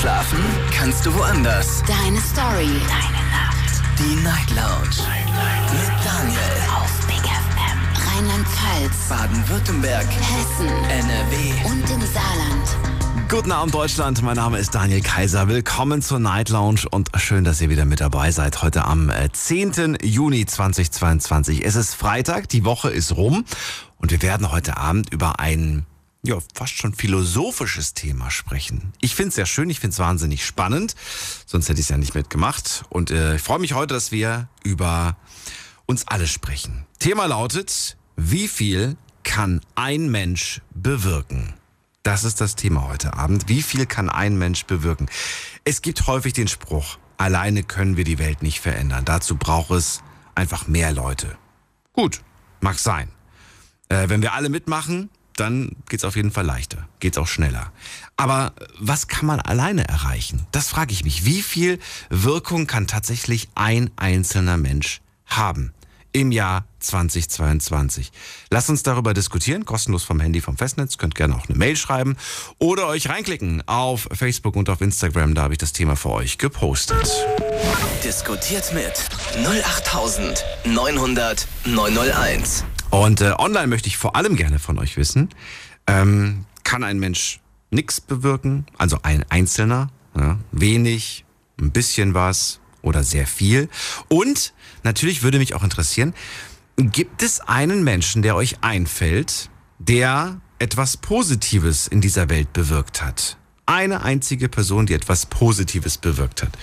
Schlafen 0.00 0.38
kannst 0.72 1.06
du 1.06 1.14
woanders. 1.14 1.82
Deine 1.86 2.20
Story. 2.20 2.68
Deine 2.86 3.22
Nacht. 3.30 3.82
Die 3.98 4.22
Night 4.22 4.50
Lounge. 4.50 4.96
Mit 5.72 6.04
Daniel. 6.04 6.38
Auf 6.76 7.06
Big 7.06 7.24
FM. 7.24 8.12
Rheinland-Pfalz. 8.12 9.08
Baden-Württemberg. 9.08 10.06
Hessen. 10.06 10.68
NRW. 10.90 11.70
Und 11.70 11.90
im 11.90 12.00
Saarland. 12.06 13.28
Guten 13.30 13.50
Abend 13.50 13.74
Deutschland, 13.74 14.22
mein 14.22 14.36
Name 14.36 14.58
ist 14.58 14.74
Daniel 14.74 15.00
Kaiser. 15.00 15.48
Willkommen 15.48 16.02
zur 16.02 16.18
Night 16.18 16.50
Lounge 16.50 16.82
und 16.90 17.10
schön, 17.16 17.44
dass 17.44 17.62
ihr 17.62 17.70
wieder 17.70 17.86
mit 17.86 18.00
dabei 18.00 18.30
seid. 18.32 18.62
Heute 18.62 18.84
am 18.84 19.08
äh, 19.08 19.30
10. 19.32 19.98
Juni 20.02 20.44
2022. 20.44 21.64
Es 21.64 21.74
ist 21.74 21.94
Freitag, 21.94 22.50
die 22.50 22.66
Woche 22.66 22.90
ist 22.90 23.16
rum 23.16 23.44
und 23.96 24.10
wir 24.10 24.20
werden 24.20 24.52
heute 24.52 24.76
Abend 24.76 25.10
über 25.10 25.40
ein 25.40 25.86
ja, 26.26 26.38
fast 26.54 26.74
schon 26.74 26.94
philosophisches 26.94 27.94
Thema 27.94 28.30
sprechen. 28.30 28.92
Ich 29.00 29.14
finde 29.14 29.28
es 29.28 29.34
sehr 29.36 29.46
schön, 29.46 29.70
ich 29.70 29.80
finde 29.80 29.94
es 29.94 29.98
wahnsinnig 29.98 30.44
spannend, 30.44 30.94
sonst 31.46 31.68
hätte 31.68 31.80
ich 31.80 31.86
es 31.86 31.90
ja 31.90 31.96
nicht 31.96 32.14
mitgemacht. 32.14 32.84
Und 32.88 33.10
äh, 33.10 33.36
ich 33.36 33.42
freue 33.42 33.58
mich 33.58 33.74
heute, 33.74 33.94
dass 33.94 34.12
wir 34.12 34.48
über 34.64 35.16
uns 35.86 36.06
alle 36.08 36.26
sprechen. 36.26 36.86
Thema 36.98 37.26
lautet, 37.26 37.96
wie 38.16 38.48
viel 38.48 38.96
kann 39.22 39.60
ein 39.74 40.10
Mensch 40.10 40.60
bewirken? 40.74 41.54
Das 42.02 42.24
ist 42.24 42.40
das 42.40 42.54
Thema 42.54 42.86
heute 42.88 43.14
Abend. 43.14 43.48
Wie 43.48 43.62
viel 43.62 43.86
kann 43.86 44.08
ein 44.08 44.36
Mensch 44.38 44.64
bewirken? 44.64 45.08
Es 45.64 45.82
gibt 45.82 46.06
häufig 46.06 46.32
den 46.32 46.48
Spruch, 46.48 46.98
alleine 47.18 47.62
können 47.62 47.96
wir 47.96 48.04
die 48.04 48.18
Welt 48.18 48.42
nicht 48.42 48.60
verändern. 48.60 49.04
Dazu 49.04 49.36
braucht 49.36 49.70
es 49.70 50.02
einfach 50.34 50.68
mehr 50.68 50.92
Leute. 50.92 51.36
Gut, 51.92 52.20
mag 52.60 52.78
sein. 52.78 53.08
Äh, 53.88 54.08
wenn 54.08 54.22
wir 54.22 54.34
alle 54.34 54.48
mitmachen, 54.48 55.10
dann 55.36 55.76
geht's 55.88 56.04
auf 56.04 56.16
jeden 56.16 56.30
Fall 56.30 56.44
leichter, 56.44 56.88
geht's 57.00 57.18
auch 57.18 57.28
schneller. 57.28 57.72
Aber 58.16 58.52
was 58.78 59.08
kann 59.08 59.26
man 59.26 59.40
alleine 59.40 59.86
erreichen? 59.86 60.46
Das 60.52 60.68
frage 60.68 60.92
ich 60.92 61.04
mich. 61.04 61.24
Wie 61.24 61.42
viel 61.42 61.78
Wirkung 62.08 62.66
kann 62.66 62.86
tatsächlich 62.86 63.48
ein 63.54 63.90
einzelner 63.96 64.56
Mensch 64.56 65.00
haben 65.26 65.72
im 66.12 66.32
Jahr 66.32 66.64
2022? 66.80 68.10
Lasst 68.50 68.70
uns 68.70 68.82
darüber 68.82 69.12
diskutieren, 69.12 69.66
kostenlos 69.66 70.04
vom 70.04 70.20
Handy 70.20 70.40
vom 70.40 70.56
Festnetz. 70.56 70.96
Könnt 70.96 71.14
gerne 71.14 71.36
auch 71.36 71.46
eine 71.46 71.58
Mail 71.58 71.76
schreiben 71.76 72.16
oder 72.58 72.86
euch 72.86 73.10
reinklicken 73.10 73.62
auf 73.68 74.08
Facebook 74.12 74.56
und 74.56 74.70
auf 74.70 74.80
Instagram. 74.80 75.34
Da 75.34 75.42
habe 75.42 75.54
ich 75.54 75.58
das 75.58 75.74
Thema 75.74 75.96
für 75.96 76.10
euch 76.10 76.38
gepostet. 76.38 77.12
Diskutiert 78.02 78.72
mit 78.72 78.94
08900 79.44 81.46
901. 81.66 82.64
Und 82.96 83.20
äh, 83.20 83.34
online 83.36 83.66
möchte 83.66 83.88
ich 83.88 83.98
vor 83.98 84.16
allem 84.16 84.36
gerne 84.36 84.58
von 84.58 84.78
euch 84.78 84.96
wissen, 84.96 85.28
ähm, 85.86 86.46
kann 86.64 86.82
ein 86.82 86.98
Mensch 86.98 87.40
nichts 87.70 88.00
bewirken, 88.00 88.64
also 88.78 89.00
ein 89.02 89.22
Einzelner, 89.28 89.90
ja, 90.16 90.38
wenig, 90.50 91.26
ein 91.60 91.72
bisschen 91.72 92.14
was 92.14 92.58
oder 92.80 93.04
sehr 93.04 93.26
viel. 93.26 93.68
Und 94.08 94.54
natürlich 94.82 95.22
würde 95.22 95.38
mich 95.38 95.52
auch 95.52 95.62
interessieren, 95.62 96.14
gibt 96.78 97.22
es 97.22 97.40
einen 97.40 97.84
Menschen, 97.84 98.22
der 98.22 98.34
euch 98.34 98.62
einfällt, 98.62 99.50
der 99.78 100.40
etwas 100.58 100.96
Positives 100.96 101.88
in 101.88 102.00
dieser 102.00 102.30
Welt 102.30 102.54
bewirkt 102.54 103.02
hat? 103.02 103.36
Eine 103.66 104.04
einzige 104.04 104.48
Person, 104.48 104.86
die 104.86 104.94
etwas 104.94 105.26
Positives 105.26 105.98
bewirkt 105.98 106.42
hat. 106.42 106.56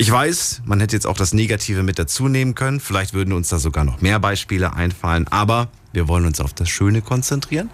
Ich 0.00 0.08
weiß, 0.12 0.62
man 0.64 0.78
hätte 0.78 0.94
jetzt 0.94 1.08
auch 1.08 1.16
das 1.16 1.34
Negative 1.34 1.82
mit 1.82 1.98
dazu 1.98 2.28
nehmen 2.28 2.54
können. 2.54 2.78
Vielleicht 2.78 3.14
würden 3.14 3.32
uns 3.32 3.48
da 3.48 3.58
sogar 3.58 3.82
noch 3.82 4.00
mehr 4.00 4.20
Beispiele 4.20 4.72
einfallen. 4.72 5.26
Aber 5.26 5.70
wir 5.92 6.06
wollen 6.06 6.24
uns 6.24 6.38
auf 6.40 6.54
das 6.54 6.68
Schöne 6.68 7.02
konzentrieren. 7.02 7.68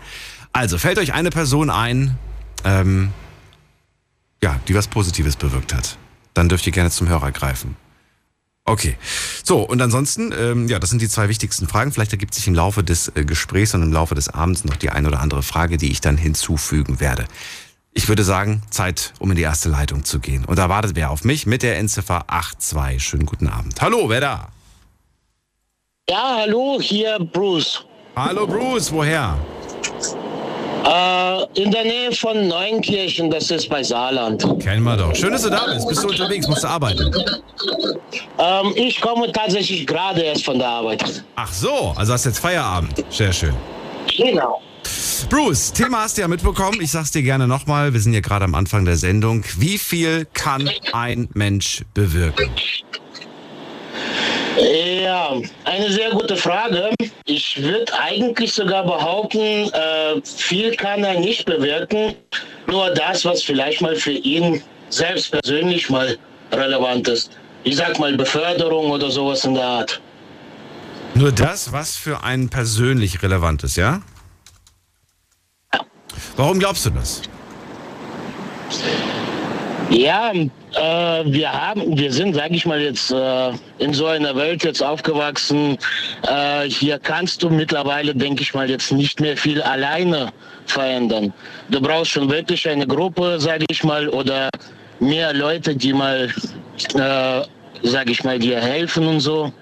Also 0.51 0.79
fällt 0.79 0.99
euch 0.99 1.13
eine 1.13 1.29
Person 1.29 1.69
ein, 1.69 2.17
ähm, 2.65 3.13
ja, 4.43 4.59
die 4.67 4.75
was 4.75 4.89
Positives 4.89 5.37
bewirkt 5.37 5.75
hat. 5.75 5.99
Dann 6.33 6.49
dürft 6.49 6.67
ihr 6.67 6.73
gerne 6.73 6.91
zum 6.91 7.09
Hörer 7.09 7.31
greifen. 7.31 7.77
Okay. 8.65 8.97
So, 9.43 9.61
und 9.61 9.83
ansonsten, 9.83 10.33
ähm, 10.35 10.69
ja, 10.69 10.79
das 10.79 10.89
sind 10.89 11.03
die 11.03 11.09
zwei 11.11 11.29
wichtigsten 11.29 11.69
Fragen. 11.69 11.93
Vielleicht 11.93 12.13
ergibt 12.13 12.33
sich 12.33 12.47
im 12.47 12.55
Laufe 12.55 12.83
des 12.83 13.09
äh, 13.15 13.27
Gesprächs 13.27 13.75
und 13.75 13.83
im 13.83 13.93
Laufe 13.93 14.15
des 14.15 14.31
Abends 14.31 14.65
noch 14.65 14.77
die 14.77 14.89
ein 14.89 15.07
oder 15.07 15.21
andere 15.21 15.43
Frage, 15.43 15.77
die 15.77 15.91
ich 15.91 16.01
dann 16.01 16.17
hinzufügen 16.17 17.01
werde. 17.01 17.27
Ich 17.97 18.09
würde 18.09 18.25
sagen, 18.25 18.61
Zeit, 18.71 19.13
um 19.21 19.31
in 19.31 19.37
die 19.37 19.43
erste 19.43 19.69
Leitung 19.69 20.05
zu 20.05 20.19
gehen. 20.19 20.45
Und 20.45 20.59
da 20.59 20.69
wartet 20.69 20.97
wer 20.97 21.11
auf 21.11 21.23
mich 21.23 21.47
mit 21.47 21.63
der 21.63 21.79
Endziffer 21.79 22.25
82. 22.29 23.01
Schönen 23.01 23.25
guten 23.25 23.47
Abend. 23.47 23.81
Hallo, 23.81 24.09
wer 24.09 24.21
da? 24.21 24.49
Ja, 26.11 26.39
hallo, 26.41 26.79
hier 26.81 27.21
Bruce. 27.21 27.85
Hallo 28.17 28.49
Bruce, 28.49 28.91
woher? 28.93 29.39
Äh, 30.85 31.63
in 31.63 31.71
der 31.71 31.85
Nähe 31.85 32.13
von 32.13 32.49
Neunkirchen, 32.49 33.31
das 33.31 33.51
ist 33.53 33.69
bei 33.71 33.83
Saarland. 33.83 34.43
Kennen 34.61 34.83
wir 34.83 34.97
doch. 34.97 35.15
Schön, 35.15 35.31
dass 35.31 35.43
du 35.43 35.51
da 35.51 35.65
bist. 35.73 35.89
Bist 35.89 36.03
du 36.03 36.09
unterwegs? 36.09 36.49
Musst 36.49 36.65
du 36.65 36.69
arbeiten? 36.69 37.15
Ähm, 38.39 38.73
ich 38.75 39.01
komme 39.01 39.31
tatsächlich 39.31 39.87
gerade 39.87 40.21
erst 40.21 40.45
von 40.45 40.59
der 40.59 40.69
Arbeit. 40.69 41.25
Ach 41.37 41.53
so, 41.53 41.95
also 41.97 42.13
hast 42.13 42.25
jetzt 42.25 42.41
Feierabend. 42.41 43.05
Sehr 43.09 43.33
schön. 43.33 43.55
Genau. 44.17 44.61
Bruce, 45.23 45.73
Thema 45.73 46.03
hast 46.03 46.17
du 46.17 46.23
ja 46.23 46.29
mitbekommen. 46.29 46.81
Ich 46.81 46.91
sag's 46.91 47.13
dir 47.13 47.23
gerne 47.23 47.47
nochmal. 47.47 47.93
Wir 47.93 48.01
sind 48.01 48.15
ja 48.15 48.21
gerade 48.21 48.45
am 48.45 48.55
Anfang 48.55 48.85
der 48.85 48.97
Sendung. 48.97 49.45
Wie 49.57 49.79
viel 49.79 50.27
kann 50.33 50.69
ein 50.93 51.29
Mensch 51.35 51.83
bewirken? 51.95 52.51
Ja, 54.59 55.37
eine 55.65 55.91
sehr 55.91 56.11
gute 56.11 56.37
Frage. 56.37 56.91
Ich 57.27 57.63
würde 57.63 57.93
eigentlich 57.99 58.53
sogar 58.53 58.85
behaupten, 58.85 59.71
äh, 59.73 60.21
viel 60.25 60.75
kann 60.77 61.03
er 61.05 61.19
nicht 61.19 61.45
bewirken. 61.47 62.15
Nur 62.67 62.91
das, 62.91 63.25
was 63.25 63.43
vielleicht 63.43 63.81
mal 63.81 63.97
für 63.97 64.13
ihn 64.13 64.63
selbst 64.91 65.33
persönlich 65.33 65.91
mal 65.91 66.17
relevant 66.53 67.09
ist. 67.09 67.31
Ich 67.65 67.77
sag 67.77 67.99
mal 67.99 68.17
Beförderung 68.17 68.91
oder 68.91 69.11
sowas 69.11 69.45
in 69.45 69.55
der 69.55 69.65
Art. 69.65 70.01
Nur 71.15 71.33
das, 71.33 71.73
was 71.73 71.97
für 71.97 72.23
einen 72.23 72.49
persönlich 72.49 73.23
relevant 73.23 73.63
ist, 73.65 73.77
ja? 73.77 74.03
Warum 76.37 76.59
glaubst 76.59 76.87
du 76.87 76.91
das? 76.91 77.23
Ja, 79.91 80.33
äh, 80.33 81.25
wir 81.27 81.53
haben, 81.53 81.97
wir 81.97 82.13
sind, 82.13 82.35
sage 82.35 82.55
ich 82.55 82.67
mal 82.67 82.81
jetzt, 82.81 83.13
äh, 83.13 83.53
in 83.79 83.93
so 83.93 84.07
einer 84.07 84.35
Welt 84.35 84.65
jetzt 84.65 84.83
aufgewachsen. 84.83 85.79
Äh, 86.27 86.69
hier 86.69 86.99
kannst 86.99 87.43
du 87.43 87.51
mittlerweile, 87.51 88.15
denke 88.15 88.43
ich 88.43 88.55
mal, 88.55 88.69
jetzt 88.69 88.91
nicht 88.91 89.21
mehr 89.21 89.37
viel 89.37 89.63
alleine 89.63 90.33
verändern. 90.67 91.33
Du 91.71 91.81
brauchst 91.81 92.11
schon 92.13 92.29
wirklich 92.31 92.69
eine 92.69 92.87
Gruppe, 92.87 93.39
sage 93.39 93.67
ich 93.71 93.85
mal, 93.85 94.09
oder 94.09 94.49
mehr 95.01 95.33
Leute, 95.33 95.77
die 95.77 95.93
mal, 95.93 96.33
äh, 96.95 97.43
sage 97.87 98.11
ich 98.11 98.25
mal, 98.25 98.39
dir 98.39 98.61
helfen 98.61 99.07
und 99.07 99.21
so. 99.21 99.53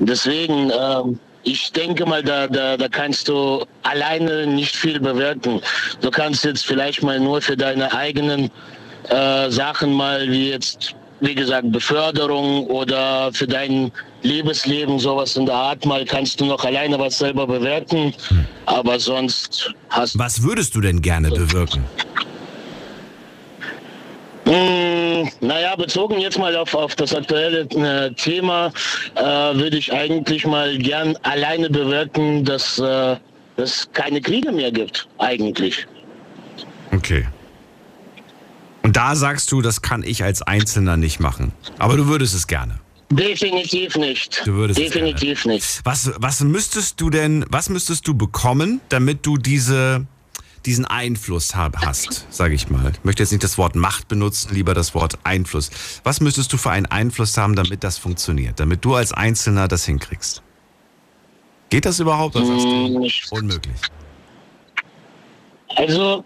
Deswegen, 0.00 0.70
ähm, 0.70 1.18
ich 1.42 1.72
denke 1.72 2.04
mal, 2.06 2.22
da, 2.22 2.46
da, 2.46 2.76
da 2.76 2.88
kannst 2.88 3.28
du 3.28 3.64
alleine 3.82 4.46
nicht 4.46 4.76
viel 4.76 5.00
bewirken. 5.00 5.60
Du 6.00 6.10
kannst 6.10 6.44
jetzt 6.44 6.66
vielleicht 6.66 7.02
mal 7.02 7.18
nur 7.18 7.40
für 7.40 7.56
deine 7.56 7.92
eigenen 7.92 8.50
äh, 9.08 9.50
Sachen 9.50 9.92
mal 9.92 10.30
wie 10.30 10.50
jetzt, 10.50 10.94
wie 11.20 11.34
gesagt, 11.34 11.72
Beförderung 11.72 12.66
oder 12.66 13.32
für 13.32 13.46
dein 13.46 13.90
Liebesleben, 14.22 14.98
sowas 14.98 15.36
in 15.36 15.46
der 15.46 15.54
Art 15.54 15.84
mal, 15.86 16.04
kannst 16.04 16.40
du 16.40 16.44
noch 16.44 16.62
alleine 16.64 16.98
was 16.98 17.18
selber 17.18 17.46
bewirken. 17.46 18.14
Aber 18.66 18.98
sonst 18.98 19.72
hast 19.88 20.18
Was 20.18 20.42
würdest 20.42 20.74
du 20.74 20.80
denn 20.80 21.00
gerne 21.00 21.30
bewirken? 21.30 21.84
Mm, 25.24 25.46
Naja, 25.46 25.76
bezogen 25.76 26.18
jetzt 26.18 26.38
mal 26.38 26.54
auf, 26.56 26.74
auf 26.74 26.94
das 26.94 27.14
aktuelle 27.14 27.60
äh, 27.62 28.12
Thema, 28.14 28.72
äh, 29.14 29.22
würde 29.22 29.76
ich 29.76 29.92
eigentlich 29.92 30.46
mal 30.46 30.76
gern 30.78 31.16
alleine 31.22 31.70
bewirken, 31.70 32.44
dass 32.44 32.78
äh, 32.78 33.16
es 33.56 33.88
keine 33.92 34.20
Kriege 34.20 34.52
mehr 34.52 34.70
gibt, 34.72 35.08
eigentlich. 35.18 35.86
Okay. 36.92 37.26
Und 38.82 38.96
da 38.96 39.14
sagst 39.14 39.52
du, 39.52 39.60
das 39.62 39.82
kann 39.82 40.02
ich 40.02 40.24
als 40.24 40.42
Einzelner 40.42 40.96
nicht 40.96 41.20
machen. 41.20 41.52
Aber 41.78 41.96
du 41.96 42.06
würdest 42.06 42.34
es 42.34 42.46
gerne. 42.46 42.80
Definitiv 43.10 43.96
nicht. 43.96 44.42
Du 44.44 44.54
würdest 44.54 44.78
es 44.78 44.92
Definitiv 44.92 45.44
nicht. 45.44 45.80
Was, 45.84 46.12
was 46.16 46.40
müsstest 46.40 47.00
du 47.00 47.10
denn, 47.10 47.44
was 47.48 47.68
müsstest 47.68 48.06
du 48.06 48.14
bekommen, 48.14 48.80
damit 48.88 49.26
du 49.26 49.36
diese, 49.36 50.06
diesen 50.66 50.84
Einfluss 50.84 51.54
hab, 51.54 51.78
hast, 51.78 52.26
sage 52.30 52.54
ich 52.54 52.68
mal. 52.68 52.92
Ich 52.92 53.04
möchte 53.04 53.22
jetzt 53.22 53.30
nicht 53.32 53.44
das 53.44 53.56
Wort 53.58 53.74
Macht 53.74 54.08
benutzen, 54.08 54.54
lieber 54.54 54.74
das 54.74 54.94
Wort 54.94 55.18
Einfluss. 55.24 55.70
Was 56.04 56.20
müsstest 56.20 56.52
du 56.52 56.56
für 56.56 56.70
einen 56.70 56.86
Einfluss 56.86 57.36
haben, 57.36 57.56
damit 57.56 57.82
das 57.84 57.98
funktioniert, 57.98 58.60
damit 58.60 58.84
du 58.84 58.94
als 58.94 59.12
Einzelner 59.12 59.68
das 59.68 59.84
hinkriegst? 59.84 60.42
Geht 61.70 61.86
das 61.86 62.00
überhaupt? 62.00 62.36
Oder 62.36 62.44
Mm, 62.46 63.06
unmöglich. 63.30 63.76
Also, 65.76 66.24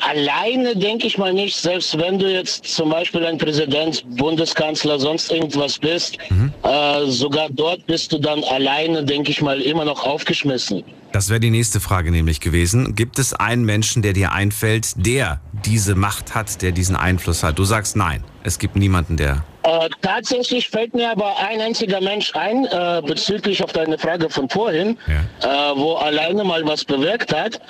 alleine 0.00 0.74
denke 0.74 1.06
ich 1.06 1.18
mal 1.18 1.32
nicht, 1.32 1.54
selbst 1.56 1.96
wenn 1.98 2.18
du 2.18 2.32
jetzt 2.32 2.64
zum 2.64 2.88
Beispiel 2.90 3.24
ein 3.26 3.36
Präsident, 3.38 4.02
Bundeskanzler, 4.16 4.98
sonst 4.98 5.30
irgendwas 5.30 5.78
bist, 5.78 6.16
äh, 6.62 7.06
sogar 7.06 7.48
dort 7.50 7.84
bist 7.86 8.12
du 8.12 8.18
dann 8.18 8.42
alleine, 8.44 9.04
denke 9.04 9.30
ich 9.30 9.42
mal, 9.42 9.60
immer 9.60 9.84
noch 9.84 10.04
aufgeschmissen. 10.04 10.82
Das 11.12 11.30
wäre 11.30 11.40
die 11.40 11.50
nächste 11.50 11.80
Frage 11.80 12.10
nämlich 12.10 12.40
gewesen. 12.40 12.94
Gibt 12.94 13.18
es 13.18 13.32
einen 13.32 13.64
Menschen, 13.64 14.02
der 14.02 14.12
dir 14.12 14.32
einfällt, 14.32 15.06
der 15.06 15.40
diese 15.64 15.94
Macht 15.94 16.34
hat, 16.34 16.60
der 16.60 16.72
diesen 16.72 16.96
Einfluss 16.96 17.42
hat? 17.42 17.58
Du 17.58 17.64
sagst 17.64 17.96
nein. 17.96 18.22
Es 18.44 18.58
gibt 18.58 18.76
niemanden, 18.76 19.16
der. 19.16 19.44
Äh, 19.62 19.88
tatsächlich 20.02 20.68
fällt 20.68 20.94
mir 20.94 21.10
aber 21.10 21.34
ein 21.38 21.60
einziger 21.60 22.00
Mensch 22.00 22.34
ein, 22.34 22.66
äh, 22.66 23.02
bezüglich 23.06 23.62
auf 23.64 23.72
deine 23.72 23.98
Frage 23.98 24.28
von 24.28 24.48
vorhin, 24.48 24.98
äh, 25.06 25.46
wo 25.74 25.94
alleine 25.94 26.44
mal 26.44 26.64
was 26.66 26.84
bewirkt 26.84 27.34
hat. 27.34 27.60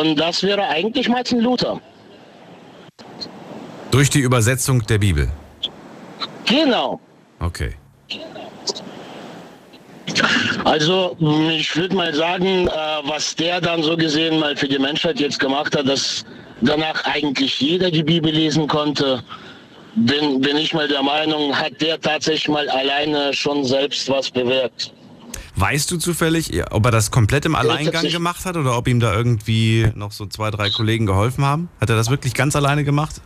Und 0.00 0.16
das 0.16 0.42
wäre 0.42 0.68
eigentlich 0.68 1.08
Martin 1.08 1.40
Luther. 1.40 1.80
Durch 3.90 4.10
die 4.10 4.20
Übersetzung 4.20 4.86
der 4.86 4.98
Bibel. 4.98 5.28
Genau. 6.46 7.00
Okay. 7.40 7.74
Also 10.64 11.16
mh, 11.18 11.52
ich 11.52 11.76
würde 11.76 11.94
mal 11.94 12.14
sagen, 12.14 12.66
äh, 12.66 12.70
was 13.04 13.34
der 13.36 13.60
dann 13.60 13.82
so 13.82 13.96
gesehen 13.96 14.40
mal 14.40 14.56
für 14.56 14.68
die 14.68 14.78
Menschheit 14.78 15.20
jetzt 15.20 15.38
gemacht 15.38 15.76
hat, 15.76 15.88
dass 15.88 16.24
danach 16.60 17.04
eigentlich 17.04 17.60
jeder 17.60 17.90
die 17.90 18.02
Bibel 18.02 18.32
lesen 18.32 18.66
konnte, 18.66 19.22
bin, 19.94 20.40
bin 20.40 20.56
ich 20.56 20.72
mal 20.72 20.88
der 20.88 21.02
Meinung, 21.02 21.56
hat 21.56 21.80
der 21.80 22.00
tatsächlich 22.00 22.48
mal 22.48 22.68
alleine 22.70 23.32
schon 23.34 23.64
selbst 23.64 24.08
was 24.08 24.30
bewirkt. 24.30 24.92
Weißt 25.56 25.90
du 25.90 25.98
zufällig, 25.98 26.50
ob 26.70 26.86
er 26.86 26.92
das 26.92 27.10
komplett 27.10 27.44
im 27.44 27.54
Alleingang 27.54 28.08
gemacht 28.08 28.46
hat 28.46 28.56
oder 28.56 28.76
ob 28.76 28.88
ihm 28.88 29.00
da 29.00 29.12
irgendwie 29.14 29.90
noch 29.94 30.12
so 30.12 30.24
zwei, 30.26 30.50
drei 30.50 30.70
Kollegen 30.70 31.04
geholfen 31.04 31.44
haben? 31.44 31.68
Hat 31.80 31.90
er 31.90 31.96
das 31.96 32.08
wirklich 32.08 32.32
ganz 32.32 32.56
alleine 32.56 32.84
gemacht? 32.84 33.20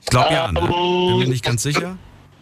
Ich 0.00 0.06
glaube 0.06 0.32
ja, 0.32 0.50
ne? 0.50 0.60
Bin 0.60 1.18
mir 1.18 1.28
nicht 1.28 1.44
ganz 1.44 1.62
sicher. 1.62 1.96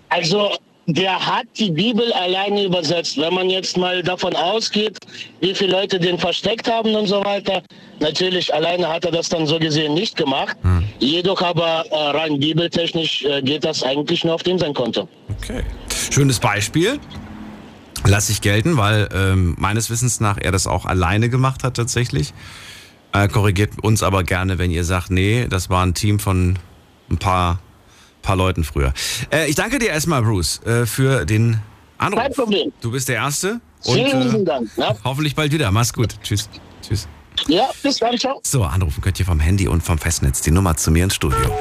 Also 0.09 0.57
der 0.87 1.27
hat 1.27 1.47
die 1.59 1.71
Bibel 1.71 2.13
alleine 2.13 2.65
übersetzt. 2.65 3.19
Wenn 3.19 3.35
man 3.35 3.51
jetzt 3.51 3.77
mal 3.77 4.03
davon 4.03 4.35
ausgeht, 4.37 4.99
wie 5.41 5.55
viele 5.55 5.73
Leute 5.73 5.99
den 5.99 6.19
versteckt 6.19 6.71
haben 6.71 6.95
und 6.95 7.07
so 7.07 7.25
weiter, 7.25 7.63
natürlich 8.01 8.53
alleine 8.55 8.89
hat 8.89 9.05
er 9.05 9.11
das 9.11 9.29
dann 9.29 9.47
so 9.47 9.59
gesehen 9.59 9.95
nicht 9.95 10.17
gemacht. 10.17 10.57
Jedoch 10.99 11.43
aber 11.43 11.85
äh, 11.91 11.97
rein 12.17 12.39
bibeltechnisch 12.39 13.25
äh, 13.25 13.43
geht 13.43 13.65
das 13.65 13.83
eigentlich 13.83 14.25
nur 14.25 14.35
auf 14.35 14.43
dem 14.43 14.59
sein 14.59 14.75
Konto. 14.75 15.09
Okay. 15.41 15.63
Schönes 16.11 16.39
Beispiel. 16.39 16.99
Lass 18.05 18.31
ich 18.31 18.41
gelten, 18.41 18.77
weil 18.77 19.09
ähm, 19.13 19.57
meines 19.59 19.91
Wissens 19.91 20.21
nach 20.21 20.39
er 20.39 20.53
das 20.53 20.67
auch 20.67 20.87
alleine 20.87 21.29
gemacht 21.29 21.65
hat 21.65 21.75
tatsächlich. 21.75 22.33
Äh, 23.13 23.29
korrigiert 23.29 23.71
uns 23.83 24.03
aber 24.03 24.23
gerne, 24.23 24.59
wenn 24.59 24.71
ihr 24.71 24.85
sagt, 24.85 25.11
nee, 25.11 25.47
das 25.49 25.71
war 25.71 25.85
ein 25.85 25.95
Team 25.95 26.21
von 26.21 26.59
ein 27.11 27.19
paar, 27.19 27.59
paar 28.27 28.37
Leuten 28.37 28.65
früher. 28.65 28.93
Äh, 29.33 29.49
ich 29.49 29.55
danke 29.55 29.79
dir 29.79 29.89
erstmal, 29.89 30.23
Bruce, 30.23 30.61
äh, 30.67 30.85
für 30.85 31.25
den 31.25 31.61
Anruf. 31.97 32.21
Kein 32.21 32.33
Problem. 32.33 32.73
Du 32.81 32.91
bist 32.91 33.09
der 33.09 33.17
Erste. 33.17 33.61
Und 33.85 33.95
Vielen 33.95 34.21
lieben 34.21 34.43
äh, 34.43 34.45
Dank. 34.45 34.77
Ne? 34.77 34.97
hoffentlich 35.05 35.37
bald 35.37 35.53
wieder. 35.53 35.71
Mach's 35.71 35.93
gut. 35.93 36.17
Tschüss. 36.23 36.49
Tschüss. 36.83 37.07
Ja, 37.47 37.69
bis 37.83 37.99
dann, 37.99 38.19
ciao. 38.19 38.41
So, 38.43 38.65
anrufen 38.65 39.01
könnt 39.01 39.21
ihr 39.21 39.27
vom 39.27 39.39
Handy 39.39 39.69
und 39.69 39.83
vom 39.83 39.99
Festnetz 39.99 40.41
die 40.41 40.51
Nummer 40.51 40.77
zu 40.77 40.91
mir 40.91 41.05
ins 41.05 41.15
Studio. 41.15 41.57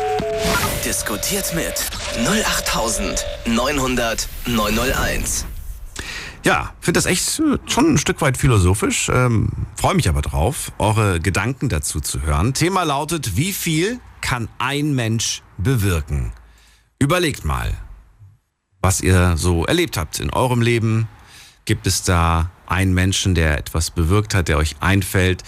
Diskutiert 0.83 1.53
mit 1.53 1.85
08900 2.25 4.27
901. 4.47 5.45
Ja, 6.43 6.73
finde 6.79 6.97
das 6.97 7.05
echt 7.05 7.39
äh, 7.39 7.57
schon 7.67 7.93
ein 7.93 7.97
Stück 7.99 8.21
weit 8.21 8.37
philosophisch. 8.37 9.09
Ähm, 9.09 9.49
Freue 9.75 9.95
mich 9.95 10.09
aber 10.09 10.21
drauf, 10.21 10.71
eure 10.79 11.19
Gedanken 11.19 11.69
dazu 11.69 11.99
zu 11.99 12.23
hören. 12.23 12.55
Thema 12.55 12.83
lautet, 12.83 13.37
wie 13.37 13.53
viel 13.53 13.99
kann 14.21 14.47
ein 14.57 14.95
Mensch 14.95 15.43
bewirken? 15.57 16.33
Überlegt 17.05 17.45
mal, 17.45 17.71
was 18.81 18.99
ihr 18.99 19.37
so 19.37 19.63
erlebt 19.63 19.95
habt 19.95 20.19
in 20.19 20.31
eurem 20.31 20.63
Leben. 20.63 21.07
Gibt 21.65 21.85
es 21.85 22.01
da 22.01 22.49
einen 22.65 22.95
Menschen, 22.95 23.35
der 23.35 23.59
etwas 23.59 23.91
bewirkt 23.91 24.33
hat, 24.33 24.47
der 24.47 24.57
euch 24.57 24.77
einfällt? 24.79 25.43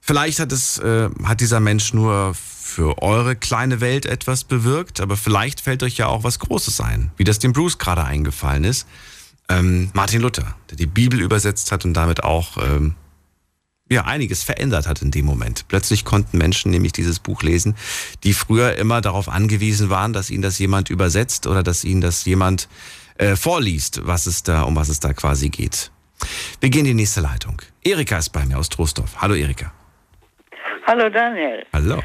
Vielleicht 0.00 0.40
hat 0.40 0.50
es, 0.50 0.80
äh, 0.80 1.08
hat 1.22 1.40
dieser 1.40 1.60
Mensch 1.60 1.94
nur 1.94 2.34
für 2.34 3.00
eure 3.00 3.36
kleine 3.36 3.80
Welt 3.80 4.06
etwas 4.06 4.42
bewirkt, 4.42 5.00
aber 5.00 5.16
vielleicht 5.16 5.60
fällt 5.60 5.84
euch 5.84 5.98
ja 5.98 6.08
auch 6.08 6.24
was 6.24 6.40
Großes 6.40 6.80
ein, 6.80 7.12
wie 7.16 7.22
das 7.22 7.38
dem 7.38 7.52
Bruce 7.52 7.78
gerade 7.78 8.02
eingefallen 8.02 8.64
ist. 8.64 8.84
Ähm, 9.48 9.90
Martin 9.92 10.20
Luther, 10.20 10.56
der 10.68 10.78
die 10.78 10.86
Bibel 10.86 11.20
übersetzt 11.20 11.70
hat 11.70 11.84
und 11.84 11.94
damit 11.94 12.24
auch 12.24 12.56
ähm, 12.56 12.96
ja, 13.90 14.04
einiges 14.04 14.42
verändert 14.42 14.86
hat 14.86 15.02
in 15.02 15.10
dem 15.10 15.24
Moment. 15.24 15.66
Plötzlich 15.68 16.04
konnten 16.04 16.38
Menschen 16.38 16.70
nämlich 16.70 16.92
dieses 16.92 17.20
Buch 17.20 17.42
lesen, 17.42 17.76
die 18.24 18.34
früher 18.34 18.76
immer 18.76 19.00
darauf 19.00 19.28
angewiesen 19.28 19.90
waren, 19.90 20.12
dass 20.12 20.30
ihnen 20.30 20.42
das 20.42 20.58
jemand 20.58 20.90
übersetzt 20.90 21.46
oder 21.46 21.62
dass 21.62 21.84
ihnen 21.84 22.00
das 22.00 22.24
jemand 22.24 22.68
äh, 23.16 23.36
vorliest, 23.36 24.06
was 24.06 24.26
es 24.26 24.42
da, 24.42 24.62
um 24.62 24.76
was 24.76 24.88
es 24.88 25.00
da 25.00 25.12
quasi 25.12 25.48
geht. 25.48 25.90
Wir 26.60 26.70
gehen 26.70 26.80
in 26.80 26.96
die 26.96 27.02
nächste 27.02 27.20
Leitung. 27.20 27.62
Erika 27.82 28.18
ist 28.18 28.30
bei 28.30 28.44
mir 28.44 28.58
aus 28.58 28.68
Trostorf. 28.68 29.16
Hallo 29.20 29.34
Erika. 29.34 29.72
Hallo 30.86 31.08
Daniel. 31.08 31.64
Hallo. 31.72 32.02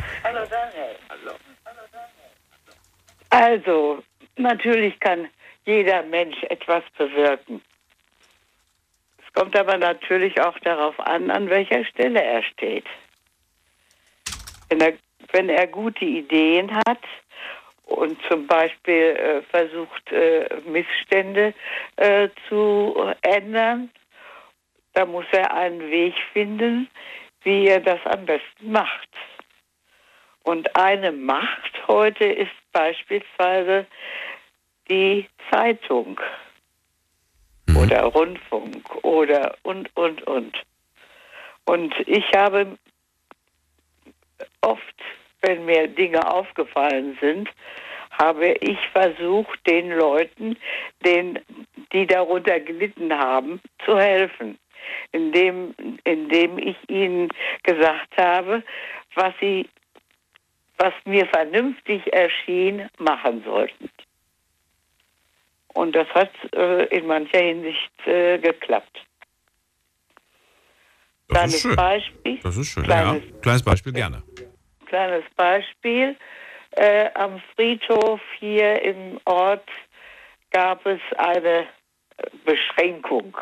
Also, 3.29 4.03
natürlich 4.37 4.99
kann 4.99 5.27
jeder 5.65 6.03
Mensch 6.03 6.37
etwas 6.49 6.83
bewirken. 6.97 7.61
Kommt 9.33 9.57
aber 9.57 9.77
natürlich 9.77 10.39
auch 10.41 10.57
darauf 10.59 10.99
an, 10.99 11.31
an 11.31 11.49
welcher 11.49 11.83
Stelle 11.85 12.21
er 12.21 12.43
steht. 12.43 12.85
Wenn 14.69 14.79
er, 14.79 14.93
wenn 15.31 15.49
er 15.49 15.67
gute 15.67 16.05
Ideen 16.05 16.73
hat 16.87 17.03
und 17.85 18.17
zum 18.29 18.45
Beispiel 18.45 18.93
äh, 18.93 19.41
versucht, 19.43 20.11
äh, 20.11 20.47
Missstände 20.65 21.53
äh, 21.95 22.29
zu 22.47 22.95
ändern, 23.21 23.89
da 24.93 25.05
muss 25.05 25.25
er 25.31 25.51
einen 25.53 25.89
Weg 25.89 26.13
finden, 26.31 26.87
wie 27.41 27.67
er 27.67 27.79
das 27.79 27.99
am 28.05 28.25
besten 28.25 28.71
macht. 28.71 29.09
Und 30.43 30.75
eine 30.75 31.11
Macht 31.11 31.87
heute 31.87 32.25
ist 32.25 32.51
beispielsweise 32.71 33.87
die 34.89 35.27
Zeitung 35.49 36.19
oder 37.75 38.03
Rundfunk 38.03 39.03
oder 39.03 39.55
und, 39.63 39.89
und, 39.95 40.21
und. 40.27 40.63
Und 41.65 41.93
ich 42.07 42.25
habe 42.35 42.77
oft, 44.61 44.95
wenn 45.41 45.65
mir 45.65 45.87
Dinge 45.87 46.25
aufgefallen 46.31 47.17
sind, 47.21 47.49
habe 48.11 48.53
ich 48.61 48.77
versucht, 48.91 49.59
den 49.67 49.91
Leuten, 49.91 50.57
den, 51.05 51.39
die 51.91 52.05
darunter 52.05 52.59
gelitten 52.59 53.11
haben, 53.13 53.59
zu 53.85 53.97
helfen, 53.97 54.57
indem, 55.11 55.73
indem 56.03 56.57
ich 56.57 56.77
ihnen 56.89 57.29
gesagt 57.63 58.15
habe, 58.17 58.63
was 59.15 59.33
sie, 59.39 59.67
was 60.77 60.93
mir 61.05 61.25
vernünftig 61.27 62.13
erschien, 62.13 62.87
machen 62.99 63.43
sollten. 63.43 63.89
Und 65.73 65.95
das 65.95 66.07
hat 66.09 66.31
äh, 66.55 66.85
in 66.95 67.07
mancher 67.07 67.39
Hinsicht 67.39 68.07
äh, 68.07 68.37
geklappt. 68.37 69.03
Das 71.27 71.37
Kleines 71.37 71.55
ist 71.55 71.61
schön. 71.61 71.75
Beispiel. 71.75 72.39
Das 72.43 72.57
ist 72.57 72.67
schön. 72.67 72.83
Kleines, 72.83 73.23
ja. 73.23 73.39
Kleines 73.41 73.63
Beispiel 73.63 73.93
gerne. 73.93 74.23
kleines 74.85 75.25
Beispiel. 75.35 76.15
Äh, 76.71 77.09
am 77.15 77.41
Friedhof 77.55 78.21
hier 78.39 78.81
im 78.81 79.19
Ort 79.25 79.67
gab 80.51 80.85
es 80.85 81.01
eine 81.17 81.61
äh, 81.61 81.65
Beschränkung, 82.45 83.35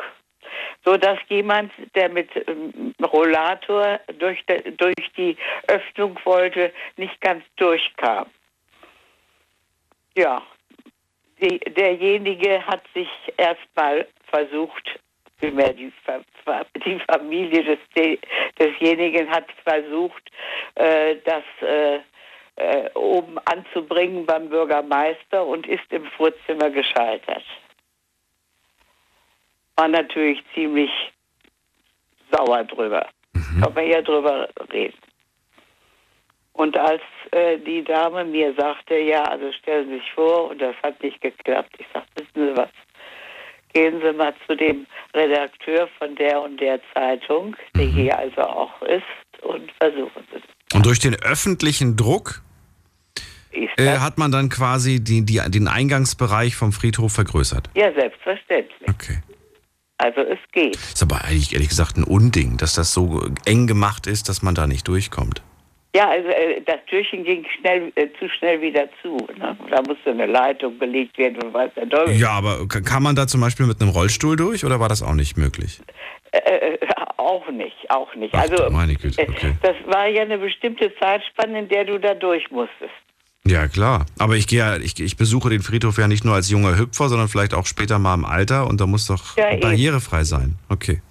so 0.84 0.96
dass 0.96 1.18
jemand, 1.28 1.72
der 1.94 2.08
mit 2.08 2.30
ähm, 2.46 2.94
Rollator 3.02 4.00
durch, 4.18 4.44
de, 4.46 4.70
durch 4.72 5.12
die 5.16 5.36
Öffnung 5.68 6.18
wollte, 6.24 6.72
nicht 6.96 7.20
ganz 7.20 7.44
durchkam. 7.56 8.26
Ja, 10.14 10.42
die, 11.42 11.58
derjenige 11.58 12.64
hat 12.66 12.82
sich 12.94 13.08
erstmal 13.36 14.06
versucht, 14.30 15.00
vielmehr 15.38 15.72
die, 15.72 15.92
die 16.86 17.00
Familie 17.10 17.64
des, 17.64 17.78
de- 17.96 18.18
desjenigen 18.58 19.28
hat 19.28 19.46
versucht, 19.64 20.30
äh, 20.76 21.16
das 21.24 21.42
äh, 21.60 22.00
äh, 22.56 22.90
oben 22.94 23.38
anzubringen 23.46 24.24
beim 24.24 24.48
Bürgermeister 24.48 25.44
und 25.44 25.66
ist 25.66 25.90
im 25.90 26.04
Vorzimmer 26.06 26.70
gescheitert. 26.70 27.44
War 29.76 29.88
natürlich 29.88 30.42
ziemlich 30.54 30.90
sauer 32.30 32.64
drüber. 32.64 33.08
Kann 33.60 33.74
man 33.74 33.86
ja 33.88 34.00
drüber 34.02 34.48
reden. 34.72 34.98
Und 36.54 36.76
als 36.76 37.00
äh, 37.30 37.58
die 37.58 37.82
Dame 37.82 38.24
mir 38.24 38.54
sagte, 38.54 38.96
ja, 38.98 39.24
also 39.24 39.50
stellen 39.52 39.88
Sie 39.88 39.94
sich 39.96 40.12
vor, 40.14 40.50
und 40.50 40.60
das 40.60 40.74
hat 40.82 41.02
nicht 41.02 41.20
geklappt, 41.20 41.74
ich 41.78 41.86
sagte, 41.92 42.10
wissen 42.16 42.48
Sie 42.48 42.56
was, 42.56 42.68
gehen 43.72 44.00
Sie 44.02 44.12
mal 44.12 44.34
zu 44.46 44.54
dem 44.54 44.86
Redakteur 45.14 45.88
von 45.98 46.14
der 46.16 46.42
und 46.42 46.60
der 46.60 46.80
Zeitung, 46.94 47.56
die 47.74 47.86
hier 47.86 48.18
also 48.18 48.42
auch 48.42 48.82
ist, 48.82 49.02
und 49.42 49.72
versuchen 49.80 50.26
Sie 50.30 50.36
es. 50.36 50.76
Und 50.76 50.86
durch 50.86 50.98
den 50.98 51.14
öffentlichen 51.22 51.96
Druck 51.96 52.42
äh, 53.52 53.66
das? 53.76 54.00
hat 54.00 54.18
man 54.18 54.30
dann 54.30 54.48
quasi 54.48 55.02
die, 55.02 55.24
die, 55.24 55.40
den 55.48 55.68
Eingangsbereich 55.68 56.54
vom 56.54 56.72
Friedhof 56.72 57.12
vergrößert. 57.12 57.70
ja, 57.74 57.92
selbstverständlich. 57.92 58.88
Okay. 58.88 59.22
Also 59.98 60.20
es 60.20 60.38
geht. 60.52 60.74
Ist 60.74 61.02
aber 61.02 61.24
eigentlich 61.24 61.52
ehrlich 61.52 61.68
gesagt 61.68 61.96
ein 61.96 62.02
Unding, 62.02 62.56
dass 62.56 62.74
das 62.74 62.92
so 62.92 63.24
eng 63.44 63.68
gemacht 63.68 64.08
ist, 64.08 64.28
dass 64.28 64.42
man 64.42 64.54
da 64.54 64.66
nicht 64.66 64.88
durchkommt. 64.88 65.42
Ja, 65.94 66.08
also 66.08 66.28
äh, 66.28 66.62
das 66.64 66.76
Türchen 66.88 67.22
ging 67.24 67.44
schnell, 67.60 67.92
äh, 67.96 68.08
zu 68.18 68.26
schnell 68.38 68.60
wieder 68.62 68.88
zu. 69.02 69.16
Ne? 69.38 69.56
Da 69.70 69.82
musste 69.82 70.10
eine 70.10 70.24
Leitung 70.26 70.78
gelegt 70.78 71.18
werden 71.18 71.36
und 71.42 71.52
weiß 71.52 71.70
der 71.76 71.88
Teufel. 71.88 72.14
Ja, 72.16 72.30
aber 72.30 72.66
ka- 72.66 72.80
kann 72.80 73.02
man 73.02 73.14
da 73.14 73.26
zum 73.26 73.42
Beispiel 73.42 73.66
mit 73.66 73.80
einem 73.80 73.90
Rollstuhl 73.90 74.36
durch 74.36 74.64
oder 74.64 74.80
war 74.80 74.88
das 74.88 75.02
auch 75.02 75.12
nicht 75.14 75.36
möglich? 75.36 75.80
Äh, 76.30 76.38
äh, 76.38 76.78
auch 77.18 77.46
nicht, 77.50 77.76
auch 77.90 78.14
nicht. 78.14 78.34
Ach, 78.34 78.40
also 78.40 78.70
meine 78.70 78.94
Güte, 78.94 79.20
äh, 79.20 79.28
okay. 79.28 79.52
das 79.62 79.76
war 79.86 80.08
ja 80.08 80.22
eine 80.22 80.38
bestimmte 80.38 80.90
Zeitspanne, 80.98 81.58
in 81.58 81.68
der 81.68 81.84
du 81.84 81.98
da 82.00 82.14
durch 82.14 82.50
musstest. 82.50 82.90
Ja, 83.44 83.68
klar. 83.68 84.06
Aber 84.18 84.36
ich 84.36 84.46
gehe 84.46 84.60
ja, 84.60 84.76
ich, 84.78 84.98
ich 84.98 85.16
besuche 85.18 85.50
den 85.50 85.60
Friedhof 85.60 85.98
ja 85.98 86.08
nicht 86.08 86.24
nur 86.24 86.34
als 86.34 86.48
junger 86.48 86.78
Hüpfer, 86.78 87.10
sondern 87.10 87.28
vielleicht 87.28 87.52
auch 87.52 87.66
später 87.66 87.98
mal 87.98 88.14
im 88.14 88.24
Alter 88.24 88.66
und 88.66 88.80
da 88.80 88.86
muss 88.86 89.06
doch 89.08 89.36
Ja, 89.36 89.54
barrierefrei 89.56 90.24
sein. 90.24 90.56
Okay. 90.70 91.02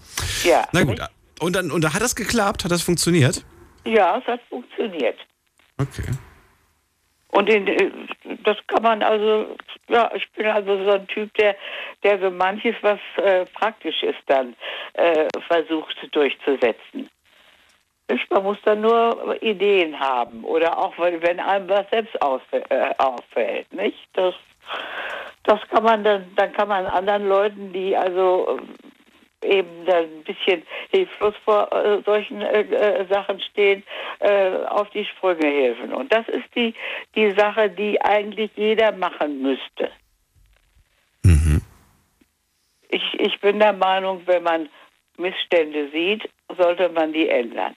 Ja. 0.43 0.63
Na 0.71 0.83
gut. 0.83 0.99
Und 1.39 1.55
dann, 1.55 1.69
und 1.69 1.83
da 1.83 1.93
hat 1.93 2.01
das 2.01 2.15
geklappt? 2.15 2.63
Hat 2.63 2.71
das 2.71 2.81
funktioniert? 2.81 3.45
Ja, 3.85 4.17
es 4.17 4.25
hat 4.27 4.41
funktioniert. 4.49 5.17
Okay. 5.77 6.11
Und 7.31 7.49
in, 7.49 7.67
äh, 7.67 7.91
das 8.43 8.57
kann 8.67 8.83
man 8.83 9.01
also, 9.01 9.55
ja, 9.87 10.11
ich 10.13 10.29
bin 10.31 10.47
also 10.47 10.83
so 10.83 10.91
ein 10.91 11.07
Typ, 11.07 11.33
der, 11.35 11.55
der 12.03 12.19
so 12.19 12.29
manches, 12.29 12.75
was 12.81 12.99
äh, 13.17 13.45
praktisch 13.45 14.03
ist, 14.03 14.19
dann 14.27 14.55
äh, 14.93 15.27
versucht 15.47 15.95
durchzusetzen. 16.11 17.09
Man 18.29 18.43
muss 18.43 18.57
dann 18.65 18.81
nur 18.81 19.41
Ideen 19.41 19.97
haben 19.97 20.43
oder 20.43 20.77
auch 20.77 20.93
wenn, 20.97 21.39
einem 21.39 21.69
was 21.69 21.89
selbst 21.91 22.21
ausfä- 22.21 22.69
äh, 22.69 22.93
auffällt, 22.97 23.71
nicht? 23.73 24.09
Das, 24.13 24.35
das 25.43 25.61
kann 25.69 25.83
man 25.83 26.03
dann, 26.03 26.29
dann 26.35 26.51
kann 26.51 26.67
man 26.67 26.85
anderen 26.87 27.29
Leuten, 27.29 27.71
die 27.71 27.95
also 27.95 28.59
eben 29.43 29.85
dann 29.85 30.03
ein 30.05 30.23
bisschen 30.23 30.63
hilflos 30.89 31.35
vor 31.43 31.71
äh, 31.71 32.01
solchen 32.05 32.41
äh, 32.41 32.61
äh, 32.61 33.05
Sachen 33.07 33.39
stehen, 33.39 33.83
äh, 34.19 34.51
auf 34.67 34.89
die 34.91 35.05
Sprünge 35.05 35.47
helfen. 35.47 35.93
Und 35.93 36.13
das 36.13 36.27
ist 36.27 36.55
die, 36.55 36.73
die 37.15 37.31
Sache, 37.31 37.69
die 37.69 38.01
eigentlich 38.01 38.51
jeder 38.55 38.91
machen 38.91 39.41
müsste. 39.41 39.91
Ich, 42.91 43.19
ich 43.19 43.39
bin 43.39 43.59
der 43.59 43.73
Meinung, 43.73 44.21
wenn 44.25 44.43
man 44.43 44.69
Missstände 45.17 45.89
sieht, 45.91 46.29
sollte 46.57 46.89
man 46.89 47.13
die 47.13 47.29
ändern. 47.29 47.73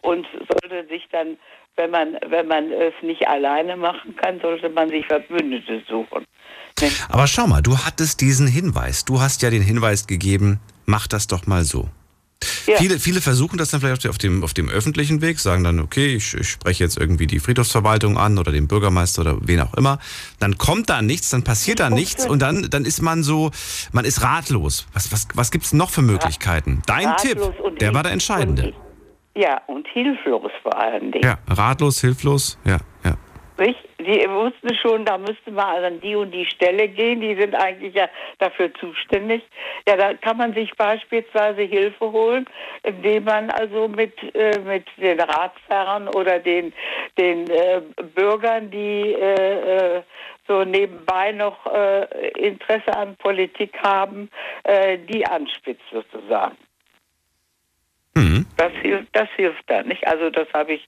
Und 0.00 0.26
sollte 0.48 0.86
sich 0.88 1.06
dann, 1.12 1.38
wenn 1.76 1.90
man, 1.90 2.18
wenn 2.26 2.48
man 2.48 2.72
es 2.72 2.94
nicht 3.02 3.26
alleine 3.28 3.76
machen 3.76 4.16
kann, 4.16 4.40
sollte 4.40 4.68
man 4.68 4.88
sich 4.88 5.06
Verbündete 5.06 5.82
suchen. 5.88 6.24
Aber 7.08 7.26
schau 7.26 7.46
mal, 7.46 7.62
du 7.62 7.78
hattest 7.78 8.20
diesen 8.20 8.46
Hinweis. 8.46 9.04
Du 9.04 9.20
hast 9.20 9.42
ja 9.42 9.50
den 9.50 9.62
Hinweis 9.62 10.06
gegeben, 10.06 10.60
mach 10.86 11.06
das 11.06 11.26
doch 11.26 11.46
mal 11.46 11.64
so. 11.64 11.88
Ja. 12.66 12.76
Viele, 12.76 12.98
viele 12.98 13.20
versuchen 13.20 13.58
das 13.58 13.70
dann 13.70 13.80
vielleicht 13.80 14.06
auf 14.06 14.18
dem, 14.18 14.42
auf 14.44 14.54
dem 14.54 14.68
öffentlichen 14.68 15.20
Weg, 15.20 15.38
sagen 15.38 15.64
dann, 15.64 15.80
okay, 15.80 16.14
ich, 16.14 16.34
ich 16.34 16.48
spreche 16.48 16.82
jetzt 16.82 16.96
irgendwie 16.96 17.26
die 17.26 17.38
Friedhofsverwaltung 17.38 18.18
an 18.18 18.38
oder 18.38 18.52
den 18.52 18.68
Bürgermeister 18.68 19.22
oder 19.22 19.36
wen 19.42 19.60
auch 19.60 19.74
immer. 19.74 19.98
Dann 20.38 20.58
kommt 20.58 20.90
da 20.90 21.02
nichts, 21.02 21.30
dann 21.30 21.44
passiert 21.44 21.80
da 21.80 21.90
nichts 21.90 22.26
und 22.26 22.40
dann, 22.42 22.68
dann 22.70 22.84
ist 22.84 23.02
man 23.02 23.22
so, 23.22 23.50
man 23.92 24.04
ist 24.04 24.22
ratlos. 24.22 24.86
Was, 24.92 25.12
was, 25.12 25.28
was 25.34 25.50
gibt's 25.50 25.72
noch 25.72 25.90
für 25.90 26.02
Möglichkeiten? 26.02 26.82
Dein 26.86 27.08
Ratlos 27.08 27.52
Tipp, 27.54 27.78
der 27.78 27.94
war 27.94 28.02
der 28.02 28.12
entscheidende. 28.12 28.66
Und, 28.66 28.74
ja, 29.42 29.60
und 29.66 29.86
hilflos 29.92 30.50
vor 30.62 30.76
allen 30.76 31.12
Dingen. 31.12 31.24
Ja, 31.24 31.38
ratlos, 31.48 32.00
hilflos, 32.00 32.58
ja. 32.64 32.78
Nicht? 33.62 33.78
Die 34.00 34.28
wussten 34.28 34.74
schon, 34.74 35.04
da 35.04 35.18
müsste 35.18 35.52
man 35.52 35.66
also 35.66 35.86
an 35.86 36.00
die 36.00 36.16
und 36.16 36.32
die 36.32 36.46
Stelle 36.46 36.88
gehen, 36.88 37.20
die 37.20 37.36
sind 37.36 37.54
eigentlich 37.54 37.94
ja 37.94 38.08
dafür 38.40 38.74
zuständig. 38.74 39.44
Ja, 39.86 39.96
da 39.96 40.14
kann 40.14 40.36
man 40.36 40.52
sich 40.52 40.74
beispielsweise 40.74 41.62
Hilfe 41.62 42.10
holen, 42.10 42.44
indem 42.82 43.22
man 43.22 43.50
also 43.50 43.86
mit, 43.86 44.14
äh, 44.34 44.58
mit 44.58 44.84
den 44.96 45.20
Ratsherren 45.20 46.08
oder 46.08 46.40
den, 46.40 46.72
den 47.16 47.48
äh, 47.50 47.82
Bürgern, 48.16 48.68
die 48.72 49.12
äh, 49.12 49.98
äh, 49.98 50.02
so 50.48 50.64
nebenbei 50.64 51.30
noch 51.30 51.64
äh, 51.72 52.30
Interesse 52.30 52.92
an 52.96 53.14
Politik 53.14 53.78
haben, 53.80 54.28
äh, 54.64 54.98
die 54.98 55.24
anspitzt 55.24 55.84
sozusagen. 55.92 56.56
Mhm. 58.14 58.46
Das 58.56 58.72
hilft, 58.82 59.08
das 59.12 59.28
hilft 59.36 59.64
dann 59.68 59.88
nicht. 59.88 60.06
Also 60.06 60.28
das 60.30 60.46
habe 60.52 60.74
ich, 60.74 60.86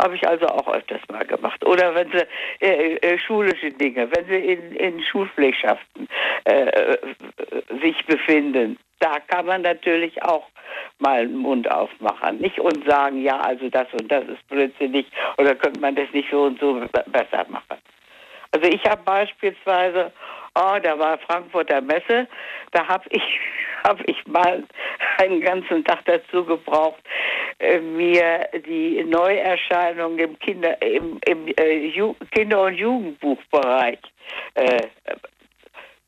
habe 0.00 0.14
ich 0.14 0.28
also 0.28 0.46
auch 0.46 0.68
öfters 0.68 1.00
mal 1.10 1.24
gemacht. 1.24 1.64
Oder 1.64 1.94
wenn 1.94 2.10
sie 2.10 2.26
äh, 2.60 2.96
äh, 2.96 3.18
schulische 3.18 3.70
Dinge, 3.70 4.08
wenn 4.14 4.26
sie 4.26 4.52
in, 4.52 4.72
in 4.76 5.02
Schulpflegschaften 5.02 6.06
äh, 6.44 6.66
äh, 6.66 6.98
sich 7.80 8.04
befinden, 8.06 8.78
da 8.98 9.20
kann 9.20 9.46
man 9.46 9.62
natürlich 9.62 10.22
auch 10.22 10.46
mal 10.98 11.26
den 11.26 11.36
Mund 11.36 11.70
aufmachen, 11.70 12.38
nicht 12.38 12.58
und 12.58 12.86
sagen, 12.88 13.22
ja, 13.22 13.38
also 13.40 13.68
das 13.68 13.86
und 13.92 14.10
das 14.10 14.24
ist 14.24 14.46
blödsinnig 14.48 15.06
oder 15.38 15.54
könnte 15.54 15.80
man 15.80 15.94
das 15.94 16.10
nicht 16.12 16.30
so 16.30 16.44
und 16.44 16.58
so 16.60 16.74
be- 16.74 17.04
besser 17.06 17.44
machen. 17.48 17.78
Also 18.52 18.68
ich 18.68 18.82
habe 18.84 19.02
beispielsweise, 19.04 20.12
oh, 20.56 20.78
da 20.82 20.98
war 20.98 21.18
Frankfurter 21.18 21.80
Messe, 21.80 22.26
da 22.72 22.86
habe 22.86 23.04
ich, 23.10 23.22
hab 23.84 24.00
ich 24.08 24.26
mal 24.26 24.64
einen 25.18 25.40
ganzen 25.40 25.84
Tag 25.84 26.04
dazu 26.06 26.44
gebraucht, 26.44 27.02
äh, 27.58 27.78
mir 27.80 28.48
die 28.66 29.04
Neuerscheinung 29.04 30.18
im 30.18 30.38
Kinder, 30.38 30.80
im, 30.82 31.18
im 31.26 31.48
äh, 31.56 32.14
Kinder- 32.34 32.62
und 32.62 32.74
Jugendbuchbereich 32.74 33.98
äh, 34.54 34.82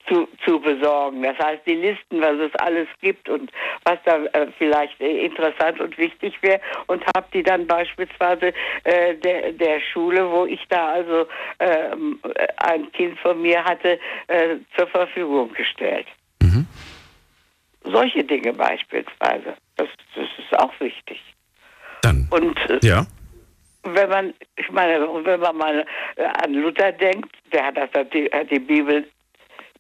zu, 0.09 0.29
zu 0.45 0.61
besorgen. 0.61 1.23
Das 1.23 1.39
heißt, 1.39 1.63
die 1.67 1.75
Listen, 1.75 2.21
was 2.21 2.39
es 2.39 2.55
alles 2.57 2.89
gibt 3.01 3.29
und 3.29 3.51
was 3.85 3.99
da 4.05 4.25
äh, 4.25 4.47
vielleicht 4.59 5.01
äh, 5.01 5.27
interessant 5.27 5.81
und 5.81 5.97
wichtig 5.99 6.35
wäre 6.43 6.61
und 6.87 7.05
habe 7.15 7.27
die 7.33 7.43
dann 7.43 7.67
beispielsweise 7.67 8.53
äh, 8.85 9.15
der, 9.17 9.53
der 9.53 9.81
Schule, 9.93 10.31
wo 10.31 10.47
ich 10.47 10.65
da 10.69 10.93
also 10.93 11.27
ähm, 11.61 12.21
ein 12.57 12.91
Kind 12.93 13.19
von 13.21 13.41
mir 13.43 13.63
hatte, 13.65 13.99
äh, 14.29 14.57
zur 14.77 14.87
Verfügung 14.89 15.53
gestellt. 15.53 16.07
Solche 17.85 18.25
Dinge 18.25 18.53
beispielsweise. 18.53 19.57
Das, 19.77 19.89
das 20.15 20.27
ist 20.39 20.59
auch 20.59 20.73
wichtig. 20.81 21.21
Dann, 22.03 22.27
Und 22.31 22.59
äh, 22.69 22.79
ja. 22.83 23.07
wenn 23.85 24.09
man, 24.09 24.35
ich 24.57 24.71
meine, 24.71 25.01
wenn 25.25 25.41
man 25.41 25.57
mal 25.57 25.87
äh, 26.17 26.25
an 26.25 26.55
Luther 26.55 26.93
denkt, 26.93 27.35
der 27.53 27.67
hat 27.67 27.77
das 27.77 27.91
hat 27.95 28.13
die, 28.13 28.27
hat 28.33 28.51
die 28.51 28.59
Bibel, 28.59 29.09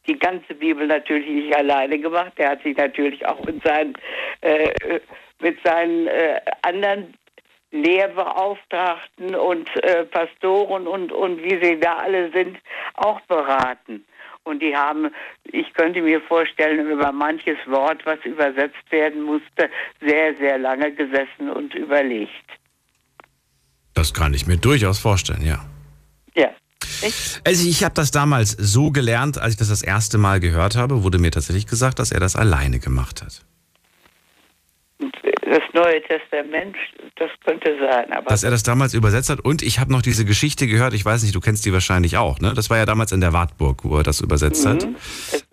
die 0.08 0.18
ganze 0.18 0.54
Bibel 0.54 0.86
natürlich 0.86 1.28
nicht 1.28 1.56
alleine 1.56 1.98
gemacht. 1.98 2.32
Der 2.38 2.50
hat 2.50 2.62
sich 2.62 2.76
natürlich 2.76 3.24
auch 3.26 3.44
mit 3.44 3.62
seinen, 3.62 3.94
äh, 4.40 4.70
mit 5.40 5.58
seinen 5.62 6.06
äh, 6.06 6.40
anderen 6.62 7.14
Lehrbeauftragten 7.70 9.34
und 9.34 9.68
äh, 9.82 10.04
Pastoren 10.04 10.86
und, 10.86 11.12
und 11.12 11.42
wie 11.42 11.62
sie 11.62 11.78
da 11.78 11.98
alle 11.98 12.30
sind, 12.32 12.58
auch 12.94 13.20
beraten. 13.22 14.04
Und 14.44 14.62
die 14.62 14.74
haben, 14.74 15.10
ich 15.44 15.72
könnte 15.74 16.00
mir 16.00 16.22
vorstellen, 16.22 16.90
über 16.90 17.12
manches 17.12 17.58
Wort, 17.66 18.06
was 18.06 18.18
übersetzt 18.24 18.90
werden 18.90 19.22
musste, 19.22 19.68
sehr, 20.00 20.34
sehr 20.36 20.56
lange 20.56 20.90
gesessen 20.92 21.50
und 21.50 21.74
überlegt. 21.74 22.30
Das 23.94 24.14
kann 24.14 24.32
ich 24.32 24.46
mir 24.46 24.56
durchaus 24.56 24.98
vorstellen, 24.98 25.44
ja. 25.44 25.58
Ja. 26.34 26.50
Nicht? 27.02 27.40
Also 27.44 27.68
ich 27.68 27.84
habe 27.84 27.94
das 27.94 28.10
damals 28.10 28.52
so 28.52 28.90
gelernt, 28.90 29.38
als 29.38 29.52
ich 29.54 29.58
das 29.58 29.68
das 29.68 29.82
erste 29.82 30.18
Mal 30.18 30.40
gehört 30.40 30.76
habe, 30.76 31.02
wurde 31.02 31.18
mir 31.18 31.30
tatsächlich 31.30 31.66
gesagt, 31.66 31.98
dass 31.98 32.12
er 32.12 32.20
das 32.20 32.36
alleine 32.36 32.78
gemacht 32.78 33.22
hat. 33.22 33.44
Das 35.50 35.62
Neue 35.72 36.02
Testament, 36.02 36.76
das 37.16 37.30
könnte 37.44 37.74
sein, 37.80 38.12
aber 38.12 38.28
Dass 38.28 38.42
er 38.42 38.50
das 38.50 38.62
damals 38.62 38.92
übersetzt 38.92 39.30
hat. 39.30 39.40
Und 39.40 39.62
ich 39.62 39.78
habe 39.78 39.90
noch 39.90 40.02
diese 40.02 40.24
Geschichte 40.24 40.66
gehört, 40.66 40.92
ich 40.92 41.04
weiß 41.04 41.22
nicht, 41.22 41.34
du 41.34 41.40
kennst 41.40 41.64
die 41.64 41.72
wahrscheinlich 41.72 42.18
auch, 42.18 42.38
ne? 42.40 42.52
Das 42.54 42.68
war 42.68 42.76
ja 42.76 42.84
damals 42.84 43.12
in 43.12 43.20
der 43.20 43.32
Wartburg, 43.32 43.84
wo 43.84 43.96
er 43.96 44.02
das 44.02 44.20
übersetzt 44.20 44.66
hat. 44.66 44.86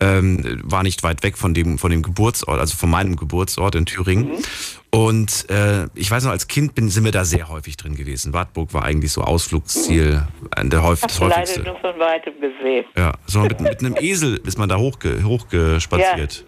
Ähm, 0.02 0.62
war 0.64 0.84
nicht 0.84 1.04
weit 1.04 1.24
weg 1.24 1.38
von 1.38 1.54
dem, 1.54 1.78
von 1.78 1.92
dem 1.92 2.02
Geburtsort, 2.02 2.60
also 2.60 2.75
von 2.75 2.90
meinem 2.90 3.16
Geburtsort 3.16 3.75
in 3.75 3.86
Thüringen. 3.86 4.44
Und 4.92 5.50
äh, 5.50 5.88
ich 5.96 6.10
weiß 6.10 6.24
noch, 6.24 6.32
als 6.32 6.48
Kind 6.48 6.75
bin, 6.75 6.90
sind 6.90 7.04
wir 7.04 7.12
da 7.12 7.25
sehr 7.25 7.50
häufig 7.50 7.78
drin 7.78 7.96
gewesen. 7.96 8.34
Wartburg 8.34 8.74
war 8.74 8.84
eigentlich 8.84 9.12
so 9.12 9.22
Ausflugsziel, 9.22 10.24
äh, 10.56 10.66
der 10.66 10.84
häufig, 10.84 11.08
das 11.08 11.20
habe 11.20 11.30
leider 11.30 11.42
häufigste. 11.42 11.64
nur 11.64 11.80
von 11.80 12.00
weitem 12.00 12.34
gesehen. 12.40 12.86
Ja, 12.98 13.14
so 13.25 13.42
mit, 13.42 13.60
mit 13.60 13.80
einem 13.80 13.96
Esel 13.98 14.42
ist 14.46 14.58
man 14.58 14.70
da 14.70 14.78
hochge, 14.78 15.24
hochgespaziert. 15.24 16.46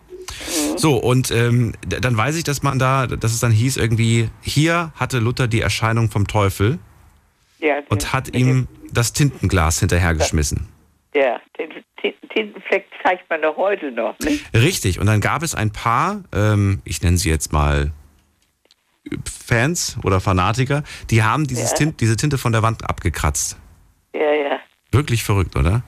So, 0.76 0.98
und 0.98 1.32
ähm, 1.32 1.74
dann 1.88 2.16
weiß 2.18 2.36
ich, 2.38 2.44
dass 2.44 2.64
man 2.64 2.80
da, 2.80 3.08
dass 3.08 3.34
es 3.34 3.40
dann 3.40 3.52
hieß 3.52 3.78
irgendwie, 3.78 4.30
hier 4.42 4.92
hatte 4.96 5.20
Luther 5.20 5.48
die 5.48 5.62
Erscheinung 5.62 6.10
vom 6.10 6.28
Teufel 6.28 6.80
Ja, 7.60 7.76
und 7.90 8.14
hat 8.14 8.36
ihm 8.36 8.68
das 8.92 9.14
Tintenglas 9.14 9.80
hinterhergeschmissen. 9.80 10.68
Ja, 11.16 11.40
den 11.58 11.70
Tin- 12.00 12.14
Tintenfleck 12.30 12.86
zeigt 13.04 13.30
man 13.30 13.42
doch 13.42 13.58
heute 13.58 13.92
noch, 13.92 14.18
nicht? 14.20 14.46
Richtig, 14.54 15.00
und 15.00 15.08
dann 15.08 15.20
gab 15.22 15.42
es 15.42 15.56
ein 15.56 15.72
paar, 15.72 16.24
ähm, 16.34 16.82
ich 16.86 17.02
nenne 17.02 17.18
sie 17.18 17.30
jetzt 17.30 17.52
mal 17.52 17.92
Fans 19.26 19.98
oder 20.04 20.20
Fanatiker, 20.20 20.84
die 21.10 21.24
haben 21.24 21.48
dieses 21.48 21.72
Ja. 21.72 21.78
Tint, 21.78 22.02
diese 22.02 22.18
Tinte 22.18 22.38
von 22.38 22.52
der 22.52 22.62
Wand 22.62 22.88
abgekratzt. 22.88 23.58
Ja, 24.14 24.34
ja. 24.34 24.60
Wirklich 24.92 25.24
verrückt, 25.24 25.56
oder? 25.56 25.84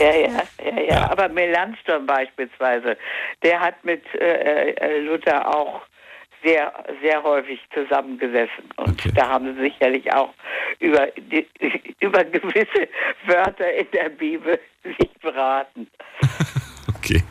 Ja, 0.00 0.14
ja, 0.14 0.28
ja, 0.64 0.80
ja. 0.80 0.82
Ja. 0.88 1.10
Aber 1.10 1.28
Melanchthon 1.28 2.06
beispielsweise, 2.06 2.96
der 3.42 3.60
hat 3.60 3.84
mit 3.84 4.02
äh, 4.14 4.70
äh, 4.70 5.00
Luther 5.00 5.46
auch 5.46 5.82
sehr, 6.42 6.72
sehr 7.02 7.22
häufig 7.22 7.60
zusammengesessen. 7.74 8.70
Und 8.76 8.90
Okay. 8.92 9.12
da 9.14 9.28
haben 9.28 9.54
sie 9.54 9.62
sicherlich 9.64 10.10
auch 10.12 10.32
über, 10.78 11.08
die, 11.16 11.46
über 12.00 12.24
gewisse 12.24 12.88
Wörter 13.26 13.70
in 13.74 13.90
der 13.92 14.08
Bibel 14.08 14.58
sich 14.84 15.10
beraten. 15.20 15.88
Okay. 16.96 17.22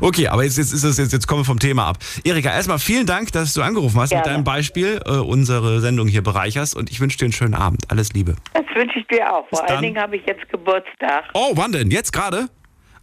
Okay, 0.00 0.28
aber 0.28 0.44
jetzt, 0.44 0.58
jetzt 0.58 0.72
ist 0.72 0.84
es 0.84 0.98
jetzt, 0.98 1.12
jetzt 1.12 1.26
kommen 1.26 1.40
wir 1.40 1.44
vom 1.44 1.58
Thema 1.58 1.86
ab. 1.86 1.98
Erika, 2.24 2.50
erstmal 2.50 2.78
vielen 2.78 3.06
Dank, 3.06 3.32
dass 3.32 3.54
du 3.54 3.62
angerufen 3.62 4.00
hast 4.00 4.10
mit 4.12 4.22
Gerne. 4.22 4.36
deinem 4.36 4.44
Beispiel 4.44 5.00
äh, 5.06 5.10
unsere 5.12 5.80
Sendung 5.80 6.08
hier 6.08 6.22
bereicherst 6.22 6.76
und 6.76 6.90
ich 6.90 7.00
wünsche 7.00 7.18
dir 7.18 7.24
einen 7.26 7.32
schönen 7.32 7.54
Abend. 7.54 7.90
Alles 7.90 8.12
Liebe. 8.12 8.36
Das 8.54 8.64
wünsche 8.74 8.98
ich 8.98 9.06
dir 9.08 9.32
auch. 9.32 9.48
Vor 9.48 9.68
allen 9.68 9.82
Dingen 9.82 9.98
habe 10.00 10.16
ich 10.16 10.26
jetzt 10.26 10.48
Geburtstag. 10.50 11.24
Oh, 11.34 11.52
wann 11.54 11.72
denn? 11.72 11.90
Jetzt 11.90 12.12
gerade? 12.12 12.48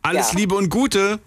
Alles 0.01 0.31
Ja. 0.33 0.39
Liebe 0.39 0.55
und 0.55 0.69
Gute. 0.69 1.19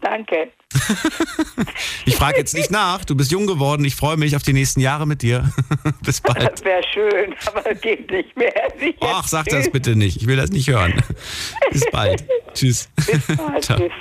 Danke. 0.00 0.50
Ich 2.04 2.16
frage 2.16 2.38
jetzt 2.38 2.54
nicht 2.54 2.70
nach. 2.70 3.04
Du 3.04 3.14
bist 3.14 3.30
jung 3.30 3.46
geworden. 3.46 3.84
Ich 3.84 3.94
freue 3.94 4.16
mich 4.16 4.34
auf 4.34 4.42
die 4.42 4.52
nächsten 4.52 4.80
Jahre 4.80 5.06
mit 5.06 5.22
dir. 5.22 5.52
Bis 6.04 6.20
bald. 6.20 6.64
Wäre 6.64 6.82
schön, 6.92 7.34
aber 7.46 7.74
geht 7.74 8.10
nicht 8.10 8.36
mehr. 8.36 8.52
Ach, 9.00 9.26
sag 9.26 9.46
das 9.46 9.70
bitte 9.70 9.94
nicht. 9.94 10.16
Ich 10.16 10.26
will 10.26 10.36
das 10.36 10.50
nicht 10.50 10.68
hören. 10.68 10.94
Bis 11.72 11.84
bald. 11.92 12.24
Tschüss. 12.54 12.88
Bis 12.96 13.36
bald. 13.36 13.64
Ciao. 13.64 13.78
Tschüss. 13.78 13.92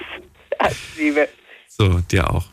Liebe. 0.97 1.27
So, 1.67 1.99
dir 2.11 2.29
auch. 2.29 2.45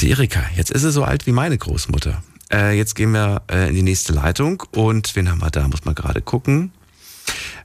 Die 0.00 0.10
Erika, 0.10 0.44
jetzt 0.56 0.70
ist 0.70 0.82
sie 0.82 0.92
so 0.92 1.04
alt 1.04 1.26
wie 1.26 1.32
meine 1.32 1.56
Großmutter. 1.56 2.22
Äh, 2.52 2.76
jetzt 2.76 2.94
gehen 2.94 3.12
wir 3.12 3.42
äh, 3.50 3.68
in 3.68 3.74
die 3.74 3.82
nächste 3.82 4.12
Leitung 4.12 4.62
und 4.72 5.16
wen 5.16 5.30
haben 5.30 5.40
wir 5.40 5.50
da? 5.50 5.66
Muss 5.68 5.84
man 5.84 5.94
gerade 5.94 6.22
gucken. 6.22 6.72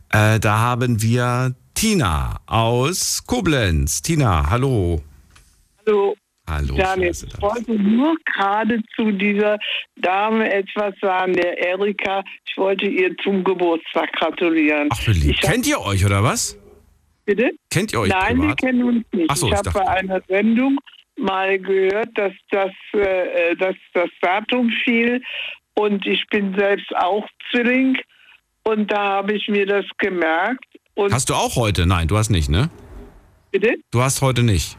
Äh, 0.09 0.39
da 0.39 0.57
haben 0.59 1.01
wir 1.01 1.55
Tina 1.73 2.39
aus 2.45 3.23
Koblenz. 3.25 4.01
Tina, 4.01 4.49
hallo. 4.49 5.01
Hallo, 5.85 6.15
Hallo. 6.47 6.75
Daniel. 6.75 7.11
Ich 7.11 7.41
wollte 7.41 7.73
nur 7.73 8.15
gerade 8.25 8.81
zu 8.95 9.11
dieser 9.11 9.57
Dame 9.95 10.51
etwas 10.51 10.93
sagen, 11.01 11.33
der 11.33 11.57
Erika. 11.57 12.23
Ich 12.45 12.57
wollte 12.57 12.85
ihr 12.87 13.15
zum 13.23 13.43
Geburtstag 13.43 14.11
gratulieren. 14.13 14.89
Ach, 14.91 14.99
Kennt 15.41 15.67
ihr 15.67 15.79
euch 15.81 16.05
oder 16.05 16.23
was? 16.23 16.57
Bitte? 17.35 17.51
Kennt 17.69 17.93
ihr 17.93 17.99
euch 17.99 18.09
Nein, 18.09 18.37
wir 18.37 18.41
privat? 18.41 18.59
kennen 18.59 18.83
uns 18.83 19.05
nicht. 19.13 19.35
So, 19.37 19.47
ich 19.47 19.53
ich 19.53 19.57
habe 19.59 19.71
bei 19.71 19.87
einer 19.87 20.21
Sendung 20.27 20.77
mal 21.17 21.59
gehört, 21.59 22.09
dass 22.15 22.33
das, 22.49 22.71
äh, 22.93 23.55
dass 23.55 23.75
das 23.93 24.09
Datum 24.21 24.69
fiel 24.83 25.21
und 25.75 26.05
ich 26.05 26.25
bin 26.29 26.55
selbst 26.57 26.95
auch 26.95 27.27
Zwilling 27.51 27.97
und 28.63 28.91
da 28.91 28.97
habe 28.97 29.33
ich 29.33 29.47
mir 29.47 29.65
das 29.65 29.85
gemerkt. 29.97 30.65
Und 30.95 31.13
Hast 31.13 31.29
du 31.29 31.33
auch 31.33 31.55
heute? 31.55 31.85
Nein, 31.85 32.07
du 32.07 32.17
hast 32.17 32.29
nicht, 32.29 32.49
ne? 32.49 32.69
bitte? 33.51 33.75
Du 33.91 34.01
hast 34.01 34.21
heute 34.21 34.43
nicht. 34.43 34.77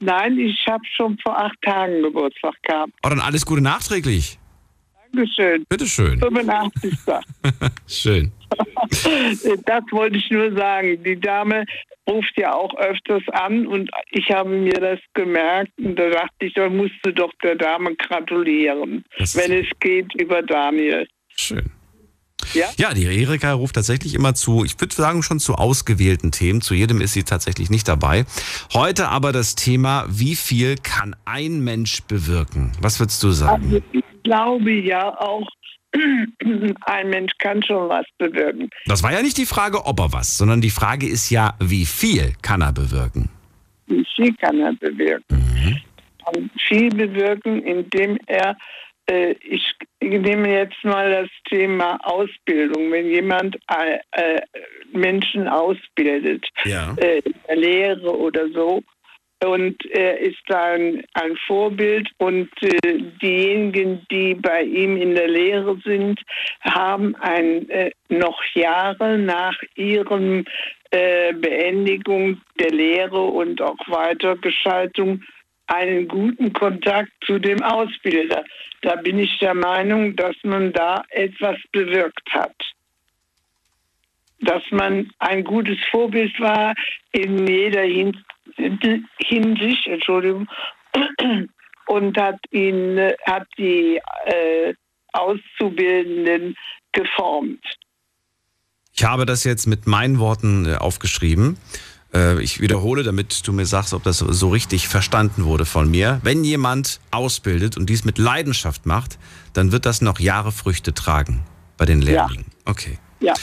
Nein, 0.00 0.38
ich 0.38 0.64
habe 0.68 0.84
schon 0.96 1.18
vor 1.18 1.36
acht 1.36 1.60
Tagen 1.62 2.02
Geburtstag 2.02 2.54
gehabt. 2.62 2.92
Oh, 3.04 3.08
dann 3.08 3.20
alles 3.20 3.44
Gute 3.44 3.62
nachträglich. 3.62 4.37
Dankeschön. 5.12 5.64
Bitteschön. 5.68 6.18
85. 6.18 6.94
Schön. 7.86 8.32
Das 9.66 9.82
wollte 9.90 10.16
ich 10.16 10.30
nur 10.30 10.54
sagen. 10.56 11.02
Die 11.04 11.20
Dame 11.20 11.66
ruft 12.08 12.32
ja 12.36 12.54
auch 12.54 12.74
öfters 12.76 13.22
an 13.32 13.66
und 13.66 13.90
ich 14.10 14.30
habe 14.30 14.48
mir 14.48 14.80
das 14.80 14.98
gemerkt 15.12 15.72
und 15.78 15.96
da 15.96 16.08
dachte 16.08 16.46
ich, 16.46 16.54
da 16.54 16.68
musst 16.70 16.94
du 17.02 17.12
doch 17.12 17.30
der 17.42 17.56
Dame 17.56 17.94
gratulieren, 17.96 19.04
wenn 19.34 19.52
es 19.52 19.66
geht 19.80 20.14
über 20.14 20.42
Daniel. 20.42 21.06
Schön. 21.36 21.70
Ja? 22.54 22.66
Ja, 22.78 22.94
die 22.94 23.04
Erika 23.04 23.52
ruft 23.52 23.74
tatsächlich 23.74 24.14
immer 24.14 24.34
zu, 24.34 24.64
ich 24.64 24.80
würde 24.80 24.94
sagen 24.94 25.22
schon 25.22 25.38
zu 25.38 25.54
ausgewählten 25.54 26.32
Themen. 26.32 26.62
Zu 26.62 26.74
jedem 26.74 27.00
ist 27.00 27.12
sie 27.12 27.24
tatsächlich 27.24 27.68
nicht 27.68 27.86
dabei. 27.88 28.24
Heute 28.72 29.08
aber 29.08 29.32
das 29.32 29.54
Thema, 29.54 30.06
wie 30.08 30.36
viel 30.36 30.76
kann 30.76 31.14
ein 31.26 31.60
Mensch 31.60 32.02
bewirken? 32.04 32.72
Was 32.80 33.00
würdest 33.00 33.22
du 33.22 33.32
sagen? 33.32 33.64
Also 33.64 33.82
glaube 34.28 34.70
ja 34.72 35.18
auch, 35.20 35.46
ein 36.82 37.08
Mensch 37.10 37.32
kann 37.38 37.62
schon 37.62 37.88
was 37.88 38.04
bewirken. 38.18 38.68
Das 38.86 39.02
war 39.02 39.12
ja 39.12 39.22
nicht 39.22 39.38
die 39.38 39.46
Frage, 39.46 39.84
ob 39.86 39.98
er 40.00 40.12
was, 40.12 40.36
sondern 40.36 40.60
die 40.60 40.70
Frage 40.70 41.06
ist 41.08 41.30
ja, 41.30 41.54
wie 41.60 41.86
viel 41.86 42.34
kann 42.42 42.60
er 42.60 42.72
bewirken? 42.72 43.30
Wie 43.86 44.04
viel 44.14 44.34
kann 44.36 44.60
er 44.60 44.74
bewirken? 44.74 45.80
Kann 46.24 46.50
viel 46.68 46.90
bewirken, 46.90 47.62
indem 47.62 48.18
er, 48.26 48.54
äh, 49.06 49.34
ich 49.40 49.64
nehme 50.02 50.52
jetzt 50.52 50.84
mal 50.84 51.10
das 51.10 51.30
Thema 51.48 51.98
Ausbildung. 52.04 52.92
Wenn 52.92 53.06
jemand 53.10 53.56
äh, 53.70 53.98
äh, 54.12 54.40
Menschen 54.92 55.48
ausbildet, 55.48 56.44
Ja. 56.64 56.94
äh, 56.98 57.20
in 57.20 57.34
der 57.48 57.56
Lehre 57.56 58.14
oder 58.14 58.46
so, 58.50 58.82
und 59.44 59.84
er 59.86 60.18
ist 60.18 60.50
ein, 60.50 61.04
ein 61.14 61.36
Vorbild 61.46 62.08
und 62.18 62.50
äh, 62.62 62.98
diejenigen, 63.22 64.04
die 64.10 64.34
bei 64.34 64.62
ihm 64.62 64.96
in 64.96 65.14
der 65.14 65.28
Lehre 65.28 65.78
sind, 65.84 66.20
haben 66.60 67.14
ein, 67.16 67.68
äh, 67.70 67.92
noch 68.08 68.42
Jahre 68.54 69.16
nach 69.18 69.56
ihrem 69.76 70.44
äh, 70.90 71.32
Beendigung 71.34 72.40
der 72.58 72.70
Lehre 72.70 73.20
und 73.20 73.62
auch 73.62 73.78
Weitergeschaltung 73.86 75.22
einen 75.68 76.08
guten 76.08 76.52
Kontakt 76.52 77.12
zu 77.24 77.38
dem 77.38 77.62
Ausbilder. 77.62 78.44
Da 78.82 78.96
bin 78.96 79.18
ich 79.18 79.38
der 79.38 79.54
Meinung, 79.54 80.16
dass 80.16 80.34
man 80.42 80.72
da 80.72 81.04
etwas 81.10 81.58
bewirkt 81.72 82.28
hat. 82.30 82.56
Dass 84.40 84.62
man 84.70 85.10
ein 85.18 85.44
gutes 85.44 85.78
Vorbild 85.90 86.38
war 86.40 86.74
in 87.12 87.46
jeder 87.46 87.82
Hin 87.82 88.16
Hinsicht, 88.58 89.86
Entschuldigung, 89.86 90.48
und 91.86 92.18
hat 92.18 92.38
ihn, 92.50 92.98
hat 93.26 93.46
die 93.56 94.00
äh, 94.26 94.74
Auszubildenden 95.12 96.56
geformt. 96.92 97.64
Ich 98.94 99.04
habe 99.04 99.26
das 99.26 99.44
jetzt 99.44 99.66
mit 99.66 99.86
meinen 99.86 100.18
Worten 100.18 100.66
äh, 100.66 100.74
aufgeschrieben. 100.74 101.56
Äh, 102.12 102.42
Ich 102.42 102.60
wiederhole, 102.60 103.04
damit 103.04 103.46
du 103.46 103.52
mir 103.52 103.66
sagst, 103.66 103.94
ob 103.94 104.02
das 104.02 104.18
so 104.18 104.48
richtig 104.48 104.88
verstanden 104.88 105.44
wurde 105.44 105.64
von 105.64 105.90
mir. 105.90 106.20
Wenn 106.24 106.44
jemand 106.44 107.00
ausbildet 107.10 107.76
und 107.76 107.88
dies 107.88 108.04
mit 108.04 108.18
Leidenschaft 108.18 108.86
macht, 108.86 109.18
dann 109.52 109.72
wird 109.72 109.86
das 109.86 110.00
noch 110.00 110.18
Jahre 110.18 110.52
Früchte 110.52 110.94
tragen 110.94 111.44
bei 111.76 111.84
den 111.84 112.02
Lehrlingen. 112.02 112.46
Okay. 112.64 112.98
Ja. 113.20 113.34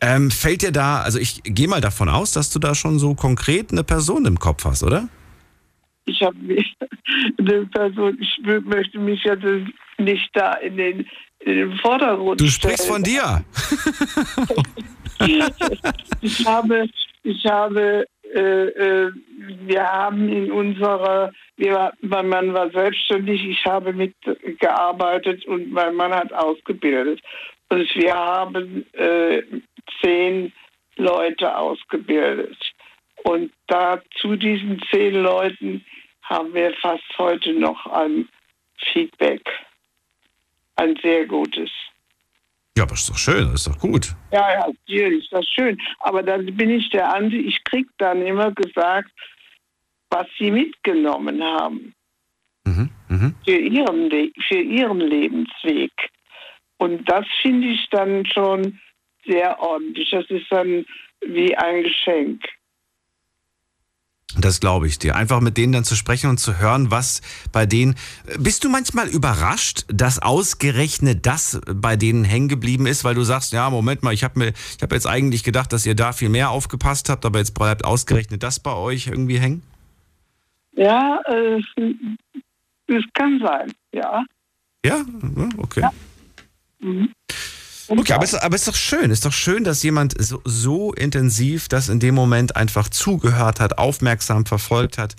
Ähm, 0.00 0.30
fällt 0.30 0.62
dir 0.62 0.70
da, 0.72 1.00
also 1.02 1.18
ich 1.18 1.42
gehe 1.42 1.66
mal 1.68 1.80
davon 1.80 2.08
aus, 2.08 2.32
dass 2.32 2.50
du 2.50 2.58
da 2.58 2.74
schon 2.74 2.98
so 2.98 3.14
konkret 3.14 3.72
eine 3.72 3.82
Person 3.84 4.26
im 4.26 4.38
Kopf 4.38 4.64
hast, 4.64 4.82
oder? 4.84 5.08
Ich 6.04 6.22
habe 6.22 6.36
eine 7.38 7.66
Person, 7.66 8.16
ich 8.20 8.38
mö- 8.44 8.60
möchte 8.60 8.98
mich 8.98 9.22
jetzt 9.24 9.44
nicht 9.98 10.30
da 10.34 10.52
in 10.54 10.76
den, 10.76 11.06
in 11.40 11.54
den 11.56 11.76
Vordergrund 11.78 12.40
Du 12.40 12.46
sprichst 12.48 12.84
stellen. 12.84 12.94
von 12.94 13.02
dir. 13.02 13.44
Ich 16.20 16.46
habe, 16.46 16.86
ich 17.24 17.44
habe, 17.44 18.06
äh, 18.34 18.66
äh, 18.66 19.10
wir 19.66 19.82
haben 19.82 20.28
in 20.28 20.50
unserer, 20.52 21.32
wir, 21.56 21.92
mein 22.02 22.28
Mann 22.28 22.54
war 22.54 22.70
selbstständig, 22.70 23.44
ich 23.44 23.64
habe 23.64 23.92
mitgearbeitet 23.92 25.44
und 25.46 25.72
mein 25.72 25.94
Mann 25.96 26.12
hat 26.12 26.32
ausgebildet. 26.32 27.20
Und 27.70 27.92
wir 27.96 28.14
haben 28.14 28.86
äh, 28.92 29.42
zehn 30.18 30.52
Leute 30.96 31.56
ausgebildet. 31.56 32.56
Und 33.24 33.52
da 33.66 34.00
zu 34.20 34.36
diesen 34.36 34.80
zehn 34.90 35.14
Leuten 35.14 35.84
haben 36.22 36.52
wir 36.54 36.72
fast 36.80 37.04
heute 37.18 37.52
noch 37.52 37.86
ein 37.86 38.28
Feedback. 38.92 39.42
Ein 40.76 40.96
sehr 41.02 41.26
gutes. 41.26 41.70
Ja, 42.76 42.84
aber 42.84 42.94
ist 42.94 43.08
doch 43.10 43.18
schön, 43.18 43.50
das 43.50 43.66
ist 43.66 43.66
doch 43.66 43.78
gut. 43.78 44.14
Ja, 44.30 44.52
ja, 44.52 44.66
natürlich, 44.68 45.28
das 45.30 45.40
ist 45.40 45.52
schön. 45.52 45.80
Aber 46.00 46.22
dann 46.22 46.46
bin 46.56 46.70
ich 46.70 46.88
der 46.90 47.12
Ansicht, 47.12 47.44
ich 47.48 47.64
krieg 47.64 47.88
dann 47.98 48.22
immer 48.24 48.52
gesagt, 48.52 49.10
was 50.10 50.26
sie 50.38 50.50
mitgenommen 50.50 51.42
haben 51.42 51.94
Mhm, 52.64 52.90
mhm. 53.08 53.34
für 53.44 53.56
ihren, 53.56 54.10
Le 54.10 54.30
für 54.46 54.60
ihren 54.60 55.00
Lebensweg. 55.00 55.92
Und 56.76 57.08
das 57.08 57.24
finde 57.40 57.68
ich 57.68 57.88
dann 57.90 58.26
schon 58.26 58.78
sehr 59.28 59.58
ordentlich. 59.60 60.10
Das 60.10 60.24
ist 60.28 60.46
dann 60.50 60.84
wie 61.26 61.56
ein 61.56 61.82
Geschenk. 61.82 62.42
Das 64.36 64.60
glaube 64.60 64.86
ich 64.86 64.98
dir. 64.98 65.16
Einfach 65.16 65.40
mit 65.40 65.56
denen 65.56 65.72
dann 65.72 65.84
zu 65.84 65.96
sprechen 65.96 66.28
und 66.28 66.38
zu 66.38 66.58
hören, 66.58 66.90
was 66.90 67.22
bei 67.50 67.66
denen. 67.66 67.94
Bist 68.38 68.62
du 68.62 68.68
manchmal 68.68 69.08
überrascht, 69.08 69.84
dass 69.88 70.20
ausgerechnet 70.20 71.24
das 71.24 71.60
bei 71.66 71.96
denen 71.96 72.24
hängen 72.24 72.48
geblieben 72.48 72.86
ist, 72.86 73.04
weil 73.04 73.14
du 73.14 73.22
sagst, 73.22 73.52
ja, 73.52 73.70
Moment 73.70 74.02
mal, 74.02 74.12
ich 74.12 74.24
habe 74.24 74.38
mir, 74.38 74.48
ich 74.48 74.82
habe 74.82 74.94
jetzt 74.94 75.06
eigentlich 75.06 75.44
gedacht, 75.44 75.72
dass 75.72 75.86
ihr 75.86 75.94
da 75.94 76.12
viel 76.12 76.28
mehr 76.28 76.50
aufgepasst 76.50 77.08
habt, 77.08 77.24
aber 77.24 77.38
jetzt 77.38 77.54
bleibt 77.54 77.84
ausgerechnet 77.84 78.42
das 78.42 78.60
bei 78.60 78.74
euch 78.74 79.06
irgendwie 79.06 79.38
hängen? 79.38 79.62
Ja, 80.72 81.20
äh, 81.26 81.60
es 82.86 83.04
kann 83.14 83.40
sein, 83.44 83.72
ja. 83.92 84.24
Ja? 84.84 85.04
Ja, 85.34 85.48
Okay. 85.56 85.88
Okay, 87.88 88.12
aber 88.12 88.24
es, 88.24 88.34
aber 88.34 88.54
es 88.54 88.62
ist 88.62 88.68
doch 88.68 88.74
schön, 88.76 89.10
ist 89.10 89.24
doch 89.24 89.32
schön, 89.32 89.64
dass 89.64 89.82
jemand 89.82 90.14
so, 90.22 90.40
so 90.44 90.92
intensiv 90.92 91.68
das 91.68 91.88
in 91.88 92.00
dem 92.00 92.14
Moment 92.14 92.54
einfach 92.54 92.88
zugehört 92.88 93.60
hat, 93.60 93.78
aufmerksam 93.78 94.44
verfolgt 94.44 94.98
hat, 94.98 95.16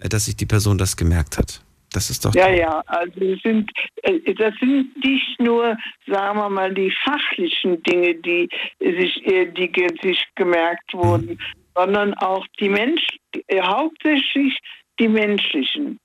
äh, 0.00 0.08
dass 0.08 0.24
sich 0.24 0.36
die 0.36 0.46
Person 0.46 0.78
das 0.78 0.96
gemerkt 0.96 1.36
hat. 1.38 1.60
Das 1.92 2.10
ist 2.10 2.24
doch 2.24 2.34
Ja, 2.34 2.46
toll. 2.46 2.56
ja, 2.58 2.82
also 2.86 3.36
sind, 3.42 3.70
äh, 4.02 4.34
das 4.34 4.54
sind 4.60 4.96
nicht 5.04 5.40
nur, 5.40 5.76
sagen 6.06 6.38
wir 6.38 6.50
mal, 6.50 6.74
die 6.74 6.92
fachlichen 7.04 7.82
Dinge, 7.84 8.14
die 8.16 8.48
sich, 8.80 9.24
äh, 9.26 9.46
die 9.46 9.70
sich 10.02 10.26
gemerkt 10.34 10.92
wurden, 10.92 11.38
sondern 11.74 12.14
auch 12.14 12.44
die 12.58 12.68
Mensch, 12.68 13.02
äh, 13.46 13.60
hauptsächlich 13.62 14.58
die 14.98 15.08
menschlichen. 15.08 15.98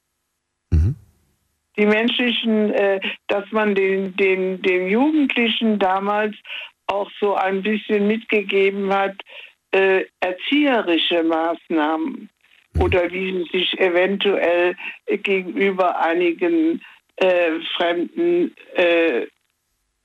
Mhm. 0.72 0.96
Die 1.82 1.88
menschlichen, 1.88 2.72
äh, 2.74 3.00
dass 3.26 3.52
man 3.52 3.74
den, 3.74 4.16
den, 4.16 4.62
den 4.62 4.88
Jugendlichen 4.88 5.80
damals 5.80 6.36
auch 6.86 7.10
so 7.20 7.34
ein 7.34 7.64
bisschen 7.64 8.06
mitgegeben 8.06 8.94
hat, 8.94 9.16
äh, 9.72 10.06
erzieherische 10.20 11.24
Maßnahmen 11.24 12.30
oder 12.78 13.12
wie 13.12 13.32
sie 13.32 13.58
sich 13.58 13.80
eventuell 13.80 14.76
gegenüber 15.08 16.00
einigen 16.00 16.84
äh, 17.16 17.54
Fremden 17.76 18.54
äh, 18.76 19.26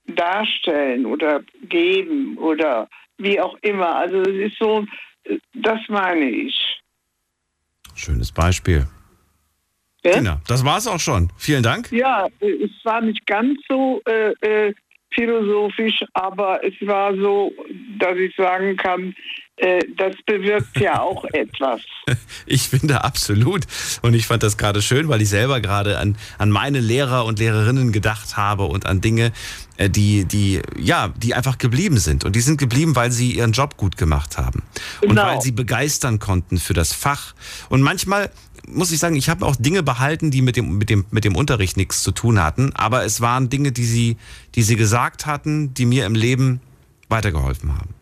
darstellen 0.06 1.04
oder 1.04 1.42
geben 1.68 2.38
oder 2.38 2.88
wie 3.18 3.38
auch 3.38 3.58
immer. 3.60 3.96
Also 3.96 4.22
es 4.22 4.50
ist 4.50 4.58
so, 4.58 4.86
äh, 5.24 5.36
das 5.52 5.80
meine 5.88 6.30
ich. 6.30 6.80
Schönes 7.94 8.32
Beispiel. 8.32 8.86
Ja? 10.06 10.12
Tina, 10.12 10.40
das 10.46 10.64
war's 10.64 10.86
auch 10.86 11.00
schon. 11.00 11.30
Vielen 11.36 11.62
Dank. 11.62 11.90
Ja, 11.92 12.26
äh, 12.40 12.64
es 12.64 12.70
war 12.84 13.00
nicht 13.00 13.26
ganz 13.26 13.58
so 13.68 14.00
äh, 14.06 14.32
äh, 14.40 14.74
philosophisch, 15.10 16.04
aber 16.14 16.62
es 16.64 16.74
war 16.86 17.14
so, 17.16 17.52
dass 17.98 18.16
ich 18.16 18.34
sagen 18.36 18.76
kann, 18.76 19.14
das 19.96 20.14
bewirkt 20.26 20.78
ja 20.78 21.00
auch 21.00 21.24
etwas. 21.32 21.80
Ich 22.44 22.68
finde 22.68 23.04
absolut. 23.04 23.64
Und 24.02 24.14
ich 24.14 24.26
fand 24.26 24.42
das 24.42 24.56
gerade 24.58 24.82
schön, 24.82 25.08
weil 25.08 25.22
ich 25.22 25.28
selber 25.30 25.60
gerade 25.60 25.98
an, 25.98 26.16
an 26.38 26.50
meine 26.50 26.80
Lehrer 26.80 27.24
und 27.24 27.38
Lehrerinnen 27.38 27.90
gedacht 27.92 28.36
habe 28.36 28.64
und 28.64 28.84
an 28.86 29.00
Dinge, 29.00 29.32
äh, 29.78 29.88
die, 29.88 30.26
die, 30.26 30.60
ja, 30.78 31.08
die 31.16 31.34
einfach 31.34 31.56
geblieben 31.58 31.98
sind. 31.98 32.24
Und 32.24 32.36
die 32.36 32.40
sind 32.40 32.58
geblieben, 32.58 32.96
weil 32.96 33.10
sie 33.10 33.32
ihren 33.32 33.52
Job 33.52 33.76
gut 33.76 33.96
gemacht 33.96 34.36
haben. 34.36 34.62
Und 35.00 35.10
Genau. 35.10 35.26
weil 35.26 35.40
sie 35.40 35.52
begeistern 35.52 36.18
konnten 36.18 36.58
für 36.58 36.74
das 36.74 36.92
Fach. 36.92 37.34
Und 37.70 37.80
manchmal 37.80 38.30
muss 38.68 38.92
ich 38.92 38.98
sagen, 38.98 39.16
ich 39.16 39.28
habe 39.28 39.46
auch 39.46 39.56
Dinge 39.56 39.82
behalten, 39.82 40.30
die 40.30 40.42
mit 40.42 40.56
dem, 40.56 40.76
mit 40.76 40.90
dem, 40.90 41.06
mit 41.10 41.24
dem 41.24 41.34
Unterricht 41.36 41.76
nichts 41.76 42.02
zu 42.02 42.10
tun 42.12 42.42
hatten. 42.42 42.74
Aber 42.74 43.04
es 43.04 43.20
waren 43.22 43.48
Dinge, 43.48 43.72
die 43.72 43.84
sie, 43.84 44.16
die 44.54 44.62
sie 44.62 44.76
gesagt 44.76 45.24
hatten, 45.24 45.72
die 45.72 45.86
mir 45.86 46.04
im 46.04 46.14
Leben 46.14 46.60
weitergeholfen 47.08 47.72
haben. 47.72 47.94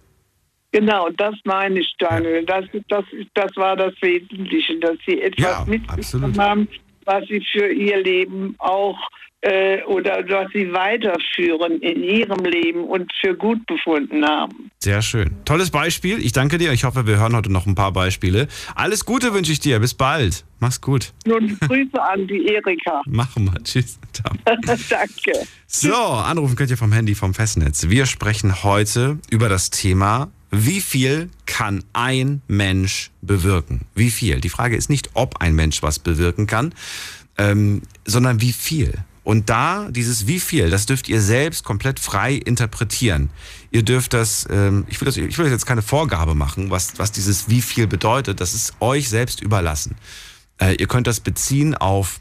Genau, 0.74 1.08
das 1.16 1.34
meine 1.44 1.78
ich, 1.78 1.94
Daniel. 2.00 2.44
Das, 2.44 2.64
das, 2.88 3.04
das 3.34 3.56
war 3.56 3.76
das 3.76 3.94
Wesentliche, 4.00 4.76
dass 4.80 4.96
sie 5.06 5.20
etwas 5.22 5.44
Ja, 5.44 5.64
mitbekommen 5.68 5.98
absolut. 6.00 6.38
haben, 6.38 6.68
was 7.04 7.24
sie 7.28 7.40
für 7.52 7.72
ihr 7.72 8.02
Leben 8.02 8.56
auch 8.58 8.98
äh, 9.42 9.84
oder 9.84 10.24
was 10.28 10.50
sie 10.52 10.72
weiterführen 10.72 11.80
in 11.80 12.02
ihrem 12.02 12.44
Leben 12.44 12.82
und 12.82 13.12
für 13.20 13.34
gut 13.36 13.64
befunden 13.66 14.24
haben. 14.26 14.70
Sehr 14.80 15.00
schön. 15.00 15.36
Tolles 15.44 15.70
Beispiel. 15.70 16.18
Ich 16.18 16.32
danke 16.32 16.58
dir. 16.58 16.72
Ich 16.72 16.82
hoffe, 16.82 17.06
wir 17.06 17.18
hören 17.18 17.36
heute 17.36 17.52
noch 17.52 17.66
ein 17.66 17.76
paar 17.76 17.92
Beispiele. 17.92 18.48
Alles 18.74 19.04
Gute 19.04 19.32
wünsche 19.32 19.52
ich 19.52 19.60
dir. 19.60 19.78
Bis 19.78 19.94
bald. 19.94 20.44
Mach's 20.58 20.80
gut. 20.80 21.12
Nun 21.24 21.56
Grüße 21.60 22.02
an 22.02 22.26
die 22.26 22.46
Erika. 22.48 23.02
Machen 23.06 23.44
wir. 23.44 23.62
Tschüss. 23.62 24.00
Danke. 24.44 25.46
So, 25.66 25.94
anrufen 25.94 26.56
könnt 26.56 26.70
ihr 26.70 26.78
vom 26.78 26.92
Handy, 26.92 27.14
vom 27.14 27.32
Festnetz. 27.32 27.88
Wir 27.90 28.06
sprechen 28.06 28.64
heute 28.64 29.18
über 29.30 29.48
das 29.48 29.70
Thema, 29.70 30.30
wie 30.50 30.80
viel 30.80 31.30
kann 31.46 31.84
ein 31.92 32.42
Mensch 32.46 33.10
bewirken? 33.22 33.82
Wie 33.94 34.10
viel? 34.10 34.40
Die 34.40 34.48
Frage 34.48 34.76
ist 34.76 34.90
nicht, 34.90 35.10
ob 35.14 35.40
ein 35.40 35.54
Mensch 35.54 35.82
was 35.82 35.98
bewirken 35.98 36.46
kann, 36.46 36.74
ähm, 37.38 37.82
sondern 38.04 38.40
wie 38.40 38.52
viel. 38.52 38.94
Und 39.24 39.48
da, 39.48 39.88
dieses 39.90 40.26
wie 40.26 40.38
viel, 40.38 40.68
das 40.68 40.84
dürft 40.84 41.08
ihr 41.08 41.20
selbst 41.20 41.64
komplett 41.64 41.98
frei 41.98 42.34
interpretieren. 42.34 43.30
Ihr 43.70 43.82
dürft 43.82 44.12
das, 44.12 44.46
ähm, 44.50 44.84
ich 44.88 45.00
will 45.00 45.06
das, 45.06 45.16
ich 45.16 45.38
will 45.38 45.50
jetzt 45.50 45.64
keine 45.64 45.82
Vorgabe 45.82 46.34
machen, 46.34 46.70
was, 46.70 46.98
was 46.98 47.10
dieses 47.10 47.48
wie 47.48 47.62
viel 47.62 47.86
bedeutet. 47.86 48.40
Das 48.40 48.52
ist 48.52 48.74
euch 48.80 49.08
selbst 49.08 49.40
überlassen. 49.40 49.96
Äh, 50.58 50.74
ihr 50.74 50.86
könnt 50.86 51.06
das 51.06 51.20
beziehen 51.20 51.74
auf 51.74 52.20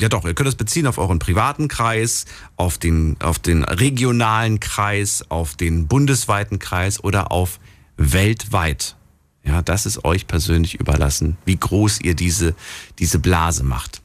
ja 0.00 0.08
doch, 0.08 0.24
ihr 0.24 0.34
könnt 0.34 0.48
es 0.48 0.54
beziehen 0.54 0.86
auf 0.86 0.98
euren 0.98 1.18
privaten 1.18 1.68
Kreis, 1.68 2.26
auf 2.56 2.78
den, 2.78 3.16
auf 3.20 3.38
den 3.38 3.64
regionalen 3.64 4.60
Kreis, 4.60 5.24
auf 5.28 5.56
den 5.56 5.88
bundesweiten 5.88 6.58
Kreis 6.58 7.02
oder 7.02 7.32
auf 7.32 7.58
weltweit. 7.96 8.96
Ja, 9.44 9.62
das 9.62 9.86
ist 9.86 10.04
euch 10.04 10.26
persönlich 10.26 10.74
überlassen, 10.74 11.36
wie 11.44 11.56
groß 11.56 12.00
ihr 12.02 12.14
diese, 12.14 12.54
diese 12.98 13.18
Blase 13.18 13.64
macht. 13.64 14.02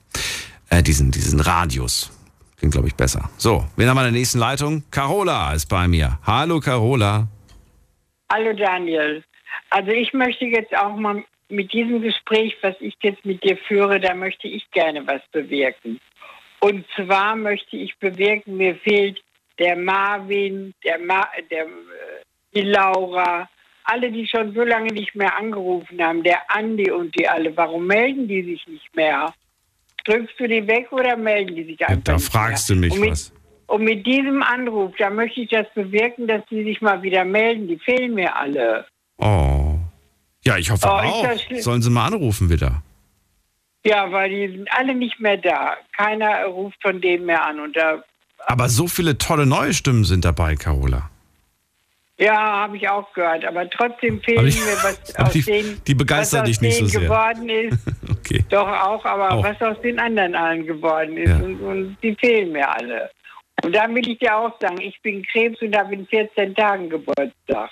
Äh, 0.70 0.82
diesen, 0.82 1.12
diesen 1.12 1.40
Radius. 1.40 2.12
Klingt, 2.58 2.74
glaube 2.74 2.88
ich, 2.88 2.96
besser. 2.96 3.30
So, 3.38 3.68
wen 3.76 3.90
haben 3.90 3.98
wir 3.98 4.08
in 4.08 4.14
der 4.14 4.20
nächsten 4.20 4.40
Leitung? 4.40 4.84
Carola 4.90 5.54
ist 5.54 5.68
bei 5.68 5.88
mir. 5.88 6.18
Hallo, 6.26 6.60
Carola. 6.60 7.28
Hallo 8.32 8.54
Daniel. 8.54 9.24
Also 9.70 9.92
ich 9.92 10.14
möchte 10.14 10.46
jetzt 10.46 10.76
auch 10.76 10.96
mal 10.96 11.24
mit 11.54 11.72
diesem 11.72 12.02
Gespräch, 12.02 12.58
was 12.62 12.76
ich 12.80 12.96
jetzt 13.02 13.24
mit 13.26 13.44
dir 13.44 13.58
führe, 13.58 14.00
da 14.00 14.14
möchte 14.14 14.48
ich 14.48 14.70
gerne 14.72 15.06
was 15.06 15.22
bewirken. 15.32 16.00
Und 16.60 16.86
zwar 16.96 17.36
möchte 17.36 17.78
ich 17.78 17.98
bewirken, 17.98 18.58
mir 18.58 18.76
fehlt 18.76 19.22
der 19.60 19.76
Marvin, 19.76 20.74
der, 20.84 21.00
Ma 21.00 21.28
der 21.52 21.66
äh, 21.66 21.68
die 22.54 22.62
Laura, 22.62 23.50
alle, 23.86 24.12
die 24.12 24.28
schon 24.28 24.54
so 24.54 24.64
lange 24.64 24.94
nicht 24.94 25.14
mehr 25.16 25.36
angerufen 25.36 26.02
haben, 26.02 26.24
der 26.24 26.40
Andi 26.50 26.90
und 26.90 27.18
die 27.18 27.28
alle. 27.28 27.56
Warum 27.56 27.88
melden 27.88 28.28
die 28.28 28.44
sich 28.44 28.66
nicht 28.68 28.96
mehr? 28.96 29.34
Drückst 30.06 30.40
du 30.40 30.48
die 30.48 30.66
weg 30.68 30.92
oder 30.92 31.18
melden 31.18 31.56
die 31.56 31.64
sich 31.64 31.80
Ja, 31.80 31.88
einfach 31.88 32.04
da 32.04 32.14
nicht 32.14 32.32
fragst 32.32 32.70
du 32.70 32.76
mich 32.76 32.94
und 32.94 33.00
mit, 33.00 33.12
was. 33.12 33.34
Und 33.68 33.84
mit 33.84 34.06
diesem 34.06 34.44
Anruf, 34.44 34.94
da 34.98 35.10
möchte 35.10 35.42
ich 35.42 35.50
das 35.50 35.68
bewirken, 35.74 36.28
dass 36.28 36.46
die 36.50 36.64
sich 36.64 36.82
mal 36.82 37.02
wieder 37.02 37.26
melden. 37.26 37.68
Die 37.68 37.80
fehlen 37.80 38.14
mir 38.14 38.36
alle. 38.36 38.86
Oh. 39.18 39.73
Ja, 40.46 40.58
ich 40.58 40.70
hoffe 40.72 40.88
Oh, 40.88 40.90
auch. 40.90 41.28
Sollen 41.60 41.82
sie 41.82 41.90
mal 41.90 42.08
anrufen 42.08 42.50
wieder? 42.50 42.82
Ja, 43.86 44.12
weil 44.12 44.30
die 44.30 44.58
sind 44.58 44.70
alle 44.72 44.94
nicht 44.96 45.20
mehr 45.20 45.38
da. 45.38 45.76
Keiner 45.96 46.46
ruft 46.46 46.82
von 46.82 47.02
denen 47.02 47.26
mehr 47.26 47.46
an. 47.46 47.60
Und 47.60 47.76
da, 47.76 48.04
Aber 48.46 48.70
so 48.70 48.88
viele 48.88 49.18
tolle 49.18 49.46
neue 49.46 49.74
Stimmen 49.74 50.04
sind 50.06 50.24
dabei, 50.26 50.56
Carola. 50.56 51.10
ja, 52.18 52.34
habe 52.36 52.78
ich 52.78 52.88
auch 52.88 53.12
gehört. 53.14 53.44
Aber 53.46 53.70
trotzdem 53.70 54.22
fehlen 54.22 54.46
die- 54.50 54.60
mir, 54.60 54.78
was 54.84 55.16
aus 55.18 55.34
die- 55.34 55.42
denen, 55.42 55.82
die 55.86 55.96
aus 56.14 56.30
dich 56.44 56.62
nicht 56.62 56.78
so 56.78 56.86
sehr. 56.88 57.02
geworden 57.02 57.50
ist. 57.50 57.78
Okay. 58.24 58.46
Doch 58.50 58.68
auch, 58.70 59.04
aber 59.04 59.32
Auch. 59.34 59.44
was 59.44 59.62
aus 59.62 59.82
den 59.82 60.00
anderen 60.00 60.34
allen 60.34 60.66
geworden 60.66 61.18
ist. 61.18 61.28
Ja. 61.30 61.36
Und, 61.40 61.60
und 61.60 61.98
die 62.02 62.16
fehlen 62.16 62.54
mir 62.54 62.70
alle. 62.74 63.10
Und 63.64 63.76
da 63.76 63.86
will 63.94 64.08
ich 64.08 64.18
dir 64.20 64.38
auch 64.38 64.58
sagen, 64.62 64.80
ich 64.80 64.98
bin 65.02 65.24
Krebs 65.24 65.62
und 65.62 65.76
habe 65.76 65.94
in 65.94 66.08
14 66.08 66.56
Tagen 66.56 66.90
Geburtstag. 66.90 67.70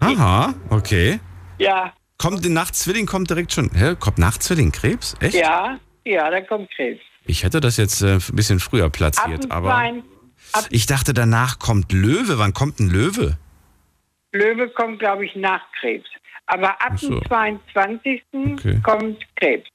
Aha, 0.00 0.52
okay. 0.70 1.20
Ja, 1.58 1.92
Kommt 2.18 2.44
die 2.44 2.48
Nachtzwilling 2.48 3.04
kommt 3.06 3.28
direkt 3.28 3.52
schon. 3.52 3.70
Hä? 3.74 3.94
Kommt 3.98 4.18
Nachtzwilling 4.18 4.72
Krebs? 4.72 5.14
Echt? 5.20 5.34
ja, 5.34 5.78
ja, 6.04 6.30
da 6.30 6.40
kommt 6.40 6.70
Krebs. 6.70 7.02
Ich 7.26 7.44
hätte 7.44 7.60
das 7.60 7.76
jetzt 7.76 8.00
äh, 8.02 8.14
ein 8.14 8.20
bisschen 8.36 8.58
früher 8.58 8.88
platziert, 8.88 9.50
aber 9.50 9.74
ab 10.52 10.64
ich 10.70 10.86
dachte 10.86 11.12
danach 11.12 11.58
kommt 11.58 11.92
Löwe. 11.92 12.38
Wann 12.38 12.54
kommt 12.54 12.80
ein 12.80 12.88
Löwe? 12.88 13.36
Löwe 14.32 14.68
kommt, 14.70 14.98
glaube 15.00 15.26
ich, 15.26 15.34
nach 15.34 15.60
Krebs. 15.78 16.06
Aber 16.46 16.80
ab 16.80 16.98
so. 16.98 17.20
dem 17.20 17.26
22. 17.26 18.22
Okay. 18.32 18.80
kommt 18.82 19.18
Krebs. 19.36 19.68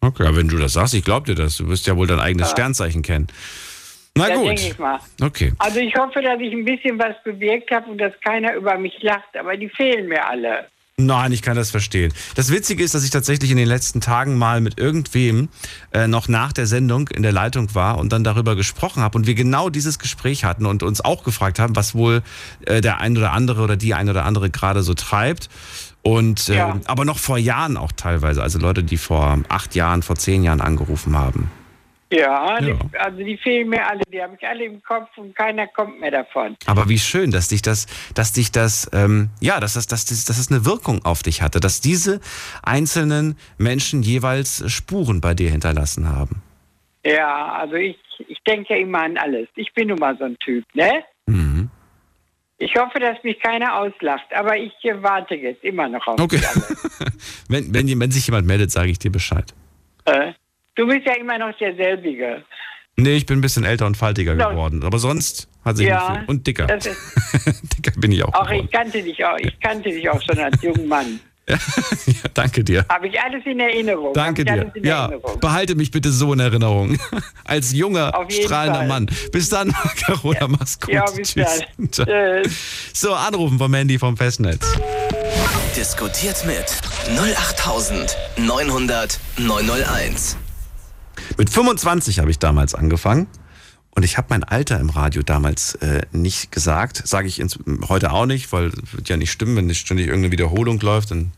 Okay, 0.00 0.26
aber 0.26 0.36
wenn 0.36 0.48
du 0.48 0.58
das 0.58 0.74
sagst, 0.74 0.94
ich 0.94 1.04
glaube 1.04 1.26
dir 1.26 1.34
das. 1.34 1.56
Du 1.56 1.68
wirst 1.68 1.86
ja 1.86 1.96
wohl 1.96 2.06
dein 2.06 2.20
eigenes 2.20 2.50
Sternzeichen 2.50 3.02
kennen. 3.02 3.26
Na 4.16 4.28
Ja, 4.28 4.36
gut. 4.36 4.46
denke 4.48 4.62
ich 4.62 4.78
mal. 4.78 5.00
Okay. 5.20 5.52
Also 5.58 5.80
ich 5.80 5.94
hoffe, 5.96 6.22
dass 6.22 6.40
ich 6.40 6.52
ein 6.52 6.64
bisschen 6.64 6.98
was 6.98 7.16
bewirkt 7.24 7.70
habe 7.72 7.90
und 7.90 7.98
dass 7.98 8.12
keiner 8.20 8.54
über 8.54 8.78
mich 8.78 9.02
lacht, 9.02 9.36
aber 9.36 9.56
die 9.56 9.68
fehlen 9.68 10.08
mir 10.08 10.24
alle. 10.26 10.68
Nein, 10.96 11.32
ich 11.32 11.42
kann 11.42 11.56
das 11.56 11.72
verstehen. 11.72 12.12
Das 12.36 12.50
Witzige 12.52 12.84
ist, 12.84 12.94
dass 12.94 13.02
ich 13.02 13.10
tatsächlich 13.10 13.50
in 13.50 13.56
den 13.56 13.66
letzten 13.66 14.00
Tagen 14.00 14.38
mal 14.38 14.60
mit 14.60 14.78
irgendwem 14.78 15.48
äh, 15.90 16.06
noch 16.06 16.28
nach 16.28 16.52
der 16.52 16.66
Sendung 16.68 17.08
in 17.08 17.24
der 17.24 17.32
Leitung 17.32 17.74
war 17.74 17.98
und 17.98 18.12
dann 18.12 18.22
darüber 18.22 18.54
gesprochen 18.54 19.02
habe 19.02 19.18
und 19.18 19.26
wir 19.26 19.34
genau 19.34 19.70
dieses 19.70 19.98
Gespräch 19.98 20.44
hatten 20.44 20.66
und 20.66 20.84
uns 20.84 21.00
auch 21.00 21.24
gefragt 21.24 21.58
haben, 21.58 21.74
was 21.74 21.96
wohl 21.96 22.22
äh, 22.66 22.80
der 22.80 23.00
ein 23.00 23.16
oder 23.16 23.32
andere 23.32 23.62
oder 23.62 23.76
die 23.76 23.92
ein 23.92 24.08
oder 24.08 24.24
andere 24.24 24.50
gerade 24.50 24.84
so 24.84 24.94
treibt. 24.94 25.48
Und 26.02 26.48
äh, 26.48 26.58
Ja. 26.58 26.78
aber 26.84 27.04
noch 27.04 27.18
vor 27.18 27.38
Jahren 27.38 27.76
auch 27.76 27.90
teilweise, 27.90 28.40
also 28.40 28.60
Leute, 28.60 28.84
die 28.84 28.96
vor 28.96 29.40
acht 29.48 29.74
Jahren, 29.74 30.02
vor 30.02 30.14
zehn 30.14 30.44
Jahren 30.44 30.60
angerufen 30.60 31.18
haben. 31.18 31.50
Ja, 32.14 32.60
Ja. 32.60 32.74
Die, 32.74 32.98
also 32.98 33.18
die 33.18 33.36
fehlen 33.38 33.68
mir 33.70 33.86
alle. 33.86 34.02
Die 34.12 34.22
habe 34.22 34.36
ich 34.38 34.46
alle 34.46 34.64
im 34.64 34.82
Kopf 34.82 35.08
und 35.16 35.34
keiner 35.34 35.66
kommt 35.66 36.00
mehr 36.00 36.10
davon. 36.10 36.56
Aber 36.66 36.88
wie 36.88 36.98
schön, 36.98 37.30
dass 37.30 37.48
dich 37.48 37.62
das, 37.62 37.86
dass 38.14 38.32
dich 38.32 38.52
das, 38.52 38.88
ähm, 38.92 39.30
ja, 39.40 39.58
dass 39.60 39.74
das, 39.74 39.86
dass 39.86 40.04
das, 40.06 40.24
dass 40.24 40.36
das 40.36 40.50
eine 40.50 40.64
Wirkung 40.64 41.04
auf 41.04 41.22
dich 41.22 41.42
hatte, 41.42 41.60
dass 41.60 41.80
diese 41.80 42.20
einzelnen 42.62 43.36
Menschen 43.58 44.02
jeweils 44.02 44.62
Spuren 44.72 45.20
bei 45.20 45.34
dir 45.34 45.50
hinterlassen 45.50 46.08
haben. 46.08 46.42
Ja, 47.04 47.52
also 47.52 47.74
ich, 47.74 47.98
ich 48.28 48.38
denke 48.46 48.78
immer 48.78 49.02
an 49.02 49.16
alles. 49.18 49.48
Ich 49.56 49.72
bin 49.74 49.88
nun 49.88 49.98
mal 49.98 50.16
so 50.16 50.24
ein 50.24 50.36
Typ, 50.38 50.64
ne? 50.74 51.02
Mhm. 51.26 51.68
Ich 52.58 52.74
hoffe, 52.76 53.00
dass 53.00 53.22
mich 53.24 53.38
keiner 53.40 53.74
auslacht, 53.76 54.32
aber 54.34 54.56
ich 54.56 54.72
äh, 54.84 55.02
warte 55.02 55.34
jetzt 55.34 55.64
immer 55.64 55.88
noch 55.88 56.06
auf 56.06 56.18
Okay. 56.20 56.38
die 56.38 56.46
alle. 56.46 56.62
wenn, 57.48 57.74
wenn, 57.74 58.00
wenn 58.00 58.10
sich 58.10 58.26
jemand 58.26 58.46
meldet, 58.46 58.70
sage 58.70 58.90
ich 58.90 58.98
dir 58.98 59.10
Bescheid. 59.10 59.52
Äh, 60.06 60.32
Du 60.76 60.86
bist 60.86 61.06
ja 61.06 61.14
immer 61.14 61.38
noch 61.38 61.56
derselbige. 61.58 62.44
Nee, 62.96 63.16
ich 63.16 63.26
bin 63.26 63.38
ein 63.38 63.40
bisschen 63.40 63.64
älter 63.64 63.86
und 63.86 63.96
faltiger 63.96 64.34
Ja. 64.36 64.50
geworden. 64.50 64.82
Aber 64.84 64.98
sonst 64.98 65.48
hat 65.64 65.76
sich 65.76 65.86
nicht 65.86 65.94
Ja, 65.94 66.14
viel. 66.14 66.24
Und 66.26 66.46
dicker. 66.46 66.66
das 66.66 66.86
ist, 66.86 66.96
dicker 67.76 67.92
bin 68.00 68.12
ich 68.12 68.22
auch 68.24 68.32
auch 68.34 68.46
geworden. 68.46 68.64
ich 68.66 68.70
kannte 68.70 69.02
dich 69.02 69.24
auch, 69.24 69.36
ich 69.38 69.58
kannte 69.60 69.88
dich 69.90 70.08
auch 70.08 70.20
schon 70.22 70.38
als 70.38 70.60
junger 70.62 70.84
Mann. 70.86 71.20
Ja, 71.46 71.58
danke 72.32 72.64
dir. 72.64 72.86
Habe 72.88 73.06
ich 73.08 73.20
alles 73.20 73.44
in 73.44 73.60
Erinnerung. 73.60 74.14
Danke 74.14 74.46
dir. 74.46 74.72
Ja, 74.82 75.08
Erinnerung. 75.08 75.40
behalte 75.40 75.74
mich 75.74 75.90
bitte 75.90 76.10
so 76.10 76.32
in 76.32 76.40
Erinnerung. 76.40 76.98
Als 77.44 77.70
junger, 77.74 78.12
strahlender 78.30 78.78
Fall. 78.78 78.88
Mann. 78.88 79.10
Bis 79.30 79.50
dann, 79.50 79.70
Carola, 80.06 80.48
mach's 80.48 80.80
gut. 80.80 80.94
Ja, 80.94 81.04
bis 81.10 81.34
Tschüss. 81.34 81.60
dann. 81.76 81.90
Tschüss. 81.90 82.90
So, 82.94 83.12
anrufen 83.12 83.58
vom 83.58 83.70
Mandy 83.70 83.98
vom 83.98 84.16
Festnetz. 84.16 84.66
Diskutiert 85.76 86.42
mit 86.46 86.64
08900 87.14 89.20
901. 89.36 90.38
Mit 91.38 91.50
25 91.50 92.18
habe 92.18 92.30
ich 92.30 92.38
damals 92.38 92.74
angefangen. 92.74 93.26
Und 93.94 94.02
ich 94.02 94.18
habe 94.18 94.26
mein 94.30 94.42
Alter 94.42 94.80
im 94.80 94.90
Radio 94.90 95.22
damals 95.22 95.76
äh, 95.76 96.02
nicht 96.10 96.50
gesagt. 96.50 97.06
Sage 97.06 97.28
ich 97.28 97.38
ins, 97.38 97.58
heute 97.88 98.12
auch 98.12 98.26
nicht, 98.26 98.52
weil 98.52 98.72
wird 98.92 99.08
ja 99.08 99.16
nicht 99.16 99.30
stimmen, 99.30 99.56
wenn 99.56 99.66
nicht 99.66 99.78
ständig 99.78 100.08
irgendeine 100.08 100.32
Wiederholung 100.32 100.80
läuft, 100.80 101.12
dann 101.12 101.32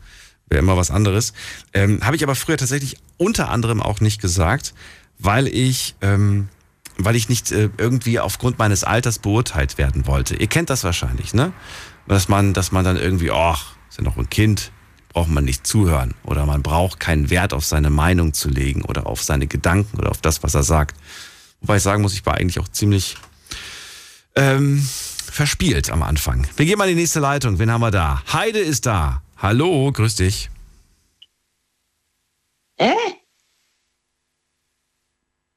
wäre 0.49 0.59
immer 0.59 0.75
was 0.75 0.89
anderes. 0.89 1.33
Ähm, 1.73 1.99
habe 2.03 2.15
ich 2.15 2.23
aber 2.23 2.35
früher 2.35 2.57
tatsächlich 2.57 2.97
unter 3.17 3.49
anderem 3.49 3.81
auch 3.81 4.01
nicht 4.01 4.19
gesagt, 4.21 4.73
weil 5.19 5.47
ich, 5.47 5.95
ähm, 6.01 6.49
weil 6.97 7.15
ich 7.15 7.29
nicht 7.29 7.51
äh, 7.51 7.69
irgendwie 7.77 8.19
aufgrund 8.19 8.57
meines 8.57 8.83
Alters 8.83 9.19
beurteilt 9.19 9.77
werden 9.77 10.07
wollte. 10.07 10.35
Ihr 10.35 10.47
kennt 10.47 10.71
das 10.71 10.83
wahrscheinlich, 10.83 11.35
ne? 11.35 11.53
Dass 12.07 12.27
man, 12.27 12.53
dass 12.53 12.71
man 12.71 12.83
dann 12.85 12.97
irgendwie, 12.97 13.29
ach, 13.29 13.75
ist 13.89 13.99
ja 13.99 14.03
noch 14.03 14.17
ein 14.17 14.29
Kind, 14.29 14.71
braucht 15.17 15.29
man 15.29 15.45
nicht 15.45 15.65
zuhören. 15.65 16.13
Oder 16.25 16.45
man 16.45 16.61
braucht 16.61 16.99
keinen 16.99 17.31
Wert 17.31 17.51
auf 17.51 17.65
seine 17.65 17.89
Meinung 17.89 18.33
zu 18.33 18.49
legen 18.49 18.83
oder 18.83 19.07
auf 19.07 19.23
seine 19.23 19.47
Gedanken 19.47 19.97
oder 19.97 20.11
auf 20.11 20.21
das, 20.21 20.43
was 20.43 20.53
er 20.53 20.61
sagt. 20.61 20.95
Wobei 21.59 21.77
ich 21.77 21.81
sagen 21.81 22.03
muss, 22.03 22.13
ich 22.13 22.23
war 22.27 22.35
eigentlich 22.35 22.59
auch 22.59 22.67
ziemlich 22.67 23.17
ähm, 24.35 24.79
verspielt 24.79 25.89
am 25.89 26.03
Anfang. 26.03 26.45
Wir 26.55 26.67
gehen 26.67 26.77
mal 26.77 26.87
in 26.87 26.95
die 26.95 27.01
nächste 27.01 27.19
Leitung. 27.19 27.57
Wen 27.57 27.71
haben 27.71 27.81
wir 27.81 27.89
da? 27.89 28.21
Heide 28.31 28.59
ist 28.59 28.85
da. 28.85 29.23
Hallo, 29.37 29.91
grüß 29.91 30.17
dich. 30.17 30.51
Äh? 32.75 32.93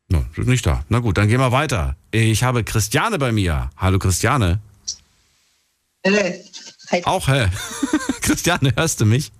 No, 0.09 0.21
du 0.21 0.37
bist 0.37 0.49
nicht 0.49 0.65
da. 0.65 0.87
Na 0.89 1.01
gut, 1.01 1.19
dann 1.19 1.29
gehen 1.29 1.39
wir 1.39 1.53
weiter. 1.53 1.97
Ich 2.13 2.45
habe 2.45 2.65
Christiane 2.65 3.19
bei 3.19 3.31
mir. 3.31 3.69
Hallo 3.77 3.99
Christiane. 3.99 4.59
Äh, 6.01 6.39
Auch, 7.05 7.29
hä? 7.29 7.51
Christiane, 8.23 8.73
hörst 8.75 9.03
du 9.03 9.05
mich? 9.05 9.33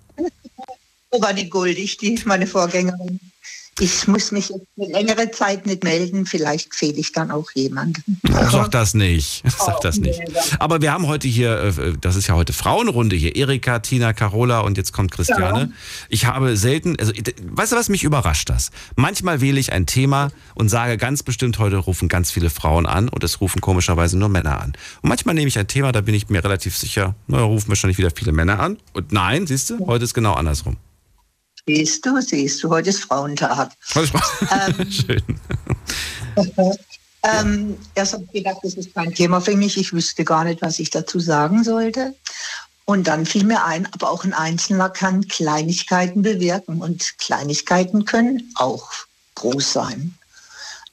Wo 1.11 1.21
war 1.21 1.33
die 1.33 1.49
Guldig, 1.49 1.97
die 1.97 2.13
ist 2.13 2.25
meine 2.25 2.47
Vorgängerin. 2.47 3.19
Ich 3.79 4.07
muss 4.07 4.31
mich 4.31 4.49
jetzt 4.49 4.67
eine 4.77 4.91
längere 4.91 5.31
Zeit 5.31 5.65
nicht 5.65 5.83
melden, 5.83 6.25
vielleicht 6.25 6.75
fehle 6.75 6.97
ich 6.97 7.13
dann 7.13 7.31
auch 7.31 7.49
jemandem. 7.55 8.03
Sag 8.51 8.69
das 8.71 8.93
nicht. 8.93 9.43
Sag 9.57 9.81
das 9.81 9.97
nicht. 9.97 10.21
Aber 10.59 10.81
wir 10.81 10.91
haben 10.91 11.07
heute 11.07 11.27
hier, 11.27 11.73
äh, 11.77 11.93
das 11.99 12.15
ist 12.15 12.27
ja 12.27 12.35
heute 12.35 12.53
Frauenrunde 12.53 13.15
hier. 13.15 13.35
Erika, 13.35 13.79
Tina, 13.79 14.13
Carola 14.13 14.59
und 14.59 14.77
jetzt 14.77 14.91
kommt 14.91 15.11
Christiane. 15.11 15.71
Ich 16.09 16.25
habe 16.25 16.57
selten, 16.57 16.95
also 16.99 17.11
äh, 17.13 17.33
weißt 17.43 17.71
du 17.71 17.75
was, 17.75 17.89
mich 17.89 18.03
überrascht 18.03 18.49
das. 18.49 18.71
Manchmal 18.97 19.41
wähle 19.41 19.59
ich 19.59 19.71
ein 19.71 19.85
Thema 19.87 20.31
und 20.53 20.69
sage 20.69 20.97
ganz 20.97 21.23
bestimmt, 21.23 21.57
heute 21.57 21.77
rufen 21.77 22.07
ganz 22.07 22.29
viele 22.29 22.49
Frauen 22.49 22.85
an 22.85 23.09
und 23.09 23.23
es 23.23 23.41
rufen 23.41 23.61
komischerweise 23.61 24.17
nur 24.17 24.29
Männer 24.29 24.61
an. 24.61 24.73
Und 25.01 25.09
manchmal 25.09 25.33
nehme 25.33 25.47
ich 25.47 25.57
ein 25.57 25.67
Thema, 25.67 25.91
da 25.91 26.01
bin 26.01 26.13
ich 26.13 26.29
mir 26.29 26.43
relativ 26.43 26.77
sicher, 26.77 27.15
na, 27.27 27.37
da 27.37 27.43
rufen 27.45 27.69
wahrscheinlich 27.69 27.97
wieder 27.97 28.11
viele 28.11 28.33
Männer 28.33 28.59
an. 28.59 28.77
Und 28.93 29.11
nein, 29.11 29.47
siehst 29.47 29.69
du, 29.69 29.87
heute 29.87 30.03
ist 30.03 30.13
genau 30.13 30.33
andersrum. 30.33 30.77
Siehst 31.65 32.05
du, 32.05 32.19
siehst 32.21 32.63
du, 32.63 32.69
heute 32.69 32.89
ist 32.89 33.03
Frauentag. 33.03 33.71
Schön. 34.89 35.23
Ähm, 37.23 37.77
erst 37.93 38.13
habe 38.13 38.23
ich 38.23 38.43
gedacht, 38.43 38.57
das 38.63 38.73
ist 38.73 38.95
kein 38.95 39.13
Thema 39.13 39.41
für 39.41 39.55
mich. 39.55 39.77
Ich 39.77 39.93
wüsste 39.93 40.23
gar 40.23 40.43
nicht, 40.43 40.61
was 40.61 40.79
ich 40.79 40.89
dazu 40.89 41.19
sagen 41.19 41.63
sollte. 41.63 42.15
Und 42.85 43.07
dann 43.07 43.25
fiel 43.25 43.43
mir 43.43 43.63
ein, 43.63 43.87
aber 43.93 44.09
auch 44.09 44.23
ein 44.23 44.33
Einzelner 44.33 44.89
kann 44.89 45.27
Kleinigkeiten 45.27 46.23
bewirken. 46.23 46.81
Und 46.81 47.17
Kleinigkeiten 47.19 48.05
können 48.05 48.51
auch 48.55 48.89
groß 49.35 49.73
sein. 49.73 50.15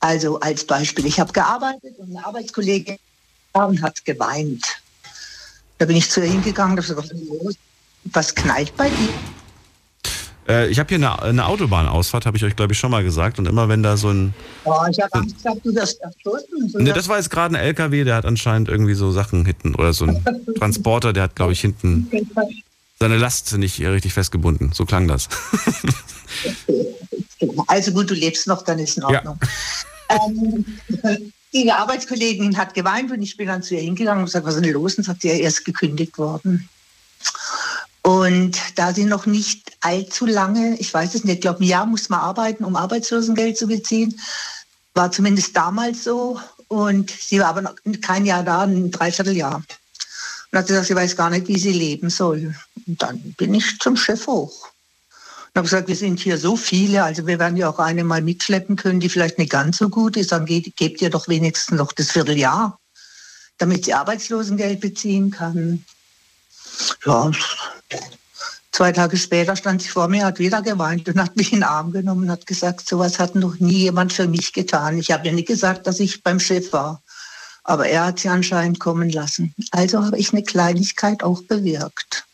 Also 0.00 0.38
als 0.40 0.64
Beispiel, 0.64 1.06
ich 1.06 1.18
habe 1.18 1.32
gearbeitet 1.32 1.98
und 1.98 2.14
eine 2.14 2.24
Arbeitskollegin 2.24 2.98
und 3.52 3.82
hat 3.82 4.04
geweint. 4.04 4.64
Da 5.78 5.86
bin 5.86 5.96
ich 5.96 6.10
zu 6.10 6.20
ihr 6.20 6.30
hingegangen 6.30 6.78
und 6.78 6.88
habe 6.88 7.02
gesagt? 7.08 7.58
Was 8.12 8.34
knallt 8.34 8.76
bei 8.76 8.90
dir? 8.90 9.14
Äh, 10.48 10.68
ich 10.68 10.78
habe 10.78 10.88
hier 10.88 10.96
eine, 10.96 11.22
eine 11.22 11.46
Autobahnausfahrt, 11.46 12.26
habe 12.26 12.36
ich 12.36 12.44
euch, 12.44 12.56
glaube 12.56 12.72
ich, 12.72 12.78
schon 12.78 12.90
mal 12.90 13.04
gesagt. 13.04 13.38
Und 13.38 13.46
immer 13.46 13.68
wenn 13.68 13.82
da 13.82 13.96
so 13.96 14.10
ein. 14.10 14.34
Oh, 14.64 14.72
ich 14.90 14.98
habe 15.00 15.12
Angst 15.14 15.42
gehabt, 15.42 15.60
du 15.64 15.74
wirst 15.74 16.00
erstoßen. 16.00 16.68
So 16.70 16.78
Ne, 16.78 16.92
das 16.92 17.08
war 17.08 17.16
jetzt 17.16 17.30
gerade 17.30 17.54
ein 17.54 17.62
LKW, 17.62 18.04
der 18.04 18.14
hat 18.14 18.24
anscheinend 18.24 18.68
irgendwie 18.68 18.94
so 18.94 19.10
Sachen 19.10 19.44
hinten. 19.44 19.74
Oder 19.74 19.92
so 19.92 20.06
ein 20.06 20.24
Transporter, 20.58 21.12
der 21.12 21.24
hat, 21.24 21.36
glaube 21.36 21.52
ich, 21.52 21.60
hinten 21.60 22.08
seine 22.98 23.18
Last 23.18 23.56
nicht 23.56 23.80
richtig 23.80 24.14
festgebunden. 24.14 24.72
So 24.72 24.84
klang 24.84 25.06
das. 25.06 25.28
Also 27.66 27.92
gut, 27.92 28.10
du 28.10 28.14
lebst 28.14 28.46
noch, 28.46 28.62
dann 28.62 28.78
ist 28.78 28.96
in 28.96 29.04
Ordnung. 29.04 29.38
Ähm, 30.08 30.64
die 31.52 31.70
Arbeitskollegin 31.70 32.56
hat 32.56 32.74
geweint 32.74 33.10
und 33.10 33.22
ich 33.22 33.36
bin 33.36 33.46
dann 33.46 33.62
zu 33.62 33.74
ihr 33.74 33.82
hingegangen 33.82 34.20
und 34.20 34.26
gesagt, 34.26 34.46
was 34.46 34.56
ist 34.56 34.64
denn 34.64 34.72
los? 34.72 34.96
Und 34.96 35.04
sagt, 35.04 35.22
sie, 35.22 35.28
ja, 35.28 35.48
ist 35.48 35.64
gekündigt 35.64 36.18
worden. 36.18 36.68
Und 38.08 38.56
da 38.76 38.94
sie 38.94 39.04
noch 39.04 39.26
nicht 39.26 39.76
allzu 39.80 40.24
lange, 40.24 40.78
ich 40.78 40.94
weiß 40.94 41.14
es 41.14 41.24
nicht, 41.24 41.34
ich 41.34 41.40
glaube, 41.42 41.62
ein 41.62 41.68
Jahr 41.68 41.84
muss 41.84 42.08
man 42.08 42.20
arbeiten, 42.20 42.64
um 42.64 42.74
Arbeitslosengeld 42.74 43.58
zu 43.58 43.66
beziehen, 43.66 44.18
war 44.94 45.12
zumindest 45.12 45.54
damals 45.54 46.04
so. 46.04 46.40
Und 46.68 47.10
sie 47.10 47.38
war 47.38 47.48
aber 47.48 47.60
noch 47.60 47.74
kein 48.00 48.24
Jahr 48.24 48.42
da, 48.44 48.62
ein 48.62 48.90
Dreivierteljahr. 48.90 49.56
Und 49.56 50.58
hat 50.58 50.66
gesagt, 50.66 50.86
sie 50.86 50.94
weiß 50.94 51.16
gar 51.16 51.28
nicht, 51.28 51.48
wie 51.48 51.58
sie 51.58 51.74
leben 51.74 52.08
soll. 52.08 52.54
Und 52.86 53.02
dann 53.02 53.34
bin 53.36 53.52
ich 53.52 53.78
zum 53.78 53.94
Chef 53.94 54.26
hoch. 54.26 54.68
Und 55.48 55.56
habe 55.56 55.64
gesagt, 55.64 55.88
wir 55.88 55.96
sind 55.96 56.18
hier 56.18 56.38
so 56.38 56.56
viele, 56.56 57.04
also 57.04 57.26
wir 57.26 57.38
werden 57.38 57.58
ja 57.58 57.68
auch 57.68 57.78
eine 57.78 58.04
mal 58.04 58.22
mitschleppen 58.22 58.76
können, 58.76 59.00
die 59.00 59.10
vielleicht 59.10 59.36
nicht 59.36 59.50
ganz 59.50 59.76
so 59.76 59.90
gut 59.90 60.16
ist. 60.16 60.32
Dann 60.32 60.46
ge- 60.46 60.72
gebt 60.76 61.02
ihr 61.02 61.10
doch 61.10 61.28
wenigstens 61.28 61.76
noch 61.76 61.92
das 61.92 62.12
Vierteljahr, 62.12 62.78
damit 63.58 63.84
sie 63.84 63.92
Arbeitslosengeld 63.92 64.80
beziehen 64.80 65.30
kann. 65.30 65.84
Ja, 67.06 67.30
zwei 68.72 68.92
Tage 68.92 69.16
später 69.16 69.56
stand 69.56 69.82
sie 69.82 69.88
vor 69.88 70.08
mir, 70.08 70.24
hat 70.24 70.38
wieder 70.38 70.62
geweint 70.62 71.08
und 71.08 71.20
hat 71.20 71.36
mich 71.36 71.52
in 71.52 71.60
den 71.60 71.64
Arm 71.64 71.90
genommen 71.92 72.24
und 72.24 72.30
hat 72.30 72.46
gesagt, 72.46 72.88
sowas 72.88 73.18
hat 73.18 73.34
noch 73.34 73.58
nie 73.58 73.78
jemand 73.78 74.12
für 74.12 74.28
mich 74.28 74.52
getan. 74.52 74.98
Ich 74.98 75.10
habe 75.10 75.26
ja 75.26 75.32
nicht 75.32 75.48
gesagt, 75.48 75.86
dass 75.86 76.00
ich 76.00 76.22
beim 76.22 76.38
Chef 76.38 76.72
war. 76.72 77.02
Aber 77.64 77.86
er 77.88 78.06
hat 78.06 78.20
sie 78.20 78.28
anscheinend 78.28 78.80
kommen 78.80 79.10
lassen. 79.10 79.54
Also 79.72 80.04
habe 80.04 80.18
ich 80.18 80.32
eine 80.32 80.42
Kleinigkeit 80.42 81.22
auch 81.22 81.42
bewirkt. 81.42 82.24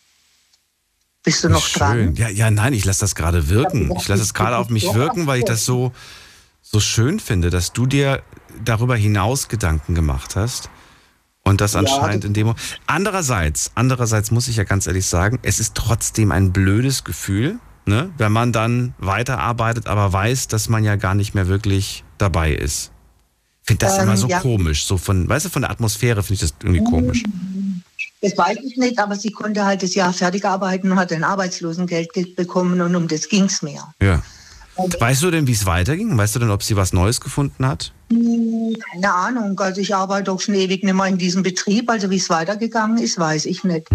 Bist 1.24 1.42
du 1.42 1.48
noch 1.48 1.66
dran? 1.70 1.96
Schön. 1.96 2.14
Ja, 2.16 2.28
ja, 2.28 2.50
nein, 2.50 2.74
ich 2.74 2.84
lasse 2.84 3.00
das 3.00 3.14
gerade 3.14 3.48
wirken. 3.48 3.90
Ich 3.96 4.06
lasse 4.06 4.22
es 4.22 4.34
gerade 4.34 4.58
auf 4.58 4.68
mich 4.68 4.94
wirken, 4.94 5.26
weil 5.26 5.38
ich 5.38 5.46
das 5.46 5.64
so, 5.64 5.92
so 6.62 6.78
schön 6.78 7.18
finde, 7.18 7.48
dass 7.48 7.72
du 7.72 7.86
dir 7.86 8.22
darüber 8.62 8.94
hinaus 8.94 9.48
Gedanken 9.48 9.94
gemacht 9.94 10.36
hast. 10.36 10.68
Und 11.46 11.60
das 11.60 11.76
anscheinend 11.76 12.24
in 12.24 12.32
dem. 12.32 12.54
Andererseits, 12.86 13.70
andererseits 13.74 14.30
muss 14.30 14.48
ich 14.48 14.56
ja 14.56 14.64
ganz 14.64 14.86
ehrlich 14.86 15.06
sagen, 15.06 15.38
es 15.42 15.60
ist 15.60 15.74
trotzdem 15.74 16.32
ein 16.32 16.52
blödes 16.52 17.04
Gefühl, 17.04 17.58
ne, 17.84 18.10
wenn 18.16 18.32
man 18.32 18.52
dann 18.52 18.94
weiterarbeitet, 18.98 19.86
aber 19.86 20.10
weiß, 20.12 20.48
dass 20.48 20.70
man 20.70 20.84
ja 20.84 20.96
gar 20.96 21.14
nicht 21.14 21.34
mehr 21.34 21.46
wirklich 21.46 22.02
dabei 22.16 22.52
ist. 22.54 22.90
Ich 23.62 23.68
finde 23.68 23.86
das 23.86 23.98
Ähm, 23.98 24.04
immer 24.04 24.16
so 24.16 24.26
ja. 24.28 24.40
komisch. 24.40 24.86
So 24.86 24.96
von, 24.96 25.28
weißt 25.28 25.46
du, 25.46 25.50
von 25.50 25.62
der 25.62 25.70
Atmosphäre 25.70 26.22
finde 26.22 26.34
ich 26.34 26.40
das 26.40 26.54
irgendwie 26.62 26.84
komisch. 26.84 27.22
Das 28.22 28.38
weiß 28.38 28.56
ich 28.64 28.78
nicht, 28.78 28.98
aber 28.98 29.16
sie 29.16 29.30
konnte 29.30 29.66
halt 29.66 29.82
das 29.82 29.94
Jahr 29.94 30.14
fertig 30.14 30.46
arbeiten 30.46 30.90
und 30.92 30.98
hat 30.98 31.12
ein 31.12 31.24
Arbeitslosengeld 31.24 32.10
ge- 32.14 32.34
bekommen 32.34 32.80
und 32.80 32.96
um 32.96 33.06
das 33.06 33.28
ging 33.28 33.44
es 33.44 33.60
mir. 33.60 33.82
Ja. 34.02 34.22
Weißt 34.98 35.22
du 35.22 35.30
denn, 35.30 35.46
wie 35.46 35.52
es 35.52 35.66
weiterging? 35.66 36.16
Weißt 36.16 36.34
du 36.34 36.38
denn, 36.40 36.50
ob 36.50 36.62
sie 36.62 36.74
was 36.74 36.92
Neues 36.94 37.20
gefunden 37.20 37.66
hat? 37.66 37.92
Keine 38.92 39.12
Ahnung, 39.12 39.58
also 39.60 39.80
ich 39.80 39.94
arbeite 39.94 40.30
auch 40.32 40.40
schon 40.40 40.54
ewig 40.54 40.82
nicht 40.84 40.94
mehr 40.94 41.06
in 41.06 41.18
diesem 41.18 41.42
Betrieb, 41.42 41.90
also 41.90 42.10
wie 42.10 42.16
es 42.16 42.30
weitergegangen 42.30 42.98
ist, 42.98 43.18
weiß 43.18 43.46
ich 43.46 43.64
nicht. 43.64 43.88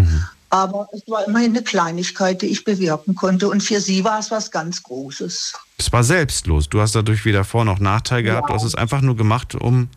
Aber 0.50 0.88
es 0.92 1.02
war 1.06 1.26
immerhin 1.26 1.52
eine 1.52 1.62
Kleinigkeit, 1.62 2.42
die 2.42 2.46
ich 2.46 2.64
bewirken 2.64 3.14
konnte 3.14 3.48
und 3.48 3.62
für 3.62 3.80
sie 3.80 4.02
war 4.04 4.18
es 4.18 4.30
was 4.30 4.50
ganz 4.50 4.82
Großes. 4.82 5.54
Es 5.78 5.92
war 5.92 6.02
selbstlos. 6.02 6.68
Du 6.68 6.80
hast 6.80 6.94
dadurch 6.96 7.24
weder 7.24 7.44
Vor- 7.44 7.64
noch 7.64 7.78
Nachteil 7.78 8.22
gehabt. 8.24 8.50
Du 8.50 8.54
hast 8.54 8.64
es 8.64 8.74
einfach 8.74 9.00
nur 9.00 9.16
gemacht, 9.16 9.54
um 9.54 9.88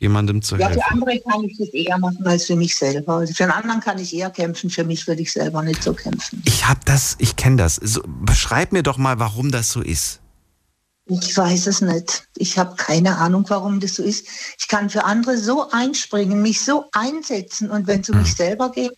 jemandem 0.00 0.42
zu 0.42 0.56
Ja, 0.56 0.66
helfen. 0.66 0.82
für 0.82 0.92
andere 0.92 1.20
kann 1.20 1.44
ich 1.44 1.56
das 1.56 1.68
eher 1.68 1.96
machen 1.98 2.26
als 2.26 2.46
für 2.46 2.56
mich 2.56 2.74
selber. 2.76 3.14
Also 3.18 3.32
für 3.32 3.44
einen 3.44 3.52
anderen 3.52 3.80
kann 3.80 3.98
ich 3.98 4.12
eher 4.14 4.30
kämpfen, 4.30 4.68
für 4.68 4.82
mich 4.84 5.06
würde 5.06 5.22
ich 5.22 5.32
selber 5.32 5.62
nicht 5.62 5.82
so 5.82 5.94
kämpfen. 5.94 6.42
Ich 6.44 6.68
hab 6.68 6.84
das, 6.84 7.14
ich 7.20 7.36
kenne 7.36 7.56
das. 7.56 7.76
So, 7.76 8.02
beschreib 8.04 8.72
mir 8.72 8.82
doch 8.82 8.98
mal, 8.98 9.20
warum 9.20 9.52
das 9.52 9.70
so 9.70 9.80
ist. 9.80 10.20
Ich 11.06 11.36
weiß 11.36 11.66
es 11.66 11.82
nicht. 11.82 12.26
Ich 12.36 12.58
habe 12.58 12.76
keine 12.76 13.18
Ahnung, 13.18 13.44
warum 13.48 13.78
das 13.78 13.96
so 13.96 14.02
ist. 14.02 14.26
Ich 14.58 14.68
kann 14.68 14.88
für 14.88 15.04
andere 15.04 15.36
so 15.36 15.70
einspringen, 15.70 16.40
mich 16.40 16.64
so 16.64 16.86
einsetzen 16.92 17.70
und 17.70 17.86
wenn 17.86 18.00
es 18.00 18.08
um 18.08 18.18
mich 18.18 18.30
Hm. 18.30 18.36
selber 18.36 18.70
geht, 18.70 18.96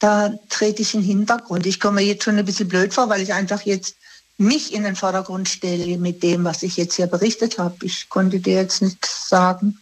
da 0.00 0.32
trete 0.48 0.82
ich 0.82 0.94
in 0.94 1.00
den 1.00 1.06
Hintergrund. 1.06 1.66
Ich 1.66 1.80
komme 1.80 2.00
jetzt 2.02 2.24
schon 2.24 2.38
ein 2.38 2.44
bisschen 2.44 2.68
blöd 2.68 2.92
vor, 2.92 3.08
weil 3.08 3.22
ich 3.22 3.32
einfach 3.32 3.62
jetzt 3.62 3.96
mich 4.36 4.72
in 4.72 4.84
den 4.84 4.94
Vordergrund 4.96 5.48
stelle 5.48 5.98
mit 5.98 6.22
dem, 6.22 6.44
was 6.44 6.62
ich 6.62 6.76
jetzt 6.76 6.94
hier 6.94 7.08
berichtet 7.08 7.58
habe. 7.58 7.84
Ich 7.84 8.08
konnte 8.08 8.38
dir 8.38 8.54
jetzt 8.54 8.82
nichts 8.82 9.28
sagen, 9.28 9.80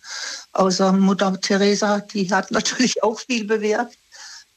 außer 0.53 0.93
Mutter 0.93 1.39
Teresa, 1.41 2.01
die 2.01 2.33
hat 2.33 2.51
natürlich 2.51 3.03
auch 3.03 3.21
viel 3.21 3.45
bewährt. 3.45 3.93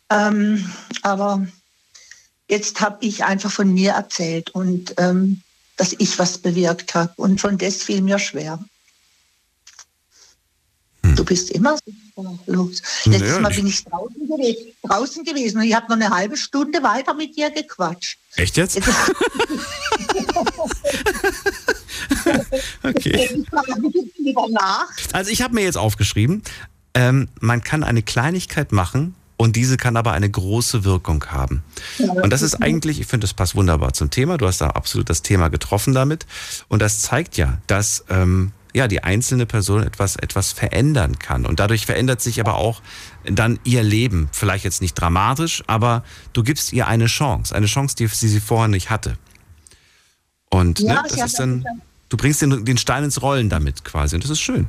Ähm, 0.09 0.69
aber 1.01 1.45
jetzt 2.49 2.79
habe 2.81 3.05
ich 3.05 3.23
einfach 3.23 3.51
von 3.51 3.73
mir 3.73 3.91
erzählt 3.91 4.49
und 4.51 4.93
ähm, 4.97 5.41
dass 5.79 5.95
ich 5.97 6.19
was 6.19 6.37
bewirkt 6.37 6.93
habe. 6.93 7.13
Und 7.15 7.39
schon 7.39 7.57
das 7.57 7.77
fiel 7.77 8.01
mir 8.01 8.19
schwer. 8.19 8.59
Du 11.01 11.23
bist 11.23 11.51
immer 11.51 11.77
so 11.77 11.93
sprachlos. 12.11 12.81
Letztes 13.05 13.31
Nö, 13.35 13.39
Mal 13.39 13.53
bin 13.53 13.67
ich 13.67 13.85
draußen 13.85 14.27
gewesen, 14.27 14.73
draußen 14.83 15.23
gewesen 15.23 15.57
und 15.57 15.63
ich 15.63 15.73
habe 15.73 15.85
noch 15.87 15.95
eine 15.95 16.09
halbe 16.09 16.35
Stunde 16.35 16.83
weiter 16.83 17.13
mit 17.13 17.37
dir 17.37 17.49
gequatscht. 17.49 18.19
Echt 18.35 18.57
jetzt? 18.57 18.75
Jetzt, 18.75 18.89
Okay. 22.83 23.45
Also 25.13 25.31
ich 25.31 25.41
habe 25.41 25.53
mir 25.55 25.63
jetzt 25.63 25.77
aufgeschrieben, 25.77 26.43
ähm, 26.93 27.29
man 27.39 27.63
kann 27.63 27.83
eine 27.83 28.03
Kleinigkeit 28.03 28.71
machen 28.73 29.15
und 29.41 29.55
diese 29.55 29.77
kann 29.77 29.95
aber 29.95 30.11
eine 30.11 30.29
große 30.29 30.83
Wirkung 30.83 31.23
haben. 31.27 31.63
Und 31.97 32.29
das 32.29 32.41
ist 32.41 32.55
eigentlich, 32.55 32.99
ich 32.99 33.07
finde, 33.07 33.23
das 33.23 33.33
passt 33.33 33.55
wunderbar 33.55 33.93
zum 33.93 34.09
Thema. 34.09 34.37
Du 34.37 34.45
hast 34.45 34.59
da 34.59 34.71
absolut 34.71 35.09
das 35.09 35.21
Thema 35.21 35.47
getroffen 35.47 35.93
damit. 35.93 36.25
Und 36.67 36.81
das 36.81 36.99
zeigt 36.99 37.37
ja, 37.37 37.59
dass 37.65 38.03
ähm, 38.09 38.51
ja 38.73 38.89
die 38.89 39.01
einzelne 39.01 39.45
Person 39.45 39.83
etwas 39.83 40.17
etwas 40.17 40.51
verändern 40.51 41.19
kann. 41.19 41.45
Und 41.45 41.61
dadurch 41.61 41.85
verändert 41.85 42.19
sich 42.19 42.41
aber 42.41 42.55
auch 42.55 42.81
dann 43.23 43.59
ihr 43.63 43.81
Leben. 43.81 44.27
Vielleicht 44.33 44.65
jetzt 44.65 44.81
nicht 44.81 44.95
dramatisch, 44.95 45.63
aber 45.67 46.03
du 46.33 46.43
gibst 46.43 46.73
ihr 46.73 46.87
eine 46.87 47.05
Chance, 47.05 47.55
eine 47.55 47.67
Chance, 47.67 47.95
die 47.95 48.07
sie, 48.07 48.27
sie 48.27 48.41
vorher 48.41 48.67
nicht 48.67 48.89
hatte. 48.89 49.17
Und 50.49 50.81
Ja, 50.81 50.95
ne, 50.95 51.03
das 51.07 51.31
ist 51.31 51.39
dann, 51.39 51.63
du 52.09 52.17
bringst 52.17 52.41
den, 52.41 52.65
den 52.65 52.77
Stein 52.77 53.05
ins 53.05 53.21
Rollen 53.21 53.47
damit 53.47 53.85
quasi. 53.85 54.15
Und 54.15 54.23
das 54.25 54.31
ist 54.31 54.41
schön. 54.41 54.67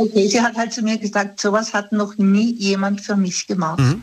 Okay, 0.00 0.28
sie 0.28 0.40
hat 0.40 0.56
halt 0.56 0.72
zu 0.72 0.80
mir 0.80 0.96
gesagt, 0.96 1.38
sowas 1.42 1.74
hat 1.74 1.92
noch 1.92 2.16
nie 2.16 2.54
jemand 2.54 3.02
für 3.02 3.16
mich 3.16 3.46
gemacht. 3.46 3.80
Mhm. 3.80 4.02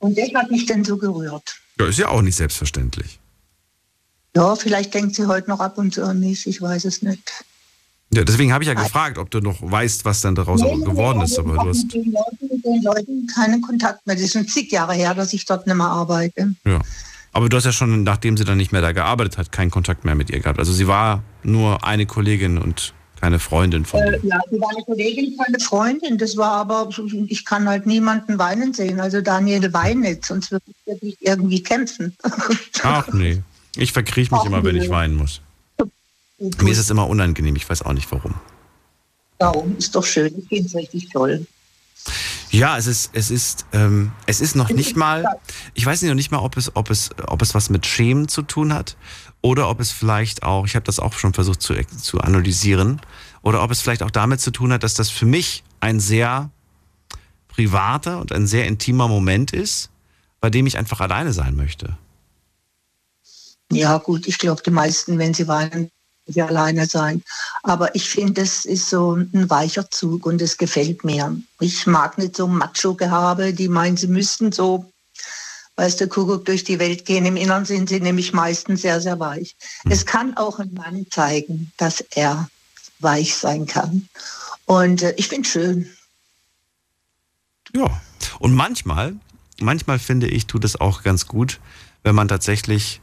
Und 0.00 0.18
das 0.18 0.34
hat 0.34 0.50
mich 0.50 0.66
dann 0.66 0.82
so 0.84 0.96
gerührt. 0.96 1.60
Ja, 1.78 1.86
ist 1.86 2.00
ja 2.00 2.08
auch 2.08 2.22
nicht 2.22 2.34
selbstverständlich. 2.34 3.20
Ja, 4.34 4.56
vielleicht 4.56 4.92
denkt 4.94 5.14
sie 5.14 5.26
heute 5.26 5.48
noch 5.48 5.60
ab 5.60 5.78
und 5.78 5.94
zu 5.94 6.02
an 6.04 6.18
mich, 6.18 6.48
ich 6.48 6.60
weiß 6.60 6.86
es 6.86 7.02
nicht. 7.02 7.44
Ja, 8.12 8.24
deswegen 8.24 8.52
habe 8.52 8.64
ich 8.64 8.68
ja 8.68 8.74
gefragt, 8.74 9.16
ob 9.16 9.30
du 9.30 9.38
noch 9.38 9.58
weißt, 9.62 10.04
was 10.04 10.22
dann 10.22 10.34
daraus 10.34 10.60
auch 10.60 10.84
geworden 10.84 11.20
ist. 11.20 11.38
Aber 11.38 11.54
du 11.54 11.68
hast, 11.68 11.84
mit 11.84 11.94
den 11.94 12.12
Leuten, 12.12 12.48
mit 12.50 12.64
den 12.64 12.82
Leuten 12.82 13.26
keinen 13.28 13.62
Kontakt 13.62 14.04
mehr. 14.04 14.16
Das 14.16 14.24
ist 14.24 14.32
schon 14.32 14.48
zig 14.48 14.72
Jahre 14.72 14.94
her, 14.94 15.14
dass 15.14 15.32
ich 15.32 15.46
dort 15.46 15.68
nicht 15.68 15.76
mehr 15.76 15.86
arbeite. 15.86 16.56
ja. 16.66 16.80
Aber 17.34 17.48
du 17.48 17.56
hast 17.56 17.64
ja 17.64 17.72
schon, 17.72 18.02
nachdem 18.02 18.36
sie 18.36 18.44
dann 18.44 18.58
nicht 18.58 18.72
mehr 18.72 18.82
da 18.82 18.92
gearbeitet 18.92 19.38
hat, 19.38 19.52
keinen 19.52 19.70
Kontakt 19.70 20.04
mehr 20.04 20.14
mit 20.14 20.28
ihr 20.28 20.40
gehabt. 20.40 20.58
Also 20.58 20.72
sie 20.72 20.86
war 20.86 21.22
nur 21.42 21.82
eine 21.82 22.04
Kollegin 22.04 22.58
und 22.58 22.92
keine 23.22 23.38
Freundin 23.38 23.84
von 23.84 24.00
Äh, 24.00 24.18
dir. 24.18 24.30
ja, 24.30 24.40
sie 24.50 24.60
war 24.60 24.70
eine 24.70 24.82
Kollegin, 24.84 25.36
keine 25.38 25.60
Freundin. 25.60 26.18
Das 26.18 26.36
war 26.36 26.54
aber, 26.54 26.88
ich 27.28 27.44
kann 27.44 27.68
halt 27.68 27.86
niemanden 27.86 28.36
weinen 28.36 28.74
sehen. 28.74 28.98
Also 28.98 29.20
Daniel 29.20 29.72
weint 29.72 30.00
nicht, 30.00 30.26
sonst 30.26 30.50
würde 30.50 30.64
ich 30.66 30.86
wirklich 30.86 31.16
irgendwie 31.20 31.62
kämpfen. 31.62 32.16
Ach 32.82 33.06
nee. 33.12 33.40
Ich 33.76 33.92
verkriech 33.92 34.32
mich 34.32 34.40
Ach, 34.42 34.46
immer, 34.46 34.64
wenn 34.64 34.74
nee. 34.74 34.82
ich 34.82 34.90
weinen 34.90 35.14
muss. 35.14 35.40
Mir 36.38 36.72
ist 36.72 36.78
es 36.78 36.90
immer 36.90 37.08
unangenehm, 37.08 37.54
ich 37.54 37.70
weiß 37.70 37.82
auch 37.82 37.92
nicht 37.92 38.10
warum. 38.10 38.34
Darum 39.38 39.76
ist 39.78 39.94
doch 39.94 40.04
schön, 40.04 40.34
ich 40.36 40.48
finde 40.48 40.66
es 40.66 40.74
richtig 40.74 41.08
toll. 41.10 41.46
Ja, 42.50 42.76
es 42.76 42.88
ist, 42.88 43.10
es 43.12 43.30
ist, 43.30 43.66
ähm, 43.72 44.10
es 44.26 44.40
ist 44.40 44.56
noch 44.56 44.70
nicht 44.70 44.96
mal, 44.96 45.24
ich 45.74 45.86
weiß 45.86 46.02
noch 46.02 46.14
nicht 46.14 46.32
mal, 46.32 46.40
ob 46.40 46.56
es, 46.56 46.74
ob 46.74 46.90
es, 46.90 47.10
ob 47.28 47.40
es 47.40 47.54
was 47.54 47.70
mit 47.70 47.86
Schämen 47.86 48.26
zu 48.26 48.42
tun 48.42 48.74
hat 48.74 48.96
oder 49.42 49.68
ob 49.68 49.80
es 49.80 49.90
vielleicht 49.90 50.42
auch, 50.44 50.66
ich 50.66 50.74
habe 50.74 50.84
das 50.84 51.00
auch 51.00 51.12
schon 51.12 51.34
versucht 51.34 51.60
zu, 51.60 51.74
zu 51.84 52.20
analysieren, 52.20 53.00
oder 53.42 53.62
ob 53.62 53.70
es 53.72 53.80
vielleicht 53.80 54.02
auch 54.02 54.10
damit 54.10 54.40
zu 54.40 54.52
tun 54.52 54.72
hat, 54.72 54.84
dass 54.84 54.94
das 54.94 55.10
für 55.10 55.26
mich 55.26 55.64
ein 55.80 55.98
sehr 56.00 56.50
privater 57.48 58.20
und 58.20 58.32
ein 58.32 58.46
sehr 58.46 58.66
intimer 58.66 59.08
Moment 59.08 59.52
ist, 59.52 59.90
bei 60.40 60.48
dem 60.48 60.66
ich 60.66 60.78
einfach 60.78 61.00
alleine 61.00 61.32
sein 61.32 61.56
möchte. 61.56 61.96
Ja, 63.70 63.98
gut, 63.98 64.26
ich 64.26 64.38
glaube, 64.38 64.62
die 64.64 64.70
meisten, 64.70 65.18
wenn 65.18 65.34
sie 65.34 65.48
weinen, 65.48 65.90
sie 66.26 66.42
alleine 66.42 66.86
sein. 66.86 67.22
Aber 67.62 67.94
ich 67.94 68.08
finde, 68.08 68.42
es 68.42 68.64
ist 68.64 68.90
so 68.90 69.14
ein 69.14 69.50
weicher 69.50 69.90
Zug 69.90 70.26
und 70.26 70.40
es 70.40 70.56
gefällt 70.56 71.04
mir. 71.04 71.36
Ich 71.58 71.86
mag 71.86 72.18
nicht 72.18 72.36
so 72.36 72.46
Macho-Gehabe, 72.46 73.52
die 73.52 73.68
meinen, 73.68 73.96
sie 73.96 74.08
müssten 74.08 74.52
so, 74.52 74.91
weißt 75.76 76.00
du, 76.00 76.08
Kuckuck 76.08 76.44
durch 76.44 76.64
die 76.64 76.78
Welt 76.78 77.04
gehen. 77.04 77.24
Im 77.24 77.36
Inneren 77.36 77.64
sind 77.64 77.88
sie 77.88 78.00
nämlich 78.00 78.32
meistens 78.32 78.82
sehr, 78.82 79.00
sehr 79.00 79.18
weich. 79.18 79.56
Es 79.88 80.06
kann 80.06 80.36
auch 80.36 80.58
ein 80.58 80.72
Mann 80.74 81.06
zeigen, 81.10 81.72
dass 81.76 82.00
er 82.00 82.48
weich 83.00 83.34
sein 83.34 83.66
kann. 83.66 84.08
Und 84.66 85.02
äh, 85.02 85.14
ich 85.16 85.28
finde 85.28 85.48
schön. 85.48 85.90
Ja. 87.74 88.00
Und 88.38 88.54
manchmal, 88.54 89.16
manchmal 89.60 89.98
finde 89.98 90.28
ich, 90.28 90.46
tut 90.46 90.64
es 90.64 90.80
auch 90.80 91.02
ganz 91.02 91.26
gut, 91.26 91.60
wenn 92.02 92.14
man 92.14 92.28
tatsächlich 92.28 93.00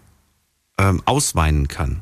ähm, 0.78 1.02
ausweinen 1.06 1.68
kann. 1.68 2.02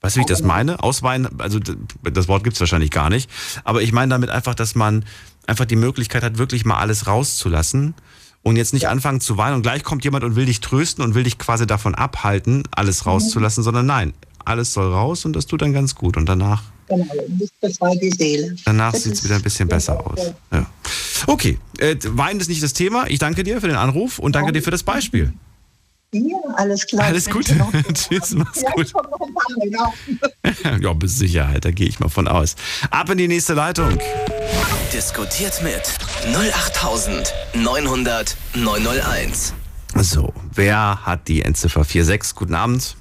Weißt 0.00 0.16
du, 0.16 0.18
wie 0.18 0.22
ich 0.22 0.28
das 0.28 0.42
meine? 0.42 0.82
Ausweinen, 0.82 1.40
also 1.40 1.58
das 1.58 2.28
Wort 2.28 2.44
gibt 2.44 2.54
es 2.54 2.60
wahrscheinlich 2.60 2.90
gar 2.90 3.08
nicht. 3.08 3.30
Aber 3.64 3.80
ich 3.80 3.92
meine 3.92 4.10
damit 4.10 4.28
einfach, 4.28 4.54
dass 4.54 4.74
man 4.74 5.04
einfach 5.46 5.64
die 5.64 5.76
Möglichkeit 5.76 6.22
hat, 6.22 6.36
wirklich 6.36 6.66
mal 6.66 6.78
alles 6.78 7.06
rauszulassen 7.06 7.94
und 8.44 8.56
jetzt 8.56 8.72
nicht 8.72 8.86
anfangen 8.86 9.20
zu 9.20 9.36
weinen 9.36 9.56
und 9.56 9.62
gleich 9.62 9.82
kommt 9.82 10.04
jemand 10.04 10.22
und 10.22 10.36
will 10.36 10.46
dich 10.46 10.60
trösten 10.60 11.02
und 11.02 11.16
will 11.16 11.24
dich 11.24 11.38
quasi 11.38 11.66
davon 11.66 11.96
abhalten, 11.96 12.62
alles 12.70 13.06
rauszulassen, 13.06 13.64
sondern 13.64 13.86
nein, 13.86 14.12
alles 14.44 14.72
soll 14.72 14.92
raus 14.92 15.24
und 15.24 15.34
das 15.34 15.46
tut 15.46 15.62
dann 15.62 15.72
ganz 15.72 15.96
gut. 15.96 16.16
Und 16.16 16.28
danach 16.28 16.62
Genau, 16.86 17.06
das 17.40 17.50
befreit 17.60 17.98
die 18.02 18.10
Seele. 18.10 18.54
Danach 18.66 18.94
sieht 18.94 19.14
es 19.14 19.24
wieder 19.24 19.36
ein 19.36 19.42
bisschen 19.42 19.68
besser 19.68 20.06
aus. 20.06 20.32
Ja. 20.52 20.66
Okay, 21.26 21.58
äh, 21.78 21.96
Wein 22.04 22.38
ist 22.38 22.48
nicht 22.48 22.62
das 22.62 22.74
Thema. 22.74 23.06
Ich 23.08 23.18
danke 23.18 23.42
dir 23.42 23.60
für 23.60 23.68
den 23.68 23.76
Anruf 23.76 24.18
und 24.18 24.34
danke 24.34 24.52
dir 24.52 24.62
für 24.62 24.70
das 24.70 24.82
Beispiel. 24.82 25.32
Ja, 26.14 26.38
alles 26.54 26.86
klar. 26.86 27.06
Alles 27.06 27.28
gut. 27.28 27.46
Tschüss, 27.94 28.34
mach's 28.34 28.62
Ja, 28.62 28.70
gut. 28.70 28.92
Ja, 30.80 30.92
bis 30.92 31.18
Sicherheit, 31.18 31.64
da 31.64 31.72
gehe 31.72 31.88
ich 31.88 31.98
mal 31.98 32.08
von 32.08 32.28
aus. 32.28 32.54
Ab 32.90 33.10
in 33.10 33.18
die 33.18 33.26
nächste 33.26 33.54
Leitung. 33.54 33.98
Diskutiert 34.92 35.60
mit 35.62 35.82
08900 36.32 38.36
901. 38.54 39.54
So, 39.96 40.32
wer 40.52 41.04
hat 41.04 41.26
die 41.26 41.42
Endziffer 41.42 41.82
46? 41.82 42.36
Guten 42.36 42.54
Abend. 42.54 42.94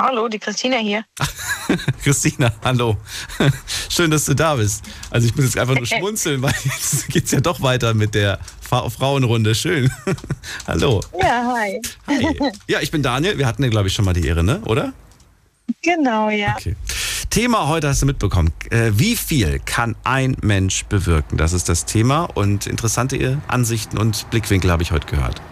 Hallo, 0.00 0.28
die 0.28 0.38
Christina 0.38 0.76
hier. 0.76 1.04
Christina, 2.04 2.52
hallo. 2.62 2.96
Schön, 3.88 4.12
dass 4.12 4.26
du 4.26 4.34
da 4.34 4.54
bist. 4.54 4.84
Also 5.10 5.26
ich 5.26 5.34
muss 5.34 5.46
jetzt 5.46 5.58
einfach 5.58 5.74
nur 5.74 5.86
schmunzeln, 5.88 6.40
weil 6.40 6.54
jetzt 6.64 7.08
geht's 7.08 7.32
ja 7.32 7.40
doch 7.40 7.60
weiter 7.62 7.94
mit 7.94 8.14
der 8.14 8.38
Fa 8.60 8.88
Frauenrunde. 8.88 9.56
Schön. 9.56 9.90
hallo. 10.68 11.00
Ja, 11.20 11.52
hi. 11.52 11.80
Hi. 12.06 12.52
Ja, 12.68 12.80
ich 12.80 12.92
bin 12.92 13.02
Daniel. 13.02 13.38
Wir 13.38 13.46
hatten 13.46 13.64
ja, 13.64 13.70
glaube 13.70 13.88
ich, 13.88 13.94
schon 13.94 14.04
mal 14.04 14.14
die 14.14 14.24
Ehre, 14.24 14.44
ne? 14.44 14.60
Oder? 14.66 14.92
Genau, 15.82 16.30
ja. 16.30 16.54
Okay. 16.56 16.76
Thema 17.30 17.66
heute 17.66 17.88
hast 17.88 18.00
du 18.00 18.06
mitbekommen. 18.06 18.52
Äh, 18.70 18.92
Wie 18.94 19.16
viel 19.16 19.60
kann 19.64 19.96
ein 20.04 20.36
Mensch 20.42 20.84
bewirken? 20.84 21.38
Das 21.38 21.52
ist 21.52 21.68
das 21.68 21.86
Thema 21.86 22.24
und 22.34 22.68
interessante 22.68 23.38
Ansichten 23.48 23.98
und 23.98 24.30
Blickwinkel 24.30 24.70
habe 24.70 24.84
ich 24.84 24.92
heute 24.92 25.08
gehört. 25.08 25.42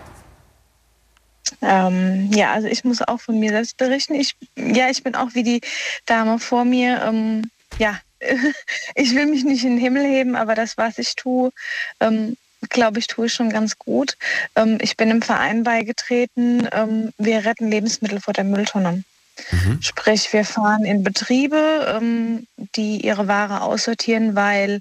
Ähm, 1.63 2.31
ja, 2.33 2.53
also 2.53 2.69
ich 2.69 2.85
muss 2.85 3.03
auch 3.03 3.21
von 3.21 3.39
mir 3.39 3.51
selbst 3.51 3.77
berichten. 3.77 4.15
Ich, 4.15 4.37
ja, 4.57 4.89
ich 4.91 5.03
bin 5.03 5.15
auch 5.15 5.35
wie 5.35 5.43
die 5.43 5.61
Dame 6.07 6.39
vor 6.39 6.65
mir. 6.65 7.03
Ähm, 7.03 7.51
ja, 7.79 7.99
ich 8.95 9.15
will 9.15 9.27
mich 9.27 9.45
nicht 9.45 9.65
in 9.65 9.73
den 9.73 9.81
Himmel 9.81 10.05
heben, 10.05 10.37
aber 10.37 10.55
das, 10.55 10.77
was 10.77 10.99
ich 10.99 11.15
tue, 11.17 11.51
ähm, 12.01 12.37
glaube 12.69 12.99
ich, 12.99 13.07
tue 13.07 13.27
ich 13.27 13.35
schon 13.35 13.51
ganz 13.51 13.79
gut. 13.79 14.17
Ähm, 14.55 14.79
ich 14.81 14.97
bin 14.97 15.11
im 15.11 15.23
Verein 15.23 15.63
beigetreten. 15.63 16.69
Ähm, 16.73 17.13
wir 17.19 17.45
retten 17.45 17.71
Lebensmittel 17.71 18.21
vor 18.21 18.35
der 18.35 18.45
Mülltonne. 18.45 19.05
Sprich, 19.81 20.33
wir 20.33 20.47
fahren 20.47 20.87
in 20.87 21.03
Betriebe, 21.05 21.95
ähm, 21.95 22.47
die 22.75 23.05
ihre 23.05 23.29
Ware 23.29 23.61
aussortieren, 23.61 24.35
weil 24.35 24.81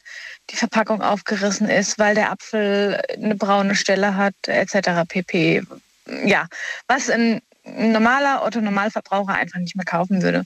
die 0.50 0.56
Verpackung 0.56 1.02
aufgerissen 1.02 1.68
ist, 1.68 2.00
weil 2.00 2.16
der 2.16 2.32
Apfel 2.32 3.02
eine 3.14 3.36
braune 3.36 3.76
Stelle 3.76 4.16
hat, 4.16 4.36
etc. 4.48 5.04
pp. 5.08 5.64
Ja, 6.08 6.48
was 6.88 7.10
ein 7.10 7.42
normaler 7.64 8.44
Otto-Normalverbraucher 8.44 9.34
einfach 9.34 9.60
nicht 9.60 9.76
mehr 9.76 9.86
kaufen 9.86 10.22
würde. 10.22 10.44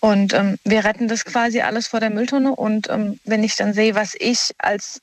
Und 0.00 0.34
ähm, 0.34 0.58
wir 0.64 0.84
retten 0.84 1.08
das 1.08 1.24
quasi 1.24 1.60
alles 1.60 1.86
vor 1.86 2.00
der 2.00 2.10
Mülltonne. 2.10 2.54
Und 2.54 2.90
ähm, 2.90 3.20
wenn 3.24 3.44
ich 3.44 3.56
dann 3.56 3.72
sehe, 3.72 3.94
was 3.94 4.14
ich 4.18 4.50
als 4.58 5.00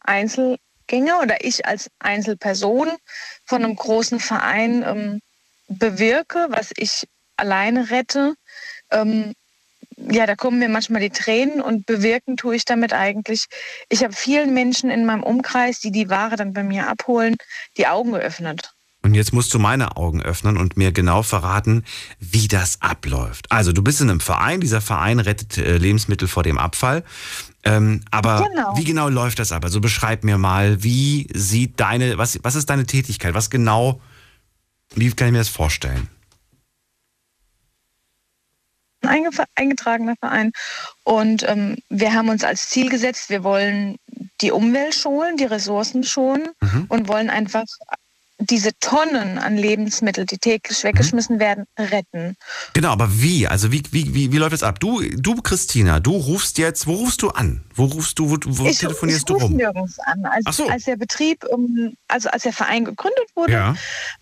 Einzelgänger 0.00 1.20
oder 1.22 1.44
ich 1.44 1.66
als 1.66 1.90
Einzelperson 1.98 2.90
von 3.44 3.64
einem 3.64 3.76
großen 3.76 4.20
Verein 4.20 4.82
ähm, 4.82 5.20
bewirke, 5.68 6.46
was 6.48 6.72
ich 6.76 7.06
alleine 7.36 7.90
rette, 7.90 8.34
ähm, 8.90 9.34
ja, 9.96 10.26
da 10.26 10.34
kommen 10.34 10.58
mir 10.58 10.68
manchmal 10.68 11.02
die 11.02 11.10
Tränen 11.10 11.60
und 11.60 11.86
bewirken 11.86 12.36
tue 12.36 12.56
ich 12.56 12.64
damit 12.64 12.92
eigentlich. 12.92 13.46
Ich 13.88 14.02
habe 14.02 14.12
vielen 14.12 14.52
Menschen 14.52 14.90
in 14.90 15.06
meinem 15.06 15.22
Umkreis, 15.22 15.80
die 15.80 15.92
die 15.92 16.10
Ware 16.10 16.36
dann 16.36 16.52
bei 16.52 16.64
mir 16.64 16.88
abholen, 16.88 17.36
die 17.76 17.86
Augen 17.86 18.12
geöffnet. 18.12 18.74
Und 19.04 19.12
jetzt 19.12 19.34
musst 19.34 19.52
du 19.52 19.58
meine 19.58 19.98
Augen 19.98 20.22
öffnen 20.22 20.56
und 20.56 20.78
mir 20.78 20.90
genau 20.90 21.22
verraten, 21.22 21.84
wie 22.20 22.48
das 22.48 22.80
abläuft. 22.80 23.52
Also 23.52 23.70
du 23.72 23.82
bist 23.82 24.00
in 24.00 24.08
einem 24.08 24.20
Verein, 24.20 24.62
dieser 24.62 24.80
Verein 24.80 25.20
rettet 25.20 25.58
äh, 25.58 25.76
Lebensmittel 25.76 26.26
vor 26.26 26.42
dem 26.42 26.56
Abfall. 26.56 27.04
Ähm, 27.64 28.00
aber 28.10 28.48
Genau. 28.50 28.74
wie 28.78 28.84
genau 28.84 29.10
läuft 29.10 29.38
das 29.40 29.52
ab? 29.52 29.62
Also 29.62 29.82
beschreib 29.82 30.24
mir 30.24 30.38
mal, 30.38 30.82
wie 30.82 31.28
sieht 31.34 31.78
deine, 31.80 32.16
was, 32.16 32.38
was 32.42 32.54
ist 32.54 32.70
deine 32.70 32.86
Tätigkeit? 32.86 33.34
Was 33.34 33.50
genau, 33.50 34.00
wie 34.94 35.10
kann 35.12 35.28
ich 35.28 35.32
mir 35.32 35.38
das 35.38 35.48
vorstellen? 35.50 36.08
ein 39.02 39.26
einge- 39.26 39.44
eingetragener 39.54 40.14
Verein. 40.18 40.50
Und 41.02 41.42
ähm, 41.46 41.76
wir 41.90 42.14
haben 42.14 42.30
uns 42.30 42.42
als 42.42 42.70
Ziel 42.70 42.88
gesetzt, 42.88 43.28
wir 43.28 43.44
wollen 43.44 43.96
die 44.40 44.50
Umwelt 44.50 44.94
schonen, 44.94 45.36
die 45.36 45.44
Ressourcen 45.44 46.04
schonen 46.04 46.48
Mhm. 46.62 46.86
und 46.88 47.06
wollen 47.08 47.28
einfach 47.28 47.64
diese 48.50 48.70
Tonnen 48.80 49.38
an 49.38 49.56
Lebensmitteln, 49.56 50.26
die 50.26 50.38
täglich 50.38 50.84
weggeschmissen 50.84 51.38
werden, 51.38 51.64
retten. 51.78 52.36
Genau, 52.72 52.90
aber 52.90 53.08
wie? 53.20 53.46
Also 53.48 53.72
wie, 53.72 53.82
wie, 53.90 54.14
wie, 54.14 54.32
wie 54.32 54.36
läuft 54.36 54.52
das 54.52 54.62
ab? 54.62 54.80
Du, 54.80 55.00
du, 55.02 55.36
Christina, 55.42 56.00
du 56.00 56.12
rufst 56.16 56.58
jetzt, 56.58 56.86
wo 56.86 56.94
rufst 56.94 57.22
du 57.22 57.30
an? 57.30 57.64
Wo 57.74 57.84
rufst 57.86 58.18
du, 58.18 58.30
wo, 58.30 58.36
wo 58.46 58.66
ich 58.66 58.78
telefonierst 58.78 59.20
ich 59.20 59.24
du 59.26 59.34
rufe 59.34 59.46
rum? 59.46 59.56
nirgends 59.56 59.98
an. 60.00 60.24
Als, 60.26 60.44
Ach 60.46 60.52
so. 60.52 60.68
als 60.68 60.84
der 60.84 60.96
Betrieb, 60.96 61.44
ähm, 61.52 61.96
also 62.08 62.28
als 62.30 62.42
der 62.44 62.52
Verein 62.52 62.84
gegründet 62.84 63.26
wurde, 63.34 63.52
Ja. 63.52 63.74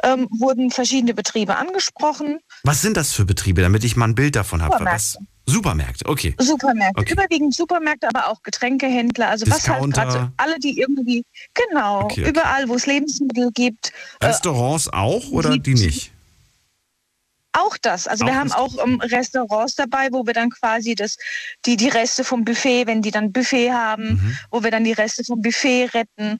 ähm, 0.02 0.28
wurden 0.30 0.70
verschiedene 0.70 1.14
Betriebe 1.14 1.56
angesprochen. 1.56 2.38
Was 2.64 2.82
sind 2.82 2.96
das 2.96 3.12
für 3.12 3.24
Betriebe, 3.24 3.62
damit 3.62 3.84
ich 3.84 3.96
mal 3.96 4.06
ein 4.08 4.14
Bild 4.14 4.36
davon 4.36 4.62
habe? 4.62 4.84
Was? 4.84 5.18
Supermärkte, 5.46 6.06
okay. 6.06 6.34
Supermärkte, 6.38 7.00
Okay. 7.00 7.12
überwiegend 7.14 7.54
Supermärkte, 7.54 8.08
aber 8.08 8.28
auch 8.28 8.42
Getränkehändler, 8.42 9.28
also 9.28 9.44
was 9.46 9.68
halt 9.68 9.84
Discounter. 9.84 10.02
gerade 10.04 10.12
so, 10.26 10.28
alle, 10.36 10.58
die 10.60 10.78
irgendwie, 10.78 11.24
genau, 11.52 12.02
Okay, 12.04 12.20
okay. 12.20 12.30
überall, 12.30 12.68
wo 12.68 12.76
es 12.76 12.86
Lebensmittel 12.86 13.50
gibt, 13.52 13.92
äh, 14.20 14.26
Restaurants 14.26 14.88
auch 14.88 15.30
oder 15.30 15.58
die 15.58 15.74
nicht? 15.74 16.12
auch 17.54 17.76
das. 17.76 18.06
Also 18.08 18.24
wir 18.24 18.32
Auch 18.32 18.36
haben 18.36 18.48
das. 18.48 18.56
auch 18.58 18.82
ähm, 18.82 18.98
Restaurants 19.00 19.74
dabei, 19.74 20.08
wo 20.10 20.24
wir 20.26 20.32
dann 20.32 20.48
quasi 20.48 20.94
das, 20.94 21.18
die, 21.66 21.76
die 21.76 21.88
Reste 21.88 22.24
vom 22.24 22.44
Buffet, 22.46 22.86
wenn 22.86 23.02
die 23.02 23.10
dann 23.10 23.30
Buffet 23.30 23.72
haben, 23.72 24.14
Mhm. 24.14 24.38
wo 24.50 24.62
wir 24.62 24.70
dann 24.70 24.84
die 24.84 24.92
Reste 24.92 25.22
vom 25.22 25.42
Buffet 25.42 25.90
retten. 25.92 26.38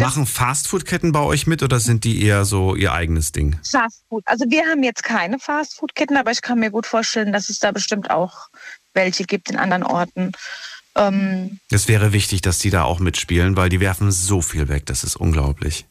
Machen 0.00 0.26
Fastfood-Ketten 0.26 1.12
bei 1.12 1.20
euch 1.20 1.46
mit 1.46 1.62
oder 1.62 1.78
sind 1.78 2.04
die 2.04 2.22
eher 2.22 2.44
so 2.44 2.74
ihr 2.74 2.92
eigenes 2.92 3.30
Ding? 3.32 3.58
Fastfood. 3.62 4.22
Also 4.26 4.46
wir 4.48 4.64
haben 4.66 4.82
jetzt 4.82 5.04
keine 5.04 5.38
Fastfood-Ketten, 5.38 6.16
aber 6.16 6.30
ich 6.30 6.42
kann 6.42 6.58
mir 6.58 6.70
gut 6.70 6.86
vorstellen, 6.86 7.32
dass 7.32 7.48
es 7.50 7.58
da 7.58 7.72
bestimmt 7.72 8.10
auch 8.10 8.48
welche 8.94 9.24
gibt 9.24 9.50
in 9.50 9.56
anderen 9.56 9.84
Orten. 9.84 10.32
Ähm, 10.96 11.60
Es 11.70 11.88
wäre 11.88 12.12
wichtig, 12.12 12.40
dass 12.42 12.58
die 12.58 12.70
da 12.70 12.84
auch 12.84 13.00
mitspielen, 13.00 13.56
weil 13.56 13.68
die 13.68 13.80
werfen 13.80 14.10
so 14.10 14.40
viel 14.40 14.68
weg. 14.68 14.86
Das 14.86 15.04
ist 15.04 15.16
unglaublich. 15.16 15.86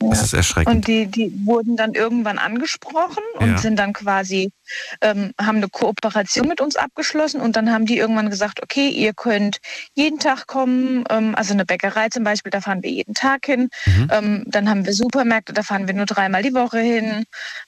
Das 0.00 0.22
ist 0.22 0.32
erschreckend. 0.32 0.74
Und 0.74 0.86
die, 0.86 1.06
die 1.06 1.32
wurden 1.44 1.76
dann 1.76 1.94
irgendwann 1.94 2.38
angesprochen 2.38 3.22
und 3.34 3.50
Ja. 3.50 3.58
sind 3.58 3.76
dann 3.76 3.92
quasi, 3.92 4.52
ähm, 5.00 5.32
haben 5.40 5.56
eine 5.56 5.68
Kooperation 5.68 6.46
mit 6.46 6.60
uns 6.60 6.76
abgeschlossen 6.76 7.40
und 7.40 7.56
dann 7.56 7.72
haben 7.72 7.84
die 7.84 7.98
irgendwann 7.98 8.30
gesagt, 8.30 8.62
okay, 8.62 8.88
ihr 8.88 9.12
könnt 9.12 9.58
jeden 9.94 10.20
Tag 10.20 10.46
kommen, 10.46 11.04
ähm, 11.10 11.34
also 11.34 11.52
eine 11.52 11.64
Bäckerei 11.64 12.08
zum 12.10 12.22
Beispiel, 12.22 12.50
da 12.50 12.60
fahren 12.60 12.82
wir 12.84 12.90
jeden 12.90 13.14
Tag 13.14 13.46
hin. 13.46 13.70
Mhm. 13.86 14.08
Ähm, 14.12 14.44
dann 14.46 14.68
haben 14.70 14.86
wir 14.86 14.92
Supermärkte, 14.92 15.52
da 15.52 15.64
fahren 15.64 15.88
wir 15.88 15.94
nur 15.94 16.06
dreimal 16.06 16.42
die 16.44 16.54
Woche 16.54 16.78
hin. 16.78 17.24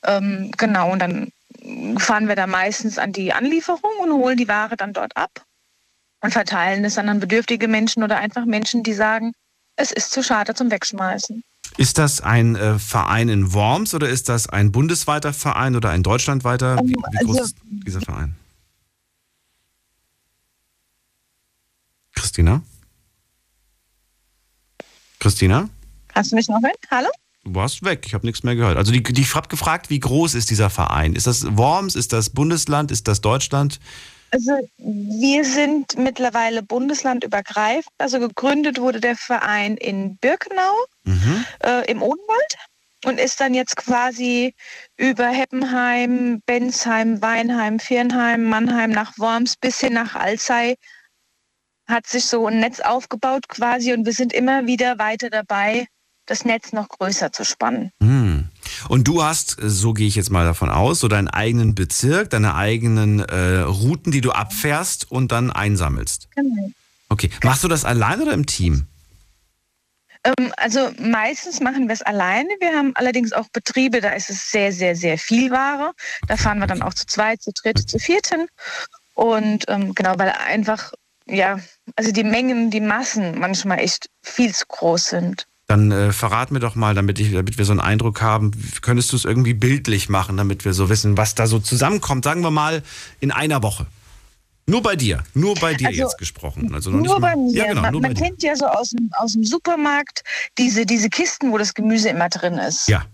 Ähm, 0.06 0.52
genau, 0.56 0.92
und 0.92 1.00
dann 1.00 1.32
fahren 1.98 2.28
wir 2.28 2.36
da 2.36 2.46
meistens 2.46 2.96
an 2.98 3.12
die 3.12 3.32
Anlieferung 3.32 3.90
und 4.00 4.12
holen 4.12 4.36
die 4.36 4.48
Ware 4.48 4.76
dann 4.76 4.92
dort 4.92 5.16
ab 5.16 5.44
und 6.22 6.32
verteilen 6.32 6.84
es 6.84 6.94
dann 6.94 7.08
an 7.08 7.18
bedürftige 7.18 7.66
Menschen 7.66 8.04
oder 8.04 8.18
einfach 8.18 8.44
Menschen, 8.44 8.84
die 8.84 8.92
sagen, 8.94 9.32
es 9.76 9.90
ist 9.90 10.12
zu 10.12 10.22
schade 10.22 10.54
zum 10.54 10.70
Wegschmeißen. 10.70 11.42
Ist 11.80 11.96
das 11.96 12.20
ein 12.20 12.56
äh, 12.56 12.78
Verein 12.78 13.30
in 13.30 13.54
Worms 13.54 13.94
oder 13.94 14.06
ist 14.06 14.28
das 14.28 14.46
ein 14.46 14.70
bundesweiter 14.70 15.32
Verein 15.32 15.76
oder 15.76 15.88
ein 15.88 16.02
deutschlandweiter? 16.02 16.76
Wie, 16.84 16.90
wie 16.90 17.24
groß 17.24 17.38
also- 17.38 17.42
ist 17.42 17.56
dieser 17.86 18.02
Verein? 18.02 18.36
Christina? 22.14 22.60
Christina? 25.20 25.70
Hast 26.14 26.32
du 26.32 26.36
mich 26.36 26.48
noch 26.48 26.60
hin? 26.60 26.70
Hallo? 26.90 27.08
Du 27.44 27.54
warst 27.54 27.82
weg, 27.82 28.02
ich 28.04 28.12
habe 28.12 28.26
nichts 28.26 28.42
mehr 28.42 28.56
gehört. 28.56 28.76
Also 28.76 28.92
die, 28.92 29.02
die, 29.02 29.22
ich 29.22 29.34
habe 29.34 29.48
gefragt, 29.48 29.88
wie 29.88 30.00
groß 30.00 30.34
ist 30.34 30.50
dieser 30.50 30.68
Verein? 30.68 31.14
Ist 31.14 31.26
das 31.26 31.56
Worms, 31.56 31.94
ist 31.94 32.12
das 32.12 32.28
Bundesland, 32.28 32.90
ist 32.90 33.08
das 33.08 33.22
Deutschland? 33.22 33.80
Also 34.32 34.58
wir 34.78 35.44
sind 35.44 35.96
mittlerweile 35.96 36.62
bundeslandübergreifend. 36.62 37.92
Also 37.98 38.20
gegründet 38.20 38.80
wurde 38.80 39.00
der 39.00 39.16
Verein 39.16 39.76
in 39.76 40.16
Birkenau 40.18 40.74
Mhm. 41.04 41.44
äh, 41.64 41.90
im 41.90 42.02
Odenwald 42.02 42.54
und 43.06 43.18
ist 43.18 43.40
dann 43.40 43.54
jetzt 43.54 43.76
quasi 43.76 44.54
über 44.96 45.28
Heppenheim, 45.28 46.42
Bensheim, 46.46 47.22
Weinheim, 47.22 47.80
Viernheim, 47.80 48.44
Mannheim 48.44 48.90
nach 48.90 49.18
Worms 49.18 49.56
bis 49.56 49.80
hin 49.80 49.94
nach 49.94 50.14
Alzey 50.14 50.76
hat 51.88 52.06
sich 52.06 52.26
so 52.26 52.46
ein 52.46 52.60
Netz 52.60 52.80
aufgebaut 52.80 53.48
quasi 53.48 53.92
und 53.92 54.06
wir 54.06 54.12
sind 54.12 54.32
immer 54.32 54.66
wieder 54.66 54.98
weiter 54.98 55.28
dabei, 55.30 55.86
das 56.26 56.44
Netz 56.44 56.72
noch 56.72 56.88
größer 56.88 57.32
zu 57.32 57.44
spannen. 57.44 57.90
Hm. 58.00 58.49
Und 58.88 59.08
du 59.08 59.22
hast, 59.22 59.56
so 59.60 59.92
gehe 59.92 60.06
ich 60.06 60.16
jetzt 60.16 60.30
mal 60.30 60.44
davon 60.44 60.70
aus, 60.70 61.00
so 61.00 61.08
deinen 61.08 61.28
eigenen 61.28 61.74
Bezirk, 61.74 62.30
deine 62.30 62.54
eigenen 62.54 63.20
äh, 63.20 63.60
Routen, 63.60 64.12
die 64.12 64.20
du 64.20 64.32
abfährst 64.32 65.10
und 65.10 65.32
dann 65.32 65.50
einsammelst. 65.50 66.28
Genau. 66.34 66.70
Okay. 67.08 67.30
Machst 67.42 67.64
du 67.64 67.68
das 67.68 67.84
allein 67.84 68.22
oder 68.22 68.32
im 68.32 68.46
Team? 68.46 68.86
Ähm, 70.24 70.52
also 70.56 70.90
meistens 70.98 71.60
machen 71.60 71.88
wir 71.88 71.94
es 71.94 72.02
alleine. 72.02 72.48
Wir 72.60 72.76
haben 72.76 72.92
allerdings 72.94 73.32
auch 73.32 73.48
Betriebe, 73.52 74.00
da 74.00 74.10
ist 74.10 74.30
es 74.30 74.50
sehr, 74.50 74.72
sehr, 74.72 74.94
sehr 74.96 75.18
viel 75.18 75.50
Ware. 75.50 75.92
Da 76.28 76.36
fahren 76.36 76.58
wir 76.58 76.66
dann 76.66 76.82
auch 76.82 76.94
zu 76.94 77.06
zweit, 77.06 77.42
zu 77.42 77.52
dritt, 77.52 77.78
zu 77.78 77.98
viert 77.98 78.28
hin. 78.28 78.46
Und 79.14 79.64
ähm, 79.68 79.94
genau, 79.94 80.18
weil 80.18 80.30
einfach, 80.30 80.92
ja, 81.26 81.58
also 81.96 82.12
die 82.12 82.24
Mengen, 82.24 82.70
die 82.70 82.80
Massen 82.80 83.38
manchmal 83.38 83.80
echt 83.80 84.08
viel 84.22 84.54
zu 84.54 84.64
groß 84.66 85.06
sind. 85.06 85.46
Dann 85.70 85.92
äh, 85.92 86.12
verrat 86.12 86.50
mir 86.50 86.58
doch 86.58 86.74
mal, 86.74 86.96
damit, 86.96 87.20
ich, 87.20 87.32
damit 87.32 87.56
wir 87.56 87.64
so 87.64 87.70
einen 87.70 87.78
Eindruck 87.78 88.20
haben, 88.22 88.50
könntest 88.82 89.12
du 89.12 89.16
es 89.16 89.24
irgendwie 89.24 89.54
bildlich 89.54 90.08
machen, 90.08 90.36
damit 90.36 90.64
wir 90.64 90.72
so 90.72 90.88
wissen, 90.88 91.16
was 91.16 91.36
da 91.36 91.46
so 91.46 91.60
zusammenkommt. 91.60 92.24
Sagen 92.24 92.42
wir 92.42 92.50
mal 92.50 92.82
in 93.20 93.30
einer 93.30 93.62
Woche. 93.62 93.86
Nur 94.66 94.82
bei 94.82 94.96
dir, 94.96 95.22
nur 95.32 95.54
bei 95.54 95.74
dir 95.74 95.86
Also, 95.86 96.00
jetzt 96.02 96.18
gesprochen. 96.18 96.74
Also 96.74 96.90
nur 96.90 97.20
bei 97.20 97.36
mir. 97.36 97.52
Ja, 97.52 97.66
genau, 97.68 97.82
man 97.82 97.94
man 98.00 98.14
dir. 98.14 98.20
kennt 98.20 98.42
ja 98.42 98.56
so 98.56 98.66
aus 98.66 98.90
dem, 98.90 99.10
aus 99.16 99.34
dem 99.34 99.44
Supermarkt 99.44 100.24
diese, 100.58 100.84
diese 100.84 101.08
Kisten, 101.08 101.52
wo 101.52 101.58
das 101.58 101.72
Gemüse 101.72 102.08
immer 102.08 102.28
drin 102.28 102.54
ist. 102.54 102.88
Ja, 102.88 103.04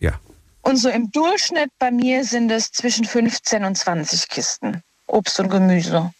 ja. 0.00 0.18
Und 0.62 0.78
so 0.78 0.88
im 0.88 1.08
Durchschnitt 1.12 1.70
bei 1.78 1.92
mir 1.92 2.24
sind 2.24 2.50
es 2.50 2.72
zwischen 2.72 3.04
15 3.04 3.64
und 3.64 3.78
20 3.78 4.28
Kisten. 4.28 4.82
Obst 5.06 5.38
und 5.38 5.50
Gemüse. 5.50 6.12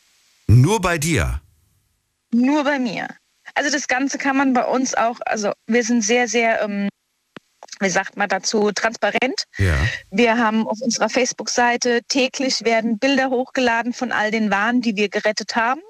Nur 0.47 0.81
bei 0.81 0.97
dir. 0.99 1.41
Nur 2.33 2.63
bei 2.63 2.79
mir. 2.79 3.09
Also 3.55 3.71
das 3.71 3.89
Ganze 3.89 4.19
kann 4.19 4.37
man 4.37 4.53
bei 4.53 4.65
uns 4.65 4.95
auch, 4.95 5.19
also 5.27 5.53
wir 5.67 5.85
sind 5.85 6.03
sehr, 6.03 6.29
sehr, 6.29 6.63
ähm, 6.63 6.89
wie 7.81 7.91
sagt 7.91 8.17
man 8.17 8.29
dazu, 8.29 8.71
transparent. 8.73 9.45
Ja. 9.59 9.77
Wir 10.11 10.39
haben 10.39 10.67
auf 10.67 10.81
unserer 10.81 11.09
Facebook-Seite 11.09 12.01
täglich 12.09 12.65
werden 12.65 12.99
Bilder 12.99 13.31
hochgeladen 13.31 13.93
von 13.93 14.13
all 14.13 14.31
den 14.31 14.51
Waren, 14.51 14.81
die 14.81 14.97
wir 14.97 15.09
gerettet 15.09 15.57
haben. 15.57 15.81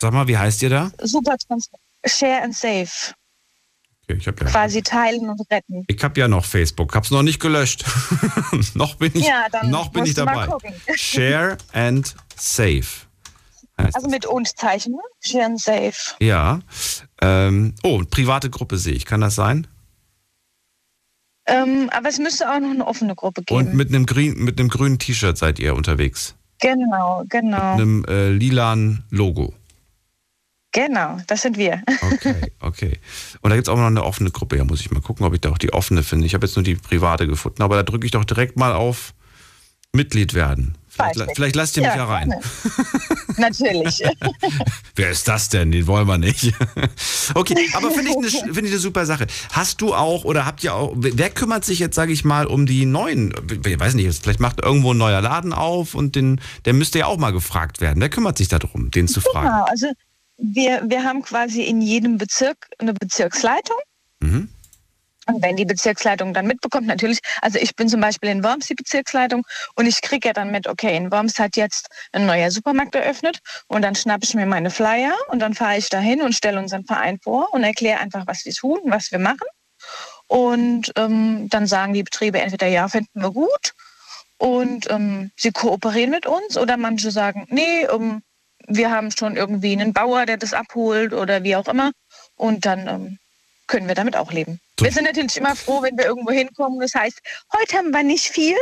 Sag 0.00 0.12
mal, 0.12 0.28
wie 0.28 0.38
heißt 0.38 0.62
ihr 0.62 0.70
da? 0.70 0.90
Super 1.02 1.36
transparent. 1.36 1.82
Share 2.06 2.42
and 2.42 2.54
save. 2.54 2.88
Okay, 4.04 4.18
ich 4.18 4.26
habe 4.26 4.44
ja, 4.44 4.50
Quasi 4.50 4.82
teilen 4.82 5.28
und 5.28 5.40
retten. 5.50 5.84
ich 5.86 6.02
hab 6.02 6.16
ja 6.16 6.28
noch 6.28 6.44
Facebook, 6.44 6.94
hab's 6.94 7.10
noch 7.10 7.22
nicht 7.22 7.40
gelöscht. 7.40 7.84
noch 8.74 8.94
bin 8.94 9.12
ich, 9.14 9.26
Ja, 9.26 9.46
noch 9.64 9.88
bin 9.88 10.06
ich 10.06 10.14
dabei. 10.14 10.48
Share 10.94 11.58
and 11.72 12.14
Save. 12.36 13.07
Also 13.78 14.08
mit 14.08 14.26
Und-Zeichen, 14.26 14.92
ne? 14.92 15.00
Share 15.20 15.46
and 15.46 15.60
save. 15.60 15.94
Ja. 16.20 16.60
Ähm, 17.22 17.74
oh, 17.82 18.02
private 18.10 18.50
Gruppe 18.50 18.76
sehe 18.76 18.94
ich. 18.94 19.06
Kann 19.06 19.20
das 19.20 19.34
sein? 19.34 19.66
Ähm, 21.46 21.88
aber 21.92 22.08
es 22.08 22.18
müsste 22.18 22.50
auch 22.50 22.60
noch 22.60 22.70
eine 22.70 22.86
offene 22.86 23.14
Gruppe 23.14 23.42
geben. 23.42 23.58
Und 23.68 23.74
mit 23.74 23.88
einem, 23.88 24.04
grün, 24.04 24.34
mit 24.44 24.58
einem 24.58 24.68
grünen 24.68 24.98
T-Shirt 24.98 25.38
seid 25.38 25.58
ihr 25.58 25.74
unterwegs. 25.74 26.34
genau, 26.60 27.24
genau. 27.28 27.74
Einem 27.74 28.04
äh, 28.06 28.30
lilanen 28.30 29.04
Logo. 29.10 29.54
Genau, 30.72 31.16
das 31.26 31.42
sind 31.42 31.56
wir. 31.56 31.82
Okay, 32.12 32.52
okay. 32.60 32.98
Und 33.40 33.50
da 33.50 33.56
gibt 33.56 33.68
es 33.68 33.72
auch 33.72 33.78
noch 33.78 33.86
eine 33.86 34.04
offene 34.04 34.30
Gruppe. 34.30 34.56
Ja, 34.56 34.64
muss 34.64 34.80
ich 34.80 34.90
mal 34.90 35.00
gucken, 35.00 35.24
ob 35.24 35.34
ich 35.34 35.40
da 35.40 35.50
auch 35.50 35.58
die 35.58 35.72
offene 35.72 36.02
finde. 36.02 36.26
Ich 36.26 36.34
habe 36.34 36.46
jetzt 36.46 36.56
nur 36.56 36.62
die 36.62 36.74
private 36.74 37.26
gefunden. 37.26 37.62
Aber 37.62 37.76
da 37.76 37.82
drücke 37.82 38.06
ich 38.06 38.12
doch 38.12 38.24
direkt 38.24 38.56
mal 38.56 38.72
auf 38.72 39.14
Mitglied 39.92 40.34
werden. 40.34 40.76
Vielleicht, 40.98 41.34
vielleicht 41.34 41.56
lasst 41.56 41.76
ihr 41.76 41.82
mich 41.84 41.94
ja, 41.94 42.04
rein. 42.04 42.34
Natürlich. 43.36 44.02
Wer 44.96 45.10
ist 45.10 45.28
das 45.28 45.48
denn? 45.48 45.70
Den 45.70 45.86
wollen 45.86 46.06
wir 46.06 46.18
nicht. 46.18 46.52
okay, 47.34 47.54
aber 47.74 47.90
finde 47.90 48.10
ich, 48.10 48.42
eine, 48.42 48.54
find 48.54 48.66
ich 48.66 48.72
eine 48.72 48.80
super 48.80 49.06
Sache. 49.06 49.26
Hast 49.52 49.80
du 49.80 49.94
auch 49.94 50.24
oder 50.24 50.44
habt 50.44 50.64
ihr 50.64 50.74
auch, 50.74 50.92
wer 50.96 51.30
kümmert 51.30 51.64
sich 51.64 51.78
jetzt, 51.78 51.94
sage 51.94 52.12
ich 52.12 52.24
mal, 52.24 52.46
um 52.46 52.66
die 52.66 52.84
neuen, 52.84 53.32
ich 53.64 53.78
weiß 53.78 53.94
nicht, 53.94 54.22
vielleicht 54.22 54.40
macht 54.40 54.60
irgendwo 54.60 54.92
ein 54.92 54.98
neuer 54.98 55.20
Laden 55.20 55.52
auf 55.52 55.94
und 55.94 56.16
den, 56.16 56.40
der 56.64 56.72
müsste 56.72 56.98
ja 56.98 57.06
auch 57.06 57.18
mal 57.18 57.32
gefragt 57.32 57.80
werden. 57.80 58.00
Wer 58.00 58.08
kümmert 58.08 58.38
sich 58.38 58.48
darum, 58.48 58.90
den 58.90 59.08
zu 59.08 59.20
fragen? 59.20 59.46
Genau, 59.46 59.64
also 59.64 59.86
wir, 60.38 60.82
wir 60.86 61.04
haben 61.04 61.22
quasi 61.22 61.62
in 61.62 61.80
jedem 61.80 62.18
Bezirk 62.18 62.66
eine 62.78 62.94
Bezirksleitung. 62.94 63.76
Mhm. 64.20 64.48
Und 65.28 65.42
wenn 65.42 65.56
die 65.56 65.66
Bezirksleitung 65.66 66.32
dann 66.32 66.46
mitbekommt, 66.46 66.86
natürlich, 66.86 67.20
also 67.42 67.58
ich 67.58 67.76
bin 67.76 67.88
zum 67.88 68.00
Beispiel 68.00 68.30
in 68.30 68.42
Worms 68.42 68.66
die 68.66 68.74
Bezirksleitung 68.74 69.44
und 69.76 69.86
ich 69.86 70.00
kriege 70.00 70.28
ja 70.28 70.32
dann 70.32 70.50
mit, 70.50 70.66
okay, 70.66 70.96
in 70.96 71.12
Worms 71.12 71.38
hat 71.38 71.56
jetzt 71.56 71.88
ein 72.12 72.24
neuer 72.24 72.50
Supermarkt 72.50 72.94
eröffnet 72.94 73.40
und 73.66 73.82
dann 73.82 73.94
schnappe 73.94 74.24
ich 74.24 74.34
mir 74.34 74.46
meine 74.46 74.70
Flyer 74.70 75.14
und 75.28 75.40
dann 75.40 75.54
fahre 75.54 75.76
ich 75.76 75.90
dahin 75.90 76.22
und 76.22 76.34
stelle 76.34 76.58
unseren 76.58 76.86
Verein 76.86 77.18
vor 77.22 77.52
und 77.52 77.62
erkläre 77.62 78.00
einfach, 78.00 78.26
was 78.26 78.44
wir 78.46 78.54
tun, 78.54 78.80
was 78.84 79.12
wir 79.12 79.18
machen. 79.18 79.46
Und 80.28 80.92
ähm, 80.96 81.48
dann 81.50 81.66
sagen 81.66 81.92
die 81.92 82.02
Betriebe 82.02 82.40
entweder 82.40 82.66
ja, 82.66 82.88
finden 82.88 83.20
wir 83.20 83.30
gut 83.30 83.74
und 84.38 84.90
ähm, 84.90 85.30
sie 85.36 85.52
kooperieren 85.52 86.10
mit 86.10 86.26
uns 86.26 86.56
oder 86.56 86.76
manche 86.76 87.10
sagen, 87.10 87.46
nee, 87.50 87.84
ähm, 87.84 88.22
wir 88.66 88.90
haben 88.90 89.10
schon 89.10 89.36
irgendwie 89.36 89.72
einen 89.72 89.92
Bauer, 89.92 90.26
der 90.26 90.36
das 90.36 90.54
abholt 90.54 91.12
oder 91.12 91.42
wie 91.42 91.56
auch 91.56 91.68
immer. 91.68 91.92
Und 92.36 92.66
dann 92.66 92.86
ähm, 92.86 93.18
können 93.68 93.86
wir 93.86 93.94
damit 93.94 94.16
auch 94.16 94.32
leben. 94.32 94.60
Wir 94.80 94.90
sind 94.90 95.04
natürlich 95.04 95.36
immer 95.36 95.54
froh, 95.54 95.82
wenn 95.82 95.96
wir 95.96 96.06
irgendwo 96.06 96.32
hinkommen. 96.32 96.80
Das 96.80 96.94
heißt, 96.94 97.20
heute 97.56 97.76
haben 97.76 97.92
wir 97.92 98.02
nicht 98.02 98.26
viel. 98.26 98.56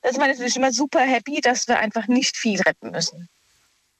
Das 0.00 0.12
ist 0.12 0.18
natürlich 0.18 0.56
immer 0.56 0.72
super 0.72 1.00
happy, 1.00 1.40
dass 1.40 1.68
wir 1.68 1.78
einfach 1.78 2.08
nicht 2.08 2.36
viel 2.36 2.60
retten 2.62 2.90
müssen. 2.90 3.28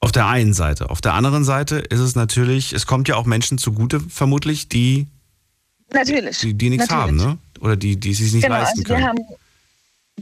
Auf 0.00 0.12
der 0.12 0.26
einen 0.26 0.52
Seite. 0.52 0.90
Auf 0.90 1.00
der 1.00 1.14
anderen 1.14 1.44
Seite 1.44 1.76
ist 1.76 2.00
es 2.00 2.16
natürlich, 2.16 2.72
es 2.72 2.86
kommt 2.86 3.08
ja 3.08 3.16
auch 3.16 3.24
Menschen 3.24 3.58
zugute, 3.58 4.00
vermutlich, 4.00 4.68
die, 4.68 5.06
natürlich. 5.92 6.38
die, 6.40 6.54
die 6.54 6.70
nichts 6.70 6.88
natürlich. 6.88 7.22
haben, 7.22 7.32
ne? 7.34 7.38
Oder 7.60 7.76
die, 7.76 7.96
die 7.96 8.10
es 8.10 8.18
sich 8.18 8.32
nicht 8.32 8.42
genau, 8.42 8.56
leisten 8.56 8.80
also 8.80 8.94
können. 8.94 9.06
Haben, 9.06 9.18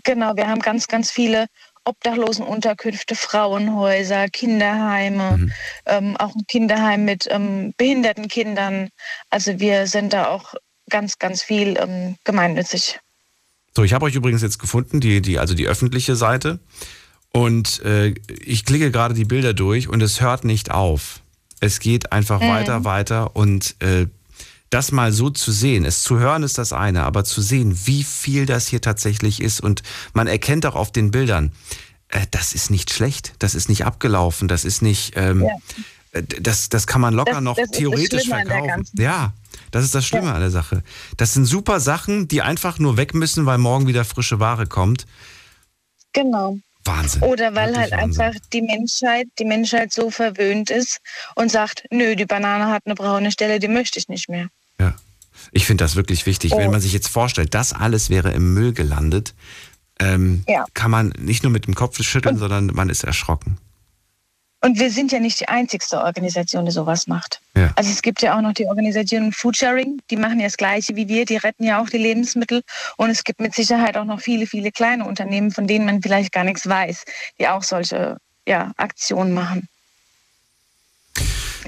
genau, 0.04 0.36
wir 0.36 0.48
haben 0.48 0.60
ganz, 0.60 0.86
ganz 0.86 1.10
viele 1.10 1.46
Obdachlosenunterkünfte, 1.84 3.14
Frauenhäuser, 3.14 4.28
Kinderheime, 4.28 5.36
mhm. 5.38 5.52
ähm, 5.86 6.16
auch 6.16 6.34
ein 6.34 6.46
Kinderheim 6.46 7.04
mit 7.04 7.26
ähm, 7.30 7.74
behinderten 7.76 8.28
Kindern. 8.28 8.90
Also 9.30 9.58
wir 9.60 9.86
sind 9.86 10.12
da 10.12 10.28
auch 10.28 10.54
ganz, 10.88 11.18
ganz 11.18 11.42
viel 11.42 11.78
ähm, 11.78 12.16
gemeinnützig. 12.24 13.00
So, 13.74 13.84
ich 13.84 13.92
habe 13.92 14.04
euch 14.04 14.14
übrigens 14.14 14.42
jetzt 14.42 14.58
gefunden, 14.58 15.00
die, 15.00 15.22
die, 15.22 15.38
also 15.38 15.54
die 15.54 15.68
öffentliche 15.68 16.16
Seite. 16.16 16.58
Und 17.32 17.82
äh, 17.84 18.14
ich 18.44 18.64
klicke 18.64 18.90
gerade 18.90 19.14
die 19.14 19.24
Bilder 19.24 19.54
durch 19.54 19.88
und 19.88 20.02
es 20.02 20.20
hört 20.20 20.44
nicht 20.44 20.70
auf. 20.70 21.20
Es 21.60 21.78
geht 21.78 22.12
einfach 22.12 22.40
mhm. 22.40 22.48
weiter, 22.48 22.84
weiter 22.84 23.36
und 23.36 23.76
äh, 23.80 24.06
das 24.70 24.92
mal 24.92 25.12
so 25.12 25.30
zu 25.30 25.52
sehen, 25.52 25.84
es 25.84 26.02
zu 26.02 26.18
hören 26.18 26.42
ist 26.42 26.56
das 26.56 26.72
eine, 26.72 27.02
aber 27.02 27.24
zu 27.24 27.42
sehen, 27.42 27.78
wie 27.86 28.04
viel 28.04 28.46
das 28.46 28.68
hier 28.68 28.80
tatsächlich 28.80 29.42
ist 29.42 29.60
und 29.60 29.82
man 30.12 30.26
erkennt 30.28 30.64
auch 30.64 30.76
auf 30.76 30.92
den 30.92 31.10
Bildern, 31.10 31.52
äh, 32.08 32.26
das 32.30 32.52
ist 32.52 32.70
nicht 32.70 32.92
schlecht, 32.92 33.34
das 33.40 33.54
ist 33.54 33.68
nicht 33.68 33.84
abgelaufen, 33.84 34.48
das 34.48 34.64
ist 34.64 34.80
nicht, 34.80 35.16
ähm, 35.16 35.42
ja. 35.42 35.56
Äh, 36.12 36.22
das, 36.40 36.68
das 36.68 36.86
kann 36.86 37.00
man 37.00 37.14
locker 37.14 37.34
das, 37.34 37.42
noch 37.42 37.56
das 37.56 37.70
theoretisch 37.70 38.28
verkaufen. 38.28 38.84
Ja, 38.96 39.32
das 39.70 39.84
ist 39.84 39.94
das 39.94 40.06
Schlimme 40.06 40.28
ja. 40.28 40.34
an 40.34 40.40
der 40.40 40.50
Sache. 40.50 40.82
Das 41.16 41.34
sind 41.34 41.44
super 41.44 41.80
Sachen, 41.80 42.28
die 42.28 42.42
einfach 42.42 42.78
nur 42.78 42.96
weg 42.96 43.14
müssen, 43.14 43.46
weil 43.46 43.58
morgen 43.58 43.86
wieder 43.86 44.04
frische 44.04 44.40
Ware 44.40 44.66
kommt. 44.66 45.06
Genau. 46.12 46.58
Wahnsinn. 46.84 47.22
Oder 47.22 47.54
weil 47.54 47.76
halt 47.76 47.92
Wahnsinn. 47.92 48.22
einfach 48.22 48.40
die 48.52 48.62
Menschheit, 48.62 49.28
die 49.38 49.44
Menschheit 49.44 49.92
so 49.92 50.10
verwöhnt 50.10 50.70
ist 50.70 50.98
und 51.34 51.50
sagt, 51.50 51.84
nö, 51.90 52.16
die 52.16 52.24
Banane 52.24 52.68
hat 52.68 52.82
eine 52.86 52.94
braune 52.94 53.30
Stelle, 53.30 53.58
die 53.58 53.68
möchte 53.68 53.98
ich 53.98 54.08
nicht 54.08 54.28
mehr. 54.28 54.48
Ja. 54.80 54.94
Ich 55.52 55.66
finde 55.66 55.84
das 55.84 55.96
wirklich 55.96 56.26
wichtig. 56.26 56.52
Oh. 56.52 56.58
Wenn 56.58 56.70
man 56.70 56.80
sich 56.80 56.92
jetzt 56.92 57.08
vorstellt, 57.08 57.54
das 57.54 57.72
alles 57.72 58.10
wäre 58.10 58.32
im 58.32 58.54
Müll 58.54 58.72
gelandet, 58.72 59.34
ähm, 59.98 60.44
ja. 60.48 60.64
kann 60.74 60.90
man 60.90 61.12
nicht 61.18 61.42
nur 61.42 61.52
mit 61.52 61.66
dem 61.66 61.74
Kopf 61.74 62.02
schütteln, 62.02 62.36
und, 62.36 62.40
sondern 62.40 62.66
man 62.66 62.88
ist 62.88 63.04
erschrocken. 63.04 63.58
Und 64.62 64.78
wir 64.78 64.90
sind 64.90 65.10
ja 65.10 65.20
nicht 65.20 65.40
die 65.40 65.48
einzigste 65.48 66.02
Organisation, 66.02 66.66
die 66.66 66.70
sowas 66.70 67.06
macht. 67.06 67.40
Ja. 67.56 67.72
Also 67.76 67.90
es 67.90 68.02
gibt 68.02 68.20
ja 68.20 68.36
auch 68.36 68.42
noch 68.42 68.52
die 68.52 68.66
Organisation 68.66 69.32
Foodsharing, 69.32 70.00
die 70.10 70.16
machen 70.16 70.38
ja 70.38 70.46
das 70.46 70.58
Gleiche 70.58 70.96
wie 70.96 71.08
wir, 71.08 71.24
die 71.24 71.36
retten 71.36 71.64
ja 71.64 71.80
auch 71.80 71.88
die 71.88 71.98
Lebensmittel. 71.98 72.62
Und 72.98 73.08
es 73.08 73.24
gibt 73.24 73.40
mit 73.40 73.54
Sicherheit 73.54 73.96
auch 73.96 74.04
noch 74.04 74.20
viele, 74.20 74.46
viele 74.46 74.70
kleine 74.70 75.06
Unternehmen, 75.06 75.50
von 75.50 75.66
denen 75.66 75.86
man 75.86 76.02
vielleicht 76.02 76.32
gar 76.32 76.44
nichts 76.44 76.68
weiß, 76.68 77.04
die 77.38 77.48
auch 77.48 77.62
solche 77.62 78.18
ja, 78.46 78.72
Aktionen 78.76 79.32
machen. 79.32 79.68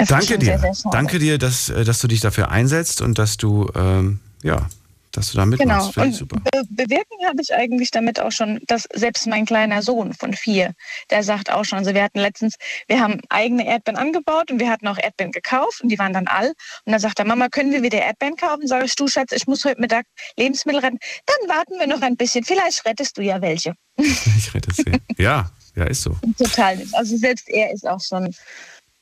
Es 0.03 0.09
Danke 0.09 0.39
dir. 0.39 0.59
Sehr, 0.59 0.75
sehr 0.75 0.91
Danke 0.91 1.19
dir, 1.19 1.39
dass, 1.39 1.69
äh, 1.69 1.85
dass 1.85 2.01
du 2.01 2.09
dich 2.09 2.21
dafür 2.21 2.51
einsetzt 2.51 3.01
und 3.01 3.19
dass 3.19 3.37
du 3.37 3.71
ähm, 3.75 4.21
ja, 4.43 4.67
dass 5.13 5.31
du 5.31 5.37
da 5.37 5.47
mitmachst. 5.47 5.95
Genau. 5.95 6.11
Super. 6.11 6.41
Be 6.41 6.63
bewirken 6.71 7.27
habe 7.27 7.41
ich 7.41 7.55
eigentlich 7.55 7.91
damit 7.91 8.19
auch 8.19 8.33
schon, 8.33 8.61
dass 8.67 8.89
selbst 8.95 9.27
mein 9.27 9.45
kleiner 9.45 9.83
Sohn 9.83 10.15
von 10.15 10.33
vier, 10.33 10.73
der 11.11 11.23
sagt 11.23 11.53
auch 11.53 11.65
schon, 11.65 11.79
also 11.79 11.95
wir 11.95 12.03
hatten 12.03 12.19
letztens, 12.19 12.57
wir 12.89 13.01
haben 13.01 13.21
eigene 13.29 13.67
Erdbeeren 13.67 13.99
angebaut 13.99 14.51
und 14.51 14.59
wir 14.59 14.71
hatten 14.71 14.89
auch 14.89 14.99
Erdbeeren 14.99 15.33
gekauft 15.33 15.83
und 15.83 15.91
die 15.91 15.99
waren 15.99 16.13
dann 16.13 16.27
all. 16.27 16.49
Und 16.49 16.93
dann 16.93 17.01
sagt 17.01 17.19
er, 17.19 17.27
Mama, 17.27 17.49
können 17.49 17.73
wir 17.73 17.83
wieder 17.83 17.99
Erdbeeren 17.99 18.37
kaufen? 18.37 18.67
Sag 18.67 18.85
ich, 18.85 18.97
du 18.97 19.07
Schatz, 19.07 19.33
ich 19.33 19.47
muss 19.47 19.65
heute 19.65 19.81
Mittag 19.81 20.07
Lebensmittel 20.37 20.81
retten. 20.81 20.99
Dann 21.27 21.57
warten 21.57 21.79
wir 21.79 21.87
noch 21.87 22.03
ein 22.03 22.17
bisschen. 22.17 22.45
Vielleicht 22.45 22.85
rettest 22.87 23.19
du 23.19 23.23
ja 23.23 23.41
welche. 23.41 23.75
Ich 23.97 24.55
rette 24.55 24.73
sie. 24.75 24.99
Ja, 25.23 25.51
ja, 25.77 25.85
ist 25.85 26.03
so. 26.03 26.17
Total 26.39 26.77
nicht. 26.77 26.95
Also 26.95 27.17
selbst 27.17 27.49
er 27.49 27.73
ist 27.73 27.87
auch 27.87 28.01
schon 28.01 28.35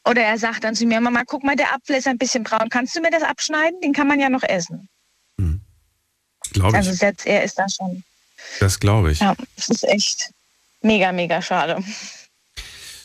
oder 0.09 0.23
er 0.23 0.39
sagt 0.39 0.65
dann 0.65 0.75
zu 0.75 0.87
mir, 0.87 1.01
Mama, 1.01 1.23
guck 1.27 1.45
mal, 1.45 1.57
der 1.57 1.75
Apfel 1.75 1.97
ist 1.97 2.07
ein 2.07 2.19
bisschen 2.19 2.45
braun. 2.45 2.69
Kannst 2.71 2.97
du 2.97 3.01
mir 3.01 3.11
das 3.11 3.23
abschneiden? 3.23 3.81
Den 3.81 3.93
kann 3.93 4.09
man 4.09 4.19
ja 4.19 4.29
noch 4.29 4.43
essen. 4.43 4.89
Hm. 5.39 5.61
Glaube 6.53 6.71
ich. 6.71 6.75
Also 6.77 6.93
selbst 6.93 7.27
er 7.27 7.45
ist 7.45 7.59
da 7.59 7.67
schon. 7.69 8.03
Das 8.59 8.81
glaube 8.81 9.13
ich. 9.13 9.21
Ja, 9.21 9.35
das 9.57 9.69
ist 9.69 9.85
echt 9.85 10.31
mega, 10.81 11.13
mega 11.13 11.43
schade. 11.43 11.83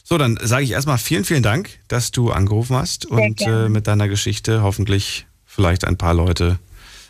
So, 0.04 0.18
dann 0.18 0.40
sage 0.42 0.64
ich 0.64 0.72
erstmal 0.72 0.98
vielen, 0.98 1.26
vielen 1.26 1.44
Dank, 1.44 1.80
dass 1.88 2.12
du 2.12 2.32
angerufen 2.32 2.76
hast 2.76 3.06
und 3.08 3.42
äh, 3.42 3.70
mit 3.70 3.88
deiner 3.88 4.08
Geschichte 4.08 4.62
hoffentlich 4.62 5.26
vielleicht 5.46 5.84
ein 5.84 5.98
paar 5.98 6.14
Leute 6.14 6.60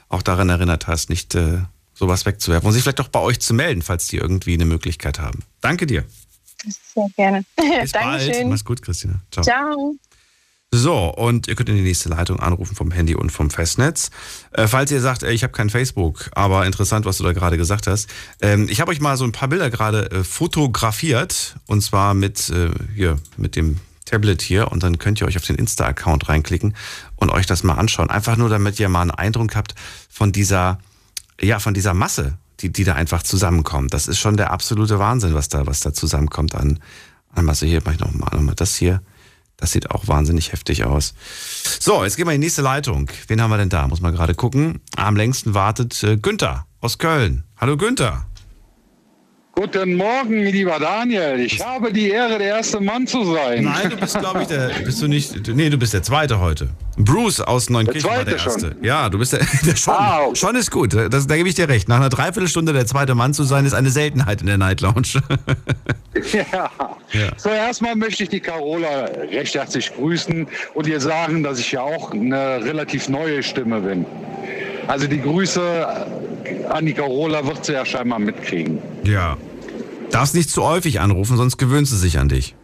auch 0.07 0.21
daran 0.21 0.49
erinnert 0.49 0.87
hast, 0.87 1.09
nicht 1.09 1.35
äh, 1.35 1.59
sowas 1.93 2.25
wegzuwerfen 2.25 2.67
und 2.67 2.73
sich 2.73 2.83
vielleicht 2.83 3.01
auch 3.01 3.09
bei 3.09 3.19
euch 3.19 3.39
zu 3.39 3.53
melden, 3.53 3.81
falls 3.81 4.07
die 4.07 4.17
irgendwie 4.17 4.53
eine 4.53 4.65
Möglichkeit 4.65 5.19
haben. 5.19 5.43
Danke 5.61 5.87
dir. 5.87 6.05
Sehr 6.93 7.07
gerne. 7.15 7.45
Bis 7.81 7.91
Dankeschön. 7.91 8.31
bald. 8.33 8.47
Mach's 8.47 8.65
gut, 8.65 8.81
Christina. 8.81 9.21
Ciao. 9.31 9.43
Ciao. 9.43 9.95
So, 10.71 11.13
und 11.13 11.47
ihr 11.47 11.55
könnt 11.55 11.69
in 11.69 11.75
die 11.75 11.81
nächste 11.81 12.09
Leitung 12.09 12.39
anrufen 12.39 12.75
vom 12.75 12.91
Handy 12.91 13.15
und 13.15 13.31
vom 13.31 13.49
Festnetz. 13.49 14.09
Äh, 14.51 14.67
falls 14.67 14.91
ihr 14.91 14.99
sagt, 14.99 15.23
ey, 15.23 15.33
ich 15.33 15.43
habe 15.43 15.53
kein 15.53 15.69
Facebook, 15.69 16.29
aber 16.33 16.65
interessant, 16.65 17.05
was 17.05 17.17
du 17.17 17.23
da 17.23 17.31
gerade 17.31 17.57
gesagt 17.57 17.87
hast. 17.87 18.09
Ähm, 18.41 18.67
ich 18.69 18.81
habe 18.81 18.91
euch 18.91 18.99
mal 18.99 19.15
so 19.15 19.23
ein 19.23 19.31
paar 19.31 19.47
Bilder 19.47 19.69
gerade 19.69 20.11
äh, 20.11 20.23
fotografiert 20.25 21.55
und 21.67 21.81
zwar 21.81 22.13
mit 22.13 22.49
äh, 22.49 22.71
hier 22.93 23.17
mit 23.37 23.55
dem 23.55 23.79
Tablet 24.03 24.41
hier 24.41 24.71
und 24.71 24.83
dann 24.83 24.97
könnt 24.97 25.21
ihr 25.21 25.27
euch 25.27 25.37
auf 25.37 25.45
den 25.45 25.55
Insta-Account 25.55 26.29
reinklicken 26.29 26.75
und 27.15 27.31
euch 27.31 27.45
das 27.45 27.63
mal 27.63 27.75
anschauen. 27.75 28.09
Einfach 28.09 28.35
nur, 28.37 28.49
damit 28.49 28.79
ihr 28.79 28.89
mal 28.89 29.01
einen 29.01 29.11
Eindruck 29.11 29.55
habt 29.55 29.75
von 30.09 30.31
dieser, 30.31 30.79
ja, 31.39 31.59
von 31.59 31.73
dieser 31.73 31.93
Masse, 31.93 32.37
die, 32.59 32.71
die 32.71 32.83
da 32.83 32.93
einfach 32.93 33.23
zusammenkommt. 33.23 33.93
Das 33.93 34.07
ist 34.07 34.19
schon 34.19 34.37
der 34.37 34.51
absolute 34.51 34.99
Wahnsinn, 34.99 35.33
was 35.33 35.49
da, 35.49 35.67
was 35.67 35.81
da 35.81 35.93
zusammenkommt 35.93 36.55
an, 36.55 36.79
an 37.33 37.45
Masse. 37.45 37.65
Hier 37.65 37.81
mache 37.83 37.95
ich 37.95 37.99
nochmal 37.99 38.29
noch 38.33 38.41
mal 38.41 38.55
das 38.55 38.75
hier. 38.75 39.01
Das 39.57 39.71
sieht 39.71 39.91
auch 39.91 40.07
wahnsinnig 40.07 40.51
heftig 40.51 40.83
aus. 40.83 41.13
So, 41.79 42.03
jetzt 42.03 42.17
gehen 42.17 42.27
wir 42.27 42.33
in 42.33 42.41
die 42.41 42.47
nächste 42.47 42.61
Leitung. 42.61 43.09
Wen 43.27 43.41
haben 43.41 43.49
wir 43.49 43.57
denn 43.57 43.69
da? 43.69 43.87
Muss 43.87 44.01
man 44.01 44.13
gerade 44.13 44.35
gucken. 44.35 44.81
Am 44.97 45.15
längsten 45.15 45.53
wartet 45.53 46.03
äh, 46.03 46.17
Günther 46.17 46.65
aus 46.81 46.97
Köln. 46.97 47.45
Hallo 47.57 47.77
Günther. 47.77 48.25
Guten 49.57 49.95
Morgen, 49.95 50.43
lieber 50.43 50.77
Daniel. 50.79 51.39
Ich 51.39 51.65
habe 51.65 51.93
die 51.93 52.09
Ehre, 52.09 52.37
der 52.37 52.57
erste 52.57 52.81
Mann 52.81 53.07
zu 53.07 53.23
sein. 53.23 53.63
Nein, 53.63 53.89
du 53.89 53.95
bist, 53.95 54.19
glaube 54.19 54.41
ich, 54.41 54.49
der. 54.49 54.69
Bist 54.83 55.01
du 55.01 55.07
nicht. 55.07 55.47
Nee, 55.47 55.69
du 55.69 55.77
bist 55.77 55.93
der 55.93 56.03
Zweite 56.03 56.41
heute. 56.41 56.67
Bruce 56.97 57.39
aus 57.39 57.69
Neunkirchen 57.69 58.09
war 58.09 58.25
der 58.25 58.35
Erste. 58.35 58.73
Schon. 58.73 58.83
Ja, 58.83 59.07
du 59.07 59.17
bist 59.17 59.31
der. 59.31 59.39
der 59.65 59.75
schon, 59.77 59.93
ah, 59.93 60.23
okay. 60.25 60.35
schon 60.35 60.55
ist 60.57 60.71
gut. 60.71 60.93
Das, 60.93 61.25
da 61.25 61.37
gebe 61.37 61.47
ich 61.47 61.55
dir 61.55 61.69
recht. 61.69 61.87
Nach 61.87 61.95
einer 61.95 62.09
Dreiviertelstunde 62.09 62.73
der 62.73 62.85
zweite 62.85 63.15
Mann 63.15 63.33
zu 63.33 63.43
sein, 63.43 63.65
ist 63.65 63.73
eine 63.73 63.91
Seltenheit 63.91 64.41
in 64.41 64.47
der 64.47 64.57
Night 64.57 64.81
Lounge. 64.81 65.07
ja. 66.33 66.69
ja. 67.13 67.31
So, 67.37 67.47
erstmal 67.47 67.95
möchte 67.95 68.23
ich 68.23 68.29
die 68.29 68.41
Carola 68.41 69.05
recht 69.31 69.55
herzlich 69.55 69.93
grüßen 69.95 70.47
und 70.73 70.87
ihr 70.87 70.99
sagen, 70.99 71.43
dass 71.43 71.59
ich 71.59 71.71
ja 71.71 71.79
auch 71.79 72.11
eine 72.11 72.61
relativ 72.61 73.07
neue 73.07 73.41
Stimme 73.41 73.79
bin. 73.79 74.05
Also 74.87 75.07
die 75.07 75.21
Grüße 75.21 75.87
an 76.69 76.85
die 76.85 76.93
Carola 76.93 77.45
wird 77.45 77.65
sie 77.65 77.73
ja 77.73 77.85
scheinbar 77.85 78.19
mitkriegen. 78.19 78.79
Ja. 79.03 79.37
Darfst 80.11 80.35
nicht 80.35 80.49
zu 80.49 80.63
häufig 80.63 80.99
anrufen, 80.99 81.37
sonst 81.37 81.57
gewöhnst 81.57 81.91
du 81.91 81.97
sich 81.97 82.19
an 82.19 82.29
dich. 82.29 82.55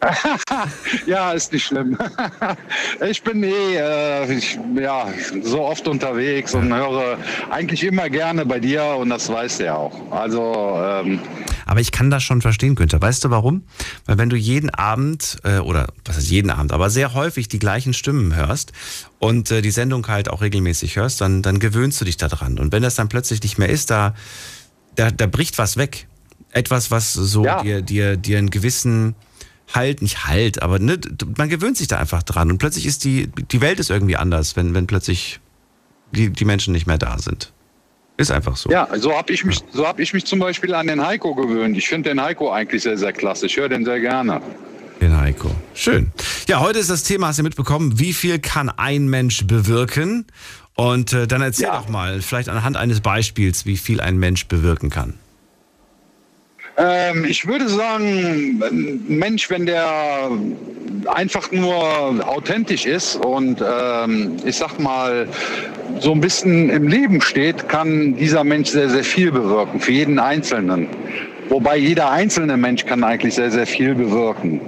ja, 1.06 1.32
ist 1.32 1.52
nicht 1.52 1.66
schlimm. 1.66 1.98
ich 3.10 3.22
bin 3.22 3.42
eh 3.42 3.76
äh, 3.76 4.32
ich, 4.32 4.58
ja, 4.74 5.06
so 5.42 5.60
oft 5.60 5.86
unterwegs 5.88 6.54
und 6.54 6.72
höre 6.72 7.18
eigentlich 7.50 7.84
immer 7.84 8.08
gerne 8.08 8.46
bei 8.46 8.60
dir 8.60 8.82
und 8.98 9.10
das 9.10 9.28
weißt 9.28 9.60
du 9.60 9.64
ja 9.64 9.74
auch. 9.74 10.10
Also 10.10 10.74
ähm, 10.78 11.20
aber 11.66 11.80
ich 11.80 11.92
kann 11.92 12.10
das 12.10 12.24
schon 12.24 12.42
verstehen, 12.42 12.74
Günther. 12.74 13.00
Weißt 13.00 13.24
du 13.24 13.30
warum? 13.30 13.62
Weil 14.04 14.18
wenn 14.18 14.28
du 14.28 14.34
jeden 14.34 14.70
Abend, 14.70 15.38
äh, 15.44 15.58
oder 15.58 15.86
was 16.04 16.16
heißt 16.16 16.28
jeden 16.28 16.50
Abend, 16.50 16.72
aber 16.72 16.90
sehr 16.90 17.14
häufig 17.14 17.46
die 17.46 17.60
gleichen 17.60 17.94
Stimmen 17.94 18.34
hörst 18.34 18.72
und 19.20 19.52
äh, 19.52 19.62
die 19.62 19.70
Sendung 19.70 20.08
halt 20.08 20.30
auch 20.30 20.40
regelmäßig 20.40 20.96
hörst, 20.96 21.20
dann, 21.20 21.42
dann 21.42 21.60
gewöhnst 21.60 22.00
du 22.00 22.04
dich 22.04 22.16
daran. 22.16 22.58
Und 22.58 22.72
wenn 22.72 22.82
das 22.82 22.96
dann 22.96 23.08
plötzlich 23.08 23.40
nicht 23.44 23.56
mehr 23.56 23.68
ist, 23.68 23.90
da, 23.90 24.14
da, 24.96 25.12
da 25.12 25.26
bricht 25.26 25.58
was 25.58 25.76
weg. 25.76 26.08
Etwas, 26.52 26.90
was 26.90 27.12
so 27.12 27.44
ja. 27.44 27.62
dir, 27.62 27.82
dir, 27.82 28.16
dir 28.16 28.38
einen 28.38 28.50
gewissen 28.50 29.14
Halt, 29.72 30.02
nicht 30.02 30.26
Halt, 30.26 30.62
aber 30.62 30.78
ne, 30.80 30.98
man 31.36 31.48
gewöhnt 31.48 31.76
sich 31.76 31.86
da 31.86 31.98
einfach 31.98 32.22
dran. 32.22 32.50
Und 32.50 32.58
plötzlich 32.58 32.86
ist 32.86 33.04
die, 33.04 33.28
die 33.28 33.60
Welt 33.60 33.78
ist 33.78 33.90
irgendwie 33.90 34.16
anders, 34.16 34.56
wenn, 34.56 34.74
wenn 34.74 34.86
plötzlich 34.86 35.40
die, 36.12 36.30
die 36.30 36.44
Menschen 36.44 36.72
nicht 36.72 36.86
mehr 36.86 36.98
da 36.98 37.18
sind. 37.18 37.52
Ist 38.16 38.30
einfach 38.30 38.56
so. 38.56 38.70
Ja, 38.70 38.88
so 38.96 39.16
habe 39.16 39.32
ich, 39.32 39.44
mich, 39.44 39.60
so 39.72 39.86
hab 39.86 39.98
ich 39.98 40.12
mich 40.12 40.26
zum 40.26 40.40
Beispiel 40.40 40.74
an 40.74 40.88
den 40.88 41.00
Heiko 41.04 41.34
gewöhnt. 41.34 41.76
Ich 41.78 41.88
finde 41.88 42.10
den 42.10 42.20
Heiko 42.20 42.52
eigentlich 42.52 42.82
sehr, 42.82 42.98
sehr 42.98 43.12
klasse. 43.12 43.46
Ich 43.46 43.56
höre 43.56 43.68
den 43.68 43.84
sehr 43.84 44.00
gerne. 44.00 44.42
Den 45.00 45.16
Heiko. 45.16 45.50
Schön. 45.72 46.12
Ja, 46.46 46.60
heute 46.60 46.78
ist 46.80 46.90
das 46.90 47.04
Thema, 47.04 47.28
hast 47.28 47.38
du 47.38 47.42
mitbekommen, 47.42 47.98
wie 47.98 48.12
viel 48.12 48.38
kann 48.38 48.68
ein 48.68 49.08
Mensch 49.08 49.46
bewirken? 49.46 50.26
Und 50.74 51.14
äh, 51.14 51.26
dann 51.26 51.40
erzähl 51.40 51.66
ja. 51.66 51.78
doch 51.78 51.88
mal, 51.88 52.20
vielleicht 52.20 52.50
anhand 52.50 52.76
eines 52.76 53.00
Beispiels, 53.00 53.64
wie 53.64 53.78
viel 53.78 54.00
ein 54.00 54.18
Mensch 54.18 54.46
bewirken 54.48 54.90
kann. 54.90 55.14
Ähm, 56.80 57.26
ich 57.26 57.46
würde 57.46 57.68
sagen, 57.68 58.62
Mensch, 59.06 59.50
wenn 59.50 59.66
der 59.66 60.30
einfach 61.06 61.50
nur 61.52 61.76
authentisch 62.26 62.86
ist 62.86 63.16
und 63.16 63.62
ähm, 63.62 64.36
ich 64.44 64.56
sag 64.56 64.78
mal 64.78 65.28
so 65.98 66.12
ein 66.12 66.20
bisschen 66.20 66.70
im 66.70 66.88
Leben 66.88 67.20
steht, 67.20 67.68
kann 67.68 68.16
dieser 68.16 68.44
Mensch 68.44 68.70
sehr, 68.70 68.88
sehr 68.88 69.04
viel 69.04 69.30
bewirken, 69.30 69.80
für 69.80 69.92
jeden 69.92 70.18
Einzelnen. 70.18 70.88
Wobei 71.50 71.76
jeder 71.76 72.10
einzelne 72.10 72.56
Mensch 72.56 72.86
kann 72.86 73.04
eigentlich 73.04 73.34
sehr, 73.34 73.50
sehr 73.50 73.66
viel 73.66 73.94
bewirken. 73.94 74.60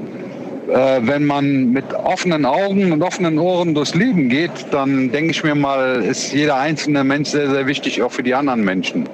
Äh, 0.69 1.01
wenn 1.03 1.25
man 1.25 1.73
mit 1.73 1.95
offenen 1.95 2.45
Augen 2.45 2.93
und 2.93 3.03
offenen 3.03 3.39
Ohren 3.39 3.75
durchs 3.75 3.95
Leben 3.95 4.29
geht, 4.29 4.51
dann 4.71 5.11
denke 5.13 5.31
ich 5.31 5.45
mir 5.45 5.55
mal, 5.55 6.03
ist 6.03 6.33
jeder 6.33 6.57
einzelne 6.57 7.05
Mensch 7.05 7.31
sehr, 7.31 7.49
sehr 7.49 7.67
wichtig, 7.67 8.03
auch 8.03 8.13
für 8.13 8.23
die 8.23 8.35
anderen 8.35 8.65
Menschen. 8.65 9.09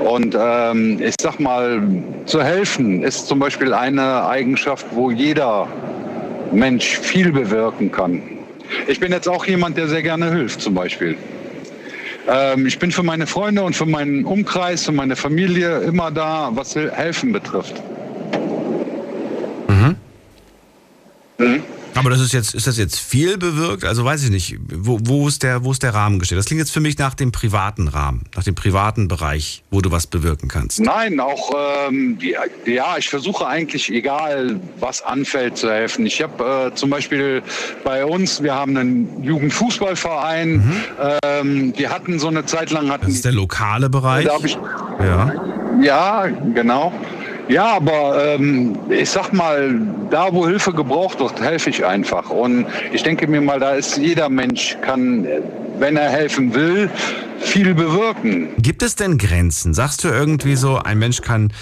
Und 0.00 0.36
ähm, 0.38 1.00
ich 1.02 1.14
sag 1.20 1.38
mal, 1.38 1.82
zu 2.26 2.42
helfen 2.42 3.02
ist 3.02 3.26
zum 3.26 3.38
Beispiel 3.38 3.74
eine 3.74 4.26
Eigenschaft, 4.26 4.86
wo 4.92 5.10
jeder 5.10 5.68
Mensch 6.52 6.98
viel 6.98 7.32
bewirken 7.32 7.92
kann. 7.92 8.22
Ich 8.86 8.98
bin 9.00 9.12
jetzt 9.12 9.28
auch 9.28 9.44
jemand, 9.46 9.76
der 9.76 9.88
sehr 9.88 10.02
gerne 10.02 10.30
hilft, 10.32 10.62
zum 10.62 10.74
Beispiel. 10.74 11.16
Ähm, 12.28 12.66
ich 12.66 12.78
bin 12.78 12.92
für 12.92 13.02
meine 13.02 13.26
Freunde 13.26 13.62
und 13.62 13.74
für 13.74 13.86
meinen 13.86 14.24
Umkreis, 14.24 14.84
für 14.84 14.92
meine 14.92 15.16
Familie 15.16 15.78
immer 15.80 16.10
da, 16.10 16.50
was 16.52 16.74
helfen 16.74 17.32
betrifft. 17.32 17.74
Mhm. 19.68 19.96
Mhm. 21.38 21.62
Aber 22.00 22.08
das 22.08 22.20
ist 22.20 22.32
jetzt, 22.32 22.54
ist 22.54 22.66
das 22.66 22.78
jetzt 22.78 22.98
viel 22.98 23.36
bewirkt? 23.36 23.84
Also 23.84 24.06
weiß 24.06 24.24
ich 24.24 24.30
nicht. 24.30 24.56
Wo, 24.72 24.98
wo, 25.02 25.28
ist 25.28 25.42
der, 25.42 25.64
wo 25.64 25.70
ist 25.70 25.82
der 25.82 25.92
Rahmen 25.92 26.18
gestellt? 26.18 26.38
Das 26.38 26.46
klingt 26.46 26.60
jetzt 26.60 26.72
für 26.72 26.80
mich 26.80 26.96
nach 26.96 27.12
dem 27.12 27.30
privaten 27.30 27.88
Rahmen, 27.88 28.24
nach 28.34 28.42
dem 28.42 28.54
privaten 28.54 29.06
Bereich, 29.06 29.62
wo 29.70 29.82
du 29.82 29.90
was 29.90 30.06
bewirken 30.06 30.48
kannst. 30.48 30.80
Nein, 30.80 31.20
auch 31.20 31.52
ähm, 31.88 32.18
ja, 32.64 32.96
ich 32.96 33.10
versuche 33.10 33.46
eigentlich, 33.46 33.92
egal 33.92 34.58
was 34.78 35.02
anfällt, 35.02 35.58
zu 35.58 35.70
helfen. 35.70 36.06
Ich 36.06 36.22
habe 36.22 36.70
äh, 36.72 36.74
zum 36.74 36.88
Beispiel 36.88 37.42
bei 37.84 38.02
uns, 38.02 38.42
wir 38.42 38.54
haben 38.54 38.76
einen 38.78 39.22
Jugendfußballverein. 39.22 40.52
Mhm. 40.52 40.82
Ähm, 41.22 41.72
die 41.74 41.88
hatten 41.88 42.18
so 42.18 42.28
eine 42.28 42.46
Zeit 42.46 42.70
lang 42.70 42.90
hatten. 42.90 43.06
Das 43.06 43.14
ist 43.16 43.26
der 43.26 43.32
lokale 43.32 43.90
Bereich. 43.90 44.26
Ich, 44.42 44.56
ja. 45.00 45.34
Ja, 45.82 46.26
genau. 46.54 46.92
Ja, 47.50 47.74
aber 47.74 48.36
ähm, 48.36 48.78
ich 48.90 49.10
sag 49.10 49.32
mal, 49.32 49.80
da 50.08 50.32
wo 50.32 50.46
Hilfe 50.46 50.72
gebraucht 50.72 51.18
wird, 51.18 51.40
helfe 51.40 51.70
ich 51.70 51.84
einfach. 51.84 52.30
Und 52.30 52.66
ich 52.92 53.02
denke 53.02 53.26
mir 53.26 53.40
mal, 53.40 53.58
da 53.58 53.72
ist 53.72 53.96
jeder 53.96 54.28
Mensch 54.28 54.78
kann, 54.82 55.26
wenn 55.80 55.96
er 55.96 56.10
helfen 56.10 56.54
will, 56.54 56.88
viel 57.40 57.74
bewirken. 57.74 58.50
Gibt 58.58 58.84
es 58.84 58.94
denn 58.94 59.18
Grenzen? 59.18 59.74
Sagst 59.74 60.04
du 60.04 60.08
irgendwie 60.08 60.54
so, 60.54 60.76
ein 60.76 61.00
Mensch 61.00 61.22
kann 61.22 61.52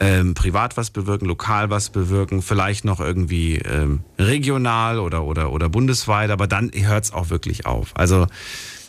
ähm, 0.00 0.34
privat 0.34 0.76
was 0.76 0.90
bewirken, 0.90 1.26
lokal 1.26 1.70
was 1.70 1.90
bewirken, 1.90 2.42
vielleicht 2.42 2.84
noch 2.84 2.98
irgendwie 2.98 3.58
ähm, 3.58 4.00
regional 4.18 4.98
oder, 4.98 5.22
oder, 5.22 5.52
oder 5.52 5.68
bundesweit, 5.68 6.30
aber 6.30 6.48
dann 6.48 6.72
hört 6.74 7.04
es 7.04 7.12
auch 7.12 7.30
wirklich 7.30 7.66
auf. 7.66 7.92
Also 7.94 8.26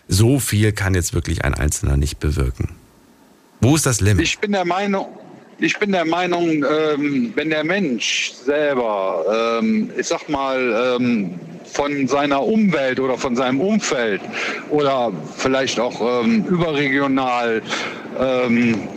so 0.07 0.39
viel 0.39 0.71
kann 0.71 0.95
jetzt 0.95 1.13
wirklich 1.13 1.45
ein 1.45 1.53
Einzelner 1.53 1.97
nicht 1.97 2.17
bewirken. 2.17 2.69
Wo 3.61 3.75
ist 3.75 3.85
das 3.85 4.01
Limit? 4.01 4.25
Ich 4.25 4.39
bin 4.39 4.53
der 4.53 4.65
Meinung, 4.65 5.07
ich 5.59 5.77
bin 5.79 5.91
der 5.91 6.05
Meinung, 6.05 6.63
ähm, 6.63 7.31
wenn 7.35 7.49
der 7.49 7.63
Mensch 7.63 8.33
selber, 8.33 9.59
ähm, 9.59 9.89
ich 9.97 10.07
sag 10.07 10.29
mal, 10.29 10.97
ähm, 10.99 11.39
von 11.65 12.07
seiner 12.07 12.43
Umwelt 12.43 12.99
oder 12.99 13.17
von 13.17 13.35
seinem 13.35 13.59
Umfeld 13.59 14.21
oder 14.69 15.11
vielleicht 15.35 15.79
auch 15.79 16.23
ähm, 16.23 16.45
überregional, 16.45 17.61
ähm, 18.19 18.87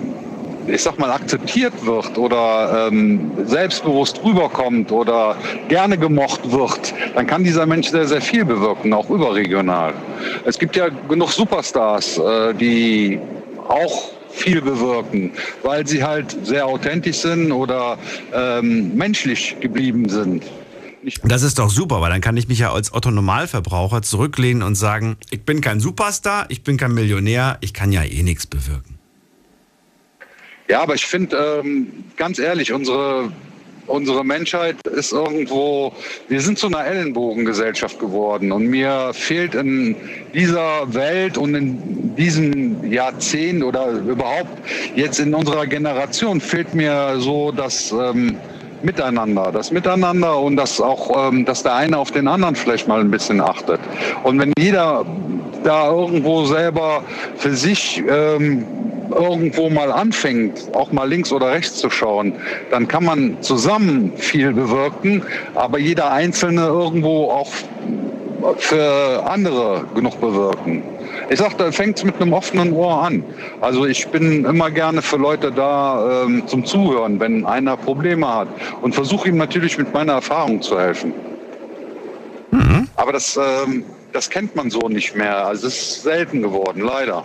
ich 0.67 0.83
sag 0.83 0.99
mal, 0.99 1.11
akzeptiert 1.11 1.73
wird 1.85 2.17
oder 2.17 2.89
ähm, 2.89 3.33
selbstbewusst 3.45 4.23
rüberkommt 4.23 4.93
oder 4.93 5.37
gerne 5.69 5.99
gemocht 5.99 6.53
wird, 6.53 6.95
dann 7.15 7.27
kann 7.27 7.43
dieser 7.43 7.67
Mensch 7.67 7.89
sehr, 7.89 8.07
sehr 8.07 8.21
viel 8.21 8.45
bewirken, 8.45 8.93
auch 8.93 9.09
überregional. 9.11 9.95
Es 10.45 10.59
gibt 10.59 10.77
ja 10.77 10.89
genug 11.09 11.33
Superstars, 11.33 12.19
äh, 12.19 12.55
die 12.55 13.19
auch 13.67 14.20
viel 14.33 14.61
bewirken, 14.62 15.33
weil 15.62 15.87
sie 15.87 16.03
halt 16.03 16.37
sehr 16.45 16.66
authentisch 16.66 17.18
sind 17.18 17.53
oder 17.53 17.99
ähm, 18.33 18.95
menschlich 18.97 19.57
geblieben 19.61 20.09
sind. 20.09 20.45
Das 21.24 21.43
ist 21.43 21.59
doch 21.59 21.70
super, 21.70 22.01
weil 22.01 22.11
dann 22.11 22.20
kann 22.20 22.37
ich 22.37 22.49
mich 22.49 22.59
ja 22.59 22.72
als 22.72 22.93
Otto 22.93 23.11
Normalverbraucher 23.11 24.03
zurücklehnen 24.03 24.62
und 24.62 24.74
sagen, 24.74 25.16
ich 25.31 25.43
bin 25.43 25.61
kein 25.61 25.81
Superstar, 25.81 26.47
ich 26.49 26.62
bin 26.62 26.76
kein 26.76 26.93
Millionär, 26.93 27.57
ich 27.61 27.72
kann 27.72 27.91
ja 27.91 28.03
eh 28.05 28.22
nichts 28.22 28.47
bewirken. 28.47 28.99
Ja, 30.68 30.83
aber 30.83 30.95
ich 30.95 31.07
finde, 31.07 31.62
ähm, 31.64 32.05
ganz 32.16 32.39
ehrlich, 32.39 32.72
unsere 32.72 33.33
unsere 33.91 34.24
Menschheit 34.24 34.76
ist 34.86 35.12
irgendwo, 35.12 35.93
wir 36.28 36.41
sind 36.41 36.59
zu 36.59 36.68
einer 36.68 36.84
Ellenbogengesellschaft 36.86 37.99
geworden. 37.99 38.53
Und 38.53 38.66
mir 38.66 39.12
fehlt 39.12 39.55
in 39.55 39.97
dieser 40.32 40.93
Welt 40.95 41.36
und 41.36 41.55
in 41.55 42.14
diesem 42.16 42.91
Jahrzehnt 42.91 43.62
oder 43.64 43.91
überhaupt 43.91 44.51
jetzt 44.95 45.20
in 45.20 45.34
unserer 45.34 45.66
Generation 45.66 46.41
fehlt 46.41 46.74
mir 46.74 47.16
so 47.18 47.53
das 47.53 47.93
ähm, 47.93 48.36
Miteinander, 48.83 49.51
das 49.53 49.70
Miteinander 49.70 50.39
und 50.39 50.57
das 50.57 50.81
auch, 50.81 51.28
ähm, 51.28 51.45
dass 51.45 51.62
der 51.62 51.74
eine 51.74 51.99
auf 51.99 52.11
den 52.11 52.26
anderen 52.28 52.55
vielleicht 52.55 52.89
mal 52.89 53.01
ein 53.01 53.11
bisschen 53.11 53.41
achtet. 53.41 53.81
Und 54.22 54.39
wenn 54.39 54.53
jeder 54.59 55.05
da 55.64 55.91
irgendwo 55.91 56.45
selber 56.45 57.03
für 57.37 57.55
sich 57.55 58.03
ähm, 58.09 58.64
irgendwo 59.14 59.68
mal 59.68 59.93
anfängt, 59.93 60.74
auch 60.74 60.93
mal 60.93 61.09
links 61.09 61.33
oder 61.33 61.51
rechts 61.51 61.76
zu 61.76 61.91
schauen, 61.91 62.33
dann 62.70 62.89
kann 62.89 63.05
man 63.05 63.37
zusammen 63.43 64.12
viel 64.16 64.53
bewirken, 64.53 65.22
aber 65.55 65.78
jeder 65.78 66.12
Einzelne 66.12 66.62
irgendwo 66.62 67.31
auch 67.31 67.51
für 68.59 69.22
andere 69.26 69.85
genug 69.95 70.20
bewirken. 70.20 70.83
Ich 71.29 71.39
sag, 71.39 71.57
da 71.59 71.71
fängt 71.71 71.99
es 71.99 72.05
mit 72.05 72.21
einem 72.21 72.33
offenen 72.33 72.73
Ohr 72.73 73.03
an. 73.03 73.23
Also 73.61 73.87
ich 73.87 74.09
bin 74.09 74.45
immer 74.45 74.71
gerne 74.71 75.03
für 75.03 75.16
Leute 75.16 75.53
da 75.53 76.25
ähm, 76.25 76.47
zum 76.47 76.64
Zuhören, 76.64 77.21
wenn 77.21 77.45
einer 77.47 77.77
Probleme 77.77 78.27
hat 78.27 78.49
und 78.83 78.95
versuche 78.95 79.29
ihm 79.29 79.37
natürlich 79.37 79.79
mit 79.79 79.93
meiner 79.93 80.14
Erfahrung 80.14 80.62
zu 80.62 80.79
helfen. 80.79 81.12
Mhm. 82.51 82.89
Aber 82.97 83.12
das, 83.12 83.37
ähm, 83.37 83.85
das 84.12 84.31
kennt 84.31 84.57
man 84.57 84.71
so 84.71 84.89
nicht 84.89 85.14
mehr. 85.14 85.47
Also 85.47 85.66
es 85.66 85.75
ist 85.75 86.03
selten 86.03 86.43
geworden, 86.43 86.83
leider. 86.83 87.25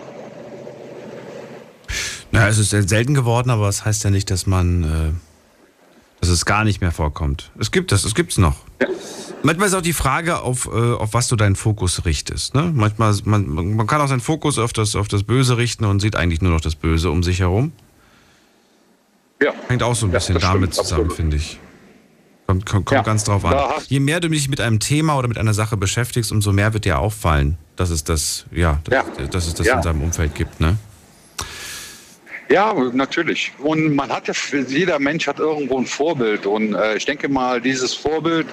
Ja, 2.32 2.48
es 2.48 2.58
ist 2.58 2.70
selten 2.70 3.14
geworden, 3.14 3.50
aber 3.50 3.66
das 3.66 3.84
heißt 3.84 4.04
ja 4.04 4.10
nicht, 4.10 4.30
dass 4.30 4.46
man, 4.46 4.84
äh, 4.84 5.25
dass 6.20 6.28
es 6.28 6.44
gar 6.44 6.64
nicht 6.64 6.80
mehr 6.80 6.92
vorkommt. 6.92 7.50
Es 7.58 7.70
gibt 7.70 7.92
es, 7.92 8.04
es 8.04 8.14
gibt 8.14 8.32
es 8.32 8.38
noch. 8.38 8.56
Ja. 8.80 8.88
Manchmal 9.42 9.68
ist 9.68 9.74
auch 9.74 9.82
die 9.82 9.92
Frage, 9.92 10.40
auf, 10.40 10.66
äh, 10.66 10.70
auf 10.70 11.14
was 11.14 11.28
du 11.28 11.36
deinen 11.36 11.56
Fokus 11.56 12.04
richtest. 12.04 12.54
Ne? 12.54 12.72
Manchmal, 12.74 13.14
man, 13.24 13.76
man 13.76 13.86
kann 13.86 14.00
auch 14.00 14.08
seinen 14.08 14.20
Fokus 14.20 14.58
auf 14.58 14.72
das, 14.72 14.96
auf 14.96 15.08
das 15.08 15.22
Böse 15.22 15.56
richten 15.56 15.84
und 15.84 16.00
sieht 16.00 16.16
eigentlich 16.16 16.40
nur 16.40 16.52
noch 16.52 16.60
das 16.60 16.74
Böse 16.74 17.10
um 17.10 17.22
sich 17.22 17.40
herum. 17.40 17.72
Ja. 19.40 19.52
Hängt 19.68 19.82
auch 19.82 19.94
so 19.94 20.06
ein 20.06 20.12
bisschen 20.12 20.36
ja, 20.36 20.40
damit 20.40 20.72
stimmt, 20.72 20.88
zusammen, 20.88 21.10
finde 21.10 21.36
ich. 21.36 21.60
Kommt, 22.46 22.64
kommt, 22.64 22.86
kommt 22.86 22.96
ja. 22.96 23.02
ganz 23.02 23.24
drauf 23.24 23.44
an. 23.44 23.82
Je 23.88 24.00
mehr 24.00 24.20
du 24.20 24.28
dich 24.28 24.48
mit 24.48 24.60
einem 24.60 24.80
Thema 24.80 25.16
oder 25.18 25.28
mit 25.28 25.36
einer 25.38 25.54
Sache 25.54 25.76
beschäftigst, 25.76 26.32
umso 26.32 26.52
mehr 26.52 26.72
wird 26.72 26.84
dir 26.84 26.98
auffallen, 26.98 27.58
dass 27.76 27.90
es 27.90 28.04
das, 28.04 28.46
ja, 28.50 28.80
das, 28.84 28.94
ja. 28.94 29.26
dass 29.26 29.46
es 29.46 29.54
das 29.54 29.66
in 29.66 29.82
seinem 29.82 30.02
Umfeld 30.02 30.34
gibt, 30.34 30.60
ne? 30.60 30.76
Ja, 32.48 32.72
natürlich. 32.92 33.52
Und 33.58 33.94
man 33.94 34.10
hat 34.10 34.28
ja, 34.28 34.34
jeder 34.68 34.98
Mensch 35.00 35.26
hat 35.26 35.40
irgendwo 35.40 35.78
ein 35.78 35.86
Vorbild. 35.86 36.46
Und 36.46 36.74
äh, 36.74 36.96
ich 36.96 37.04
denke 37.04 37.28
mal, 37.28 37.60
dieses 37.60 37.94
Vorbild, 37.94 38.46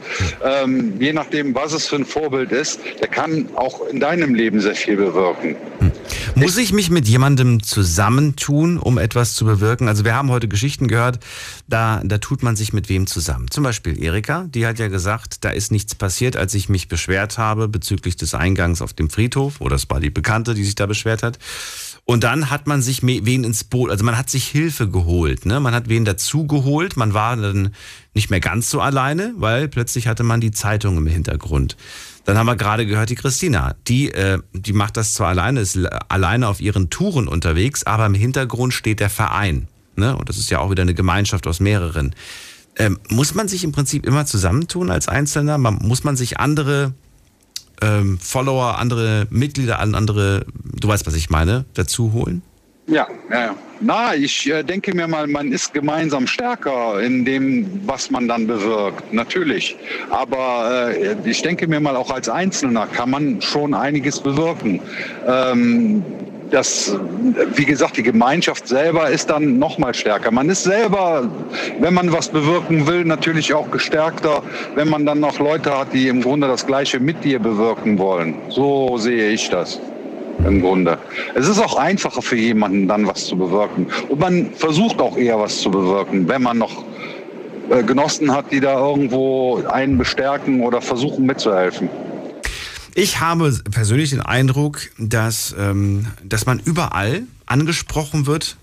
ähm, 0.44 1.00
je 1.00 1.14
nachdem, 1.14 1.54
was 1.54 1.74
es 1.74 1.88
für 1.88 1.98
ein 1.98 2.06
Vorbild 2.06 2.52
ist, 2.52 2.80
der 3.00 3.08
kann 3.08 3.50
auch 3.56 3.88
in 3.88 4.00
deinem 4.00 4.34
Leben 4.34 4.60
sehr 4.60 4.76
viel 4.76 4.96
bewirken. 4.96 5.56
Hm. 5.80 5.92
Muss 6.36 6.58
ich 6.58 6.74
mich 6.74 6.90
mit 6.90 7.08
jemandem 7.08 7.62
zusammentun, 7.62 8.80
um 8.80 8.98
etwas 8.98 9.36
zu 9.36 9.46
bewirken? 9.46 9.88
Also 9.88 10.04
wir 10.04 10.16
haben 10.16 10.32
heute 10.32 10.48
Geschichten 10.48 10.88
gehört, 10.88 11.20
da, 11.68 12.02
da 12.04 12.18
tut 12.18 12.42
man 12.42 12.56
sich 12.56 12.74
mit 12.74 12.90
wem 12.90 13.06
zusammen. 13.06 13.52
Zum 13.52 13.64
Beispiel 13.64 14.02
Erika, 14.02 14.48
die 14.50 14.66
hat 14.66 14.80
ja 14.80 14.88
gesagt, 14.88 15.46
da 15.46 15.52
ist 15.52 15.72
nichts 15.72 15.94
passiert, 15.94 16.36
als 16.36 16.56
ich 16.56 16.70
mich 16.70 16.88
beschwert 16.88 17.38
habe 17.38 17.68
bezüglich 17.68 18.16
des 18.16 18.34
Eingangs 18.34 18.82
auf 18.82 18.94
dem 18.94 19.12
Friedhof. 19.12 19.62
Oder 19.62 19.76
es 19.76 19.88
war 19.92 20.00
die 20.00 20.10
Bekannte, 20.10 20.56
die 20.56 20.64
sich 20.64 20.76
da 20.76 20.88
beschwert 20.88 21.22
hat. 21.22 21.38
Und 22.06 22.26
dann 22.26 22.50
hat 22.50 22.68
man 22.68 22.82
sich 22.82 23.02
wen 23.02 23.46
ins 23.46 23.64
Boot, 23.64 23.90
also 23.90 24.04
man 24.04 24.18
hat 24.18 24.30
sich 24.30 24.46
Hilfe 24.48 24.90
geholt, 24.90 25.46
ne? 25.46 25.62
Man 25.62 25.74
hat 25.74 25.88
wen 25.88 26.04
dazu 26.04 26.46
geholt, 26.46 26.98
man 26.98 27.14
war 27.14 27.38
dann 27.38 27.74
nicht 28.14 28.30
mehr 28.30 28.42
ganz 28.42 28.70
so 28.70 28.82
alleine, 28.82 29.34
weil 29.38 29.70
plötzlich 29.70 30.08
hatte 30.08 30.24
man 30.24 30.42
die 30.42 30.52
Zeitung 30.52 30.98
im 30.98 31.08
Hintergrund. 31.08 31.78
Dann 32.26 32.38
haben 32.38 32.46
wir 32.46 32.58
gerade 32.58 32.86
gehört, 32.86 33.10
die 33.10 33.16
Christina, 33.16 33.76
die, 33.88 34.12
äh, 34.12 34.40
die 34.54 34.74
macht 34.74 34.98
das 34.98 35.14
zwar 35.14 35.30
alleine, 35.30 35.62
ist 35.62 35.78
alleine 36.10 36.50
auf 36.50 36.60
ihren 36.60 36.90
Touren 36.90 37.30
unterwegs, 37.30 37.86
aber 37.86 38.06
im 38.06 38.16
Hintergrund 38.16 38.74
steht 38.74 39.00
der 39.00 39.10
Verein. 39.10 39.68
Ne? 39.96 40.16
Und 40.18 40.28
das 40.28 40.38
ist 40.38 40.50
ja 40.50 40.60
auch 40.60 40.72
wieder 40.72 40.82
eine 40.82 40.94
Gemeinschaft 40.94 41.48
aus 41.48 41.62
mehreren. 41.62 42.16
Ähm, 42.78 43.00
muss 43.10 43.34
man 43.34 43.48
sich 43.48 43.64
im 43.64 43.72
Prinzip 43.72 44.06
immer 44.06 44.26
zusammentun 44.26 44.90
als 44.90 45.08
Einzelner? 45.08 45.58
Man, 45.58 45.76
muss 45.76 46.04
man 46.04 46.18
sich 46.18 46.40
andere 46.40 46.94
ähm, 47.84 48.18
Follower, 48.20 48.78
andere 48.80 49.28
Mitglieder, 49.30 49.80
andere, 49.80 50.46
du 50.64 50.88
weißt, 50.88 51.06
was 51.06 51.16
ich 51.16 51.30
meine, 51.30 51.66
dazu 51.74 52.14
holen? 52.14 52.42
Ja, 52.86 53.08
ja, 53.32 53.56
Na, 53.80 54.14
ich 54.14 54.50
äh, 54.52 54.62
denke 54.62 54.94
mir 54.94 55.08
mal, 55.08 55.26
man 55.26 55.54
ist 55.54 55.74
gemeinsam 55.74 56.28
stärker 56.28 57.02
in 57.02 57.24
dem, 57.24 57.82
was 57.86 58.12
man 58.12 58.28
dann 58.28 58.46
bewirkt, 58.46 59.14
natürlich. 59.14 59.78
Aber 60.10 60.92
äh, 60.94 61.16
ich 61.24 61.42
denke 61.42 61.66
mir 61.66 61.80
mal, 61.80 61.96
auch 61.96 62.12
als 62.12 62.28
Einzelner 62.28 62.88
kann 62.88 63.10
man 63.10 63.42
schon 63.42 63.74
einiges 63.74 64.20
bewirken. 64.20 64.82
Ähm, 65.26 66.04
das, 66.54 66.96
wie 67.56 67.66
gesagt, 67.66 67.98
die 67.98 68.04
Gemeinschaft 68.04 68.68
selber 68.68 69.10
ist 69.10 69.30
dann 69.30 69.58
noch 69.58 69.80
mal 69.80 69.94
stärker. 69.94 70.32
Man 70.32 70.50
ist 70.50 70.64
selber, 70.64 71.28
wenn 71.80 71.94
man 71.94 72.14
was 72.14 72.30
bewirken 72.30 72.86
will, 72.86 73.06
natürlich 73.06 73.54
auch 73.54 73.72
gestärkter, 73.72 74.44
wenn 74.76 74.88
man 74.88 75.06
dann 75.06 75.20
noch 75.20 75.40
Leute 75.40 75.76
hat, 75.78 75.94
die 75.94 76.08
im 76.08 76.22
Grunde 76.22 76.48
das 76.48 76.66
Gleiche 76.66 77.00
mit 77.00 77.24
dir 77.24 77.40
bewirken 77.40 77.98
wollen. 77.98 78.36
So 78.50 78.98
sehe 78.98 79.32
ich 79.32 79.50
das 79.50 79.80
im 80.46 80.62
Grunde. 80.62 80.98
Es 81.34 81.48
ist 81.48 81.60
auch 81.60 81.76
einfacher 81.76 82.22
für 82.22 82.36
jemanden 82.36 82.88
dann 82.88 83.08
was 83.08 83.26
zu 83.26 83.36
bewirken. 83.36 83.88
Und 84.10 84.20
man 84.20 84.52
versucht 84.54 85.02
auch 85.02 85.18
eher 85.18 85.40
was 85.40 85.60
zu 85.60 85.72
bewirken, 85.72 86.28
wenn 86.28 86.44
man 86.44 86.60
noch 86.60 86.84
äh, 87.70 87.82
Genossen 87.82 88.32
hat, 88.32 88.52
die 88.52 88.60
da 88.60 88.78
irgendwo 88.78 89.64
einen 89.72 89.98
bestärken 89.98 90.62
oder 90.62 90.82
versuchen 90.82 91.26
mitzuhelfen. 91.26 91.90
Ich 92.96 93.20
habe 93.20 93.52
persönlich 93.72 94.12
den 94.12 94.22
Eindruck, 94.22 94.82
dass, 94.98 95.56
ähm, 95.58 96.08
dass 96.24 96.46
man 96.46 96.60
überall 96.60 97.24
angesprochen 97.46 98.26
wird, 98.28 98.58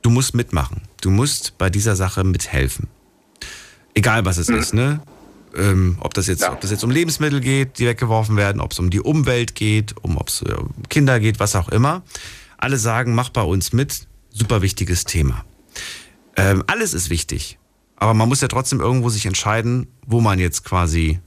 du 0.00 0.10
musst 0.10 0.34
mitmachen. 0.34 0.82
Du 1.00 1.10
musst 1.10 1.58
bei 1.58 1.68
dieser 1.68 1.96
Sache 1.96 2.24
mithelfen. 2.24 2.88
Egal 3.94 4.24
was 4.24 4.38
es 4.38 4.48
mhm. 4.48 4.56
ist, 4.56 4.74
ne? 4.74 5.02
Ähm, 5.54 5.98
ob, 6.00 6.14
das 6.14 6.28
jetzt, 6.28 6.42
ja. 6.42 6.52
ob 6.52 6.62
das 6.62 6.70
jetzt 6.70 6.82
um 6.82 6.90
Lebensmittel 6.90 7.40
geht, 7.40 7.78
die 7.78 7.86
weggeworfen 7.86 8.36
werden, 8.36 8.60
ob 8.60 8.72
es 8.72 8.78
um 8.78 8.88
die 8.88 9.00
Umwelt 9.00 9.54
geht, 9.54 9.94
um 10.02 10.16
ob 10.16 10.28
es 10.28 10.40
äh, 10.40 10.54
um 10.54 10.72
Kinder 10.88 11.20
geht, 11.20 11.40
was 11.40 11.54
auch 11.54 11.68
immer. 11.68 12.02
Alle 12.56 12.78
sagen, 12.78 13.14
mach 13.14 13.28
bei 13.28 13.42
uns 13.42 13.74
mit. 13.74 14.06
Super 14.30 14.62
wichtiges 14.62 15.04
Thema. 15.04 15.44
Ähm, 16.36 16.64
alles 16.66 16.94
ist 16.94 17.10
wichtig. 17.10 17.58
Aber 17.96 18.14
man 18.14 18.30
muss 18.30 18.40
ja 18.40 18.48
trotzdem 18.48 18.80
irgendwo 18.80 19.10
sich 19.10 19.26
entscheiden, 19.26 19.88
wo 20.06 20.22
man 20.22 20.38
jetzt 20.38 20.64
quasi 20.64 21.20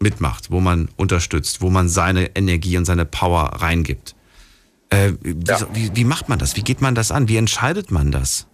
mitmacht, 0.00 0.50
wo 0.50 0.60
man 0.60 0.88
unterstützt, 0.96 1.60
wo 1.60 1.70
man 1.70 1.88
seine 1.88 2.36
Energie 2.36 2.76
und 2.76 2.84
seine 2.84 3.04
Power 3.04 3.44
reingibt. 3.56 4.14
Äh, 4.90 5.12
wie, 5.20 5.36
ja. 5.46 5.66
wie, 5.72 5.90
wie, 5.94 6.04
macht 6.04 6.28
man 6.28 6.38
das? 6.38 6.56
Wie 6.56 6.62
geht 6.62 6.80
man 6.80 6.94
das 6.94 7.10
an? 7.10 7.28
Wie 7.28 7.36
entscheidet 7.36 7.90
man 7.90 8.10
das? 8.10 8.46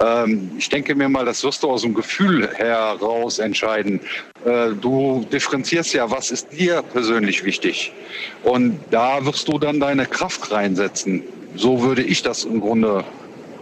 Ähm, 0.00 0.50
ich 0.56 0.68
denke 0.68 0.94
mir 0.94 1.08
mal, 1.08 1.24
das 1.24 1.44
wirst 1.44 1.62
du 1.62 1.70
aus 1.70 1.82
dem 1.82 1.94
Gefühl 1.94 2.48
heraus 2.54 3.38
entscheiden. 3.38 4.00
Äh, 4.44 4.70
du 4.80 5.26
differenzierst 5.30 5.92
ja, 5.92 6.10
was 6.10 6.30
ist 6.30 6.48
dir 6.52 6.82
persönlich 6.82 7.44
wichtig. 7.44 7.92
Und 8.42 8.80
da 8.90 9.24
wirst 9.24 9.46
du 9.46 9.58
dann 9.58 9.78
deine 9.78 10.06
Kraft 10.06 10.50
reinsetzen. 10.50 11.22
So 11.54 11.82
würde 11.82 12.02
ich 12.02 12.22
das 12.22 12.44
im 12.44 12.60
Grunde 12.60 13.04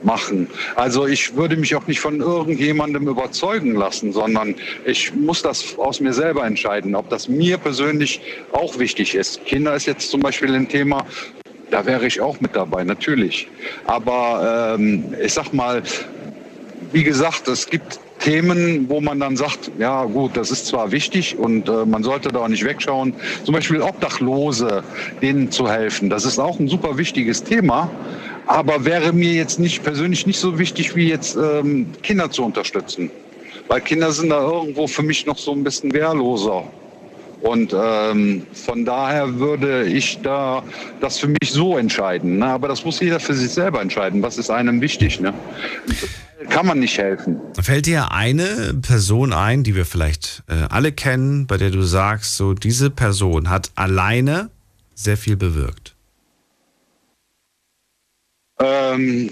machen. 0.04 0.48
Also 0.76 1.06
ich 1.06 1.36
würde 1.36 1.56
mich 1.56 1.74
auch 1.74 1.86
nicht 1.86 2.00
von 2.00 2.20
irgendjemandem 2.20 3.08
überzeugen 3.08 3.74
lassen, 3.74 4.12
sondern 4.12 4.54
ich 4.84 5.14
muss 5.14 5.42
das 5.42 5.78
aus 5.78 6.00
mir 6.00 6.12
selber 6.12 6.44
entscheiden, 6.44 6.94
ob 6.94 7.08
das 7.08 7.28
mir 7.28 7.58
persönlich 7.58 8.20
auch 8.52 8.78
wichtig 8.78 9.14
ist. 9.14 9.44
Kinder 9.44 9.74
ist 9.74 9.86
jetzt 9.86 10.10
zum 10.10 10.20
Beispiel 10.20 10.54
ein 10.54 10.68
Thema, 10.68 11.06
da 11.70 11.84
wäre 11.84 12.06
ich 12.06 12.20
auch 12.20 12.40
mit 12.40 12.56
dabei, 12.56 12.84
natürlich. 12.84 13.48
Aber 13.86 14.76
ähm, 14.78 15.14
ich 15.22 15.34
sag 15.34 15.52
mal, 15.52 15.82
wie 16.92 17.04
gesagt, 17.04 17.48
es 17.48 17.68
gibt 17.68 18.00
Themen, 18.18 18.88
wo 18.88 19.00
man 19.00 19.20
dann 19.20 19.36
sagt, 19.36 19.70
ja 19.78 20.04
gut, 20.04 20.36
das 20.36 20.50
ist 20.50 20.66
zwar 20.66 20.90
wichtig 20.92 21.38
und 21.38 21.68
äh, 21.68 21.84
man 21.86 22.02
sollte 22.02 22.30
da 22.30 22.40
auch 22.40 22.48
nicht 22.48 22.64
wegschauen. 22.64 23.14
Zum 23.44 23.54
Beispiel 23.54 23.80
Obdachlose, 23.80 24.82
denen 25.22 25.50
zu 25.50 25.70
helfen. 25.70 26.10
Das 26.10 26.24
ist 26.24 26.38
auch 26.38 26.58
ein 26.58 26.68
super 26.68 26.98
wichtiges 26.98 27.42
Thema 27.42 27.90
aber 28.48 28.86
wäre 28.86 29.12
mir 29.12 29.34
jetzt 29.34 29.58
nicht 29.60 29.84
persönlich 29.84 30.26
nicht 30.26 30.40
so 30.40 30.58
wichtig, 30.58 30.96
wie 30.96 31.08
jetzt 31.08 31.36
ähm, 31.36 31.86
Kinder 32.02 32.30
zu 32.30 32.44
unterstützen. 32.44 33.10
Weil 33.68 33.82
Kinder 33.82 34.10
sind 34.10 34.30
da 34.30 34.40
irgendwo 34.40 34.86
für 34.86 35.02
mich 35.02 35.26
noch 35.26 35.36
so 35.36 35.52
ein 35.52 35.62
bisschen 35.62 35.92
wehrloser. 35.92 36.64
Und 37.40 37.72
ähm, 37.72 38.46
von 38.52 38.84
daher 38.84 39.38
würde 39.38 39.84
ich 39.84 40.18
da 40.22 40.62
das 41.00 41.18
für 41.18 41.28
mich 41.28 41.52
so 41.52 41.78
entscheiden. 41.78 42.38
Ne? 42.38 42.46
Aber 42.46 42.68
das 42.68 42.84
muss 42.84 43.00
jeder 43.00 43.20
für 43.20 43.34
sich 43.34 43.50
selber 43.50 43.80
entscheiden. 43.80 44.22
Was 44.22 44.38
ist 44.38 44.50
einem 44.50 44.80
wichtig? 44.80 45.20
Ne? 45.20 45.32
Kann 46.48 46.66
man 46.66 46.80
nicht 46.80 46.98
helfen. 46.98 47.40
Fällt 47.60 47.86
dir 47.86 48.12
eine 48.12 48.74
Person 48.82 49.32
ein, 49.32 49.62
die 49.62 49.74
wir 49.74 49.84
vielleicht 49.84 50.42
äh, 50.48 50.54
alle 50.68 50.92
kennen, 50.92 51.46
bei 51.46 51.56
der 51.56 51.70
du 51.70 51.82
sagst, 51.82 52.36
so 52.36 52.54
diese 52.54 52.90
Person 52.90 53.50
hat 53.50 53.70
alleine 53.76 54.50
sehr 54.94 55.16
viel 55.16 55.36
bewirkt? 55.36 55.94
Ähm, 58.60 59.30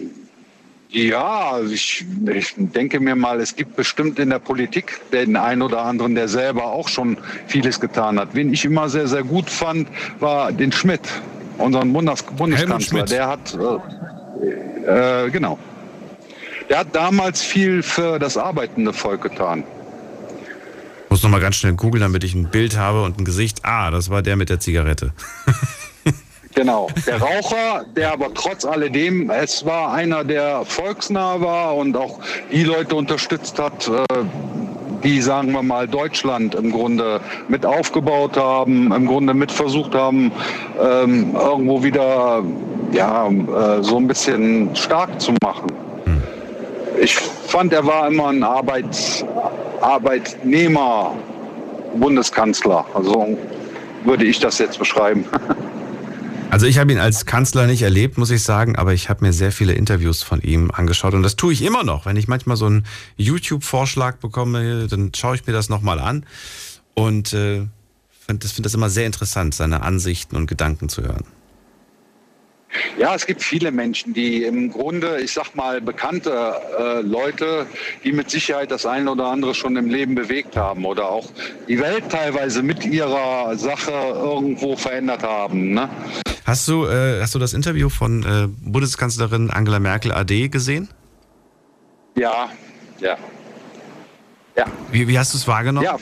ja, 0.96 1.60
ich, 1.60 2.06
ich, 2.32 2.54
denke 2.56 3.00
mir 3.00 3.14
mal, 3.14 3.38
es 3.40 3.54
gibt 3.54 3.76
bestimmt 3.76 4.18
in 4.18 4.30
der 4.30 4.38
Politik 4.38 4.98
den 5.12 5.36
einen 5.36 5.60
oder 5.60 5.82
anderen, 5.82 6.14
der 6.14 6.26
selber 6.26 6.64
auch 6.64 6.88
schon 6.88 7.18
vieles 7.48 7.78
getan 7.78 8.18
hat. 8.18 8.30
Wen 8.32 8.50
ich 8.50 8.64
immer 8.64 8.88
sehr, 8.88 9.06
sehr 9.06 9.22
gut 9.22 9.50
fand, 9.50 9.88
war 10.20 10.52
den 10.52 10.72
Schmidt, 10.72 11.02
unseren 11.58 11.92
Bundes 11.92 12.22
Bundeskanzler. 12.22 13.04
Der 13.04 13.28
hat, 13.28 13.58
äh, 14.86 15.26
äh, 15.26 15.30
genau, 15.30 15.58
der 16.70 16.78
hat 16.78 16.96
damals 16.96 17.42
viel 17.42 17.82
für 17.82 18.18
das 18.18 18.38
arbeitende 18.38 18.94
Volk 18.94 19.20
getan. 19.20 19.64
Ich 21.04 21.10
muss 21.10 21.22
noch 21.22 21.30
mal 21.30 21.40
ganz 21.40 21.56
schnell 21.56 21.74
googeln, 21.74 22.00
damit 22.00 22.24
ich 22.24 22.34
ein 22.34 22.50
Bild 22.50 22.78
habe 22.78 23.02
und 23.02 23.20
ein 23.20 23.26
Gesicht. 23.26 23.60
Ah, 23.64 23.90
das 23.90 24.08
war 24.08 24.22
der 24.22 24.36
mit 24.36 24.48
der 24.48 24.60
Zigarette. 24.60 25.12
Genau, 26.56 26.88
der 27.06 27.20
Raucher, 27.20 27.84
der 27.96 28.12
aber 28.12 28.32
trotz 28.32 28.64
alledem, 28.64 29.28
es 29.28 29.66
war 29.66 29.92
einer, 29.92 30.24
der 30.24 30.64
volksnah 30.64 31.38
war 31.42 31.76
und 31.76 31.94
auch 31.94 32.18
die 32.50 32.64
Leute 32.64 32.96
unterstützt 32.96 33.58
hat, 33.58 33.86
äh, 33.86 34.24
die, 35.04 35.20
sagen 35.20 35.52
wir 35.52 35.62
mal, 35.62 35.86
Deutschland 35.86 36.54
im 36.54 36.72
Grunde 36.72 37.20
mit 37.48 37.66
aufgebaut 37.66 38.38
haben, 38.38 38.90
im 38.90 39.06
Grunde 39.06 39.34
mit 39.34 39.52
versucht 39.52 39.94
haben, 39.94 40.32
ähm, 40.82 41.34
irgendwo 41.34 41.82
wieder 41.82 42.42
ja, 42.90 43.28
äh, 43.28 43.82
so 43.82 43.98
ein 43.98 44.08
bisschen 44.08 44.74
stark 44.74 45.20
zu 45.20 45.34
machen. 45.42 45.70
Hm. 46.04 46.22
Ich 47.02 47.16
fand, 47.16 47.74
er 47.74 47.84
war 47.86 48.08
immer 48.08 48.28
ein 48.28 48.42
Arbeit, 48.42 49.26
Arbeitnehmer, 49.82 51.12
Bundeskanzler. 51.96 52.86
Also 52.94 53.36
würde 54.04 54.24
ich 54.24 54.40
das 54.40 54.58
jetzt 54.58 54.78
beschreiben. 54.78 55.26
Also 56.50 56.66
ich 56.66 56.78
habe 56.78 56.92
ihn 56.92 56.98
als 56.98 57.26
Kanzler 57.26 57.66
nicht 57.66 57.82
erlebt, 57.82 58.18
muss 58.18 58.30
ich 58.30 58.42
sagen, 58.42 58.76
aber 58.76 58.94
ich 58.94 59.08
habe 59.08 59.24
mir 59.24 59.32
sehr 59.32 59.52
viele 59.52 59.74
Interviews 59.74 60.22
von 60.22 60.40
ihm 60.40 60.70
angeschaut 60.70 61.12
und 61.12 61.22
das 61.22 61.36
tue 61.36 61.52
ich 61.52 61.62
immer 61.62 61.84
noch. 61.84 62.06
Wenn 62.06 62.16
ich 62.16 62.28
manchmal 62.28 62.56
so 62.56 62.66
einen 62.66 62.84
YouTube-Vorschlag 63.16 64.16
bekomme, 64.18 64.86
dann 64.86 65.12
schaue 65.14 65.34
ich 65.34 65.46
mir 65.46 65.52
das 65.52 65.68
nochmal 65.68 65.98
an 65.98 66.24
und 66.94 67.32
äh, 67.34 67.66
finde 68.26 68.40
das, 68.40 68.52
find 68.52 68.64
das 68.64 68.74
immer 68.74 68.88
sehr 68.88 69.06
interessant, 69.06 69.54
seine 69.54 69.82
Ansichten 69.82 70.36
und 70.36 70.46
Gedanken 70.46 70.88
zu 70.88 71.02
hören. 71.02 71.24
Ja, 72.98 73.14
es 73.14 73.26
gibt 73.26 73.42
viele 73.42 73.70
Menschen, 73.70 74.14
die 74.14 74.44
im 74.44 74.70
Grunde, 74.70 75.20
ich 75.20 75.32
sag 75.32 75.54
mal, 75.54 75.80
bekannte 75.80 76.54
äh, 76.78 77.00
Leute, 77.00 77.66
die 78.04 78.12
mit 78.12 78.30
Sicherheit 78.30 78.70
das 78.70 78.86
eine 78.86 79.10
oder 79.10 79.26
andere 79.26 79.54
schon 79.54 79.76
im 79.76 79.88
Leben 79.88 80.14
bewegt 80.14 80.56
haben 80.56 80.84
oder 80.84 81.08
auch 81.08 81.28
die 81.68 81.78
Welt 81.78 82.04
teilweise 82.10 82.62
mit 82.62 82.84
ihrer 82.84 83.56
Sache 83.56 83.92
irgendwo 83.92 84.76
verändert 84.76 85.22
haben. 85.22 85.74
Ne? 85.74 85.88
Hast 86.44 86.68
du, 86.68 86.86
äh, 86.86 87.20
hast 87.20 87.34
du 87.34 87.38
das 87.38 87.54
Interview 87.54 87.88
von 87.88 88.22
äh, 88.22 88.48
Bundeskanzlerin 88.48 89.50
Angela 89.50 89.80
Merkel 89.80 90.12
AD 90.12 90.48
gesehen? 90.48 90.88
Ja, 92.14 92.50
ja. 93.00 93.16
Ja. 94.56 94.64
Wie, 94.90 95.06
wie 95.06 95.18
hast 95.18 95.34
du 95.34 95.38
es 95.38 95.46
wahrgenommen? 95.46 95.84
Ja. 95.84 95.96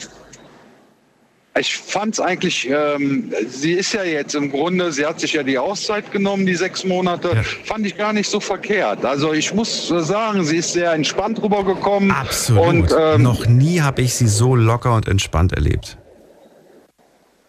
Ich 1.57 1.76
fand 1.76 2.14
es 2.14 2.20
eigentlich, 2.20 2.68
ähm, 2.68 3.32
sie 3.48 3.74
ist 3.74 3.92
ja 3.92 4.02
jetzt 4.02 4.34
im 4.34 4.50
Grunde, 4.50 4.90
sie 4.90 5.07
hat 5.07 5.20
sich 5.20 5.34
ja 5.34 5.44
die 5.44 5.57
Auszeit 5.57 6.11
genommen, 6.11 6.46
die 6.46 6.57
sechs 6.57 6.84
Monate, 6.84 7.30
ja. 7.32 7.42
fand 7.64 7.86
ich 7.86 7.96
gar 7.96 8.12
nicht 8.12 8.28
so 8.28 8.40
verkehrt. 8.40 9.05
Also 9.05 9.32
ich 9.32 9.55
muss 9.55 9.86
sagen, 9.86 10.44
sie 10.44 10.57
ist 10.57 10.72
sehr 10.72 10.92
entspannt 10.92 11.40
rübergekommen. 11.40 12.11
Absolut. 12.11 12.66
Und, 12.66 12.94
ähm, 12.98 13.22
Noch 13.22 13.46
nie 13.46 13.80
habe 13.80 14.02
ich 14.02 14.14
sie 14.14 14.26
so 14.26 14.57
locker 14.57 14.96
und 14.96 15.07
entspannt 15.07 15.52
erlebt. 15.52 15.96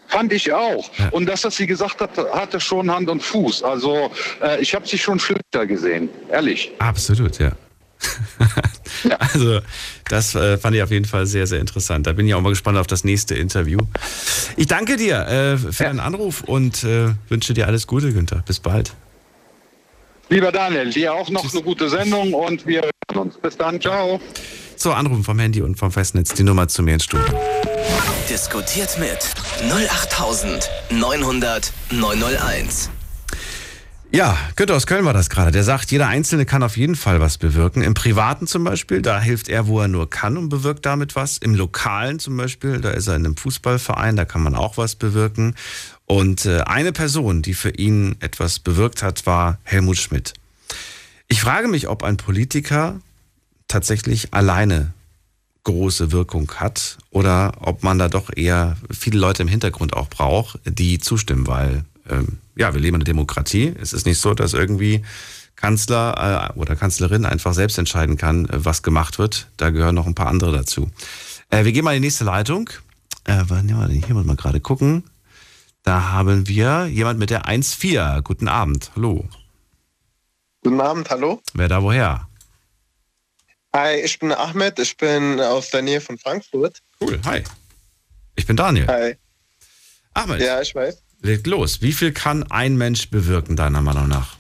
Fand 0.07 0.31
ich 0.31 0.53
auch. 0.53 0.89
Ja. 0.99 1.09
Und 1.09 1.25
das, 1.25 1.43
was 1.43 1.55
sie 1.55 1.65
gesagt 1.65 1.99
hat, 1.99 2.15
hatte 2.31 2.59
schon 2.59 2.91
Hand 2.91 3.09
und 3.09 3.23
Fuß. 3.23 3.63
Also 3.63 4.11
äh, 4.41 4.61
ich 4.61 4.75
habe 4.75 4.87
sie 4.87 4.99
schon 4.99 5.19
schlechter 5.19 5.65
gesehen, 5.65 6.09
ehrlich. 6.31 6.71
Absolut, 6.77 7.39
ja. 7.39 7.53
Also, 9.19 9.59
das 10.09 10.35
äh, 10.35 10.57
fand 10.57 10.75
ich 10.75 10.81
auf 10.81 10.91
jeden 10.91 11.05
Fall 11.05 11.25
sehr, 11.25 11.47
sehr 11.47 11.59
interessant. 11.59 12.07
Da 12.07 12.13
bin 12.13 12.27
ich 12.27 12.33
auch 12.33 12.41
mal 12.41 12.49
gespannt 12.49 12.77
auf 12.77 12.87
das 12.87 13.03
nächste 13.03 13.35
Interview. 13.35 13.79
Ich 14.57 14.67
danke 14.67 14.97
dir 14.97 15.27
äh, 15.27 15.57
für 15.57 15.83
ja. 15.83 15.89
deinen 15.89 15.99
Anruf 15.99 16.41
und 16.41 16.83
äh, 16.83 17.09
wünsche 17.29 17.53
dir 17.53 17.67
alles 17.67 17.87
Gute, 17.87 18.13
Günther. 18.13 18.43
Bis 18.47 18.59
bald. 18.59 18.93
Lieber 20.29 20.51
Daniel, 20.51 20.89
dir 20.89 21.13
auch 21.13 21.29
noch 21.29 21.43
Tschüss. 21.43 21.53
eine 21.53 21.63
gute 21.63 21.89
Sendung 21.89 22.33
und 22.33 22.65
wir 22.65 22.81
hören 22.81 23.27
uns. 23.27 23.37
Bis 23.37 23.55
dann, 23.57 23.79
ciao. 23.79 24.19
So, 24.75 24.91
Anrufen 24.91 25.23
vom 25.23 25.39
Handy 25.39 25.61
und 25.61 25.77
vom 25.77 25.91
Festnetz, 25.91 26.33
die 26.33 26.43
Nummer 26.43 26.67
zu 26.67 26.83
mir 26.83 26.95
ins 26.95 27.05
Studio. 27.05 27.33
Diskutiert 28.29 28.97
mit 28.99 29.19
08900 29.71 31.71
901. 31.91 32.89
Ja, 34.15 34.37
Günther 34.55 34.77
aus 34.77 34.87
Köln 34.87 35.03
war 35.03 35.11
das 35.11 35.29
gerade. 35.29 35.51
Der 35.51 35.65
sagt, 35.65 35.91
jeder 35.91 36.07
Einzelne 36.07 36.45
kann 36.45 36.63
auf 36.63 36.77
jeden 36.77 36.95
Fall 36.95 37.19
was 37.19 37.37
bewirken. 37.37 37.81
Im 37.81 37.93
Privaten 37.93 38.47
zum 38.47 38.63
Beispiel, 38.63 39.01
da 39.01 39.19
hilft 39.19 39.49
er, 39.49 39.67
wo 39.67 39.81
er 39.81 39.89
nur 39.89 40.09
kann 40.09 40.37
und 40.37 40.47
bewirkt 40.47 40.85
damit 40.85 41.17
was. 41.17 41.37
Im 41.37 41.53
Lokalen 41.53 42.19
zum 42.19 42.37
Beispiel, 42.37 42.79
da 42.79 42.91
ist 42.91 43.07
er 43.07 43.17
in 43.17 43.25
einem 43.25 43.35
Fußballverein, 43.35 44.15
da 44.15 44.23
kann 44.23 44.41
man 44.41 44.55
auch 44.55 44.77
was 44.77 44.95
bewirken. 44.95 45.55
Und 46.05 46.45
äh, 46.45 46.61
eine 46.61 46.93
Person, 46.93 47.41
die 47.41 47.53
für 47.53 47.71
ihn 47.71 48.15
etwas 48.21 48.59
bewirkt 48.59 49.03
hat, 49.03 49.25
war 49.25 49.57
Helmut 49.63 49.97
Schmidt. 49.97 50.31
Ich 51.27 51.41
frage 51.41 51.67
mich, 51.67 51.89
ob 51.89 52.01
ein 52.01 52.15
Politiker 52.15 53.01
tatsächlich 53.67 54.33
alleine 54.33 54.93
große 55.65 56.13
Wirkung 56.13 56.49
hat 56.55 56.99
oder 57.09 57.51
ob 57.59 57.83
man 57.83 57.99
da 57.99 58.07
doch 58.07 58.29
eher 58.33 58.77
viele 58.97 59.19
Leute 59.19 59.41
im 59.41 59.49
Hintergrund 59.49 59.93
auch 59.93 60.07
braucht, 60.07 60.61
die 60.63 60.99
zustimmen, 60.99 61.47
weil 61.47 61.83
ähm, 62.09 62.37
ja, 62.55 62.73
wir 62.73 62.81
leben 62.81 62.95
in 62.95 63.01
einer 63.01 63.05
Demokratie. 63.05 63.73
Es 63.81 63.93
ist 63.93 64.05
nicht 64.05 64.19
so, 64.19 64.33
dass 64.33 64.53
irgendwie 64.53 65.03
Kanzler 65.55 66.51
äh, 66.55 66.59
oder 66.59 66.75
Kanzlerin 66.75 67.25
einfach 67.25 67.53
selbst 67.53 67.77
entscheiden 67.77 68.17
kann, 68.17 68.45
äh, 68.45 68.65
was 68.65 68.83
gemacht 68.83 69.19
wird. 69.19 69.47
Da 69.57 69.69
gehören 69.69 69.95
noch 69.95 70.07
ein 70.07 70.15
paar 70.15 70.27
andere 70.27 70.51
dazu. 70.51 70.89
Äh, 71.49 71.65
wir 71.65 71.71
gehen 71.71 71.83
mal 71.83 71.95
in 71.95 72.01
die 72.01 72.07
nächste 72.07 72.23
Leitung. 72.23 72.69
Äh, 73.25 73.43
hier 73.45 74.15
muss 74.15 74.25
man 74.25 74.37
gerade 74.37 74.59
gucken. 74.59 75.03
Da 75.83 76.11
haben 76.11 76.47
wir 76.47 76.87
jemand 76.87 77.19
mit 77.19 77.29
der 77.29 77.45
1.4. 77.45 78.21
Guten 78.21 78.47
Abend. 78.47 78.91
Hallo. 78.95 79.27
Guten 80.63 80.81
Abend, 80.81 81.09
hallo. 81.09 81.41
Wer 81.53 81.67
da 81.67 81.83
woher? 81.83 82.27
Hi, 83.73 83.95
ich 84.03 84.17
bin 84.17 84.31
Ahmed. 84.31 84.79
Ich 84.79 84.97
bin 84.97 85.39
aus 85.39 85.69
der 85.69 85.83
Nähe 85.83 86.01
von 86.01 86.17
Frankfurt. 86.17 86.79
Cool, 86.99 87.19
hi. 87.25 87.43
Ich 88.35 88.47
bin 88.47 88.55
Daniel. 88.55 88.87
Hi. 88.87 89.15
Ahmed. 90.13 90.41
Ja, 90.41 90.61
ich 90.61 90.73
weiß. 90.73 91.04
Legt 91.25 91.47
los. 91.47 91.81
Wie 91.81 91.91
viel 91.91 92.13
kann 92.13 92.43
ein 92.51 92.77
Mensch 92.77 93.09
bewirken, 93.09 93.55
deiner 93.55 93.81
Meinung 93.81 94.07
nach? 94.07 94.37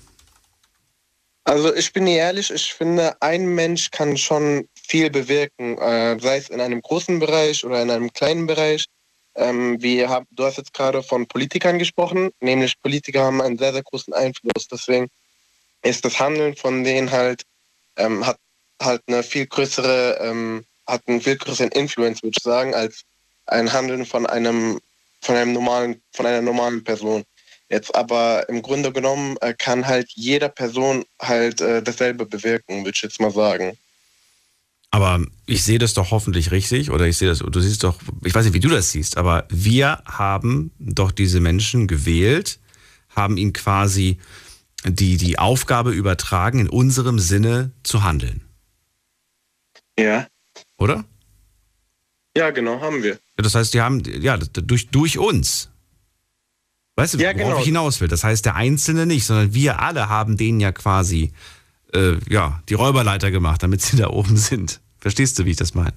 Also 1.43 1.73
ich 1.73 1.91
bin 1.93 2.05
ehrlich, 2.05 2.51
ich 2.51 2.75
finde, 2.75 3.19
ein 3.23 3.47
Mensch 3.55 3.89
kann 3.89 4.15
schon 4.17 4.67
viel 4.75 5.09
bewirken, 5.09 5.79
äh, 5.79 6.19
sei 6.19 6.37
es 6.37 6.49
in 6.49 6.61
einem 6.61 6.83
großen 6.83 7.17
Bereich 7.17 7.65
oder 7.65 7.81
in 7.81 7.89
einem 7.89 8.13
kleinen 8.13 8.45
Bereich. 8.45 8.85
Ähm, 9.33 9.81
wie 9.81 10.05
hab, 10.05 10.25
du 10.29 10.43
hast 10.43 10.57
jetzt 10.57 10.73
gerade 10.73 11.01
von 11.01 11.25
Politikern 11.25 11.79
gesprochen, 11.79 12.29
nämlich 12.39 12.79
Politiker 12.83 13.23
haben 13.23 13.41
einen 13.41 13.57
sehr, 13.57 13.73
sehr 13.73 13.83
großen 13.83 14.13
Einfluss. 14.13 14.67
Deswegen 14.71 15.07
ist 15.81 16.05
das 16.05 16.19
Handeln 16.19 16.55
von 16.55 16.83
denen 16.83 17.09
halt, 17.09 17.41
ähm, 17.97 18.27
hat 18.27 18.37
halt 18.79 19.01
eine 19.07 19.23
viel 19.23 19.47
größere, 19.47 20.19
ähm, 20.21 20.63
hat 20.85 21.01
einen 21.07 21.21
viel 21.21 21.37
größeren 21.37 21.71
Influence, 21.71 22.21
würde 22.21 22.35
ich 22.37 22.43
sagen, 22.43 22.75
als 22.75 23.01
ein 23.47 23.73
Handeln 23.73 24.05
von 24.05 24.27
einem 24.27 24.79
von 25.25 25.35
einem 25.35 25.53
normalen, 25.53 26.01
von 26.13 26.25
einer 26.25 26.41
normalen 26.41 26.83
Person. 26.83 27.23
Jetzt 27.69 27.95
aber 27.95 28.47
im 28.47 28.61
Grunde 28.61 28.91
genommen 28.91 29.37
äh, 29.41 29.53
kann 29.53 29.87
halt 29.87 30.11
jeder 30.13 30.49
Person 30.49 31.03
halt 31.19 31.61
äh, 31.61 31.81
dasselbe 31.81 32.25
bewirken, 32.25 32.85
würde 32.85 32.95
ich 32.95 33.01
jetzt 33.01 33.19
mal 33.19 33.31
sagen. 33.31 33.77
Aber 34.91 35.25
ich 35.47 35.63
sehe 35.63 35.79
das 35.79 35.93
doch 35.93 36.11
hoffentlich 36.11 36.51
richtig, 36.51 36.91
oder 36.91 37.05
ich 37.05 37.17
sehe 37.17 37.27
das, 37.27 37.39
du 37.39 37.59
siehst 37.59 37.83
doch, 37.83 37.99
ich 38.23 38.33
weiß 38.33 38.45
nicht, 38.45 38.53
wie 38.53 38.59
du 38.59 38.69
das 38.69 38.91
siehst, 38.91 39.17
aber 39.17 39.45
wir 39.49 40.03
haben 40.05 40.71
doch 40.79 41.11
diese 41.11 41.39
Menschen 41.39 41.87
gewählt, 41.87 42.59
haben 43.09 43.35
ihnen 43.35 43.51
quasi 43.51 44.19
die, 44.85 45.17
die 45.17 45.39
Aufgabe 45.39 45.91
übertragen, 45.91 46.59
in 46.59 46.69
unserem 46.69 47.17
Sinne 47.17 47.71
zu 47.83 48.03
handeln. 48.03 48.41
Ja. 49.97 50.27
Oder? 50.77 51.03
Ja, 52.37 52.51
genau, 52.51 52.79
haben 52.79 53.01
wir. 53.01 53.17
Das 53.37 53.55
heißt, 53.55 53.73
die 53.73 53.81
haben, 53.81 54.01
ja, 54.21 54.37
durch, 54.37 54.89
durch 54.89 55.17
uns. 55.17 55.69
Weißt 56.95 57.15
du, 57.15 57.17
ja, 57.17 57.35
worauf 57.35 57.37
genau. 57.37 57.59
ich 57.59 57.65
hinaus 57.65 58.01
will? 58.01 58.07
Das 58.07 58.23
heißt, 58.23 58.45
der 58.45 58.55
Einzelne 58.55 59.05
nicht, 59.05 59.25
sondern 59.25 59.53
wir 59.53 59.81
alle 59.81 60.07
haben 60.07 60.37
denen 60.37 60.61
ja 60.61 60.71
quasi, 60.71 61.33
äh, 61.93 62.13
ja, 62.29 62.61
die 62.69 62.73
Räuberleiter 62.73 63.31
gemacht, 63.31 63.63
damit 63.63 63.81
sie 63.81 63.97
da 63.97 64.09
oben 64.09 64.37
sind. 64.37 64.79
Verstehst 64.99 65.37
du, 65.37 65.45
wie 65.45 65.51
ich 65.51 65.57
das 65.57 65.73
meine? 65.73 65.93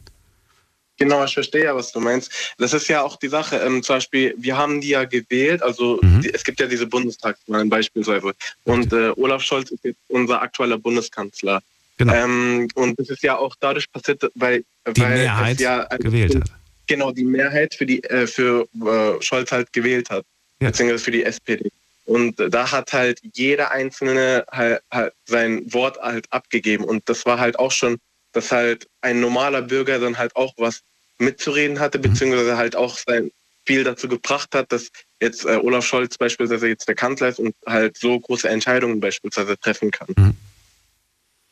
Genau, 0.99 1.25
ich 1.25 1.33
verstehe 1.33 1.65
ja, 1.65 1.77
was 1.77 1.93
du 1.93 2.01
meinst. 2.01 2.55
Das 2.59 2.73
ist 2.73 2.89
ja 2.89 3.03
auch 3.03 3.17
die 3.17 3.29
Sache. 3.29 3.57
Ähm, 3.59 3.85
zum 3.85 3.97
Beispiel, 3.97 4.35
wir 4.37 4.57
haben 4.57 4.81
die 4.81 4.89
ja 4.89 5.05
gewählt, 5.05 5.63
also 5.63 6.01
mhm. 6.03 6.23
die, 6.23 6.35
es 6.35 6.43
gibt 6.43 6.59
ja 6.59 6.67
diese 6.67 6.89
Bundestagswahlen 6.89 7.71
beispielsweise. 7.71 8.33
Und 8.65 8.93
äh, 8.93 9.11
Olaf 9.17 9.43
Scholz 9.43 9.71
ist 9.71 9.85
jetzt 9.85 10.01
unser 10.09 10.43
aktueller 10.43 10.77
Bundeskanzler. 10.77 11.63
Genau. 11.99 12.13
Ähm, 12.13 12.69
und 12.75 12.99
das 12.99 13.11
ist 13.11 13.23
ja 13.23 13.37
auch 13.39 13.55
dadurch 13.61 13.91
passiert, 13.93 14.29
weil, 14.35 14.65
die 14.89 15.01
weil 15.01 15.19
Mehrheit 15.19 15.61
ja 15.61 15.85
gewählt 15.99 16.35
hat. 16.35 16.51
Genau, 16.89 17.13
die 17.13 17.25
Mehrheit 17.25 17.75
für 17.75 17.87
die 17.87 18.03
äh, 18.05 18.27
für 18.27 18.67
äh, 18.85 19.23
Scholz 19.23 19.53
halt 19.53 19.73
gewählt 19.73 20.11
hat, 20.11 20.25
ja. 20.61 20.69
beziehungsweise 20.69 21.05
für 21.05 21.11
die 21.13 21.25
SPD. 21.25 21.71
Und 22.07 22.37
da 22.39 22.73
hat 22.73 22.95
halt 22.95 23.21
jeder 23.35 23.71
Einzelne 23.71 24.47
halt, 24.51 24.81
halt 24.91 25.13
sein 25.27 25.71
Wort 25.73 25.99
halt 25.99 26.27
abgegeben. 26.33 26.85
Und 26.85 27.07
das 27.07 27.27
war 27.27 27.39
halt 27.39 27.59
auch 27.59 27.71
schon, 27.71 27.99
dass 28.33 28.51
halt 28.51 28.89
ein 29.03 29.21
normaler 29.21 29.61
Bürger 29.61 29.99
dann 29.99 30.17
halt 30.17 30.35
auch 30.35 30.55
was 30.57 30.81
mitzureden 31.19 31.79
hatte, 31.81 31.99
beziehungsweise 31.99 32.57
halt 32.57 32.77
auch 32.77 32.97
sein 32.97 33.31
viel 33.67 33.85
dazu 33.85 34.09
gebracht 34.09 34.55
hat, 34.55 34.73
dass 34.73 34.89
jetzt 35.21 35.45
äh, 35.45 35.61
Olaf 35.63 35.85
Scholz 35.85 36.17
beispielsweise 36.17 36.69
jetzt 36.69 36.89
der 36.89 36.95
Kanzler 36.95 37.29
ist 37.29 37.39
und 37.39 37.55
halt 37.67 37.99
so 37.99 38.19
große 38.19 38.49
Entscheidungen 38.49 38.99
beispielsweise 38.99 39.59
treffen 39.59 39.91
kann. 39.91 40.09
Mhm. 40.17 40.35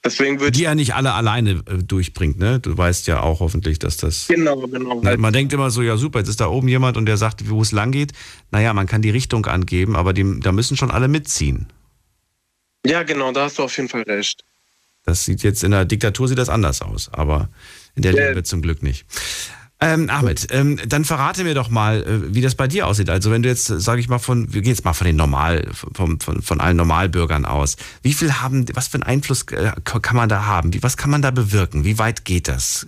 Deswegen 0.07 0.38
würde 0.38 0.52
Die 0.52 0.62
ja 0.62 0.76
nicht 0.76 0.94
alle 0.94 1.14
alleine 1.14 1.62
äh, 1.66 1.82
durchbringt, 1.82 2.38
ne? 2.38 2.61
Du 2.61 2.78
weißt 2.78 3.09
ja 3.09 3.22
auch 3.22 3.40
hoffentlich, 3.40 3.80
dass 3.80 3.96
das. 3.96 4.28
Genau, 4.28 4.57
genau. 4.68 5.00
Man 5.00 5.32
denkt 5.32 5.52
immer 5.52 5.70
so, 5.72 5.82
ja 5.82 5.96
super, 5.96 6.20
jetzt 6.20 6.28
ist 6.28 6.40
da 6.40 6.46
oben 6.46 6.68
jemand 6.68 6.96
und 6.96 7.07
der 7.07 7.16
sagt, 7.16 7.50
wo 7.50 7.61
es 7.61 7.72
lang 7.72 7.90
geht. 7.90 8.12
Naja, 8.52 8.72
man 8.72 8.86
kann 8.86 9.02
die 9.02 9.11
Richtung 9.11 9.46
angeben, 9.46 9.96
aber 9.96 10.12
die, 10.12 10.38
da 10.38 10.52
müssen 10.52 10.76
schon 10.76 10.92
alle 10.92 11.09
mitziehen. 11.09 11.66
Ja, 12.86 13.02
genau, 13.02 13.32
da 13.32 13.46
hast 13.46 13.59
du 13.59 13.64
auf 13.64 13.76
jeden 13.76 13.88
Fall 13.88 14.02
recht. 14.02 14.44
Das 15.02 15.24
sieht 15.24 15.42
jetzt 15.42 15.64
in 15.64 15.72
der 15.72 15.84
Diktatur 15.84 16.28
sieht 16.28 16.38
das 16.38 16.48
anders 16.48 16.82
aus, 16.82 17.11
aber 17.12 17.48
in 17.96 18.02
der 18.02 18.14
Ja. 18.14 18.28
Liebe 18.28 18.44
zum 18.44 18.62
Glück 18.62 18.84
nicht. 18.84 19.07
Ähm, 19.78 20.08
Ahmed, 20.08 20.46
ähm, 20.52 20.80
dann 20.86 21.04
verrate 21.04 21.44
mir 21.44 21.54
doch 21.54 21.68
mal, 21.68 22.02
äh, 22.02 22.34
wie 22.34 22.40
das 22.40 22.54
bei 22.54 22.66
dir 22.66 22.86
aussieht. 22.86 23.10
Also 23.10 23.30
wenn 23.30 23.42
du 23.42 23.50
jetzt, 23.50 23.66
sage 23.66 24.00
ich 24.00 24.08
mal, 24.08 24.18
von, 24.18 24.52
wir 24.54 24.62
gehen 24.62 24.70
jetzt 24.70 24.86
mal 24.86 24.94
von 24.94 25.06
den 25.06 25.16
Normal, 25.16 25.68
von, 25.72 26.18
von, 26.18 26.40
von 26.40 26.60
allen 26.60 26.78
Normalbürgern 26.78 27.44
aus. 27.44 27.76
Wie 28.00 28.14
viel 28.14 28.32
haben, 28.40 28.64
was 28.74 28.88
für 28.88 28.94
einen 28.94 29.02
Einfluss 29.02 29.42
äh, 29.52 29.72
kann 29.84 30.16
man 30.16 30.30
da 30.30 30.46
haben? 30.46 30.72
Wie, 30.72 30.82
was 30.82 30.96
kann 30.96 31.10
man 31.10 31.20
da 31.20 31.30
bewirken? 31.30 31.84
Wie 31.84 31.98
weit 31.98 32.24
geht 32.24 32.48
das? 32.48 32.86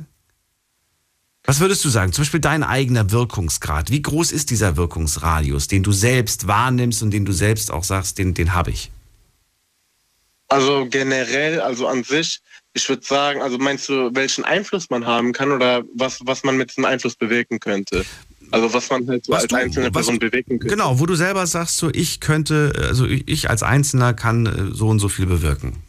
Was 1.45 1.61
würdest 1.61 1.85
du 1.85 1.91
sagen? 1.91 2.13
Zum 2.13 2.23
Beispiel 2.23 2.41
dein 2.41 2.63
eigener 2.63 3.11
Wirkungsgrad. 3.11 3.91
Wie 3.91 4.03
groß 4.03 4.33
ist 4.33 4.51
dieser 4.51 4.79
Wirkungsradius, 4.79 5.67
den 5.67 5.83
du 5.83 5.93
selbst 5.93 6.47
wahrnimmst 6.47 7.03
und 7.03 7.11
den 7.11 7.27
du 7.27 7.33
selbst 7.33 7.71
auch 7.71 7.85
sagst, 7.85 8.19
den, 8.19 8.33
den 8.33 8.55
habe 8.55 8.71
ich? 8.71 8.91
Also 10.49 10.87
generell, 10.91 11.61
also 11.61 11.87
an 11.87 12.03
sich, 12.03 12.41
ich 12.79 12.89
würde 12.89 13.05
sagen, 13.05 13.43
also 13.43 13.59
meinst 13.59 13.89
du, 13.89 14.11
welchen 14.15 14.45
Einfluss 14.45 14.89
man 14.91 15.05
haben 15.05 15.33
kann 15.33 15.51
oder 15.53 15.83
was, 15.95 16.21
was 16.25 16.45
man 16.45 16.57
mit 16.57 16.71
diesem 16.71 16.85
Einfluss 16.85 17.17
bewirken 17.17 17.61
könnte? 17.61 18.05
Also 18.51 18.73
was 18.73 18.89
man 18.89 19.07
halt 19.09 19.27
so 19.27 19.33
Was 19.33 19.43
als 19.43 19.49
du- 19.51 19.57
einzelne 19.57 19.87
was- 19.87 19.93
Person 19.93 20.19
bewirken 20.19 20.59
könnte. 20.59 20.75
Genau, 20.75 20.99
wo 21.01 21.05
du 21.07 21.15
selber 21.17 21.47
sagst, 21.47 21.77
so 21.77 21.91
ich 21.93 22.21
könnte, 22.21 22.73
also 22.89 23.05
ich 23.07 23.29
ich 23.29 23.51
als 23.51 23.63
Einzelner 23.63 24.15
kann 24.15 24.47
äh, 24.47 24.75
so 24.75 24.89
und 24.89 25.01
so 25.01 25.09
viel 25.09 25.27
bewirken. 25.27 25.83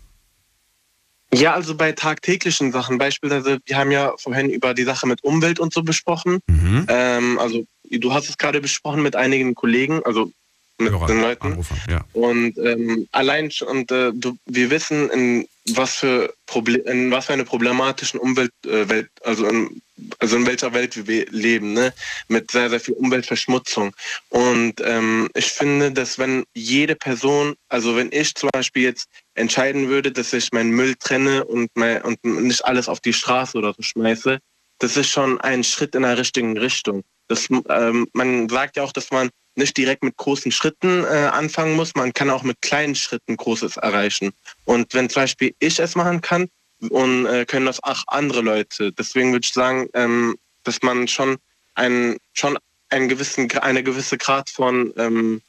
Ja, 1.31 1.53
also 1.53 1.75
bei 1.75 1.91
tagtäglichen 1.91 2.71
Sachen, 2.71 2.97
beispielsweise, 2.97 3.59
wir 3.65 3.77
haben 3.77 3.91
ja 3.91 4.13
vorhin 4.17 4.49
über 4.49 4.73
die 4.73 4.83
Sache 4.83 5.05
mit 5.07 5.23
Umwelt 5.23 5.59
und 5.59 5.71
so 5.71 5.83
besprochen. 5.83 6.39
Mhm. 6.47 6.85
Ähm, 6.89 7.37
also 7.39 7.65
du 7.91 8.13
hast 8.13 8.29
es 8.29 8.37
gerade 8.37 8.59
besprochen 8.61 9.03
mit 9.03 9.15
einigen 9.15 9.53
Kollegen, 9.53 10.01
also 10.05 10.31
mit 10.79 10.91
Hörer, 10.91 11.07
den 11.07 11.21
Leuten. 11.21 11.47
Anrufer, 11.47 11.75
ja. 11.89 12.05
Und 12.13 12.57
ähm, 12.57 13.07
allein 13.11 13.51
schon, 13.51 13.67
und 13.67 13.91
äh, 13.91 14.11
du, 14.13 14.37
wir 14.45 14.69
wissen, 14.69 15.09
in 15.09 15.47
was 15.75 15.97
für 15.97 16.33
Proble 16.45 16.77
in 16.77 17.11
was 17.11 17.27
für 17.27 17.33
eine 17.33 17.45
problematischen 17.45 18.19
Umwelt, 18.19 18.51
äh, 18.65 18.89
Welt, 18.89 19.09
also 19.23 19.45
in, 19.45 19.81
also 20.19 20.37
in 20.37 20.47
welcher 20.47 20.73
Welt 20.73 21.07
wir 21.07 21.25
leben, 21.29 21.73
ne? 21.73 21.93
Mit 22.27 22.51
sehr, 22.51 22.69
sehr 22.69 22.79
viel 22.79 22.95
Umweltverschmutzung. 22.95 23.95
Und 24.29 24.75
ähm, 24.83 25.29
ich 25.35 25.47
finde, 25.47 25.91
dass 25.91 26.17
wenn 26.17 26.43
jede 26.53 26.95
Person, 26.95 27.55
also 27.67 27.95
wenn 27.95 28.11
ich 28.11 28.33
zum 28.35 28.49
Beispiel 28.51 28.83
jetzt 28.83 29.07
entscheiden 29.35 29.89
würde, 29.89 30.11
dass 30.11 30.33
ich 30.33 30.51
meinen 30.51 30.71
Müll 30.71 30.95
trenne 30.95 31.45
und, 31.45 31.69
mein, 31.75 32.01
und 32.01 32.23
nicht 32.23 32.65
alles 32.65 32.87
auf 32.87 32.99
die 32.99 33.13
Straße 33.13 33.57
oder 33.57 33.73
so 33.73 33.81
schmeiße, 33.81 34.39
das 34.79 34.97
ist 34.97 35.09
schon 35.09 35.39
ein 35.41 35.63
Schritt 35.63 35.93
in 35.93 36.03
der 36.03 36.17
richtigen 36.17 36.57
Richtung. 36.57 37.03
Das, 37.27 37.47
ähm, 37.69 38.07
man 38.13 38.49
sagt 38.49 38.77
ja 38.77 38.83
auch, 38.83 38.93
dass 38.93 39.11
man 39.11 39.29
nicht 39.59 39.77
direkt 39.77 40.03
mit 40.03 40.17
großen 40.17 40.51
Schritten 40.51 41.03
äh, 41.03 41.29
anfangen 41.31 41.75
muss. 41.75 41.93
Man 41.95 42.13
kann 42.13 42.29
auch 42.31 42.43
mit 42.43 42.61
kleinen 42.61 42.95
Schritten 42.95 43.37
Großes 43.37 43.77
erreichen. 43.77 44.31
Und 44.65 44.93
wenn 44.93 45.09
zum 45.09 45.23
Beispiel 45.23 45.53
ich 45.59 45.79
es 45.79 45.95
machen 45.95 46.21
kann, 46.21 46.49
und 46.89 47.25
äh, 47.25 47.45
können 47.45 47.65
das 47.65 47.83
auch 47.83 48.03
andere 48.07 48.41
Leute. 48.41 48.91
Deswegen 48.93 49.31
würde 49.31 49.45
ich 49.45 49.53
sagen, 49.53 49.87
ähm, 49.93 50.35
dass 50.63 50.81
man 50.81 51.07
schon 51.07 51.37
einen 51.75 52.17
schon 52.33 52.57
einen 52.89 53.09
gewissen 53.09 53.51
eine 53.59 53.83
gewisse 53.83 54.17
Grad 54.17 54.49
von 54.49 54.93
ähm, 54.97 55.41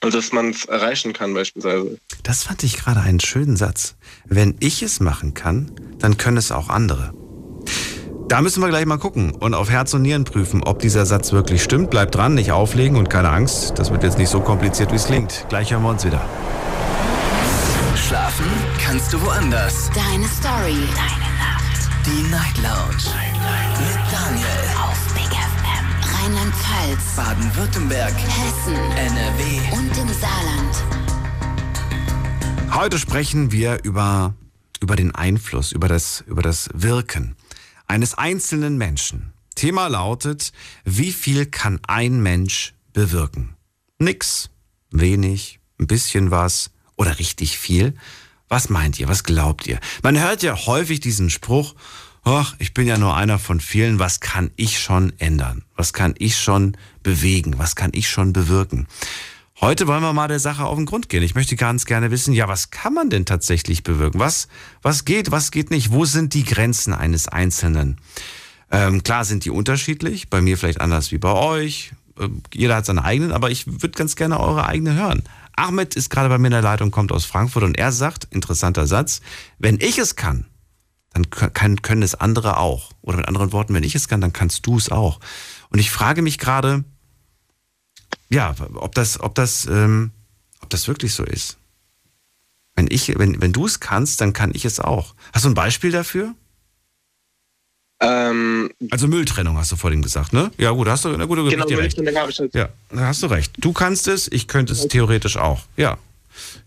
also 0.00 0.18
dass 0.18 0.32
man 0.32 0.50
es 0.50 0.64
erreichen 0.64 1.12
kann 1.12 1.32
beispielsweise. 1.34 1.98
Das 2.24 2.44
fand 2.44 2.64
ich 2.64 2.76
gerade 2.76 3.00
einen 3.00 3.20
schönen 3.20 3.56
Satz. 3.56 3.94
Wenn 4.24 4.56
ich 4.58 4.82
es 4.82 4.98
machen 4.98 5.34
kann, 5.34 5.70
dann 5.98 6.16
können 6.16 6.36
es 6.36 6.50
auch 6.50 6.68
andere. 6.68 7.14
Da 8.32 8.40
müssen 8.40 8.62
wir 8.62 8.70
gleich 8.70 8.86
mal 8.86 8.96
gucken 8.96 9.32
und 9.32 9.52
auf 9.52 9.68
Herz 9.68 9.92
und 9.92 10.00
Nieren 10.00 10.24
prüfen, 10.24 10.62
ob 10.62 10.78
dieser 10.78 11.04
Satz 11.04 11.32
wirklich 11.32 11.62
stimmt. 11.62 11.90
Bleibt 11.90 12.14
dran, 12.14 12.32
nicht 12.32 12.50
auflegen 12.50 12.96
und 12.96 13.10
keine 13.10 13.28
Angst. 13.28 13.78
Das 13.78 13.90
wird 13.90 14.02
jetzt 14.04 14.16
nicht 14.16 14.30
so 14.30 14.40
kompliziert, 14.40 14.90
wie 14.90 14.96
es 14.96 15.04
klingt. 15.04 15.44
Gleich 15.50 15.70
hören 15.70 15.82
wir 15.82 15.90
uns 15.90 16.02
wieder. 16.02 16.24
Schlafen 17.94 18.46
kannst 18.82 19.12
du 19.12 19.20
woanders. 19.20 19.90
Deine 19.90 20.26
Story. 20.28 20.78
Deine 20.96 21.28
Nacht. 21.36 21.90
Die 22.06 22.22
Night 22.30 22.56
Lounge. 22.56 23.04
Mit 23.76 24.00
Daniel. 24.10 24.64
Auf 24.82 24.96
Big 25.12 25.28
FM. 25.28 25.84
Rheinland-Pfalz. 26.14 27.14
Baden-Württemberg. 27.14 28.14
Hessen. 28.14 28.74
NRW. 28.96 29.76
Und 29.76 29.98
im 29.98 30.08
Saarland. 30.08 30.84
Heute 32.74 32.98
sprechen 32.98 33.52
wir 33.52 33.80
über, 33.82 34.32
über 34.80 34.96
den 34.96 35.14
Einfluss, 35.14 35.72
über 35.72 35.88
das, 35.88 36.24
über 36.26 36.40
das 36.40 36.70
Wirken 36.72 37.36
eines 37.92 38.14
einzelnen 38.14 38.78
Menschen. 38.78 39.34
Thema 39.54 39.86
lautet, 39.88 40.52
wie 40.86 41.12
viel 41.12 41.44
kann 41.44 41.78
ein 41.86 42.22
Mensch 42.22 42.72
bewirken? 42.94 43.54
Nix, 43.98 44.48
wenig, 44.90 45.60
ein 45.78 45.88
bisschen 45.88 46.30
was 46.30 46.70
oder 46.96 47.18
richtig 47.18 47.58
viel? 47.58 47.92
Was 48.48 48.70
meint 48.70 48.98
ihr? 48.98 49.08
Was 49.08 49.24
glaubt 49.24 49.66
ihr? 49.66 49.78
Man 50.02 50.18
hört 50.18 50.42
ja 50.42 50.56
häufig 50.56 51.00
diesen 51.00 51.28
Spruch, 51.28 51.74
ach, 52.24 52.54
ich 52.58 52.72
bin 52.72 52.86
ja 52.86 52.96
nur 52.96 53.14
einer 53.14 53.38
von 53.38 53.60
vielen, 53.60 53.98
was 53.98 54.20
kann 54.20 54.52
ich 54.56 54.80
schon 54.80 55.12
ändern? 55.18 55.62
Was 55.76 55.92
kann 55.92 56.14
ich 56.16 56.38
schon 56.38 56.78
bewegen? 57.02 57.58
Was 57.58 57.76
kann 57.76 57.90
ich 57.92 58.08
schon 58.08 58.32
bewirken? 58.32 58.86
Heute 59.62 59.86
wollen 59.86 60.02
wir 60.02 60.12
mal 60.12 60.26
der 60.26 60.40
Sache 60.40 60.64
auf 60.64 60.74
den 60.74 60.86
Grund 60.86 61.08
gehen. 61.08 61.22
Ich 61.22 61.36
möchte 61.36 61.54
ganz 61.54 61.84
gerne 61.84 62.10
wissen, 62.10 62.34
ja, 62.34 62.48
was 62.48 62.70
kann 62.70 62.92
man 62.94 63.10
denn 63.10 63.24
tatsächlich 63.24 63.84
bewirken? 63.84 64.18
Was, 64.18 64.48
was 64.82 65.04
geht, 65.04 65.30
was 65.30 65.52
geht 65.52 65.70
nicht? 65.70 65.92
Wo 65.92 66.04
sind 66.04 66.34
die 66.34 66.42
Grenzen 66.42 66.92
eines 66.92 67.28
Einzelnen? 67.28 68.00
Ähm, 68.72 69.04
klar 69.04 69.24
sind 69.24 69.44
die 69.44 69.50
unterschiedlich, 69.50 70.28
bei 70.28 70.40
mir 70.40 70.58
vielleicht 70.58 70.80
anders 70.80 71.12
wie 71.12 71.18
bei 71.18 71.32
euch. 71.32 71.92
Ähm, 72.18 72.42
jeder 72.52 72.74
hat 72.74 72.86
seine 72.86 73.04
eigenen, 73.04 73.30
aber 73.30 73.52
ich 73.52 73.68
würde 73.68 73.90
ganz 73.90 74.16
gerne 74.16 74.40
eure 74.40 74.66
eigene 74.66 74.94
hören. 74.94 75.22
Ahmed 75.54 75.94
ist 75.94 76.10
gerade 76.10 76.28
bei 76.28 76.38
mir 76.38 76.48
in 76.48 76.54
der 76.54 76.62
Leitung, 76.62 76.90
kommt 76.90 77.12
aus 77.12 77.24
Frankfurt 77.24 77.62
und 77.62 77.78
er 77.78 77.92
sagt, 77.92 78.26
interessanter 78.32 78.88
Satz, 78.88 79.20
wenn 79.60 79.78
ich 79.80 79.96
es 79.96 80.16
kann, 80.16 80.46
dann 81.12 81.30
kann, 81.30 81.80
können 81.82 82.02
es 82.02 82.16
andere 82.16 82.56
auch. 82.56 82.90
Oder 83.00 83.18
mit 83.18 83.28
anderen 83.28 83.52
Worten, 83.52 83.74
wenn 83.74 83.84
ich 83.84 83.94
es 83.94 84.08
kann, 84.08 84.20
dann 84.20 84.32
kannst 84.32 84.66
du 84.66 84.76
es 84.76 84.90
auch. 84.90 85.20
Und 85.68 85.78
ich 85.78 85.92
frage 85.92 86.20
mich 86.20 86.38
gerade, 86.38 86.82
ja, 88.28 88.54
ob 88.74 88.94
das, 88.94 89.20
ob 89.20 89.34
das, 89.34 89.66
ähm, 89.66 90.10
ob 90.60 90.70
das 90.70 90.88
wirklich 90.88 91.14
so 91.14 91.24
ist. 91.24 91.56
Wenn 92.74 92.88
ich, 92.90 93.18
wenn, 93.18 93.40
wenn 93.42 93.52
du 93.52 93.66
es 93.66 93.80
kannst, 93.80 94.20
dann 94.20 94.32
kann 94.32 94.52
ich 94.54 94.64
es 94.64 94.80
auch. 94.80 95.14
Hast 95.32 95.44
du 95.44 95.50
ein 95.50 95.54
Beispiel 95.54 95.90
dafür? 95.90 96.34
Ähm, 98.00 98.70
also 98.90 99.06
Mülltrennung 99.06 99.56
hast 99.58 99.70
du 99.70 99.76
vorhin 99.76 100.02
gesagt, 100.02 100.32
ne? 100.32 100.50
Ja 100.58 100.70
gut, 100.72 100.88
hast 100.88 101.04
du, 101.04 101.10
na 101.16 101.24
gut, 101.26 101.38
du 101.38 101.48
genau, 101.48 101.66
dir 101.66 101.78
recht. 101.78 101.96
habe 101.98 102.30
ich. 102.30 102.38
Ja, 102.52 102.68
da 102.90 103.06
hast 103.06 103.22
du 103.22 103.26
recht. 103.26 103.52
Du 103.58 103.72
kannst 103.72 104.08
es, 104.08 104.26
ich 104.32 104.48
könnte 104.48 104.72
es 104.72 104.88
theoretisch 104.88 105.36
auch. 105.36 105.62
Ja. 105.76 105.98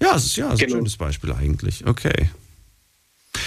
Ja, 0.01 0.15
es 0.15 0.25
ist 0.27 0.35
ja 0.37 0.47
es 0.47 0.53
ist 0.53 0.59
Genau. 0.59 0.75
ein 0.75 0.77
schönes 0.79 0.97
Beispiel 0.97 1.33
eigentlich. 1.33 1.85
Okay. 1.85 2.29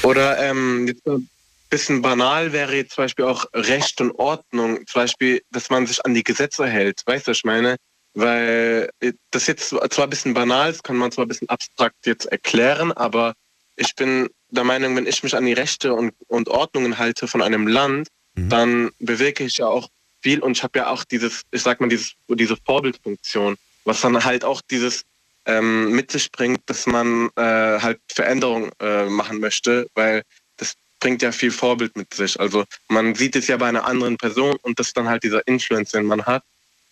Oder 0.03 0.39
ähm, 0.39 0.87
jetzt 0.87 1.07
ein 1.07 1.29
bisschen 1.71 2.03
banal 2.03 2.53
wäre 2.53 2.75
jetzt 2.77 2.95
zum 2.95 3.05
Beispiel 3.05 3.25
auch 3.25 3.47
Recht 3.55 4.01
und 4.03 4.11
Ordnung. 4.13 4.87
Zum 4.87 5.03
Beispiel, 5.03 5.43
dass 5.51 5.71
man 5.71 5.87
sich 5.87 6.05
an 6.05 6.13
die 6.13 6.25
Gesetze 6.25 6.67
hält. 6.67 7.03
Weißt 7.07 7.27
du, 7.27 7.31
was 7.31 7.39
ich 7.39 7.45
meine? 7.45 7.77
Weil 8.15 8.91
äh, 9.01 9.13
das 9.31 9.47
jetzt 9.47 9.69
zwar 9.69 10.05
ein 10.05 10.11
bisschen 10.11 10.35
banal 10.35 10.71
ist, 10.71 10.85
kann 10.85 10.97
man 10.97 11.13
zwar 11.13 11.25
ein 11.25 11.29
bisschen 11.29 11.49
abstrakt 11.49 12.07
jetzt 12.07 12.27
erklären, 12.27 12.93
aber 12.93 13.35
ich 13.77 13.95
bin 13.95 14.29
der 14.51 14.65
Meinung, 14.65 14.97
wenn 14.97 15.07
ich 15.07 15.23
mich 15.23 15.37
an 15.37 15.47
die 15.47 15.53
Rechte 15.53 15.95
und, 15.95 16.15
und 16.27 16.49
Ordnungen 16.49 16.99
halte 16.99 17.29
von 17.29 17.43
einem 17.43 17.67
Land, 17.67 18.09
dann 18.35 18.91
bewirke 18.99 19.45
ich 19.45 19.59
ja 19.59 19.67
auch 19.67 19.89
viel 20.23 20.41
und 20.41 20.57
ich 20.57 20.63
habe 20.63 20.79
ja 20.79 20.89
auch 20.89 21.05
dieses, 21.05 21.43
ich 21.51 21.63
sag 21.63 21.81
mal, 21.81 21.89
dieses, 21.89 22.15
diese 22.29 22.57
Vorbildfunktion, 22.57 23.57
was 23.85 24.01
dann 24.01 24.25
halt 24.25 24.45
auch 24.45 24.61
dieses 24.71 25.05
ähm, 25.47 25.93
mit 25.93 26.11
sich 26.11 26.31
bringt, 26.31 26.61
dass 26.67 26.87
man 26.87 27.31
äh, 27.37 27.81
halt 27.81 28.01
Veränderungen 28.09 28.71
äh, 28.81 29.07
machen 29.07 29.41
möchte, 29.41 29.89
weil 29.95 30.23
das 30.57 30.75
bringt 31.01 31.23
ja 31.23 31.33
viel 31.33 31.51
Vorbild 31.51 31.97
mit 31.97 32.13
sich. 32.13 32.39
Also 32.39 32.65
man 32.89 33.15
sieht 33.15 33.37
es 33.37 33.49
ja 33.49 33.57
bei 33.57 33.69
einer 33.69 33.87
anderen 33.87 34.17
Person 34.17 34.57
und 34.63 34.79
das 34.79 34.89
ist 34.89 34.97
dann 34.97 35.09
halt 35.09 35.23
dieser 35.23 35.47
Influence, 35.47 35.93
den 35.93 36.07
man 36.07 36.27
hat. 36.27 36.43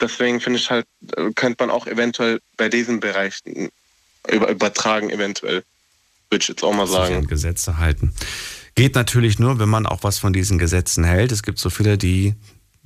Deswegen 0.01 0.41
finde 0.41 0.59
ich 0.59 0.71
halt, 0.71 0.87
äh, 1.17 1.31
könnte 1.35 1.65
man 1.65 1.71
auch 1.71 1.87
eventuell 1.87 2.41
bei 2.57 2.69
diesen 2.69 3.01
Bereichen 3.01 3.71
über, 4.31 4.49
übertragen, 4.49 5.11
eventuell. 5.11 5.63
Würde 6.31 6.43
ich 6.43 6.49
jetzt 6.49 6.63
auch 6.65 6.75
mal 6.75 6.87
sich 6.87 6.97
sagen. 6.97 7.15
an 7.17 7.27
Gesetze 7.27 7.79
halten. 7.79 8.13
Geht 8.75 8.95
natürlich 8.95 9.39
nur, 9.39 9.59
wenn 9.59 9.69
man 9.69 9.87
auch 9.87 10.03
was 10.03 10.19
von 10.19 10.33
diesen 10.33 10.59
Gesetzen 10.59 11.05
hält. 11.05 11.33
Es 11.33 11.43
gibt 11.43 11.59
so 11.59 11.71
viele, 11.71 11.97
die, 11.97 12.35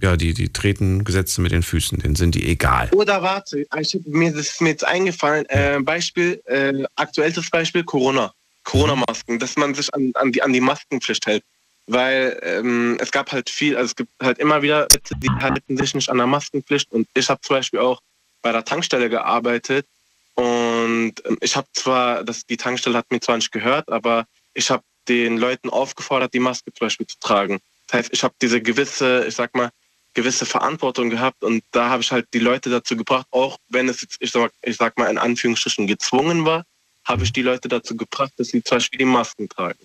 ja, 0.01 0.17
die, 0.17 0.35
die 0.35 0.53
treten 0.53 1.05
Gesetze 1.05 1.41
mit 1.41 1.51
den 1.51 1.63
Füßen, 1.63 1.99
denen 1.99 2.15
sind 2.15 2.35
die 2.35 2.47
egal. 2.49 2.91
Oder 2.93 3.23
warte, 3.23 3.61
ich, 3.61 3.95
hab- 3.95 4.07
mir 4.07 4.31
das 4.33 4.49
ist 4.49 4.61
mir 4.61 4.71
jetzt 4.71 4.87
eingefallen. 4.87 5.47
Äh, 5.47 5.81
Beispiel, 5.81 6.41
äh, 6.45 6.85
aktuelles 6.97 7.51
Beispiel 7.51 7.83
Corona. 7.83 8.33
Corona-Masken, 8.65 9.39
dass 9.39 9.57
man 9.57 9.75
sich 9.75 9.93
an, 9.95 10.13
an, 10.15 10.31
die, 10.33 10.43
an 10.43 10.53
die 10.53 10.61
Maskenpflicht 10.61 11.27
hält. 11.27 11.43
Weil 11.87 12.39
ähm, 12.43 12.99
es 13.01 13.11
gab 13.11 13.33
halt 13.33 13.51
viel, 13.51 13.77
also 13.77 13.87
es 13.87 13.97
gibt 13.97 14.11
halt 14.23 14.39
immer 14.39 14.63
wieder 14.63 14.83
Leute, 14.83 15.15
die 15.17 15.29
halten 15.29 15.77
sich 15.77 15.95
nicht 15.95 16.09
an 16.09 16.19
der 16.19 16.27
Maskenpflicht. 16.27 16.93
Und 16.93 17.09
ich 17.15 17.29
habe 17.29 17.41
zum 17.41 17.57
Beispiel 17.57 17.81
auch 17.81 18.01
bei 18.43 18.53
der 18.53 18.65
Tankstelle 18.65 19.11
gearbeitet. 19.11 19.87
Und 20.35 21.15
ähm, 21.25 21.39
ich 21.41 21.57
habe 21.57 21.67
zwar, 21.73 22.25
das, 22.25 22.47
die 22.47 22.57
Tankstelle 22.57 22.99
hat 22.99 23.11
mir 23.11 23.21
zwar 23.21 23.37
nicht 23.37 23.53
gehört, 23.53 23.89
aber 23.91 24.27
ich 24.55 24.71
habe 24.71 24.83
den 25.09 25.39
Leuten 25.39 25.71
aufgefordert, 25.71 26.33
die 26.35 26.39
Maske 26.39 26.73
zum 26.73 26.87
Beispiel 26.87 27.07
zu 27.07 27.19
tragen. 27.19 27.59
Das 27.89 27.99
heißt, 27.99 28.11
ich 28.13 28.23
habe 28.23 28.35
diese 28.41 28.61
gewisse, 28.61 29.25
ich 29.27 29.35
sag 29.35 29.55
mal, 29.55 29.71
gewisse 30.15 30.47
Verantwortung 30.47 31.11
gehabt 31.11 31.45
und 31.45 31.63
da 31.71 31.89
habe 31.89 32.03
ich 32.03 32.11
halt 32.11 32.27
die 32.35 32.41
Leute 32.41 32.69
dazu 32.71 32.97
gebracht, 32.97 33.27
auch 33.31 33.59
wenn 33.69 33.89
es 33.89 34.01
jetzt, 34.01 34.17
ich 34.21 34.33
sag, 34.33 34.53
ich 34.63 34.77
sag 34.77 34.99
mal 34.99 35.11
in 35.11 35.19
Anführungsstrichen 35.19 35.87
gezwungen 35.87 36.45
war, 36.45 36.65
habe 37.05 37.25
ich 37.25 37.33
die 37.33 37.43
Leute 37.43 37.69
dazu 37.69 37.97
gebracht, 37.97 38.33
dass 38.37 38.49
sie 38.49 38.63
zum 38.63 38.77
Beispiel 38.77 38.99
die 38.99 39.05
Masken 39.05 39.49
tragen. 39.49 39.79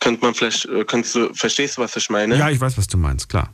Könnte 0.00 0.22
man 0.24 0.34
vielleicht, 0.34 0.64
äh, 0.66 0.84
könntest 0.84 1.14
du, 1.14 1.32
verstehst 1.34 1.76
du, 1.76 1.82
was 1.82 1.94
ich 1.96 2.08
meine? 2.10 2.36
Ja, 2.36 2.50
ich 2.50 2.60
weiß, 2.60 2.76
was 2.78 2.86
du 2.88 2.96
meinst, 2.98 3.28
klar. 3.28 3.52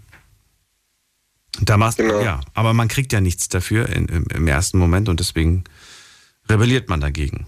Da 1.61 1.77
machst 1.77 1.99
Genau. 1.99 2.21
ja, 2.23 2.41
aber 2.55 2.75
man 2.75 2.89
kriegt 2.89 3.13
ja 3.13 3.21
nichts 3.21 3.49
dafür 3.49 3.89
in, 3.89 4.07
im, 4.09 4.25
im 4.33 4.47
ersten 4.49 4.79
Moment 4.79 5.09
und 5.09 5.21
deswegen 5.21 5.65
rebelliert 6.49 6.89
man 6.89 7.01
dagegen. 7.01 7.47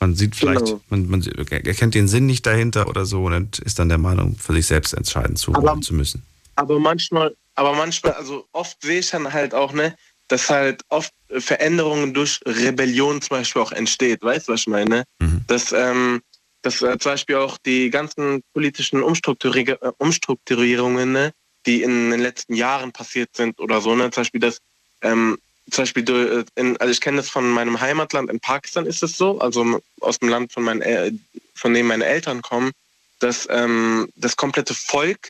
Man 0.00 0.14
sieht 0.14 0.36
vielleicht, 0.36 0.66
Genau. 0.66 0.80
man, 0.90 1.08
man 1.08 1.22
erkennt 1.22 1.94
den 1.94 2.08
Sinn 2.08 2.26
nicht 2.26 2.44
dahinter 2.46 2.88
oder 2.88 3.06
so 3.06 3.24
und 3.26 3.58
ist 3.60 3.78
dann 3.78 3.88
der 3.88 3.98
Meinung, 3.98 4.36
für 4.36 4.52
sich 4.52 4.66
selbst 4.66 4.92
entscheiden 4.92 5.36
zu, 5.36 5.54
Aber- 5.54 5.80
zu 5.80 5.94
müssen. 5.94 6.22
Aber 6.56 6.78
manchmal, 6.78 7.34
aber 7.54 7.74
manchmal, 7.74 8.12
also 8.12 8.46
oft 8.52 8.76
sehe 8.82 8.98
ich 8.98 9.10
dann 9.10 9.32
halt 9.32 9.54
auch, 9.54 9.72
ne, 9.72 9.96
dass 10.28 10.50
halt 10.50 10.82
oft 10.90 11.12
Veränderungen 11.38 12.12
durch 12.12 12.40
Rebellion 12.46 13.22
zum 13.22 13.38
Beispiel 13.38 13.62
auch 13.62 13.72
entsteht. 13.72 14.22
Weißt 14.22 14.48
du, 14.48 14.52
was 14.52 14.60
ich 14.60 14.66
meine? 14.66 15.04
Dass, 15.46 15.72
ähm, 15.72 16.20
dass 16.62 16.82
äh, 16.82 16.98
zum 16.98 17.12
Beispiel 17.12 17.36
auch 17.36 17.58
die 17.58 17.90
ganzen 17.90 18.42
politischen 18.52 19.02
Umstrukturi 19.02 19.62
äh, 19.62 19.92
Umstrukturierungen, 19.98 21.12
ne, 21.12 21.32
die 21.66 21.82
in 21.82 22.10
den 22.10 22.20
letzten 22.20 22.54
Jahren 22.54 22.92
passiert 22.92 23.30
sind 23.36 23.60
oder 23.60 23.80
so, 23.80 23.94
ne, 23.94 24.10
zum 24.10 24.22
Beispiel 24.22 24.40
das, 24.40 24.58
ähm, 25.02 25.38
zum 25.70 25.82
Beispiel, 25.82 26.08
äh, 26.08 26.60
in, 26.60 26.76
also 26.78 26.90
ich 26.90 27.00
kenne 27.00 27.18
das 27.18 27.28
von 27.28 27.50
meinem 27.50 27.80
Heimatland, 27.80 28.30
in 28.30 28.40
Pakistan 28.40 28.86
ist 28.86 29.02
es 29.02 29.16
so, 29.16 29.38
also 29.40 29.80
aus 30.00 30.18
dem 30.18 30.28
Land 30.28 30.52
von, 30.52 30.64
meinen, 30.64 31.24
von 31.54 31.74
dem 31.74 31.86
meine 31.86 32.04
Eltern 32.04 32.42
kommen, 32.42 32.72
dass 33.20 33.46
ähm, 33.50 34.08
das 34.16 34.36
komplette 34.36 34.74
Volk 34.74 35.28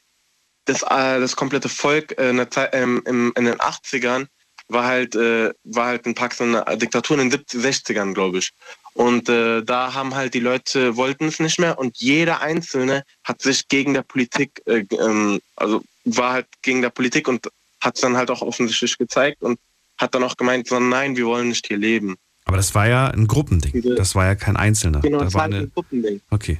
das, 0.65 0.83
äh, 0.83 1.21
das 1.21 1.37
komplette 1.37 1.69
Volk 1.69 2.19
äh, 2.19 2.31
in, 2.31 2.47
ähm, 2.73 3.03
im, 3.07 3.33
in 3.37 3.45
den 3.45 3.59
80ern 3.59 4.27
war 4.69 4.85
halt, 4.85 5.15
äh, 5.15 5.53
war 5.65 5.87
halt 5.87 6.07
in 6.07 6.15
Pakistan 6.15 6.55
eine 6.55 6.79
Diktatur 6.79 7.19
in 7.19 7.31
den 7.31 7.45
70, 7.51 7.61
60ern, 7.61 8.15
glaube 8.15 8.39
ich. 8.39 8.53
Und 8.95 9.29
äh, 9.29 9.63
da 9.63 9.95
haben 9.95 10.15
halt 10.15 10.35
die 10.35 10.41
Leute, 10.41 10.97
wollten 10.97 11.27
es 11.27 11.41
nicht 11.41 11.59
mehr 11.59 11.79
und 11.79 11.97
jeder 11.99 12.41
Einzelne 12.41 13.05
hat 13.25 13.41
sich 13.41 13.69
gegen 13.69 13.95
der 13.95 14.03
Politik, 14.03 14.61
äh, 14.67 14.85
ähm, 14.91 15.41
also 15.57 15.83
war 16.05 16.33
halt 16.33 16.47
gegen 16.61 16.83
der 16.83 16.91
Politik 16.91 17.27
und 17.29 17.49
hat 17.81 17.95
es 17.95 18.03
dann 18.03 18.17
halt 18.17 18.31
auch 18.31 18.43
offensichtlich 18.43 18.99
gezeigt 18.99 19.43
und 19.43 19.59
hat 19.99 20.15
dann 20.15 20.23
auch 20.25 20.37
gemeint, 20.37 20.69
so, 20.69 20.79
nein, 20.79 21.17
wir 21.17 21.27
wollen 21.27 21.49
nicht 21.49 21.67
hier 21.67 21.79
leben. 21.79 22.17
Aber 22.45 22.57
das 22.57 22.75
war 22.75 22.89
ja 22.89 23.09
ein 23.09 23.27
Gruppending. 23.27 23.95
Das 23.97 24.15
war 24.15 24.27
ja 24.27 24.35
kein 24.35 24.57
Einzelner. 24.57 25.01
Genau, 25.01 25.19
da 25.19 25.25
das 25.25 25.35
war 25.35 25.43
halt 25.43 25.55
ein 25.55 25.73
Gruppending. 25.73 26.21
Okay. 26.31 26.59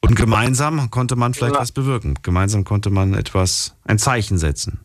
Und 0.00 0.14
gemeinsam 0.14 0.90
konnte 0.90 1.16
man 1.16 1.34
vielleicht 1.34 1.54
ja. 1.54 1.60
was 1.60 1.72
bewirken. 1.72 2.14
Gemeinsam 2.22 2.64
konnte 2.64 2.90
man 2.90 3.14
etwas, 3.14 3.74
ein 3.84 3.98
Zeichen 3.98 4.38
setzen. 4.38 4.80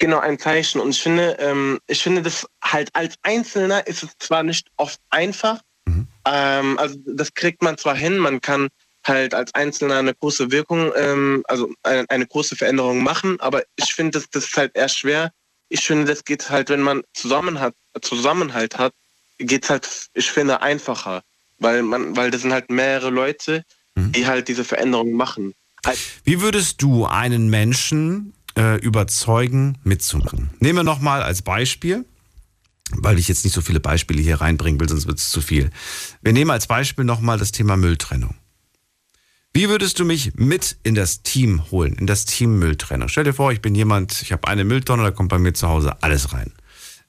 Genau, 0.00 0.18
ein 0.18 0.38
Zeichen. 0.38 0.80
Und 0.80 0.90
ich 0.90 1.02
finde, 1.02 1.36
ähm, 1.40 1.78
ich 1.86 2.02
finde, 2.02 2.22
das 2.22 2.46
halt 2.64 2.88
als 2.94 3.16
Einzelner 3.22 3.86
ist 3.86 4.02
es 4.02 4.16
zwar 4.18 4.42
nicht 4.42 4.68
oft 4.78 4.98
einfach, 5.10 5.60
mhm. 5.84 6.08
ähm, 6.24 6.78
also 6.78 6.96
das 7.06 7.34
kriegt 7.34 7.62
man 7.62 7.76
zwar 7.76 7.94
hin, 7.94 8.16
man 8.16 8.40
kann 8.40 8.68
halt 9.06 9.34
als 9.34 9.54
Einzelner 9.54 9.98
eine 9.98 10.14
große 10.14 10.50
Wirkung, 10.50 10.90
ähm, 10.96 11.44
also 11.48 11.70
eine, 11.82 12.06
eine, 12.08 12.26
große 12.26 12.56
Veränderung 12.56 13.02
machen, 13.02 13.38
aber 13.40 13.62
ich 13.76 13.94
finde, 13.94 14.18
das, 14.18 14.30
das 14.30 14.44
ist 14.44 14.56
halt 14.56 14.74
eher 14.74 14.88
schwer. 14.88 15.32
Ich 15.68 15.84
finde, 15.86 16.06
das 16.06 16.24
geht 16.24 16.48
halt, 16.48 16.70
wenn 16.70 16.80
man 16.80 17.02
zusammen 17.12 17.60
hat, 17.60 17.74
Zusammenhalt 18.00 18.78
hat, 18.78 18.94
geht 19.36 19.64
es 19.64 19.70
halt, 19.70 20.08
ich 20.14 20.30
finde, 20.30 20.62
einfacher. 20.62 21.22
Weil 21.58 21.82
man, 21.82 22.16
weil 22.16 22.30
das 22.30 22.40
sind 22.40 22.54
halt 22.54 22.70
mehrere 22.70 23.10
Leute, 23.10 23.64
mhm. 23.94 24.12
die 24.12 24.26
halt 24.26 24.48
diese 24.48 24.64
Veränderung 24.64 25.12
machen. 25.12 25.54
Wie 26.24 26.40
würdest 26.40 26.82
du 26.82 27.06
einen 27.06 27.50
Menschen 27.50 28.32
äh, 28.60 28.76
überzeugen, 28.76 29.78
mitzumachen. 29.84 30.50
Nehmen 30.60 30.80
wir 30.80 30.82
nochmal 30.82 31.22
als 31.22 31.40
Beispiel, 31.40 32.04
weil 32.90 33.18
ich 33.18 33.26
jetzt 33.26 33.44
nicht 33.44 33.54
so 33.54 33.62
viele 33.62 33.80
Beispiele 33.80 34.20
hier 34.20 34.42
reinbringen 34.42 34.78
will, 34.78 34.88
sonst 34.88 35.06
wird 35.06 35.18
es 35.18 35.30
zu 35.30 35.40
viel. 35.40 35.70
Wir 36.20 36.34
nehmen 36.34 36.50
als 36.50 36.66
Beispiel 36.66 37.06
nochmal 37.06 37.38
das 37.38 37.52
Thema 37.52 37.78
Mülltrennung. 37.78 38.34
Wie 39.54 39.70
würdest 39.70 39.98
du 39.98 40.04
mich 40.04 40.34
mit 40.34 40.76
in 40.82 40.94
das 40.94 41.22
Team 41.22 41.70
holen, 41.70 41.94
in 41.94 42.06
das 42.06 42.26
Team 42.26 42.58
Mülltrennung? 42.58 43.08
Stell 43.08 43.24
dir 43.24 43.32
vor, 43.32 43.50
ich 43.50 43.62
bin 43.62 43.74
jemand, 43.74 44.20
ich 44.20 44.30
habe 44.30 44.46
eine 44.46 44.64
Mülltonne, 44.64 45.04
da 45.04 45.10
kommt 45.10 45.30
bei 45.30 45.38
mir 45.38 45.54
zu 45.54 45.66
Hause 45.66 46.02
alles 46.02 46.34
rein. 46.34 46.52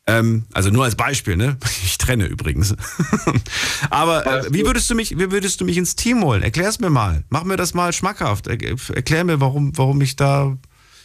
Ähm, 0.08 0.46
also 0.54 0.70
nur 0.70 0.86
als 0.86 0.96
Beispiel, 0.96 1.36
ne? 1.36 1.58
Ich 1.84 1.98
trenne 1.98 2.28
übrigens. 2.28 2.76
Aber 3.90 4.26
äh, 4.26 4.54
wie 4.54 4.66
würdest 4.66 4.90
du 4.90 4.96
mich, 4.96 5.20
wie 5.20 5.32
würdest 5.32 5.60
du 5.60 5.66
mich 5.66 5.76
ins 5.76 5.98
Team 5.98 6.24
holen? 6.24 6.44
Erklär 6.44 6.70
es 6.70 6.80
mir 6.80 6.90
mal. 6.90 7.26
Mach 7.30 7.44
mir 7.44 7.58
das 7.58 7.74
mal 7.74 7.92
schmackhaft. 7.92 8.48
Erklär 8.48 9.26
mir, 9.26 9.42
warum, 9.42 9.78
warum 9.78 10.02
ich 10.02 10.16
da 10.16 10.58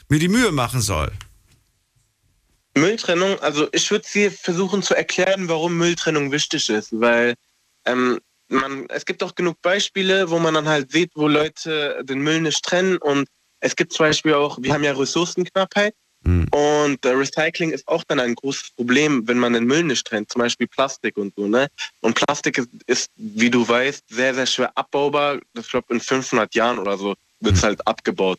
mir 0.09 0.19
die 0.19 0.29
Mühe 0.29 0.53
machen 0.53 0.81
soll. 0.81 1.13
Mülltrennung, 2.77 3.39
also 3.41 3.69
ich 3.73 3.91
würde 3.91 4.07
sie 4.07 4.31
versuchen 4.31 4.83
zu 4.83 4.95
erklären, 4.95 5.49
warum 5.49 5.79
Mülltrennung 5.79 6.31
wichtig 6.31 6.69
ist, 6.69 6.91
weil 6.93 7.35
ähm, 7.87 8.21
man, 8.49 8.87
es 8.91 9.05
gibt 9.07 9.23
auch 9.23 9.35
genug 9.35 9.61
Beispiele, 9.63 10.31
wo 10.31 10.39
man 10.39 10.55
dann 10.55 10.69
halt 10.69 10.93
sieht, 10.93 11.13
wo 11.15 11.27
Leute 11.27 12.03
den 12.05 12.21
Müll 12.21 12.43
nicht 12.43 12.63
trennen 12.63 12.99
und 12.99 13.29
es 13.61 13.75
gibt 13.75 13.93
zum 13.93 14.07
Beispiel 14.07 14.35
auch, 14.35 14.59
wir 14.61 14.73
haben 14.75 14.85
ja 14.85 14.93
Ressourcenknappheit 14.93 15.95
mhm. 16.23 16.47
und 16.51 17.05
äh, 17.05 17.09
Recycling 17.09 17.71
ist 17.71 17.89
auch 17.89 18.05
dann 18.05 18.21
ein 18.21 18.35
großes 18.35 18.73
Problem, 18.77 19.27
wenn 19.27 19.39
man 19.39 19.55
den 19.55 19.65
Müll 19.65 19.83
nicht 19.83 20.07
trennt, 20.07 20.31
zum 20.31 20.41
Beispiel 20.41 20.67
Plastik 20.67 21.17
und 21.17 21.35
so, 21.35 21.49
ne? 21.49 21.69
Und 22.01 22.15
Plastik 22.15 22.59
ist, 22.59 22.69
ist 22.87 23.11
wie 23.17 23.51
du 23.51 23.67
weißt, 23.67 24.05
sehr, 24.11 24.35
sehr 24.35 24.47
schwer 24.47 24.73
abbaubar. 24.77 25.41
Ich 25.59 25.71
glaube, 25.71 25.95
in 25.95 26.01
500 26.01 26.55
Jahren 26.55 26.79
oder 26.79 26.99
so 26.99 27.15
wird 27.41 27.57
es 27.57 27.63
mhm. 27.63 27.67
halt 27.67 27.87
abgebaut. 27.87 28.39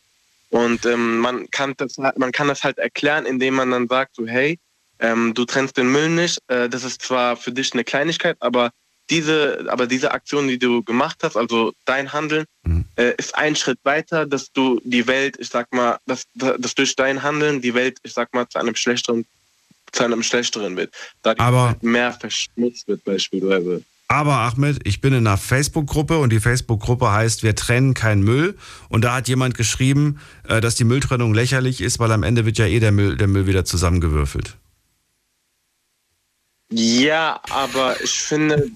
Und 0.50 0.86
ähm, 0.86 1.18
man, 1.18 1.50
kann 1.50 1.74
das, 1.76 1.98
man 1.98 2.32
kann 2.32 2.48
das 2.48 2.64
halt 2.64 2.78
erklären, 2.78 3.26
indem 3.26 3.54
man 3.54 3.70
dann 3.70 3.88
sagt, 3.88 4.14
so 4.14 4.26
hey, 4.26 4.58
ähm, 4.98 5.34
du 5.34 5.44
trennst 5.44 5.76
den 5.76 5.92
Müll 5.92 6.08
nicht. 6.08 6.38
Äh, 6.48 6.68
das 6.68 6.84
ist 6.84 7.02
zwar 7.02 7.36
für 7.36 7.52
dich 7.52 7.72
eine 7.72 7.84
Kleinigkeit, 7.84 8.36
aber 8.40 8.70
diese, 9.10 9.66
aber 9.68 9.86
diese 9.86 10.10
Aktion, 10.10 10.48
die 10.48 10.58
du 10.58 10.82
gemacht 10.82 11.18
hast, 11.22 11.36
also 11.36 11.72
dein 11.84 12.12
Handeln, 12.12 12.44
mhm. 12.64 12.84
äh, 12.96 13.14
ist 13.16 13.34
ein 13.34 13.56
Schritt 13.56 13.78
weiter, 13.82 14.26
dass 14.26 14.52
du 14.52 14.80
die 14.84 15.06
Welt, 15.06 15.36
ich 15.38 15.48
sag 15.48 15.72
mal, 15.72 15.98
dass, 16.06 16.24
dass 16.34 16.74
durch 16.74 16.94
dein 16.94 17.22
Handeln 17.22 17.62
die 17.62 17.74
Welt, 17.74 17.98
ich 18.02 18.12
sag 18.12 18.34
mal, 18.34 18.48
zu 18.48 18.58
einem 18.58 18.74
schlechteren, 18.74 19.24
zu 19.92 20.04
einem 20.04 20.22
schlechteren 20.22 20.76
wird. 20.76 20.92
Da 21.22 21.34
aber 21.38 21.76
mehr 21.80 22.12
verschmutzt 22.12 22.86
wird 22.88 23.04
beispielsweise. 23.04 23.82
Aber 24.10 24.38
Ahmed, 24.38 24.80
ich 24.84 25.02
bin 25.02 25.12
in 25.12 25.26
einer 25.26 25.36
Facebook-Gruppe 25.36 26.18
und 26.18 26.30
die 26.30 26.40
Facebook-Gruppe 26.40 27.12
heißt 27.12 27.42
Wir 27.42 27.54
trennen 27.54 27.92
keinen 27.92 28.22
Müll. 28.22 28.56
Und 28.88 29.02
da 29.02 29.14
hat 29.14 29.28
jemand 29.28 29.54
geschrieben, 29.54 30.18
äh, 30.48 30.62
dass 30.62 30.76
die 30.76 30.84
Mülltrennung 30.84 31.34
lächerlich 31.34 31.82
ist, 31.82 31.98
weil 31.98 32.10
am 32.12 32.22
Ende 32.22 32.46
wird 32.46 32.56
ja 32.56 32.66
eh 32.66 32.80
der 32.80 32.90
Müll, 32.90 33.18
der 33.18 33.28
Müll 33.28 33.46
wieder 33.46 33.66
zusammengewürfelt. 33.66 34.56
Ja, 36.70 37.40
aber 37.50 38.02
ich 38.02 38.12
finde, 38.12 38.70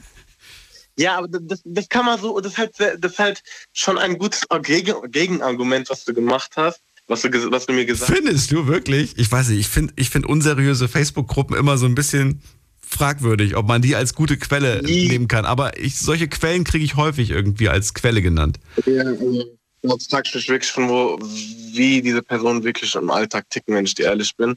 ja, 0.98 1.16
aber 1.16 1.28
das, 1.28 1.62
das 1.64 1.88
kann 1.88 2.04
man 2.04 2.20
so, 2.20 2.38
das 2.40 2.52
ist 2.52 2.58
halt, 2.58 2.74
das 2.78 3.12
ist 3.12 3.18
halt 3.18 3.42
schon 3.72 3.98
ein 3.98 4.18
gutes 4.18 4.46
Gegenargument, 4.62 5.88
was 5.88 6.04
du 6.04 6.12
gemacht 6.12 6.52
hast. 6.56 6.82
Was 7.08 7.22
du, 7.22 7.30
was 7.50 7.66
du 7.66 7.72
mir 7.72 7.84
gesagt 7.84 8.10
hast. 8.10 8.16
Findest 8.16 8.52
du 8.52 8.68
wirklich? 8.68 9.18
Ich 9.18 9.30
weiß 9.30 9.48
nicht, 9.48 9.58
ich 9.58 9.68
finde 9.68 9.92
ich 9.96 10.08
find 10.08 10.24
unseriöse 10.24 10.88
Facebook-Gruppen 10.88 11.56
immer 11.56 11.76
so 11.76 11.86
ein 11.86 11.96
bisschen 11.96 12.42
fragwürdig, 12.86 13.56
ob 13.56 13.66
man 13.66 13.82
die 13.82 13.96
als 13.96 14.14
gute 14.14 14.36
Quelle 14.36 14.82
Die. 14.82 15.08
nehmen 15.08 15.28
kann. 15.28 15.44
Aber 15.44 15.78
ich, 15.78 15.98
solche 15.98 16.28
Quellen 16.28 16.64
kriege 16.64 16.84
ich 16.84 16.96
häufig 16.96 17.30
irgendwie 17.30 17.68
als 17.68 17.94
Quelle 17.94 18.22
genannt. 18.22 18.58
Ja, 18.86 19.04
also, 19.04 19.96
zeigt 19.96 20.34
mich 20.34 20.48
wirklich 20.48 20.70
von 20.70 20.88
wo, 20.88 21.18
wie 21.20 22.02
diese 22.02 22.22
Personen 22.22 22.62
wirklich 22.64 22.94
im 22.94 23.10
Alltag 23.10 23.48
ticken, 23.50 23.74
wenn 23.74 23.84
ich 23.84 23.94
dir 23.94 24.06
ehrlich 24.06 24.36
bin. 24.36 24.56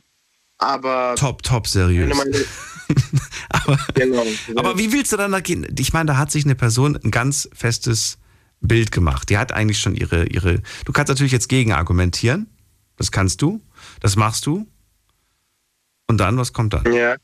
Aber. 0.57 1.15
Top, 1.17 1.43
top 1.43 1.67
seriös. 1.67 2.17
aber, 3.49 3.79
genau, 3.93 4.23
aber 4.55 4.77
wie 4.77 4.91
willst 4.91 5.11
du 5.11 5.17
dann 5.17 5.31
da 5.31 5.39
gehen? 5.39 5.67
Ich 5.79 5.93
meine, 5.93 6.07
da 6.07 6.17
hat 6.17 6.31
sich 6.31 6.45
eine 6.45 6.55
Person 6.55 6.97
ein 7.03 7.11
ganz 7.11 7.49
festes 7.53 8.17
Bild 8.61 8.91
gemacht. 8.91 9.29
Die 9.29 9.37
hat 9.37 9.51
eigentlich 9.51 9.79
schon 9.79 9.95
ihre, 9.95 10.25
ihre. 10.27 10.61
Du 10.85 10.91
kannst 10.91 11.09
natürlich 11.09 11.31
jetzt 11.31 11.49
gegen 11.49 11.73
argumentieren. 11.73 12.47
Das 12.97 13.11
kannst 13.11 13.41
du. 13.41 13.61
Das 13.99 14.15
machst 14.15 14.45
du. 14.45 14.67
Und 16.07 16.19
dann, 16.19 16.37
was 16.37 16.53
kommt 16.53 16.73
dann? 16.73 16.93
Ja. 16.93 17.17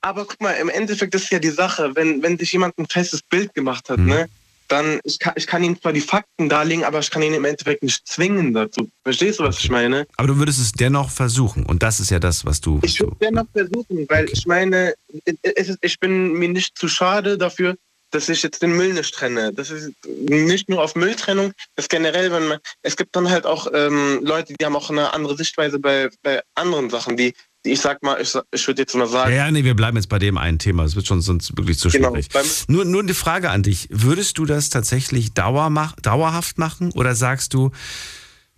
Aber 0.00 0.24
guck 0.24 0.40
mal, 0.40 0.52
im 0.52 0.68
Endeffekt 0.68 1.14
ist 1.14 1.30
ja 1.30 1.38
die 1.38 1.50
Sache, 1.50 1.94
wenn, 1.94 2.22
wenn 2.22 2.38
sich 2.38 2.52
jemand 2.52 2.78
ein 2.78 2.86
festes 2.86 3.22
Bild 3.22 3.54
gemacht 3.54 3.88
hat, 3.88 3.98
mhm. 3.98 4.06
ne, 4.06 4.28
dann 4.68 5.00
ich 5.04 5.18
kann, 5.18 5.34
ich 5.36 5.46
kann 5.46 5.62
ihm 5.62 5.80
zwar 5.80 5.92
die 5.92 6.00
Fakten 6.00 6.48
darlegen, 6.48 6.84
aber 6.84 6.98
ich 6.98 7.10
kann 7.10 7.22
ihn 7.22 7.34
im 7.34 7.44
Endeffekt 7.44 7.82
nicht 7.82 8.06
zwingen 8.06 8.52
dazu. 8.52 8.90
Verstehst 9.04 9.38
du, 9.38 9.44
was 9.44 9.60
ich 9.60 9.70
meine? 9.70 10.06
Aber 10.16 10.28
du 10.28 10.38
würdest 10.38 10.58
es 10.58 10.72
dennoch 10.72 11.10
versuchen 11.10 11.64
und 11.66 11.82
das 11.82 12.00
ist 12.00 12.10
ja 12.10 12.18
das, 12.18 12.44
was 12.44 12.60
du. 12.60 12.80
Ich 12.82 13.00
würde 13.00 13.16
dennoch 13.20 13.46
versuchen, 13.52 14.06
weil 14.08 14.24
okay. 14.24 14.32
ich 14.32 14.46
meine, 14.46 14.94
ist, 15.42 15.78
ich 15.80 16.00
bin 16.00 16.32
mir 16.32 16.48
nicht 16.48 16.76
zu 16.76 16.88
schade 16.88 17.38
dafür, 17.38 17.76
dass 18.10 18.28
ich 18.28 18.42
jetzt 18.42 18.62
den 18.62 18.76
Müll 18.76 18.94
nicht 18.94 19.14
trenne. 19.14 19.52
Das 19.52 19.70
ist 19.70 19.92
nicht 20.06 20.68
nur 20.68 20.82
auf 20.82 20.94
Mülltrennung, 20.94 21.52
das 21.74 21.84
ist 21.84 21.90
generell, 21.90 22.32
wenn 22.32 22.48
man, 22.48 22.58
es 22.82 22.96
gibt 22.96 23.14
dann 23.16 23.28
halt 23.28 23.46
auch 23.46 23.66
ähm, 23.72 24.20
Leute, 24.22 24.54
die 24.54 24.64
haben 24.64 24.76
auch 24.76 24.90
eine 24.90 25.12
andere 25.12 25.36
Sichtweise 25.36 25.78
bei, 25.78 26.08
bei 26.22 26.42
anderen 26.54 26.90
Sachen, 26.90 27.16
die 27.16 27.34
ich 27.66 27.80
sag 27.80 28.02
mal, 28.02 28.20
ich, 28.20 28.36
ich 28.52 28.66
würde 28.66 28.82
jetzt 28.82 28.94
mal 28.94 29.06
sagen. 29.06 29.34
Ja, 29.34 29.50
nee, 29.50 29.64
wir 29.64 29.74
bleiben 29.74 29.96
jetzt 29.96 30.08
bei 30.08 30.18
dem 30.18 30.38
einen 30.38 30.58
Thema. 30.58 30.84
Es 30.84 30.96
wird 30.96 31.06
schon 31.06 31.20
sonst 31.20 31.56
wirklich 31.56 31.78
zu 31.78 31.88
genau, 31.88 32.10
schwierig. 32.10 32.28
Nur, 32.68 32.84
nur 32.84 33.02
eine 33.02 33.14
Frage 33.14 33.50
an 33.50 33.62
dich. 33.62 33.88
Würdest 33.90 34.38
du 34.38 34.46
das 34.46 34.70
tatsächlich 34.70 35.34
dauermach, 35.34 35.96
dauerhaft 35.96 36.58
machen 36.58 36.92
oder 36.92 37.14
sagst 37.14 37.54
du, 37.54 37.70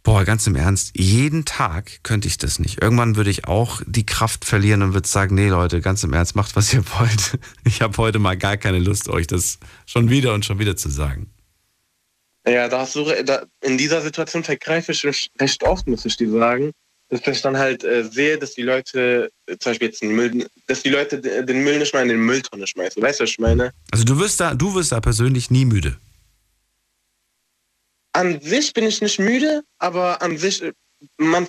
boah, 0.03 0.25
ganz 0.25 0.47
im 0.47 0.55
Ernst, 0.55 0.93
jeden 0.97 1.45
Tag 1.45 2.03
könnte 2.03 2.29
ich 2.29 2.39
das 2.39 2.59
nicht. 2.59 2.83
Irgendwann 2.83 3.17
würde 3.17 3.31
ich 3.31 3.47
auch 3.47 3.83
die 3.87 4.07
Kraft 4.07 4.45
verlieren 4.45 4.83
und 4.83 4.95
würde 4.95 5.09
sagen, 5.09 5.35
nee, 5.35 5.49
Leute, 5.49 5.81
ganz 5.81 6.05
im 6.05 6.13
Ernst, 6.13 6.37
macht, 6.37 6.57
was 6.57 6.73
ihr 6.73 6.85
wollt. 6.99 7.39
Ich 7.65 7.83
habe 7.83 7.97
heute 7.99 8.19
mal 8.19 8.37
gar 8.37 8.57
keine 8.57 8.79
Lust, 8.79 9.09
euch 9.09 9.27
das 9.27 9.59
schon 9.87 10.11
wieder 10.11 10.35
und 10.35 10.45
schon 10.45 10.59
wieder 10.59 10.77
zu 10.77 10.89
sagen. 10.89 11.31
Ja, 12.47 12.69
da 12.69 12.81
hast 12.81 12.95
du, 12.95 13.05
da, 13.25 13.43
in 13.61 13.77
dieser 13.77 14.01
Situation 14.01 14.43
vergreife 14.43 14.93
ich 14.93 15.05
recht 15.05 15.63
oft, 15.65 15.87
muss 15.87 16.07
ich 16.07 16.17
dir 16.17 16.31
sagen 16.31 16.73
dass 17.09 17.27
ich 17.27 17.43
dann 17.43 17.57
halt 17.57 17.85
äh, 17.85 18.05
sehe, 18.05 18.39
dass 18.39 18.53
die 18.55 18.63
Leute, 18.63 19.31
äh, 19.47 19.57
zum 19.59 19.71
Beispiel 19.71 19.89
jetzt 19.89 20.03
den 20.03 20.15
Müll, 20.15 20.47
dass 20.67 20.83
die 20.83 20.91
Leute 20.91 21.21
den 21.21 21.65
Müll 21.65 21.79
nicht 21.79 21.95
mal 21.95 22.03
in 22.03 22.09
den 22.09 22.21
Mülltonne 22.21 22.67
schmeißen. 22.67 23.03
Weißt 23.03 23.21
du, 23.21 23.25
was 23.25 23.31
ich 23.31 23.39
meine? 23.39 23.73
Also 23.91 24.05
du 24.05 24.19
wirst 24.19 24.41
da, 24.41 24.55
du 24.55 24.75
wirst 24.75 24.93
da 24.93 25.01
persönlich 25.01 25.51
nie 25.51 25.65
müde. 25.65 25.99
An 28.13 28.41
sich 28.41 28.73
bin 28.73 28.85
ich 28.85 29.01
nicht 29.01 29.19
müde, 29.19 29.63
aber 29.79 30.21
an 30.21 30.37
sich, 30.37 30.63
äh, 30.63 30.73
man, 31.17 31.49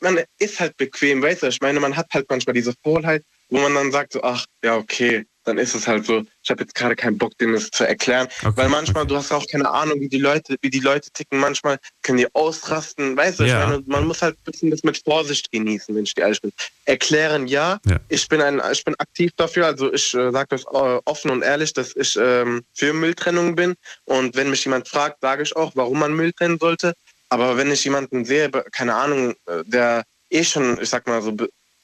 man 0.00 0.20
ist 0.38 0.60
halt 0.60 0.76
bequem, 0.76 1.22
weißt 1.22 1.42
du, 1.42 1.46
ich 1.48 1.60
meine, 1.60 1.80
man 1.80 1.96
hat 1.96 2.06
halt 2.12 2.26
manchmal 2.28 2.54
diese 2.54 2.74
Faulheit, 2.84 3.24
wo 3.48 3.58
man 3.58 3.74
dann 3.74 3.90
sagt 3.90 4.12
so, 4.12 4.22
ach, 4.22 4.44
ja, 4.62 4.76
okay, 4.76 5.26
dann 5.44 5.58
ist 5.58 5.74
es 5.74 5.86
halt 5.86 6.04
so, 6.04 6.22
ich 6.42 6.50
habe 6.50 6.62
jetzt 6.62 6.74
gerade 6.74 6.96
keinen 6.96 7.18
Bock, 7.18 7.36
denen 7.38 7.54
das 7.54 7.70
zu 7.70 7.86
erklären. 7.86 8.28
Okay, 8.42 8.52
weil 8.56 8.68
manchmal, 8.68 9.04
okay. 9.04 9.10
du 9.10 9.16
hast 9.16 9.32
auch 9.32 9.46
keine 9.46 9.68
Ahnung, 9.68 10.00
wie 10.00 10.08
die 10.08 10.18
Leute, 10.18 10.56
wie 10.60 10.70
die 10.70 10.80
Leute 10.80 11.10
ticken. 11.10 11.38
Manchmal 11.38 11.78
können 12.02 12.18
die 12.18 12.34
ausrasten. 12.34 13.16
Weißt 13.16 13.40
du, 13.40 13.44
ja. 13.44 13.66
meine, 13.66 13.82
man 13.86 14.06
muss 14.06 14.22
halt 14.22 14.36
ein 14.36 14.44
bisschen 14.44 14.70
das 14.70 14.82
mit 14.82 15.00
Vorsicht 15.02 15.50
genießen, 15.50 15.94
wenn 15.94 16.04
ich 16.04 16.14
dir 16.14 16.22
ehrlich 16.22 16.42
bin. 16.42 16.52
Erklären, 16.84 17.46
ja. 17.46 17.80
ja. 17.86 17.98
Ich 18.08 18.28
bin 18.28 18.40
ein, 18.40 18.60
ich 18.72 18.84
bin 18.84 18.94
aktiv 18.98 19.32
dafür. 19.36 19.66
Also 19.66 19.92
ich 19.92 20.14
äh, 20.14 20.30
sage 20.30 20.48
das 20.50 20.62
äh, 20.64 21.00
offen 21.04 21.30
und 21.30 21.42
ehrlich, 21.42 21.72
dass 21.72 21.96
ich 21.96 22.16
ähm, 22.20 22.62
für 22.74 22.92
Mülltrennung 22.92 23.54
bin. 23.54 23.74
Und 24.04 24.36
wenn 24.36 24.50
mich 24.50 24.64
jemand 24.64 24.88
fragt, 24.88 25.20
sage 25.20 25.42
ich 25.42 25.56
auch, 25.56 25.72
warum 25.74 25.98
man 26.00 26.14
Müll 26.14 26.32
trennen 26.32 26.58
sollte. 26.58 26.94
Aber 27.28 27.56
wenn 27.56 27.70
ich 27.70 27.84
jemanden 27.84 28.24
sehe, 28.24 28.50
keine 28.72 28.94
Ahnung, 28.94 29.34
äh, 29.46 29.62
der 29.64 30.04
eh 30.30 30.44
schon, 30.44 30.80
ich 30.80 30.88
sag 30.88 31.06
mal 31.06 31.22
so, 31.22 31.36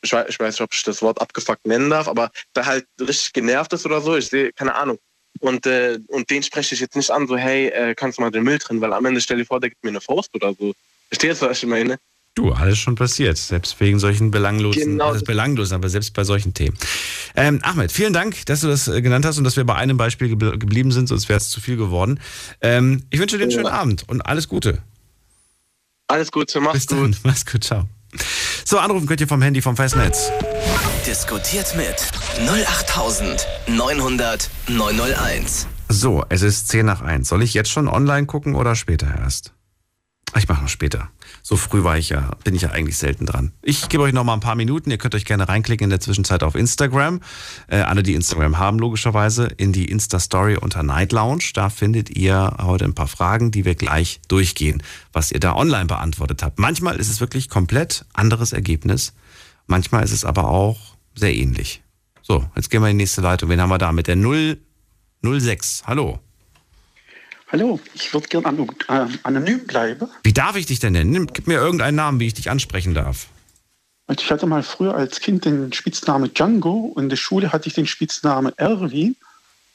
ich 0.03 0.13
weiß, 0.13 0.27
ich 0.29 0.39
weiß 0.41 0.55
nicht, 0.55 0.61
ob 0.61 0.73
ich 0.73 0.83
das 0.83 1.03
Wort 1.03 1.21
abgefuckt 1.21 1.67
nennen 1.67 1.91
darf, 1.91 2.09
aber 2.09 2.31
da 2.53 2.67
halt 2.67 2.87
richtig 3.01 3.33
genervt 3.33 3.73
ist 3.73 3.85
oder 3.87 4.01
so, 4.01 4.17
ich 4.17 4.29
sehe, 4.29 4.53
keine 4.53 4.75
Ahnung. 4.75 4.99
Und, 5.41 5.67
äh, 5.67 5.99
und 6.09 6.31
den 6.31 6.43
spreche 6.43 6.75
ich 6.75 6.81
jetzt 6.81 6.97
nicht 6.97 7.11
an, 7.11 7.27
so, 7.27 7.37
hey, 7.37 7.69
äh, 7.69 7.95
kannst 7.95 8.19
du 8.19 8.23
mal 8.23 8.31
den 8.31 8.45
Müll 8.45 8.59
trennen, 8.59 8.81
weil 8.81 8.93
am 8.93 9.05
Ende 9.05 9.21
stell 9.21 9.37
dir 9.39 9.45
vor, 9.45 9.61
der 9.61 9.71
gibt 9.71 9.85
mir 9.85 9.91
eine 9.91 10.01
Faust 10.01 10.31
oder 10.35 10.55
so. 10.59 10.73
Verstehst 11.09 11.43
du, 11.43 11.47
was 11.47 11.63
ich 11.63 11.69
meine? 11.69 11.99
Du, 12.35 12.53
alles 12.53 12.79
schon 12.79 12.97
passiert, 12.97 13.39
selbst 13.39 13.81
wegen 13.81 13.99
solchen 13.99 14.31
belanglosen, 14.31 14.83
Genau. 14.83 15.09
das 15.09 15.17
ist 15.19 15.25
belanglos, 15.25 15.73
aber 15.73 15.89
selbst 15.89 16.13
bei 16.13 16.23
solchen 16.23 16.53
Themen. 16.53 16.77
Ähm, 17.35 17.61
Ahmed, 17.63 17.91
vielen 17.93 18.13
Dank, 18.13 18.45
dass 18.47 18.61
du 18.61 18.67
das 18.69 18.89
äh, 18.89 19.01
genannt 19.01 19.25
hast 19.25 19.39
und 19.39 19.45
dass 19.45 19.57
wir 19.57 19.65
bei 19.65 19.75
einem 19.75 19.97
Beispiel 19.97 20.29
gebl- 20.35 20.59
geblieben 20.59 20.93
sind, 20.93 21.07
sonst 21.07 21.29
wäre 21.31 21.39
es 21.39 21.49
zu 21.51 21.61
viel 21.63 21.77
geworden. 21.79 22.21
Ähm, 22.61 23.05
ich 23.11 23.19
wünsche 23.21 23.39
dir 23.39 23.43
einen 23.45 23.53
schönen 23.53 23.67
Abend 23.69 24.05
und 24.09 24.21
alles 24.21 24.49
Gute. 24.49 24.83
Alles 26.09 26.31
Gute, 26.31 26.61
mach's 26.61 26.75
Bis 26.75 26.87
dann, 26.87 27.17
mach's 27.25 27.47
gut, 27.47 27.65
ciao. 27.65 27.89
So, 28.69 28.81
anrufen 28.81 29.07
könnt 29.07 29.21
ihr 29.21 29.29
vom 29.29 29.43
Handy, 29.43 29.63
vom 29.63 29.77
Festnetz. 29.77 30.29
Diskutiert 31.07 31.77
mit 31.77 31.95
08900 32.49 34.51
901. 34.67 35.69
So, 35.89 36.25
es 36.31 36.43
ist 36.43 36.67
10 36.67 36.85
nach 36.85 37.01
1. 37.01 37.29
Soll 37.29 37.45
ich 37.45 37.55
jetzt 37.55 37.71
schon 37.71 37.87
online 37.87 38.27
gucken 38.27 38.57
oder 38.57 38.75
später 38.75 39.07
erst? 39.07 39.56
Ach, 40.33 40.39
Ich 40.39 40.49
mache 40.49 40.63
noch 40.63 40.69
später. 40.69 41.09
So 41.43 41.57
früh 41.57 41.85
war 41.85 41.97
ich 41.97 42.09
ja, 42.09 42.33
bin 42.45 42.55
ich 42.55 42.63
ja 42.63 42.71
eigentlich 42.71 42.99
selten 42.99 43.27
dran. 43.27 43.53
Ich 43.63 43.89
gebe 43.89 44.03
euch 44.03 44.13
noch 44.13 44.25
mal 44.25 44.35
ein 44.35 44.41
paar 44.41 44.57
Minuten. 44.57 44.91
Ihr 44.91 44.99
könnt 44.99 45.15
euch 45.15 45.25
gerne 45.25 45.49
reinklicken 45.49 45.85
in 45.85 45.91
der 45.91 46.01
Zwischenzeit 46.01 46.43
auf 46.43 46.55
Instagram. 46.55 47.21
Äh, 47.69 47.79
alle, 47.79 48.03
die 48.03 48.15
Instagram 48.15 48.59
haben, 48.59 48.79
logischerweise, 48.79 49.47
in 49.47 49.73
die 49.73 49.87
Insta-Story 49.87 50.57
unter 50.57 50.83
Night 50.83 51.13
Lounge. 51.13 51.45
Da 51.55 51.71
findet 51.71 52.11
ihr 52.11 52.57
heute 52.61 52.85
ein 52.85 52.95
paar 52.95 53.07
Fragen, 53.07 53.51
die 53.51 53.65
wir 53.65 53.77
gleich 53.77 54.21
durchgehen, 54.29 54.83
was 55.13 55.31
ihr 55.31 55.41
da 55.41 55.55
online 55.55 55.87
beantwortet 55.87 56.43
habt. 56.43 56.59
Manchmal 56.59 56.97
ist 56.97 57.09
es 57.09 57.21
wirklich 57.21 57.49
komplett 57.49 58.05
anderes 58.13 58.53
Ergebnis. 58.53 59.15
Manchmal 59.67 60.05
ist 60.05 60.13
es 60.13 60.25
aber 60.25 60.49
auch 60.49 60.97
sehr 61.15 61.35
ähnlich. 61.35 61.83
So, 62.23 62.45
jetzt 62.57 62.71
gehen 62.71 62.83
wir 62.83 62.89
in 62.91 62.99
die 62.99 63.05
nächste 63.05 63.21
Leitung. 63.21 63.49
Wen 63.49 63.61
haben 63.61 63.71
wir 63.71 63.79
da 63.79 63.93
mit 63.93 64.09
der 64.09 64.17
006? 65.23 65.85
Hallo. 65.87 66.19
Hallo, 67.53 67.79
ich 67.95 68.13
würde 68.13 68.27
gern 68.29 68.45
ano 68.45 68.67
äh, 68.89 69.07
anonym 69.23 69.67
bleiben. 69.67 70.09
Wie 70.25 70.33
darf 70.33 70.57
ich 70.57 70.67
dich 70.67 70.81
denn 70.81 70.95
nennen? 70.95 71.29
Gib 71.33 71.47
mir 71.47 71.55
irgendeinen 71.55 71.97
Namen, 71.97 72.19
wie 72.19 72.27
ich 72.27 72.35
dich 72.35 72.51
ansprechen 72.51 72.93
darf. 72.93 73.29
Also 74.09 74.23
ich 74.23 74.31
hatte 74.31 74.47
mal 74.47 74.63
früher 74.63 74.95
als 74.95 75.21
Kind 75.21 75.45
den 75.45 75.73
Spitznamen 75.73 76.33
Django 76.35 76.93
und 76.95 77.05
in 77.05 77.09
der 77.09 77.17
Schule 77.17 77.53
hatte 77.53 77.69
ich 77.69 77.75
den 77.75 77.87
Spitznamen 77.87 78.53
Erwin. 78.57 79.17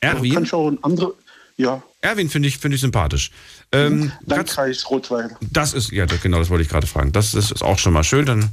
Erwin? 0.01 0.33
Kann 0.33 0.43
ich 0.43 0.53
auch 0.53 0.69
ein 0.69 0.83
andere, 0.83 1.13
ja, 1.57 1.81
Erwin 2.01 2.29
finde 2.29 2.47
ich, 2.47 2.57
finde 2.57 2.75
ich 2.75 2.81
sympathisch. 2.81 3.31
Ähm, 3.71 4.11
Landkreis 4.25 4.89
Rotweil. 4.89 5.35
das 5.39 5.73
ist, 5.73 5.91
ja, 5.91 6.05
genau, 6.05 6.39
das 6.39 6.49
wollte 6.49 6.63
ich 6.63 6.69
gerade 6.69 6.87
fragen. 6.87 7.11
Das 7.11 7.33
ist, 7.33 7.51
ist 7.51 7.61
auch 7.61 7.77
schon 7.77 7.93
mal 7.93 8.03
schön, 8.03 8.25
dann 8.25 8.49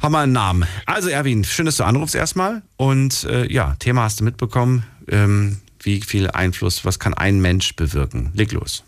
haben 0.00 0.12
wir 0.12 0.18
einen 0.18 0.32
Namen. 0.32 0.68
Also 0.84 1.08
Erwin, 1.08 1.44
schön, 1.44 1.66
dass 1.66 1.78
du 1.78 1.84
anrufst 1.84 2.14
erstmal. 2.14 2.62
Und 2.76 3.24
äh, 3.24 3.50
ja, 3.50 3.74
Thema 3.78 4.02
hast 4.02 4.20
du 4.20 4.24
mitbekommen. 4.24 4.84
Ähm, 5.08 5.60
wie 5.84 6.00
viel 6.00 6.30
Einfluss, 6.30 6.84
was 6.84 6.98
kann 6.98 7.14
ein 7.14 7.40
Mensch 7.40 7.74
bewirken? 7.76 8.30
Leg 8.34 8.52
los. 8.52 8.82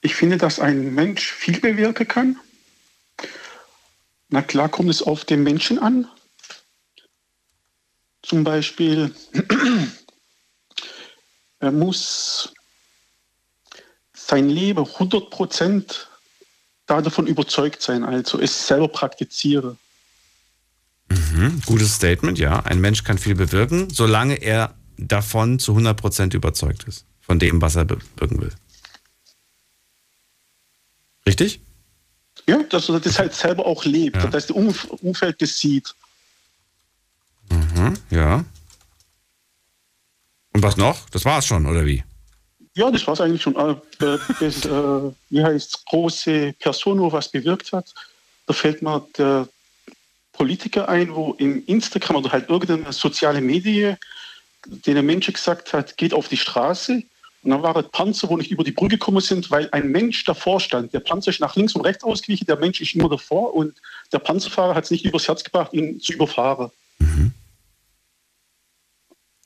Ich 0.00 0.14
finde, 0.14 0.36
dass 0.36 0.60
ein 0.60 0.94
Mensch 0.94 1.32
viel 1.32 1.60
bewirken 1.60 2.06
kann. 2.06 2.36
Na 4.28 4.42
klar 4.42 4.68
kommt 4.68 4.90
es 4.90 5.02
auf 5.02 5.24
den 5.24 5.42
Menschen 5.42 5.78
an. 5.78 6.06
Zum 8.22 8.44
Beispiel, 8.44 9.14
er 11.60 11.72
muss 11.72 12.52
sein 14.12 14.48
Leben 14.48 14.84
100% 14.84 16.06
davon 16.86 17.26
überzeugt 17.26 17.82
sein, 17.82 18.04
also 18.04 18.40
es 18.40 18.66
selber 18.66 18.88
praktizieren. 18.88 19.78
Mhm, 21.08 21.62
gutes 21.64 21.94
Statement, 21.94 22.38
ja. 22.38 22.60
Ein 22.60 22.80
Mensch 22.80 23.04
kann 23.04 23.18
viel 23.18 23.34
bewirken, 23.34 23.88
solange 23.90 24.34
er 24.34 24.77
davon 24.98 25.58
zu 25.58 25.76
100% 25.76 26.34
überzeugt 26.34 26.84
ist. 26.84 27.04
Von 27.20 27.38
dem, 27.38 27.60
was 27.62 27.76
er 27.76 27.84
bewirken 27.84 28.40
will. 28.40 28.52
Richtig? 31.26 31.60
Ja, 32.46 32.62
dass 32.64 32.88
er 32.88 33.00
das 33.00 33.18
halt 33.18 33.34
selber 33.34 33.66
auch 33.66 33.84
lebt, 33.84 34.16
Ja. 34.16 34.26
dass 34.28 34.46
das 34.46 34.56
Umf 34.56 34.84
Umfeld 35.02 35.40
das 35.42 35.58
sieht. 35.58 35.94
Mhm, 37.50 37.94
ja. 38.10 38.44
Und 40.52 40.62
was 40.62 40.76
noch? 40.76 41.08
Das 41.10 41.24
war's 41.24 41.46
schon, 41.46 41.66
oder 41.66 41.84
wie? 41.84 42.02
Ja, 42.74 42.90
das 42.90 43.06
war 43.06 43.14
es 43.14 43.20
eigentlich 43.20 43.42
schon. 43.42 43.56
Äh, 43.56 43.76
das, 44.40 44.64
äh, 44.64 45.12
wie 45.30 45.42
heißt 45.44 45.84
große 45.86 46.54
Person, 46.58 47.00
wo 47.00 47.12
was 47.12 47.30
bewirkt 47.30 47.72
hat. 47.72 47.92
Da 48.46 48.54
fällt 48.54 48.80
mir 48.82 49.06
der 49.18 49.48
Politiker 50.32 50.88
ein, 50.88 51.14
wo 51.14 51.34
im 51.34 51.64
Instagram 51.66 52.16
oder 52.16 52.32
halt 52.32 52.48
irgendeine 52.48 52.92
soziale 52.92 53.40
Medie, 53.40 53.94
den 54.66 54.94
der 54.94 55.02
Mensch 55.02 55.26
gesagt 55.32 55.72
hat, 55.72 55.96
geht 55.96 56.12
auf 56.14 56.28
die 56.28 56.36
Straße. 56.36 57.02
Und 57.44 57.50
dann 57.52 57.62
waren 57.62 57.88
Panzer, 57.90 58.28
wo 58.28 58.36
nicht 58.36 58.50
über 58.50 58.64
die 58.64 58.72
Brücke 58.72 58.98
gekommen 58.98 59.20
sind, 59.20 59.50
weil 59.50 59.68
ein 59.70 59.88
Mensch 59.90 60.24
davor 60.24 60.58
stand. 60.60 60.92
Der 60.92 61.00
Panzer 61.00 61.30
ist 61.30 61.40
nach 61.40 61.54
links 61.56 61.74
und 61.74 61.82
rechts 61.82 62.02
ausgewichen, 62.02 62.46
der 62.46 62.58
Mensch 62.58 62.80
ist 62.80 62.94
immer 62.94 63.08
davor 63.08 63.54
und 63.54 63.74
der 64.12 64.18
Panzerfahrer 64.18 64.74
hat 64.74 64.84
es 64.84 64.90
nicht 64.90 65.04
übers 65.04 65.28
Herz 65.28 65.44
gebracht, 65.44 65.72
ihn 65.72 66.00
zu 66.00 66.12
überfahren. 66.12 66.70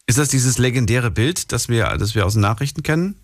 Ist 0.07 0.19
das 0.19 0.29
dieses 0.29 0.59
legendäre 0.59 1.11
Bild, 1.11 1.53
das 1.53 1.69
wir, 1.69 1.85
das 1.99 2.15
wir 2.15 2.27
aus 2.27 2.33
den 2.33 2.43
Nachrichten 2.43 2.83
kennen? 2.83 3.17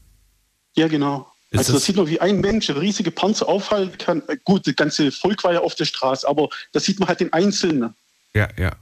Ja, 0.76 0.86
genau. 0.88 1.30
Ist 1.50 1.58
also 1.58 1.72
da 1.72 1.78
das- 1.78 1.86
sieht 1.86 1.96
man, 1.96 2.06
wie 2.06 2.20
ein 2.20 2.40
Mensch 2.40 2.68
riesige 2.70 3.10
Panzer 3.10 3.48
aufhalten 3.48 3.96
kann. 3.98 4.22
Gut, 4.44 4.66
das 4.66 4.76
ganze 4.76 5.10
Volk 5.10 5.42
war 5.44 5.54
ja 5.54 5.60
auf 5.60 5.74
der 5.74 5.86
Straße, 5.86 6.28
aber 6.28 6.48
da 6.72 6.80
sieht 6.80 7.00
man 7.00 7.08
halt 7.08 7.20
den 7.20 7.32
Einzelnen. 7.32 7.94
Ja, 8.34 8.48
ja. 8.58 8.76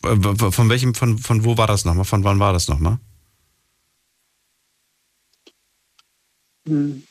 Von 0.00 0.68
welchem, 0.68 0.94
von, 0.94 1.18
von 1.18 1.44
wo 1.44 1.56
war 1.56 1.66
das 1.66 1.84
nochmal? 1.84 2.04
Von 2.04 2.24
wann 2.24 2.38
war 2.38 2.52
das 2.52 2.68
nochmal? 2.68 2.98
Hm. 6.66 7.02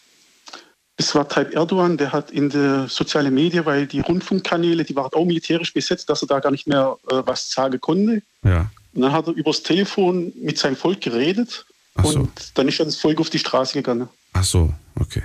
Es 1.00 1.14
war 1.14 1.28
Tayyip 1.30 1.54
Erdogan, 1.54 1.98
der 1.98 2.12
hat 2.12 2.32
in 2.32 2.50
der 2.50 2.88
sozialen 2.88 3.34
Medien, 3.34 3.66
weil 3.66 3.86
die 3.86 4.00
Rundfunkkanäle, 4.00 4.84
die 4.84 4.96
waren 4.96 5.14
auch 5.14 5.26
militärisch 5.26 5.72
besetzt, 5.72 6.10
dass 6.10 6.24
er 6.24 6.28
da 6.28 6.40
gar 6.40 6.50
nicht 6.50 6.66
mehr 6.66 6.98
äh, 7.12 7.22
was 7.24 7.52
sagen 7.52 7.80
konnte. 7.80 8.24
Ja. 8.44 8.72
Und 8.94 9.02
dann 9.04 9.12
hat 9.12 9.28
er 9.28 9.34
übers 9.34 9.62
Telefon 9.62 10.34
mit 10.42 10.58
seinem 10.58 10.76
Volk 10.76 11.02
geredet 11.02 11.68
und 12.02 12.30
dann 12.56 12.68
ist 12.68 12.80
das 12.80 12.96
Volk 12.96 13.20
auf 13.20 13.30
die 13.30 13.40
Straße 13.40 13.74
gegangen. 13.74 14.10
Ach 14.34 14.44
so, 14.44 14.74
okay. 15.00 15.24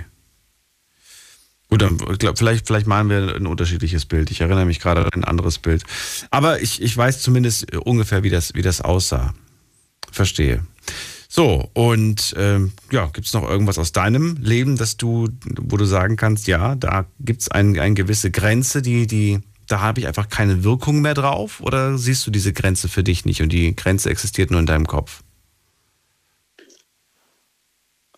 Gut, 1.73 1.81
dann 1.81 1.97
glaub, 1.97 2.37
vielleicht, 2.37 2.67
vielleicht 2.67 2.85
malen 2.85 3.09
wir 3.09 3.35
ein 3.35 3.47
unterschiedliches 3.47 4.05
Bild. 4.05 4.29
Ich 4.29 4.41
erinnere 4.41 4.63
mich 4.63 4.79
gerade 4.79 5.03
an 5.05 5.09
ein 5.11 5.23
anderes 5.23 5.57
Bild. 5.57 5.81
Aber 6.29 6.61
ich, 6.61 6.79
ich 6.79 6.95
weiß 6.95 7.23
zumindest 7.23 7.73
äh, 7.73 7.77
ungefähr, 7.77 8.21
wie 8.21 8.29
das, 8.29 8.53
wie 8.53 8.61
das 8.61 8.79
aussah. 8.79 9.33
Verstehe. 10.11 10.63
So, 11.27 11.67
und 11.73 12.35
ähm, 12.37 12.73
ja, 12.91 13.07
gibt 13.07 13.25
es 13.25 13.33
noch 13.33 13.49
irgendwas 13.49 13.79
aus 13.79 13.91
deinem 13.91 14.37
Leben, 14.39 14.77
dass 14.77 14.97
du, 14.97 15.29
wo 15.61 15.75
du 15.77 15.85
sagen 15.85 16.15
kannst, 16.15 16.45
ja, 16.45 16.75
da 16.75 17.07
gibt 17.19 17.41
es 17.41 17.47
ein, 17.47 17.79
eine 17.79 17.95
gewisse 17.95 18.29
Grenze, 18.29 18.83
die, 18.83 19.07
die, 19.07 19.39
da 19.65 19.79
habe 19.79 19.99
ich 19.99 20.05
einfach 20.05 20.29
keine 20.29 20.63
Wirkung 20.63 21.01
mehr 21.01 21.15
drauf? 21.15 21.59
Oder 21.59 21.97
siehst 21.97 22.27
du 22.27 22.29
diese 22.29 22.53
Grenze 22.53 22.87
für 22.87 23.03
dich 23.03 23.25
nicht 23.25 23.41
und 23.41 23.49
die 23.49 23.75
Grenze 23.75 24.11
existiert 24.11 24.51
nur 24.51 24.59
in 24.59 24.67
deinem 24.67 24.85
Kopf? 24.85 25.23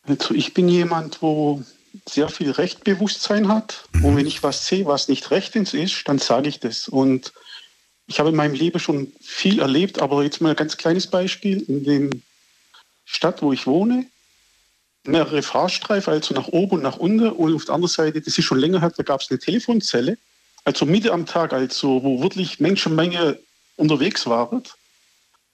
Also 0.03 0.33
ich 0.33 0.53
bin 0.53 0.67
jemand, 0.67 1.21
wo 1.21 1.63
sehr 2.07 2.29
viel 2.29 2.51
Rechtbewusstsein 2.51 3.47
hat. 3.47 3.85
Und 4.03 4.15
wenn 4.15 4.27
ich 4.27 4.43
was 4.43 4.67
sehe, 4.67 4.85
was 4.85 5.07
nicht 5.07 5.31
rechtens 5.31 5.73
ist, 5.73 6.07
dann 6.07 6.19
sage 6.19 6.49
ich 6.49 6.59
das. 6.59 6.87
Und 6.87 7.33
ich 8.07 8.19
habe 8.19 8.29
in 8.29 8.35
meinem 8.35 8.53
Leben 8.53 8.79
schon 8.79 9.11
viel 9.21 9.59
erlebt, 9.59 9.99
aber 9.99 10.23
jetzt 10.23 10.41
mal 10.41 10.51
ein 10.51 10.55
ganz 10.55 10.77
kleines 10.77 11.07
Beispiel. 11.07 11.61
In 11.63 11.83
der 11.83 12.09
Stadt, 13.05 13.41
wo 13.41 13.53
ich 13.53 13.65
wohne, 13.65 14.05
mehrere 15.05 15.41
Fahrstreifen, 15.41 16.13
also 16.13 16.33
nach 16.33 16.47
oben 16.47 16.77
und 16.77 16.83
nach 16.83 16.97
unten. 16.97 17.29
Und 17.29 17.55
auf 17.55 17.65
der 17.65 17.75
anderen 17.75 17.91
Seite, 17.91 18.21
das 18.21 18.37
ist 18.37 18.45
schon 18.45 18.59
länger 18.59 18.81
her, 18.81 18.91
da 18.95 19.03
gab 19.03 19.21
es 19.21 19.29
eine 19.29 19.39
Telefonzelle. 19.39 20.17
Also 20.63 20.85
Mitte 20.85 21.11
am 21.11 21.25
Tag, 21.25 21.53
also 21.53 22.03
wo 22.03 22.21
wirklich 22.21 22.59
Menschenmenge 22.59 23.39
unterwegs 23.75 24.25
waren. 24.25 24.63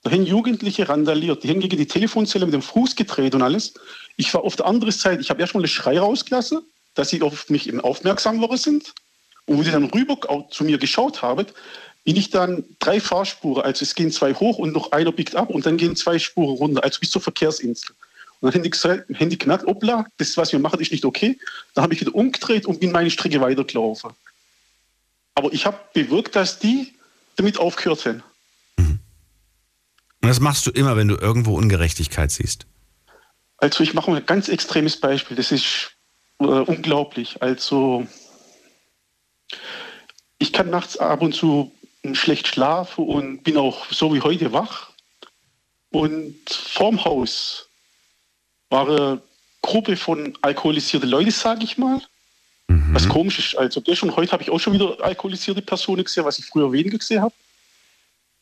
Da 0.03 0.11
haben 0.11 0.25
Jugendliche 0.25 0.89
randaliert. 0.89 1.43
Die 1.43 1.49
haben 1.49 1.59
gegen 1.59 1.77
die 1.77 1.87
Telefonzelle 1.87 2.45
mit 2.45 2.53
dem 2.53 2.61
Fuß 2.61 2.95
gedreht 2.95 3.35
und 3.35 3.41
alles. 3.41 3.73
Ich 4.17 4.33
war 4.33 4.43
auf 4.43 4.55
der 4.55 4.65
anderen 4.65 4.91
Seite. 4.91 5.21
Ich 5.21 5.29
habe 5.29 5.41
erstmal 5.41 5.61
einen 5.61 5.69
Schrei 5.69 5.99
rausgelassen, 5.99 6.61
dass 6.95 7.09
sie 7.09 7.21
auf 7.21 7.49
mich 7.49 7.67
eben 7.67 7.81
aufmerksam 7.81 8.35
geworden 8.37 8.57
sind. 8.57 8.93
Und 9.45 9.57
wo 9.57 9.63
sie 9.63 9.71
dann 9.71 9.85
rüber 9.85 10.47
zu 10.51 10.63
mir 10.63 10.77
geschaut 10.77 11.21
haben, 11.21 11.45
bin 12.03 12.15
ich 12.15 12.29
dann 12.29 12.63
drei 12.79 12.99
Fahrspuren. 12.99 13.63
Also 13.63 13.83
es 13.83 13.95
gehen 13.95 14.11
zwei 14.11 14.33
hoch 14.33 14.57
und 14.57 14.73
noch 14.73 14.91
einer 14.91 15.11
biegt 15.11 15.35
ab 15.35 15.49
und 15.49 15.65
dann 15.65 15.77
gehen 15.77 15.95
zwei 15.95 16.19
Spuren 16.19 16.57
runter, 16.57 16.83
also 16.83 16.99
bis 16.99 17.11
zur 17.11 17.21
Verkehrsinsel. 17.21 17.95
Und 18.39 18.55
dann 18.55 18.63
gesagt, 18.63 19.07
haben 19.19 19.29
die 19.29 19.37
gemerkt, 19.37 19.65
hoppla, 19.67 20.05
das, 20.17 20.35
was 20.35 20.51
wir 20.51 20.59
machen, 20.59 20.79
ist 20.79 20.91
nicht 20.91 21.05
okay. 21.05 21.37
Dann 21.75 21.83
habe 21.83 21.93
ich 21.93 22.01
wieder 22.01 22.15
umgedreht 22.15 22.65
und 22.65 22.79
bin 22.79 22.91
meine 22.91 23.11
Strecke 23.11 23.39
weitergelaufen. 23.39 24.11
Aber 25.35 25.53
ich 25.53 25.65
habe 25.65 25.77
bewirkt, 25.93 26.35
dass 26.35 26.57
die 26.57 26.93
damit 27.35 27.59
aufgehört 27.59 28.05
haben. 28.05 28.23
Und 28.77 30.29
das 30.29 30.39
machst 30.39 30.65
du 30.65 30.71
immer, 30.71 30.95
wenn 30.97 31.07
du 31.07 31.15
irgendwo 31.15 31.55
Ungerechtigkeit 31.55 32.31
siehst. 32.31 32.65
Also 33.61 33.83
ich 33.83 33.93
mache 33.93 34.11
mal 34.11 34.17
ein 34.17 34.25
ganz 34.25 34.49
extremes 34.49 34.99
Beispiel. 34.99 35.37
Das 35.37 35.51
ist 35.51 35.91
äh, 36.39 36.45
unglaublich. 36.45 37.41
Also 37.41 38.05
Ich 40.39 40.51
kann 40.51 40.71
nachts 40.71 40.97
ab 40.97 41.21
und 41.21 41.33
zu 41.33 41.71
schlecht 42.13 42.47
schlafen 42.47 43.05
und 43.05 43.43
bin 43.43 43.57
auch 43.57 43.85
so 43.91 44.13
wie 44.13 44.21
heute 44.21 44.51
wach. 44.51 44.89
Und 45.91 46.49
vorm 46.49 47.05
Haus 47.05 47.69
war 48.69 48.89
eine 48.89 49.21
Gruppe 49.61 49.95
von 49.95 50.35
alkoholisierten 50.41 51.09
Leuten, 51.09 51.29
sage 51.29 51.63
ich 51.63 51.77
mal. 51.77 52.01
Mhm. 52.67 52.95
Was 52.95 53.07
komisch 53.07 53.37
ist. 53.37 53.55
Also 53.55 53.81
und 54.01 54.15
heute 54.15 54.31
habe 54.31 54.41
ich 54.41 54.49
auch 54.49 54.59
schon 54.59 54.73
wieder 54.73 54.97
alkoholisierte 55.03 55.61
Personen 55.61 56.03
gesehen, 56.03 56.25
was 56.25 56.39
ich 56.39 56.45
früher 56.45 56.71
weniger 56.71 56.97
gesehen 56.97 57.21
habe. 57.21 57.35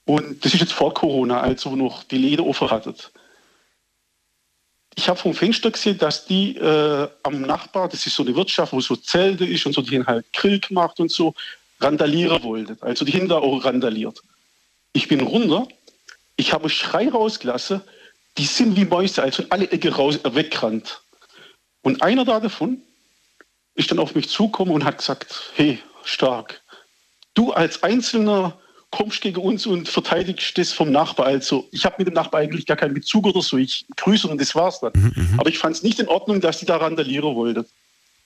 Und 0.06 0.46
das 0.46 0.54
ist 0.54 0.62
jetzt 0.62 0.74
vor 0.74 0.94
Corona, 0.94 1.42
als 1.42 1.66
ihr 1.66 1.76
noch 1.76 2.04
die 2.04 2.18
Läden 2.18 2.48
offen 2.48 2.72
hattet. 2.72 3.12
Ich 5.00 5.08
habe 5.08 5.18
vom 5.18 5.34
Fenster 5.34 5.72
gesehen, 5.72 5.98
dass 5.98 6.26
die 6.26 6.58
äh, 6.58 7.08
am 7.24 7.40
Nachbar, 7.40 7.88
das 7.88 8.06
ist 8.06 8.18
so 8.18 8.24
eine 8.24 8.36
Wirtschaft, 8.36 8.74
wo 8.74 8.82
so 8.82 8.98
Zelte 8.98 9.46
ist 9.46 9.66
und 9.66 9.72
so, 9.72 9.82
die 9.82 9.98
haben 9.98 10.06
halt 10.06 10.26
Grill 10.34 10.60
gemacht 10.60 11.00
und 11.00 11.10
so, 11.10 11.34
randalieren 11.80 12.44
wollten. 12.44 12.78
Also 12.82 13.06
die 13.06 13.14
haben 13.14 13.32
auch 13.32 13.64
randaliert. 13.64 14.22
Ich 14.92 15.08
bin 15.08 15.22
runter, 15.22 15.70
ich 16.36 16.52
habe 16.52 16.70
Schrei 16.70 17.08
rausgelassen, 17.08 17.80
die 18.38 18.44
sind 18.44 18.76
wie 18.76 18.84
Mäuse, 18.84 19.24
also 19.24 19.44
alle 19.50 19.72
Ecke 19.72 19.96
raus, 19.96 20.18
äh, 20.18 20.36
weggerannt. 20.36 21.02
Und 21.82 22.02
einer 22.02 22.26
da 22.26 22.42
davon 22.42 22.82
ist 23.76 23.92
dann 23.92 24.00
auf 24.00 24.16
mich 24.16 24.28
zugekommen 24.28 24.74
und 24.74 24.84
hat 24.84 24.98
gesagt, 24.98 25.54
hey, 25.56 25.80
stark, 26.04 26.62
du 27.36 27.54
als 27.54 27.84
Einzelner 27.84 28.60
kommst 28.92 29.22
gegen 29.22 29.42
uns 29.42 29.66
und 29.66 29.88
verteidigst 29.88 30.58
das 30.58 30.72
vom 30.72 30.92
Nachbar. 30.92 31.28
Also 31.28 31.68
ich 31.72 31.86
habe 31.86 31.96
mit 32.00 32.08
dem 32.08 32.14
Nachbar 32.14 32.42
eigentlich 32.42 32.66
gar 32.66 32.78
keinen 32.78 32.94
Bezug 32.94 33.26
oder 33.28 33.42
so. 33.42 33.58
Ich 33.58 33.86
grüße 33.96 34.28
und 34.28 34.42
das 34.42 34.56
war's 34.56 34.80
dann. 34.80 34.94
Mhm, 34.96 35.14
mhm. 35.16 35.40
Aber 35.40 35.50
ich 35.50 35.60
fand 35.60 35.76
es 35.76 35.84
nicht 35.84 36.00
in 36.00 36.08
Ordnung, 36.08 36.42
dass 36.42 36.60
die 36.60 36.66
da 36.66 36.78
randalieren 36.78 37.36
wollten. 37.36 37.66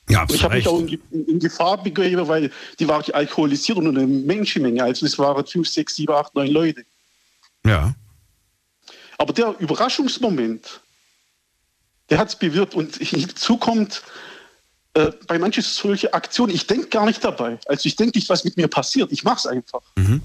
Ja, 0.10 0.26
ich 0.30 0.44
habe 0.44 0.56
mich 0.56 0.68
auch 0.68 0.80
in, 0.80 1.00
in, 1.12 1.40
Gefahr 1.40 1.82
begeben, 1.82 2.28
weil 2.28 2.52
die 2.78 2.88
waren 2.88 3.04
alkoholisiert 3.14 3.78
und 3.78 3.88
eine 3.88 4.06
Menschenmenge. 4.06 4.84
Also 4.84 5.06
es 5.06 5.18
waren 5.18 5.46
fünf, 5.46 5.70
sechs, 5.70 5.96
sieben, 5.96 6.14
acht, 6.14 6.36
neun 6.36 6.48
Leute. 6.48 6.86
Ja. 7.66 7.96
Aber 9.18 9.32
der 9.32 9.56
Überraschungsmoment, 9.60 10.82
der 12.10 12.18
hat 12.18 12.30
es 12.30 12.36
bewirkt. 12.36 12.76
Und 12.76 12.96
hinzu 13.00 13.58
kommt, 13.58 14.04
äh, 14.94 15.12
bei 15.28 15.40
manchen 15.40 15.64
solche 15.64 16.14
Aktionen, 16.14 16.54
ich 16.54 16.68
denke 16.68 16.88
gar 16.88 17.06
nicht 17.06 17.24
dabei. 17.24 17.58
Also 17.66 17.88
ich 17.88 17.96
denke 17.96 18.18
nicht, 18.18 18.30
was 18.30 18.44
mit 18.44 18.58
mir 18.58 18.68
passiert. 18.68 19.12
Ich 19.12 19.24
mache 19.24 19.38
es 19.38 19.48
einfach. 19.48 19.82
Mhm. 19.96 20.22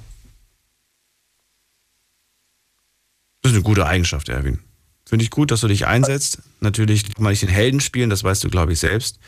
Das 3.49 3.55
ist 3.55 3.65
eine 3.65 3.75
gute 3.75 3.87
Eigenschaft, 3.87 4.29
Erwin. 4.29 4.59
Finde 5.07 5.25
ich 5.25 5.31
gut, 5.31 5.51
dass 5.51 5.63
du 5.63 5.69
dich 5.69 5.87
einsetzt. 5.87 6.41
Natürlich 6.61 7.05
kann 7.05 7.23
man 7.23 7.31
nicht 7.31 7.41
den 7.41 7.49
Helden 7.49 7.81
spielen, 7.81 8.11
das 8.11 8.25
weißt 8.25 8.45
du, 8.45 8.51
glaube 8.51 8.75
ich, 8.75 8.79
selbst. 8.79 9.19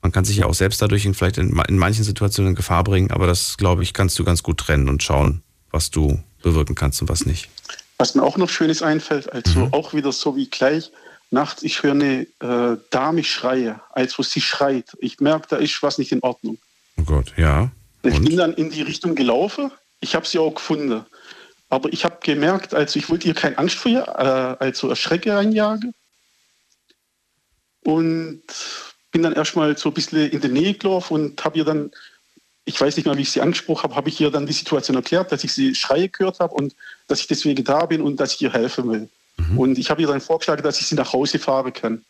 Man 0.00 0.10
kann 0.10 0.24
sich 0.24 0.38
ja 0.38 0.46
auch 0.46 0.54
selbst 0.54 0.80
dadurch 0.80 1.04
in, 1.04 1.12
vielleicht 1.12 1.36
in, 1.36 1.54
in 1.68 1.76
manchen 1.76 2.02
Situationen 2.02 2.52
in 2.52 2.56
Gefahr 2.56 2.82
bringen, 2.82 3.10
aber 3.10 3.26
das, 3.26 3.58
glaube 3.58 3.82
ich, 3.82 3.92
kannst 3.92 4.18
du 4.18 4.24
ganz 4.24 4.42
gut 4.42 4.58
trennen 4.58 4.88
und 4.88 5.02
schauen, 5.02 5.42
was 5.70 5.90
du 5.90 6.18
bewirken 6.42 6.74
kannst 6.74 7.02
und 7.02 7.10
was 7.10 7.26
nicht. 7.26 7.50
Was 7.98 8.14
mir 8.14 8.22
auch 8.22 8.38
noch 8.38 8.48
Schönes 8.48 8.80
einfällt, 8.80 9.30
also 9.30 9.66
mhm. 9.66 9.74
auch 9.74 9.92
wieder 9.92 10.12
so 10.12 10.34
wie 10.34 10.48
gleich, 10.48 10.92
nachts, 11.30 11.62
ich 11.62 11.82
höre 11.82 11.92
eine 11.92 12.26
äh, 12.40 12.78
Dame 12.88 13.22
schreie, 13.22 13.80
als 13.90 14.18
wo 14.18 14.22
sie 14.22 14.40
schreit. 14.40 14.96
Ich 14.98 15.20
merke, 15.20 15.46
da 15.50 15.56
ist 15.56 15.82
was 15.82 15.98
nicht 15.98 16.12
in 16.12 16.22
Ordnung. 16.22 16.56
Oh 16.96 17.02
Gott, 17.02 17.34
ja. 17.36 17.70
Und? 18.02 18.12
Ich 18.12 18.20
bin 18.22 18.38
dann 18.38 18.54
in 18.54 18.70
die 18.70 18.82
Richtung 18.82 19.14
gelaufen. 19.14 19.70
Ich 20.00 20.14
habe 20.14 20.26
sie 20.26 20.38
auch 20.38 20.54
gefunden. 20.54 21.04
Aber 21.70 21.92
ich 21.92 22.04
habe 22.04 22.18
gemerkt, 22.22 22.74
also 22.74 22.98
ich 22.98 23.10
wollte 23.10 23.28
ihr 23.28 23.34
keine 23.34 23.58
Angst 23.58 23.76
vor 23.76 23.90
ihr, 23.90 24.02
äh, 24.02 24.64
also 24.64 24.88
Erschrecke 24.88 25.36
einjagen. 25.36 25.94
Und 27.84 28.42
bin 29.10 29.22
dann 29.22 29.34
erstmal 29.34 29.76
so 29.76 29.90
ein 29.90 29.94
bisschen 29.94 30.30
in 30.30 30.40
der 30.40 30.50
Nähe 30.50 30.74
gelaufen 30.74 31.14
und 31.14 31.44
habe 31.44 31.58
ihr 31.58 31.64
dann, 31.64 31.90
ich 32.64 32.80
weiß 32.80 32.96
nicht 32.96 33.06
mehr, 33.06 33.16
wie 33.16 33.22
ich 33.22 33.30
sie 33.30 33.40
angesprochen 33.40 33.84
habe, 33.84 33.96
habe 33.96 34.08
ich 34.08 34.20
ihr 34.20 34.30
dann 34.30 34.46
die 34.46 34.52
Situation 34.52 34.96
erklärt, 34.96 35.32
dass 35.32 35.44
ich 35.44 35.52
sie 35.52 35.74
Schreie 35.74 36.08
gehört 36.08 36.40
habe 36.40 36.54
und 36.54 36.74
dass 37.06 37.20
ich 37.20 37.26
deswegen 37.26 37.64
da 37.64 37.86
bin 37.86 38.02
und 38.02 38.18
dass 38.20 38.34
ich 38.34 38.42
ihr 38.42 38.52
helfen 38.52 38.90
will. 38.90 39.08
Mhm. 39.36 39.58
Und 39.58 39.78
ich 39.78 39.90
habe 39.90 40.02
ihr 40.02 40.08
dann 40.08 40.20
vorgeschlagen, 40.20 40.62
dass 40.62 40.80
ich 40.80 40.86
sie 40.86 40.94
nach 40.94 41.12
Hause 41.12 41.38
fahren 41.38 41.72
kann. 41.72 42.04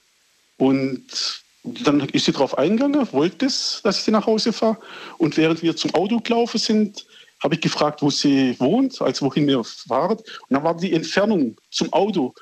Und 0.56 1.42
dann 1.62 2.00
ist 2.00 2.24
sie 2.24 2.32
darauf 2.32 2.56
eingegangen, 2.58 3.12
wollte 3.12 3.46
es, 3.46 3.80
dass 3.84 3.98
ich 3.98 4.04
sie 4.04 4.10
nach 4.10 4.26
Hause 4.26 4.52
fahre. 4.52 4.78
Und 5.18 5.36
während 5.36 5.62
wir 5.62 5.76
zum 5.76 5.94
Auto 5.94 6.18
gelaufen 6.20 6.58
sind, 6.58 7.04
habe 7.42 7.54
ich 7.54 7.60
gefragt, 7.60 8.02
wo 8.02 8.10
sie 8.10 8.58
wohnt, 8.58 9.00
also 9.00 9.26
wohin 9.26 9.46
wir 9.46 9.62
fahren. 9.64 10.16
Und 10.16 10.50
dann 10.50 10.64
war 10.64 10.76
die 10.76 10.92
Entfernung 10.92 11.56
zum 11.70 11.92
Auto 11.92 12.34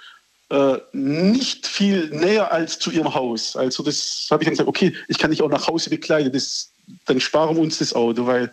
äh, 0.48 0.78
nicht 0.92 1.66
viel 1.66 2.08
näher 2.10 2.52
als 2.52 2.78
zu 2.78 2.90
ihrem 2.90 3.12
Haus. 3.12 3.56
Also 3.56 3.82
das 3.82 4.28
habe 4.30 4.42
ich 4.42 4.46
dann 4.46 4.52
gesagt, 4.52 4.68
okay, 4.68 4.94
ich 5.08 5.18
kann 5.18 5.30
dich 5.30 5.42
auch 5.42 5.50
nach 5.50 5.66
Hause 5.66 5.90
begleiten. 5.90 6.32
Das, 6.32 6.72
dann 7.06 7.20
sparen 7.20 7.56
wir 7.56 7.62
uns 7.62 7.78
das 7.78 7.92
Auto, 7.92 8.26
weil 8.26 8.52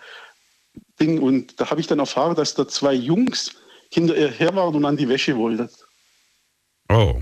Ding. 0.99 1.21
Und 1.21 1.59
da 1.59 1.69
habe 1.69 1.81
ich 1.81 1.87
dann 1.87 1.99
erfahren, 1.99 2.35
dass 2.35 2.55
da 2.55 2.67
zwei 2.67 2.93
Jungs 2.93 3.51
hinter 3.91 4.15
ihr 4.15 4.29
her 4.29 4.55
waren 4.55 4.75
und 4.75 4.85
an 4.85 4.97
die 4.97 5.07
Wäsche 5.07 5.37
wollten. 5.37 5.69
Oh. 6.89 7.21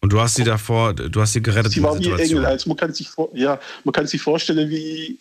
Und 0.00 0.12
du 0.12 0.20
hast 0.20 0.36
sie 0.36 0.44
davor, 0.44 0.94
du 0.94 1.20
hast 1.20 1.32
sie 1.32 1.42
gerettet. 1.42 1.72
Sie 1.72 1.82
war 1.82 1.98
wie 1.98 2.10
Engel. 2.10 2.46
Also 2.46 2.68
man 2.68 2.76
kann 2.76 2.92
sich 2.92 3.10
ja, 3.34 3.58
man 3.82 3.92
kann 3.92 4.06
sich 4.06 4.22
vorstellen, 4.22 4.70
wie 4.70 5.18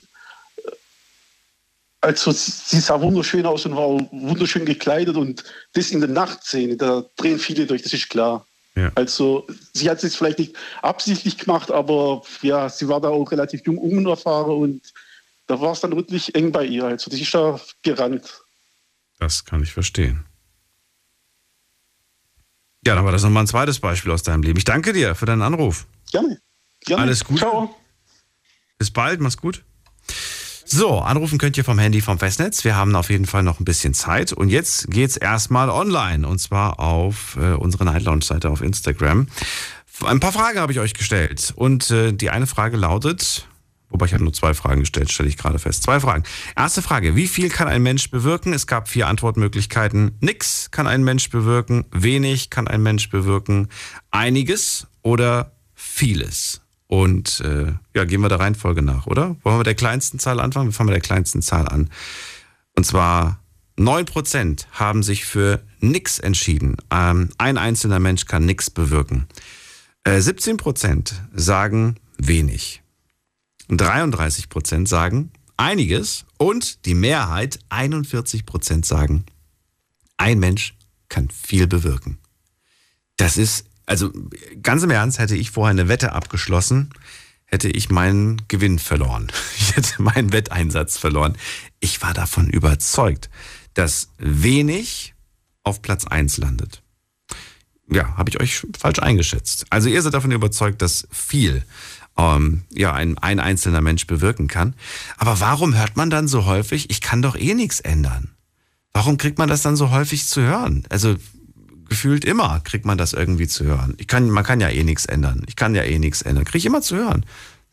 also 2.06 2.32
sie 2.32 2.80
sah 2.80 3.02
wunderschön 3.02 3.46
aus 3.46 3.66
und 3.66 3.76
war 3.76 3.90
wunderschön 4.12 4.66
gekleidet 4.66 5.18
und 5.18 5.44
das 5.74 5.92
in 5.92 6.00
der 6.00 6.10
Nachtszene, 6.10 6.78
da 6.78 7.04
drehen 7.16 7.40
viele 7.40 7.66
durch, 7.66 7.82
das 7.82 7.94
ist 7.94 8.10
klar. 8.10 8.46
Ja. 8.76 8.92
Also 8.96 9.48
sie 9.74 9.90
hat 9.90 9.98
es 9.98 10.04
jetzt 10.04 10.18
vielleicht 10.18 10.40
nicht 10.40 10.56
absichtlich 10.82 11.38
gemacht, 11.38 11.72
aber 11.72 12.22
ja, 12.42 12.70
sie 12.70 12.88
war 12.88 13.02
da 13.02 13.10
auch 13.10 13.32
relativ 13.32 13.66
jung, 13.66 13.78
unerfahren 13.78 14.52
und 14.52 14.94
da 15.48 15.60
war 15.60 15.72
es 15.72 15.80
dann 15.80 15.96
wirklich 15.96 16.36
eng 16.36 16.52
bei 16.52 16.66
ihr. 16.66 16.86
Also 16.86 17.10
die 17.10 17.22
ist 17.22 17.34
da 17.34 17.60
gerannt. 17.82 18.42
Das 19.20 19.46
kann 19.46 19.64
ich 19.64 19.72
verstehen. 19.72 20.26
Ja, 22.86 22.96
dann 22.96 23.06
war 23.06 23.12
das 23.12 23.24
nochmal 23.24 23.44
ein 23.44 23.48
zweites 23.48 23.80
Beispiel 23.80 24.12
aus 24.12 24.24
deinem 24.24 24.44
Leben. 24.44 24.58
Ich 24.58 24.66
danke 24.66 24.94
dir 24.94 25.16
für 25.16 25.26
deinen 25.26 25.42
Anruf. 25.42 25.88
Gerne. 26.12 26.40
Gerne. 26.82 27.04
Alles 27.04 27.24
Gute. 27.24 27.40
Ciao. 27.40 27.76
Bis 28.78 28.92
bald, 28.92 29.22
mach's 29.22 29.38
gut. 29.38 29.64
So, 30.68 30.98
anrufen 30.98 31.38
könnt 31.38 31.58
ihr 31.58 31.64
vom 31.64 31.78
Handy 31.78 32.02
vom 32.02 32.18
Festnetz. 32.18 32.64
Wir 32.64 32.76
haben 32.76 32.96
auf 32.96 33.12
jeden 33.12 33.28
Fall 33.28 33.44
noch 33.44 33.60
ein 33.60 33.66
bisschen 33.66 33.94
Zeit. 33.94 34.34
Und 34.34 34.50
jetzt 34.50 34.90
geht's 34.90 35.16
erstmal 35.16 35.70
online. 35.70 36.28
Und 36.28 36.40
zwar 36.40 36.80
auf 36.80 37.38
äh, 37.40 37.54
unsere 37.54 37.86
Night 37.86 38.04
Lounge 38.04 38.24
Seite 38.24 38.50
auf 38.50 38.62
Instagram. 38.62 39.28
Ein 40.04 40.20
paar 40.20 40.32
Fragen 40.32 40.60
habe 40.60 40.72
ich 40.72 40.80
euch 40.80 40.96
gestellt. 40.96 41.54
Und 41.56 41.92
äh, 41.92 42.14
die 42.14 42.32
eine 42.32 42.48
Frage 42.48 42.78
lautet, 42.78 43.48
Wobei 43.90 44.08
ich 44.08 44.14
habe 44.14 44.24
nur 44.24 44.34
zwei 44.34 44.54
Fragen 44.54 44.82
gestellt, 44.82 45.12
stelle 45.12 45.30
ich 45.30 45.38
gerade 45.38 45.60
fest. 45.60 45.84
Zwei 45.84 46.00
Fragen. 46.00 46.24
Erste 46.58 46.82
Frage, 46.82 47.16
wie 47.16 47.28
viel 47.28 47.50
kann 47.50 47.68
ein 47.68 47.84
Mensch 47.84 48.10
bewirken? 48.10 48.52
Es 48.52 48.68
gab 48.68 48.90
vier 48.90 49.08
Antwortmöglichkeiten. 49.08 50.18
Nix 50.20 50.70
kann 50.72 50.88
ein 50.88 51.04
Mensch 51.04 51.30
bewirken, 51.30 51.86
wenig 51.92 52.50
kann 52.50 52.68
ein 52.68 52.82
Mensch 52.82 53.10
bewirken, 53.10 53.70
einiges 54.12 54.88
oder 55.04 55.54
vieles. 55.76 56.65
Und 56.88 57.40
äh, 57.42 57.74
ja, 57.96 58.06
gehen 58.06 58.22
wir 58.22 58.30
der 58.30 58.40
Reihenfolge 58.40 58.82
nach, 58.82 59.08
oder? 59.08 59.36
Wollen 59.42 59.56
wir 59.56 59.58
mit 59.60 59.68
der 59.68 59.76
kleinsten 59.76 60.20
Zahl 60.20 60.40
anfangen? 60.40 60.70
Wir 60.70 60.74
fangen 60.74 60.90
mit 60.90 60.96
der 60.96 61.02
kleinsten 61.02 61.42
Zahl 61.42 61.68
an. 61.68 61.90
Und 62.76 62.86
zwar 62.86 63.40
9% 63.78 64.68
haben 64.72 65.04
sich 65.04 65.26
für 65.26 65.62
nix 65.80 66.20
entschieden. 66.20 66.78
Ähm, 66.92 67.30
ein 67.38 67.58
einzelner 67.58 68.00
Mensch 68.00 68.26
kann 68.26 68.46
nix 68.46 68.70
bewirken. 68.70 69.28
Äh, 70.04 70.18
17% 70.18 71.14
sagen 71.34 71.96
wenig. 72.18 72.82
33 73.70 74.50
Prozent 74.50 74.88
sagen 74.88 75.32
einiges 75.58 76.26
und 76.38 76.86
die 76.86 76.94
Mehrheit, 76.94 77.60
41 77.70 78.46
Prozent 78.46 78.86
sagen, 78.86 79.26
ein 80.18 80.40
Mensch 80.40 80.76
kann 81.10 81.30
viel 81.30 81.68
bewirken. 81.68 82.18
Das 83.18 83.38
ist, 83.38 83.66
also 83.86 84.12
ganz 84.62 84.84
im 84.84 84.90
Ernst, 84.92 85.20
hätte 85.20 85.36
ich 85.36 85.52
vorher 85.52 85.72
eine 85.72 85.88
Wette 85.88 86.14
abgeschlossen, 86.14 86.90
hätte 87.46 87.70
ich 87.70 87.90
meinen 87.90 88.42
Gewinn 88.48 88.80
verloren. 88.80 89.32
Ich 89.58 89.76
hätte 89.76 90.02
meinen 90.02 90.32
Wetteinsatz 90.32 90.98
verloren. 90.98 91.36
Ich 91.82 92.02
war 92.02 92.14
davon 92.14 92.50
überzeugt, 92.50 93.30
dass 93.74 94.10
wenig 94.18 95.14
auf 95.64 95.82
Platz 95.82 96.06
1 96.06 96.38
landet. 96.38 96.82
Ja, 97.92 98.16
habe 98.16 98.30
ich 98.30 98.40
euch 98.40 98.66
falsch 98.78 99.00
eingeschätzt. 99.00 99.66
Also 99.70 99.90
ihr 99.90 100.02
seid 100.02 100.14
davon 100.14 100.32
überzeugt, 100.32 100.82
dass 100.82 101.08
viel 101.12 101.66
ähm, 102.18 102.64
ja, 102.72 102.94
ein, 102.94 103.18
ein 103.18 103.40
einzelner 103.40 103.82
Mensch 103.82 104.08
bewirken 104.08 104.48
kann. 104.48 104.76
Aber 105.18 105.40
warum 105.40 105.76
hört 105.76 105.98
man 105.98 106.10
dann 106.10 106.28
so 106.28 106.46
häufig, 106.46 106.90
ich 106.90 107.02
kann 107.02 107.22
doch 107.22 107.36
eh 107.36 107.54
nichts 107.54 107.80
ändern? 107.82 108.30
Warum 108.94 109.18
kriegt 109.18 109.38
man 109.38 109.50
das 109.50 109.62
dann 109.62 109.76
so 109.76 109.92
häufig 109.92 110.26
zu 110.26 110.42
hören? 110.42 110.86
Also 110.90 111.16
gefühlt 111.90 112.26
immer 112.26 112.60
kriegt 112.64 112.86
man 112.86 112.98
das 112.98 113.14
irgendwie 113.14 113.48
zu 113.48 113.66
hören. 113.66 113.96
Ich 113.98 114.08
kann, 114.08 114.30
man 114.30 114.44
kann 114.44 114.60
ja 114.60 114.70
eh 114.70 114.84
nichts 114.84 115.06
ändern. 115.06 115.44
Ich 115.48 115.56
kann 115.56 115.76
ja 115.76 115.84
eh 115.84 116.00
nichts 116.00 116.22
ändern. 116.22 116.46
Kriege 116.46 116.60
ich 116.60 116.66
immer 116.66 116.82
zu 116.82 116.96
hören. 116.96 117.26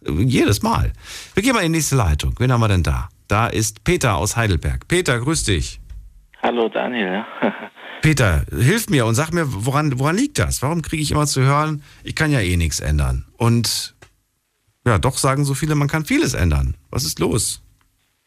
Jedes 0.07 0.63
Mal. 0.63 0.93
Wir 1.35 1.43
gehen 1.43 1.55
mal 1.55 1.61
in 1.61 1.73
die 1.73 1.79
nächste 1.79 1.97
Leitung. 1.97 2.35
Wen 2.39 2.53
haben 2.53 2.61
wir 2.61 2.69
denn 2.69 2.83
da? 2.83 3.09
Da 3.29 3.47
ist 3.47 3.85
Peter 3.85 4.17
aus 4.17 4.37
Heidelberg. 4.37 4.89
Peter, 4.89 5.19
grüß 5.19 5.45
dich. 5.45 5.81
Hallo 6.43 6.69
Daniel. 6.69 7.25
Peter, 8.03 8.45
hilf 8.51 8.89
mir 8.91 9.07
und 9.07 9.15
sag 9.15 9.33
mir, 9.33 9.45
woran, 9.47 9.99
woran 9.99 10.17
liegt 10.17 10.41
das? 10.41 10.61
Warum 10.61 10.83
kriege 10.83 11.03
ich 11.03 11.13
immer 11.13 11.27
zu 11.27 11.41
hören, 11.41 11.83
ich 12.03 12.17
kann 12.17 12.33
ja 12.33 12.41
eh 12.41 12.57
nichts 12.57 12.81
ändern? 12.81 13.27
Und 13.37 13.95
ja, 14.85 14.99
doch 14.99 15.17
sagen 15.17 15.45
so 15.45 15.55
viele, 15.55 15.77
man 15.77 15.87
kann 15.87 16.05
vieles 16.05 16.35
ändern. 16.35 16.75
Was 16.91 17.05
ist 17.05 17.21
los? 17.21 17.63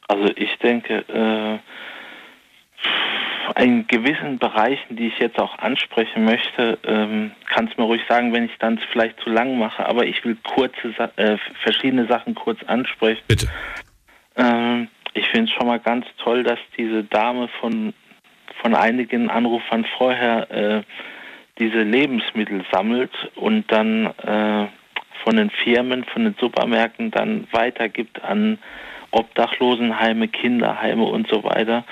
Also 0.07 0.25
ich 0.35 0.57
denke, 0.63 1.05
äh, 1.09 1.59
in 3.57 3.87
gewissen 3.87 4.37
Bereichen, 4.37 4.97
die 4.97 5.07
ich 5.07 5.19
jetzt 5.19 5.39
auch 5.39 5.57
ansprechen 5.59 6.25
möchte, 6.25 6.77
ähm, 6.85 7.31
kannst 7.47 7.77
mir 7.77 7.85
ruhig 7.85 8.01
sagen, 8.07 8.33
wenn 8.33 8.45
ich 8.45 8.57
dann 8.59 8.79
vielleicht 8.91 9.19
zu 9.21 9.29
lang 9.29 9.57
mache, 9.57 9.85
aber 9.85 10.05
ich 10.05 10.23
will 10.25 10.37
kurze, 10.43 10.93
äh, 11.15 11.37
verschiedene 11.63 12.05
Sachen 12.07 12.35
kurz 12.35 12.61
ansprechen. 12.63 13.23
Bitte. 13.27 13.47
Ähm, 14.35 14.89
ich 15.13 15.27
finde 15.29 15.49
es 15.49 15.57
schon 15.57 15.67
mal 15.67 15.79
ganz 15.79 16.05
toll, 16.17 16.43
dass 16.43 16.59
diese 16.77 17.05
Dame 17.05 17.47
von, 17.59 17.93
von 18.61 18.75
einigen 18.75 19.29
Anrufern 19.29 19.85
vorher 19.97 20.51
äh, 20.51 20.83
diese 21.57 21.83
Lebensmittel 21.83 22.65
sammelt 22.71 23.13
und 23.35 23.71
dann 23.71 24.07
äh, 24.07 24.67
von 25.23 25.37
den 25.37 25.49
Firmen, 25.49 26.03
von 26.03 26.25
den 26.25 26.35
Supermärkten 26.37 27.11
dann 27.11 27.47
weitergibt 27.51 28.21
an 28.23 28.59
Obdachlosenheime, 29.11 30.27
Kinderheime 30.27 31.05
und 31.05 31.29
so 31.29 31.45
weiter. 31.45 31.85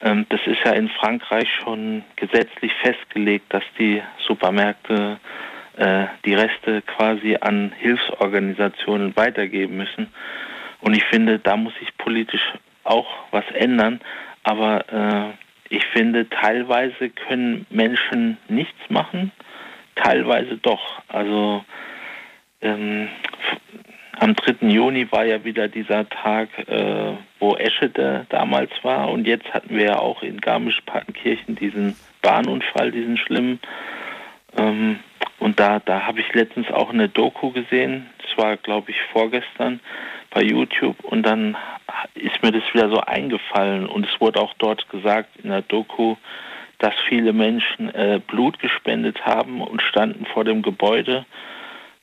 Ähm, 0.00 0.26
das 0.28 0.40
ist 0.46 0.58
ja 0.64 0.72
in 0.72 0.88
Frankreich 0.88 1.48
schon 1.62 2.04
gesetzlich 2.16 2.72
festgelegt, 2.82 3.52
dass 3.52 3.64
die 3.78 4.02
Supermärkte 4.26 5.18
äh, 5.76 6.06
die 6.24 6.34
Reste 6.34 6.82
quasi 6.82 7.36
an 7.40 7.72
Hilfsorganisationen 7.78 9.16
weitergeben 9.16 9.76
müssen. 9.76 10.12
Und 10.80 10.96
ich 10.96 11.04
finde, 11.04 11.38
da 11.38 11.56
muss 11.56 11.74
sich 11.78 11.96
politisch 11.98 12.52
auch 12.84 13.08
was 13.30 13.44
ändern. 13.54 14.00
Aber 14.42 14.84
äh, 14.92 15.74
ich 15.74 15.84
finde, 15.86 16.28
teilweise 16.28 17.10
können 17.10 17.66
Menschen 17.70 18.38
nichts 18.48 18.78
machen, 18.88 19.30
teilweise 19.94 20.56
doch. 20.56 21.02
Also 21.08 21.64
ähm, 22.60 23.08
am 24.20 24.36
3. 24.36 24.68
Juni 24.68 25.10
war 25.10 25.24
ja 25.24 25.44
wieder 25.44 25.68
dieser 25.68 26.08
Tag, 26.08 26.50
äh, 26.68 27.12
wo 27.38 27.56
Eschede 27.56 28.26
damals 28.28 28.70
war. 28.82 29.10
Und 29.10 29.26
jetzt 29.26 29.52
hatten 29.52 29.74
wir 29.74 29.84
ja 29.86 29.98
auch 29.98 30.22
in 30.22 30.40
Garmisch-Partenkirchen 30.40 31.56
diesen 31.56 31.96
Bahnunfall, 32.20 32.92
diesen 32.92 33.16
schlimmen. 33.16 33.60
Ähm, 34.58 35.00
und 35.38 35.58
da, 35.58 35.80
da 35.80 36.06
habe 36.06 36.20
ich 36.20 36.32
letztens 36.34 36.70
auch 36.70 36.90
eine 36.90 37.08
Doku 37.08 37.50
gesehen. 37.50 38.10
Das 38.18 38.36
war, 38.36 38.58
glaube 38.58 38.90
ich, 38.90 38.98
vorgestern 39.10 39.80
bei 40.28 40.42
YouTube. 40.42 41.02
Und 41.02 41.22
dann 41.24 41.56
ist 42.14 42.42
mir 42.42 42.52
das 42.52 42.62
wieder 42.74 42.90
so 42.90 43.00
eingefallen. 43.00 43.86
Und 43.86 44.04
es 44.04 44.20
wurde 44.20 44.38
auch 44.38 44.52
dort 44.58 44.86
gesagt 44.90 45.30
in 45.42 45.48
der 45.48 45.62
Doku, 45.62 46.16
dass 46.78 46.94
viele 47.08 47.32
Menschen 47.32 47.88
äh, 47.94 48.20
Blut 48.26 48.58
gespendet 48.58 49.24
haben 49.24 49.62
und 49.62 49.80
standen 49.80 50.26
vor 50.26 50.44
dem 50.44 50.60
Gebäude 50.60 51.24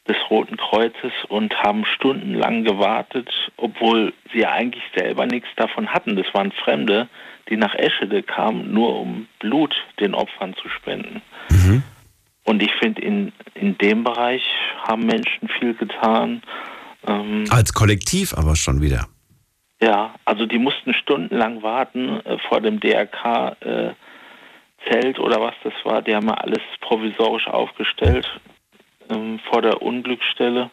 des 0.08 0.18
Roten 0.30 0.58
Kreuzes 0.58 1.12
und 1.28 1.54
haben 1.62 1.86
stundenlang 1.86 2.64
gewartet, 2.64 3.30
obwohl 3.58 4.14
sie 4.32 4.40
ja 4.40 4.52
eigentlich 4.52 4.84
selber 4.96 5.26
nichts 5.26 5.50
davon 5.56 5.88
hatten. 5.90 6.16
Das 6.16 6.26
waren 6.34 6.52
Fremde, 6.52 7.08
die 7.50 7.58
nach 7.58 7.76
Eschede 7.76 8.24
kamen, 8.24 8.74
nur 8.74 9.00
um 9.00 9.28
Blut 9.40 9.76
den 10.00 10.14
Opfern 10.14 10.56
zu 10.56 10.70
spenden. 10.70 11.22
Mhm. 11.50 11.84
Und 12.44 12.64
ich 12.64 12.74
finde, 12.76 13.02
in, 13.02 13.34
in 13.56 13.78
dem 13.78 14.04
Bereich 14.04 14.44
haben 14.88 15.06
Menschen 15.06 15.50
viel 15.60 15.74
getan. 15.74 16.42
Ähm, 17.06 17.46
Als 17.50 17.74
Kollektiv 17.74 18.34
aber 18.34 18.56
schon 18.56 18.82
wieder. 18.82 19.08
Ja, 19.82 20.16
also 20.26 20.46
die 20.46 20.58
mussten 20.58 20.94
stundenlang 20.94 21.62
warten 21.62 22.22
äh, 22.26 22.38
vor 22.48 22.62
dem 22.62 22.80
DRK-Zelt 22.80 23.96
äh, 25.18 25.20
oder 25.20 25.42
was 25.42 25.54
das 25.64 25.74
war. 25.84 26.02
Die 26.02 26.16
haben 26.16 26.28
ja 26.28 26.36
alles 26.36 26.62
provisorisch 26.82 27.48
aufgestellt 27.48 28.28
ähm, 29.10 29.40
vor 29.50 29.62
der 29.62 29.82
Unglücksstelle. 29.82 30.70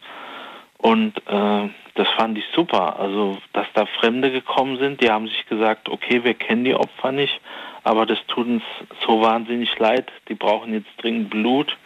Und 0.79 1.17
äh, 1.27 1.69
das 1.95 2.09
fand 2.17 2.37
ich 2.37 2.45
super. 2.55 2.99
Also, 2.99 3.39
dass 3.53 3.67
da 3.75 3.87
Fremde 3.87 4.31
gekommen 4.31 4.79
sind, 4.79 5.01
die 5.01 5.11
haben 5.11 5.29
sich 5.29 5.47
gesagt, 5.47 5.89
okay, 5.89 6.25
wir 6.25 6.35
kennen 6.35 6.65
die 6.65 6.75
Opfer 6.75 7.13
nicht, 7.13 7.41
aber 7.85 8.05
das 8.05 8.19
tut 8.27 8.47
uns 8.47 8.63
so 9.07 9.23
wahnsinnig 9.23 9.79
leid. 9.79 10.11
Die 10.29 10.35
brauchen 10.35 10.73
jetzt 10.75 10.91
dringend 10.99 11.31
Blut. 11.31 11.77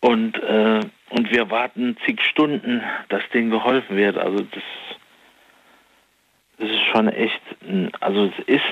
Und, 0.00 0.38
äh, 0.42 0.80
und 1.10 1.32
wir 1.32 1.50
warten 1.50 1.96
zig 2.06 2.22
Stunden, 2.22 2.82
dass 3.08 3.22
denen 3.34 3.50
geholfen 3.50 3.96
wird. 3.96 4.16
Also 4.16 4.44
das, 4.44 4.62
das 6.58 6.68
ist 6.68 6.84
schon 6.92 7.08
echt, 7.08 7.40
also 8.00 8.24
es 8.24 8.46
ist, 8.46 8.64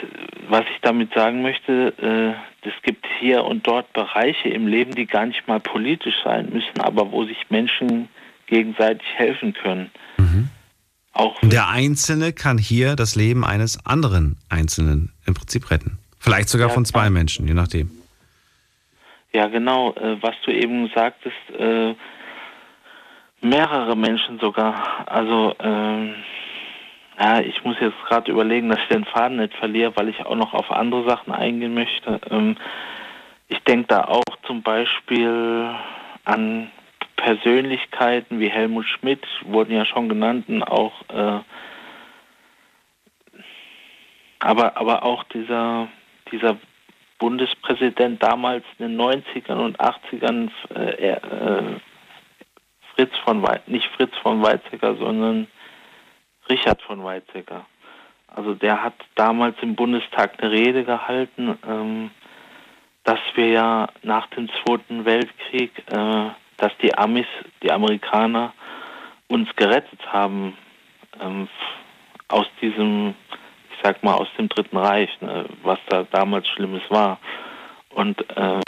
was 0.48 0.62
ich 0.74 0.80
damit 0.82 1.14
sagen 1.14 1.42
möchte, 1.42 1.94
äh, 1.98 2.68
es 2.68 2.74
gibt 2.82 3.06
hier 3.20 3.44
und 3.44 3.66
dort 3.66 3.92
Bereiche 3.92 4.48
im 4.48 4.66
Leben, 4.66 4.92
die 4.94 5.06
gar 5.06 5.26
nicht 5.26 5.46
mal 5.46 5.60
politisch 5.60 6.16
sein 6.24 6.48
müssen, 6.52 6.80
aber 6.80 7.12
wo 7.12 7.24
sich 7.24 7.38
Menschen 7.48 8.08
gegenseitig 8.46 9.06
helfen 9.14 9.52
können. 9.52 9.90
Mhm. 10.18 10.48
Auch 11.12 11.36
Der 11.42 11.68
Einzelne 11.68 12.32
kann 12.32 12.58
hier 12.58 12.96
das 12.96 13.14
Leben 13.14 13.44
eines 13.44 13.84
anderen 13.86 14.36
Einzelnen 14.48 15.12
im 15.26 15.34
Prinzip 15.34 15.70
retten. 15.70 15.98
Vielleicht 16.18 16.48
sogar 16.48 16.68
ja, 16.68 16.74
von 16.74 16.84
zwei 16.84 17.08
Menschen, 17.08 17.46
je 17.46 17.54
nachdem. 17.54 17.90
Ja, 19.32 19.46
genau. 19.46 19.92
Äh, 19.94 20.20
was 20.20 20.34
du 20.44 20.50
eben 20.50 20.90
sagtest, 20.94 21.36
äh, 21.56 21.94
mehrere 23.40 23.96
Menschen 23.96 24.38
sogar. 24.40 25.08
Also, 25.08 25.54
äh, 25.58 26.14
ja, 27.18 27.40
ich 27.40 27.64
muss 27.64 27.76
jetzt 27.80 28.02
gerade 28.06 28.30
überlegen, 28.30 28.68
dass 28.68 28.80
ich 28.80 28.88
den 28.88 29.04
Faden 29.04 29.38
nicht 29.38 29.54
verliere, 29.54 29.92
weil 29.96 30.08
ich 30.08 30.24
auch 30.24 30.36
noch 30.36 30.54
auf 30.54 30.70
andere 30.70 31.08
Sachen 31.08 31.32
eingehen 31.32 31.74
möchte. 31.74 32.20
Ähm, 32.30 32.56
ich 33.48 33.58
denke 33.60 33.88
da 33.88 34.04
auch 34.04 34.24
zum 34.46 34.62
Beispiel 34.62 35.74
an 36.24 36.70
Persönlichkeiten 37.16 38.40
wie 38.40 38.50
Helmut 38.50 38.86
Schmidt, 38.86 39.24
wurden 39.42 39.72
ja 39.72 39.84
schon 39.86 40.08
genannt, 40.08 40.46
auch 40.68 40.92
äh, 41.08 41.40
aber, 44.38 44.76
aber 44.76 45.02
auch 45.02 45.24
dieser, 45.24 45.88
dieser 46.30 46.56
Bundespräsident 47.18 48.22
damals 48.22 48.64
in 48.78 48.88
den 48.88 49.00
90ern 49.00 49.56
und 49.56 49.80
80ern, 49.80 50.50
äh, 50.74 51.12
äh, 51.12 51.80
Fritz 52.94 53.12
von 53.24 53.42
We 53.42 53.60
nicht 53.66 53.86
Fritz 53.96 54.14
von 54.22 54.42
Weizsäcker, 54.42 54.96
sondern 54.96 55.46
Richard 56.48 56.82
von 56.82 57.02
Weizsäcker. 57.04 57.66
Also 58.28 58.54
der 58.54 58.82
hat 58.82 58.94
damals 59.14 59.56
im 59.62 59.74
Bundestag 59.74 60.42
eine 60.42 60.50
Rede 60.50 60.84
gehalten, 60.84 61.58
ähm, 61.66 62.10
dass 63.04 63.20
wir 63.34 63.48
ja 63.48 63.88
nach 64.02 64.26
dem 64.28 64.48
Zweiten 64.48 65.04
Weltkrieg, 65.04 65.72
äh, 65.90 66.30
dass 66.56 66.76
die 66.82 66.96
Amis, 66.96 67.26
die 67.62 67.70
Amerikaner, 67.70 68.52
uns 69.28 69.48
gerettet 69.56 70.12
haben 70.12 70.56
ähm, 71.20 71.48
aus 72.28 72.46
diesem 72.60 73.14
ich 73.76 73.82
sag 73.82 74.02
mal, 74.02 74.14
aus 74.14 74.28
dem 74.38 74.48
Dritten 74.48 74.76
Reich, 74.76 75.10
ne, 75.20 75.46
was 75.62 75.78
da 75.88 76.04
damals 76.04 76.48
Schlimmes 76.48 76.82
war. 76.88 77.18
Und 77.90 78.18
äh, 78.36 78.60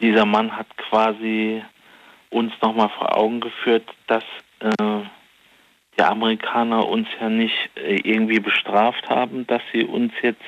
dieser 0.00 0.24
Mann 0.24 0.56
hat 0.56 0.66
quasi 0.76 1.62
uns 2.30 2.52
nochmal 2.62 2.88
vor 2.90 3.16
Augen 3.16 3.40
geführt, 3.40 3.88
dass 4.06 4.24
äh, 4.60 5.02
die 5.98 6.02
Amerikaner 6.02 6.86
uns 6.86 7.06
ja 7.20 7.28
nicht 7.28 7.54
äh, 7.76 7.96
irgendwie 7.96 8.40
bestraft 8.40 9.08
haben, 9.08 9.46
dass 9.46 9.62
sie 9.72 9.84
uns 9.84 10.12
jetzt, 10.22 10.40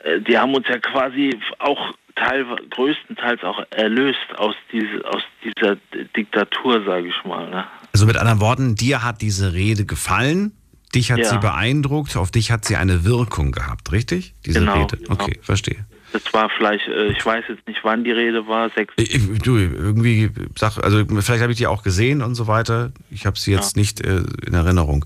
äh, 0.00 0.20
die 0.20 0.38
haben 0.38 0.54
uns 0.54 0.66
ja 0.68 0.78
quasi 0.78 1.38
auch 1.58 1.94
teil, 2.14 2.44
größtenteils 2.70 3.42
auch 3.42 3.62
erlöst 3.70 4.18
aus, 4.36 4.54
diese, 4.70 5.04
aus 5.08 5.22
dieser 5.44 5.76
Diktatur, 6.16 6.84
sage 6.84 7.08
ich 7.08 7.24
mal. 7.24 7.48
Ne? 7.48 7.64
Also 7.92 8.06
mit 8.06 8.16
anderen 8.16 8.40
Worten, 8.40 8.74
dir 8.74 9.02
hat 9.02 9.22
diese 9.22 9.54
Rede 9.54 9.86
gefallen 9.86 10.52
Dich 10.94 11.10
hat 11.10 11.18
ja. 11.18 11.24
sie 11.24 11.38
beeindruckt, 11.38 12.16
auf 12.16 12.30
dich 12.30 12.50
hat 12.50 12.64
sie 12.64 12.76
eine 12.76 13.04
Wirkung 13.04 13.52
gehabt, 13.52 13.92
richtig? 13.92 14.34
Diese 14.44 14.60
genau, 14.60 14.82
Rede. 14.82 14.98
Genau. 14.98 15.12
Okay, 15.14 15.32
genau. 15.32 15.44
verstehe. 15.44 15.86
Das 16.12 16.22
war 16.32 16.50
vielleicht, 16.56 16.86
äh, 16.88 17.08
ich 17.08 17.24
weiß 17.24 17.44
jetzt 17.48 17.66
nicht, 17.66 17.80
wann 17.82 18.04
die 18.04 18.12
Rede 18.12 18.46
war. 18.46 18.70
Sechs 18.70 18.94
du, 18.96 19.56
irgendwie, 19.56 20.30
sag, 20.56 20.78
also 20.78 21.04
vielleicht 21.06 21.42
habe 21.42 21.52
ich 21.52 21.58
die 21.58 21.66
auch 21.66 21.82
gesehen 21.82 22.22
und 22.22 22.34
so 22.34 22.46
weiter. 22.46 22.92
Ich 23.10 23.26
habe 23.26 23.38
sie 23.38 23.52
jetzt 23.52 23.76
ja. 23.76 23.80
nicht 23.80 24.00
äh, 24.00 24.22
in 24.46 24.54
Erinnerung. 24.54 25.04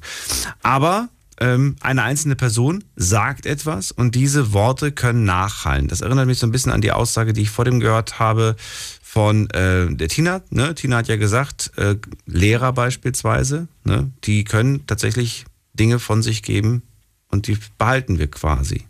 Aber 0.62 1.08
ähm, 1.38 1.76
eine 1.80 2.02
einzelne 2.02 2.34
Person 2.34 2.84
sagt 2.96 3.46
etwas 3.46 3.92
und 3.92 4.14
diese 4.14 4.52
Worte 4.52 4.92
können 4.92 5.24
nachhallen. 5.24 5.88
Das 5.88 6.00
erinnert 6.00 6.26
mich 6.26 6.38
so 6.38 6.46
ein 6.46 6.52
bisschen 6.52 6.72
an 6.72 6.80
die 6.80 6.92
Aussage, 6.92 7.32
die 7.32 7.42
ich 7.42 7.50
vor 7.50 7.64
dem 7.64 7.80
gehört 7.80 8.18
habe 8.18 8.56
von 9.02 9.48
äh, 9.50 9.86
der 9.94 10.08
Tina. 10.08 10.42
Ne? 10.50 10.74
Tina 10.74 10.98
hat 10.98 11.08
ja 11.08 11.16
gesagt, 11.16 11.72
äh, 11.76 11.96
Lehrer 12.26 12.72
beispielsweise, 12.72 13.68
ne? 13.84 14.10
die 14.24 14.44
können 14.44 14.86
tatsächlich 14.86 15.44
Dinge 15.74 15.98
von 15.98 16.22
sich 16.22 16.42
geben 16.42 16.82
und 17.28 17.46
die 17.46 17.58
behalten 17.78 18.18
wir 18.18 18.30
quasi. 18.30 18.86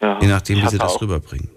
Ja, 0.00 0.18
je 0.20 0.28
nachdem, 0.28 0.62
wie 0.62 0.68
sie 0.68 0.78
das 0.78 0.96
auch, 0.96 1.02
rüberbringen. 1.02 1.50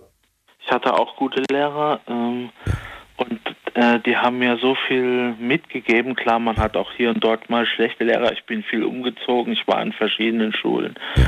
Ich 0.63 0.72
hatte 0.72 0.93
auch 0.93 1.15
gute 1.15 1.43
Lehrer 1.51 1.99
ähm, 2.07 2.49
ja. 2.65 2.73
und 3.18 3.39
äh, 3.73 3.99
die 3.99 4.18
haben 4.18 4.39
mir 4.39 4.57
so 4.57 4.76
viel 4.88 5.34
mitgegeben. 5.39 6.15
Klar, 6.15 6.39
man 6.39 6.57
hat 6.57 6.76
auch 6.76 6.91
hier 6.93 7.09
und 7.09 7.23
dort 7.23 7.49
mal 7.49 7.65
schlechte 7.65 8.03
Lehrer. 8.03 8.31
Ich 8.31 8.45
bin 8.45 8.63
viel 8.63 8.84
umgezogen, 8.84 9.53
ich 9.53 9.68
war 9.68 9.77
an 9.77 9.91
verschiedenen 9.91 10.53
Schulen. 10.53 10.95
Ja. 11.15 11.23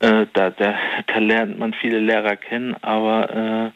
Äh, 0.00 0.26
da, 0.32 0.50
da, 0.50 0.74
da, 1.06 1.18
lernt 1.18 1.58
man 1.58 1.74
viele 1.74 1.98
Lehrer 1.98 2.36
kennen, 2.36 2.76
aber 2.82 3.30
äh, 3.34 3.66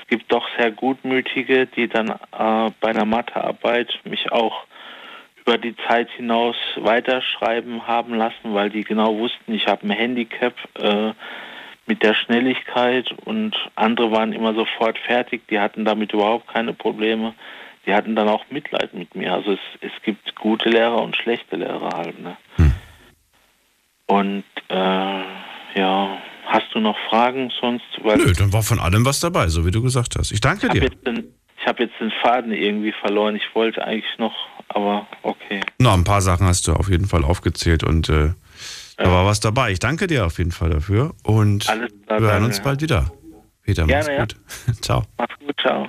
es 0.00 0.06
gibt 0.08 0.32
doch 0.32 0.46
sehr 0.58 0.70
gutmütige, 0.70 1.66
die 1.66 1.88
dann 1.88 2.08
äh, 2.08 2.70
bei 2.80 2.92
der 2.92 3.04
Mathearbeit 3.04 4.00
mich 4.04 4.32
auch 4.32 4.64
über 5.42 5.58
die 5.58 5.74
Zeit 5.86 6.10
hinaus 6.10 6.56
weiterschreiben 6.76 7.86
haben 7.86 8.14
lassen, 8.14 8.54
weil 8.54 8.70
die 8.70 8.84
genau 8.84 9.18
wussten, 9.18 9.54
ich 9.54 9.66
habe 9.66 9.86
ein 9.86 9.90
Handicap 9.90 10.54
äh, 10.78 11.12
mit 11.88 12.02
der 12.02 12.14
Schnelligkeit 12.14 13.10
und 13.24 13.56
andere 13.74 14.12
waren 14.12 14.32
immer 14.32 14.54
sofort 14.54 14.98
fertig, 14.98 15.42
die 15.48 15.58
hatten 15.58 15.84
damit 15.84 16.12
überhaupt 16.12 16.46
keine 16.48 16.74
Probleme. 16.74 17.34
Die 17.86 17.94
hatten 17.94 18.14
dann 18.14 18.28
auch 18.28 18.44
Mitleid 18.50 18.92
mit 18.92 19.14
mir. 19.14 19.32
Also 19.32 19.52
es, 19.52 19.60
es 19.80 20.02
gibt 20.04 20.36
gute 20.36 20.68
Lehrer 20.68 21.00
und 21.02 21.16
schlechte 21.16 21.56
Lehrer 21.56 21.88
halt. 21.96 22.20
Ne? 22.20 22.36
Hm. 22.56 22.74
Und 24.06 24.44
äh, 24.68 25.22
ja, 25.74 26.18
hast 26.46 26.66
du 26.74 26.80
noch 26.80 26.96
Fragen 27.08 27.50
sonst? 27.60 27.84
Nö, 28.02 28.32
dann 28.32 28.52
war 28.52 28.62
von 28.62 28.78
allem 28.78 29.06
was 29.06 29.20
dabei, 29.20 29.48
so 29.48 29.64
wie 29.64 29.70
du 29.70 29.82
gesagt 29.82 30.16
hast. 30.18 30.32
Ich 30.32 30.40
danke 30.40 30.68
dir. 30.68 30.90
Den, 30.90 31.32
ich 31.58 31.66
habe 31.66 31.84
jetzt 31.84 31.94
den 31.98 32.12
Faden 32.22 32.52
irgendwie 32.52 32.92
verloren. 32.92 33.36
Ich 33.36 33.54
wollte 33.54 33.82
eigentlich 33.84 34.18
noch, 34.18 34.34
aber 34.68 35.06
okay. 35.22 35.60
Na, 35.78 35.94
ein 35.94 36.04
paar 36.04 36.20
Sachen 36.20 36.46
hast 36.46 36.68
du 36.68 36.74
auf 36.74 36.90
jeden 36.90 37.06
Fall 37.06 37.24
aufgezählt 37.24 37.84
und 37.84 38.08
äh, 38.10 38.32
da 38.98 39.10
war 39.10 39.24
was 39.24 39.40
dabei. 39.40 39.72
Ich 39.72 39.78
danke 39.78 40.06
dir 40.06 40.26
auf 40.26 40.38
jeden 40.38 40.52
Fall 40.52 40.70
dafür 40.70 41.14
und 41.22 41.64
klar, 41.64 42.20
wir 42.20 42.32
hören 42.32 42.44
uns 42.44 42.58
ja. 42.58 42.64
bald 42.64 42.82
wieder. 42.82 43.12
Peter, 43.62 43.86
mach's 43.86 44.06
Gerne, 44.06 44.20
gut. 44.20 44.36
Ja. 44.66 44.72
ciao. 44.80 45.04
Mach's 45.16 45.34
gut, 45.38 45.54
ciao. 45.60 45.88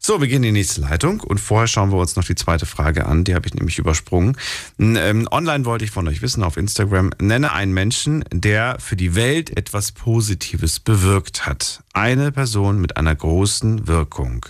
So, 0.00 0.20
wir 0.20 0.28
gehen 0.28 0.36
in 0.36 0.54
die 0.54 0.60
nächste 0.60 0.80
Leitung 0.80 1.20
und 1.20 1.38
vorher 1.38 1.66
schauen 1.66 1.90
wir 1.90 1.98
uns 1.98 2.16
noch 2.16 2.24
die 2.24 2.34
zweite 2.34 2.66
Frage 2.66 3.06
an. 3.06 3.24
Die 3.24 3.34
habe 3.34 3.46
ich 3.46 3.54
nämlich 3.54 3.78
übersprungen. 3.78 4.36
Ähm, 4.78 5.28
online 5.30 5.64
wollte 5.64 5.84
ich 5.84 5.90
von 5.90 6.06
euch 6.06 6.22
wissen 6.22 6.42
auf 6.44 6.56
Instagram. 6.56 7.10
Nenne 7.20 7.52
einen 7.52 7.74
Menschen, 7.74 8.24
der 8.32 8.78
für 8.78 8.96
die 8.96 9.14
Welt 9.14 9.56
etwas 9.56 9.92
Positives 9.92 10.80
bewirkt 10.80 11.46
hat. 11.46 11.82
Eine 11.92 12.30
Person 12.30 12.80
mit 12.80 12.96
einer 12.96 13.14
großen 13.14 13.86
Wirkung. 13.86 14.46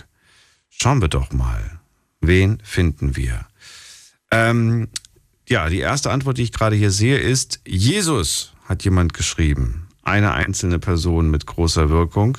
Schauen 0.69 1.01
wir 1.01 1.09
doch 1.09 1.31
mal. 1.31 1.79
Wen 2.21 2.59
finden 2.63 3.15
wir? 3.15 3.45
Ähm, 4.31 4.89
ja, 5.49 5.67
die 5.67 5.79
erste 5.79 6.11
Antwort, 6.11 6.37
die 6.37 6.43
ich 6.43 6.51
gerade 6.51 6.75
hier 6.75 6.91
sehe, 6.91 7.17
ist 7.17 7.59
Jesus, 7.67 8.53
hat 8.65 8.83
jemand 8.83 9.13
geschrieben. 9.13 9.87
Eine 10.03 10.33
einzelne 10.33 10.79
Person 10.79 11.31
mit 11.31 11.47
großer 11.47 11.89
Wirkung. 11.89 12.37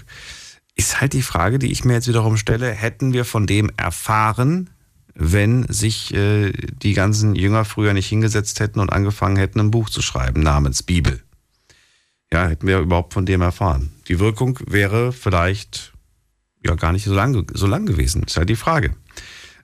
Ist 0.77 1.01
halt 1.01 1.13
die 1.13 1.23
Frage, 1.23 1.59
die 1.59 1.73
ich 1.73 1.85
mir 1.85 1.95
jetzt 1.95 2.09
wiederum 2.09 2.37
stelle, 2.37 2.71
hätten 2.71 3.13
wir 3.13 3.25
von 3.25 3.47
dem 3.47 3.71
erfahren, 3.77 4.71
wenn 5.15 5.67
sich 5.69 6.15
äh, 6.15 6.53
die 6.53 6.95
ganzen 6.95 7.35
Jünger 7.35 7.65
früher 7.65 7.93
nicht 7.93 8.07
hingesetzt 8.07 8.61
hätten 8.61 8.79
und 8.79 8.93
angefangen 8.93 9.37
hätten, 9.37 9.61
ein 9.61 9.71
Buch 9.73 9.91
zu 9.91 10.03
schreiben 10.03 10.43
namens 10.43 10.85
Bibel? 10.85 11.21
Ja, 12.33 12.47
hätten 12.47 12.69
wir 12.69 12.79
überhaupt 12.79 13.13
von 13.13 13.27
dem 13.27 13.43
erfahren. 13.43 13.91
Die 14.07 14.21
Wirkung 14.21 14.59
wäre 14.67 15.13
vielleicht 15.13 15.93
ja 16.65 16.77
gar 16.77 16.93
nicht 16.93 17.05
so 17.05 17.13
lang, 17.13 17.47
so 17.53 17.67
lang 17.67 17.87
gewesen. 17.87 18.23
Ist 18.23 18.37
halt 18.37 18.49
die 18.49 18.57
Frage. 18.57 18.95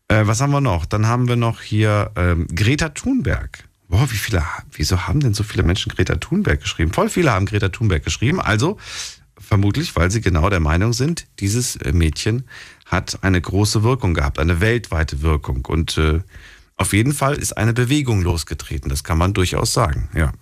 Äh, 0.09 0.27
was 0.27 0.41
haben 0.41 0.53
wir 0.53 0.61
noch? 0.61 0.87
Dann 0.87 1.07
haben 1.07 1.29
wir 1.29 1.37
noch 1.37 1.61
hier 1.61 2.13
ähm, 2.17 2.47
Greta 2.55 2.91
Thunberg. 2.91 3.65
Boah, 3.89 4.11
wie 4.11 4.17
viele, 4.17 4.43
wieso 4.73 5.07
haben 5.07 5.21
denn 5.21 5.35
so 5.35 5.45
viele 5.45 5.63
Menschen 5.63 5.93
Greta 5.93 6.17
Thunberg 6.17 6.61
geschrieben? 6.61 6.93
Voll 6.93 7.09
viele 7.09 7.33
haben 7.33 7.47
Greta 7.47 7.69
Thunberg 7.69 8.05
geschrieben. 8.05 8.41
Also 8.41 8.79
vermutlich, 9.39 9.95
weil 9.97 10.11
sie 10.11 10.21
genau 10.21 10.51
der 10.51 10.61
Meinung 10.61 10.93
sind, 10.93 11.27
dieses 11.41 11.77
äh, 11.77 11.93
Mädchen 11.93 12.45
hat 12.87 13.23
eine 13.23 13.41
große 13.41 13.83
Wirkung 13.83 14.15
gehabt, 14.15 14.39
eine 14.39 14.61
weltweite 14.61 15.23
Wirkung. 15.23 15.65
Und 15.67 15.99
äh, 15.99 16.21
auf 16.77 16.93
jeden 16.93 17.13
Fall 17.13 17.35
ist 17.35 17.57
eine 17.57 17.73
Bewegung 17.73 18.23
losgetreten. 18.23 18.89
Das 18.89 19.05
kann 19.05 19.19
man 19.19 19.35
durchaus 19.35 19.73
sagen, 19.73 20.09
ja. 20.15 20.33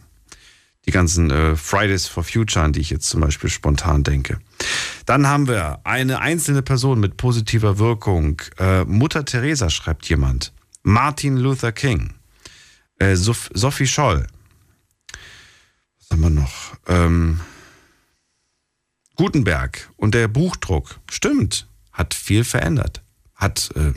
Die 0.86 0.90
ganzen 0.90 1.30
äh, 1.30 1.56
Fridays 1.56 2.06
for 2.06 2.24
Future, 2.24 2.64
an 2.64 2.72
die 2.72 2.80
ich 2.80 2.90
jetzt 2.90 3.08
zum 3.08 3.20
Beispiel 3.20 3.48
spontan 3.48 4.02
denke. 4.02 4.38
Dann 5.06 5.26
haben 5.26 5.48
wir 5.48 5.80
eine 5.84 6.20
einzelne 6.20 6.62
Person 6.62 7.00
mit 7.00 7.16
positiver 7.16 7.78
Wirkung. 7.78 8.40
Äh, 8.58 8.84
Mutter 8.84 9.24
Teresa 9.24 9.70
schreibt 9.70 10.08
jemand. 10.08 10.52
Martin 10.82 11.36
Luther 11.36 11.72
King. 11.72 12.14
Äh, 12.98 13.16
Sophie 13.16 13.86
Scholl. 13.86 14.26
Was 15.98 16.10
haben 16.10 16.22
wir 16.22 16.30
noch? 16.30 16.76
Ähm, 16.86 17.40
Gutenberg 19.16 19.90
und 19.96 20.14
der 20.14 20.28
Buchdruck. 20.28 21.00
Stimmt. 21.10 21.66
Hat 21.92 22.14
viel 22.14 22.44
verändert. 22.44 23.02
Hat, 23.34 23.70
äh, 23.76 23.92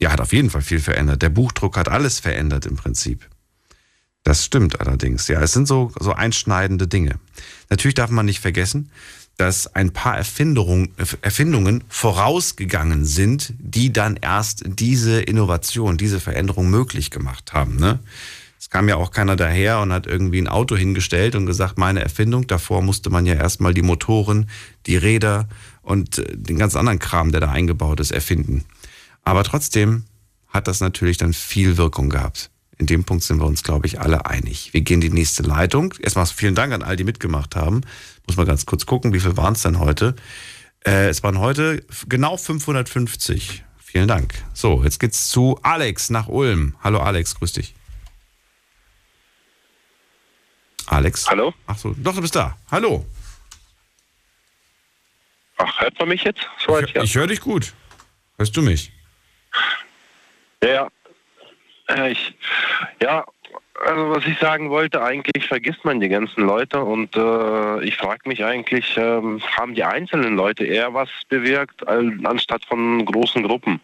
ja, 0.00 0.12
hat 0.12 0.20
auf 0.20 0.32
jeden 0.32 0.50
Fall 0.50 0.62
viel 0.62 0.80
verändert. 0.80 1.22
Der 1.22 1.30
Buchdruck 1.30 1.76
hat 1.76 1.88
alles 1.88 2.20
verändert 2.20 2.66
im 2.66 2.76
Prinzip. 2.76 3.28
Das 4.24 4.44
stimmt 4.44 4.80
allerdings. 4.80 5.28
Ja, 5.28 5.40
es 5.40 5.52
sind 5.52 5.66
so, 5.66 5.90
so 5.98 6.12
einschneidende 6.12 6.86
Dinge. 6.86 7.18
Natürlich 7.70 7.94
darf 7.94 8.10
man 8.10 8.26
nicht 8.26 8.40
vergessen, 8.40 8.90
dass 9.36 9.66
ein 9.74 9.92
paar 9.92 10.16
Erfindungen, 10.16 10.94
Erfindungen 11.22 11.82
vorausgegangen 11.88 13.04
sind, 13.04 13.54
die 13.58 13.92
dann 13.92 14.16
erst 14.16 14.62
diese 14.66 15.20
Innovation, 15.20 15.96
diese 15.96 16.20
Veränderung 16.20 16.70
möglich 16.70 17.10
gemacht 17.10 17.52
haben. 17.52 17.76
Ne? 17.76 17.98
Es 18.62 18.70
kam 18.70 18.88
ja 18.88 18.94
auch 18.94 19.10
keiner 19.10 19.34
daher 19.34 19.80
und 19.80 19.92
hat 19.92 20.06
irgendwie 20.06 20.40
ein 20.40 20.46
Auto 20.46 20.76
hingestellt 20.76 21.34
und 21.34 21.46
gesagt, 21.46 21.78
meine 21.78 22.00
Erfindung. 22.00 22.46
Davor 22.46 22.80
musste 22.80 23.10
man 23.10 23.26
ja 23.26 23.34
erstmal 23.34 23.74
die 23.74 23.82
Motoren, 23.82 24.48
die 24.86 24.96
Räder 24.96 25.48
und 25.80 26.18
äh, 26.18 26.36
den 26.36 26.58
ganz 26.58 26.76
anderen 26.76 27.00
Kram, 27.00 27.32
der 27.32 27.40
da 27.40 27.50
eingebaut 27.50 27.98
ist, 27.98 28.12
erfinden. 28.12 28.64
Aber 29.24 29.42
trotzdem 29.42 30.04
hat 30.46 30.68
das 30.68 30.78
natürlich 30.78 31.16
dann 31.16 31.32
viel 31.32 31.76
Wirkung 31.76 32.08
gehabt. 32.08 32.51
In 32.82 32.86
dem 32.86 33.04
Punkt 33.04 33.22
sind 33.22 33.38
wir 33.38 33.46
uns, 33.46 33.62
glaube 33.62 33.86
ich, 33.86 34.00
alle 34.00 34.26
einig. 34.26 34.74
Wir 34.74 34.80
gehen 34.80 35.00
in 35.00 35.02
die 35.02 35.10
nächste 35.10 35.44
Leitung. 35.44 35.94
Erstmal 36.00 36.26
vielen 36.26 36.56
Dank 36.56 36.72
an 36.72 36.82
all 36.82 36.96
die 36.96 37.04
mitgemacht 37.04 37.54
haben. 37.54 37.82
Muss 38.26 38.36
mal 38.36 38.44
ganz 38.44 38.66
kurz 38.66 38.86
gucken, 38.86 39.12
wie 39.12 39.20
viel 39.20 39.36
waren 39.36 39.52
es 39.52 39.62
denn 39.62 39.78
heute? 39.78 40.16
Äh, 40.84 41.08
es 41.08 41.22
waren 41.22 41.38
heute 41.38 41.86
genau 42.08 42.36
550. 42.36 43.62
Vielen 43.78 44.08
Dank. 44.08 44.34
So, 44.52 44.82
jetzt 44.82 44.98
geht's 44.98 45.28
zu 45.28 45.60
Alex 45.62 46.10
nach 46.10 46.26
Ulm. 46.26 46.74
Hallo 46.82 46.98
Alex, 46.98 47.36
grüß 47.36 47.52
dich. 47.52 47.72
Alex? 50.86 51.28
Hallo? 51.28 51.54
Ach 51.68 51.78
so, 51.78 51.94
doch, 51.96 52.16
du 52.16 52.20
bist 52.20 52.34
da. 52.34 52.56
Hallo. 52.68 53.06
Ach, 55.56 55.80
hört 55.82 55.96
man 56.00 56.08
mich 56.08 56.24
jetzt? 56.24 56.40
So 56.66 56.80
ich, 56.80 56.92
ja. 56.92 57.04
ich 57.04 57.14
höre 57.14 57.28
dich 57.28 57.40
gut. 57.40 57.74
Hörst 58.38 58.56
du 58.56 58.62
mich? 58.62 58.90
Ja, 60.64 60.86
äh, 60.86 60.90
ich, 62.08 62.34
ja, 63.00 63.24
also 63.84 64.10
was 64.10 64.24
ich 64.26 64.38
sagen 64.38 64.70
wollte, 64.70 65.02
eigentlich 65.02 65.46
vergisst 65.46 65.84
man 65.84 66.00
die 66.00 66.08
ganzen 66.08 66.44
Leute 66.44 66.80
und 66.82 67.16
äh, 67.16 67.84
ich 67.84 67.96
frage 67.96 68.28
mich 68.28 68.44
eigentlich, 68.44 68.96
äh, 68.96 69.20
haben 69.56 69.74
die 69.74 69.84
einzelnen 69.84 70.36
Leute 70.36 70.64
eher 70.64 70.94
was 70.94 71.08
bewirkt, 71.28 71.86
anstatt 71.88 72.64
von 72.64 73.04
großen 73.04 73.42
Gruppen? 73.42 73.80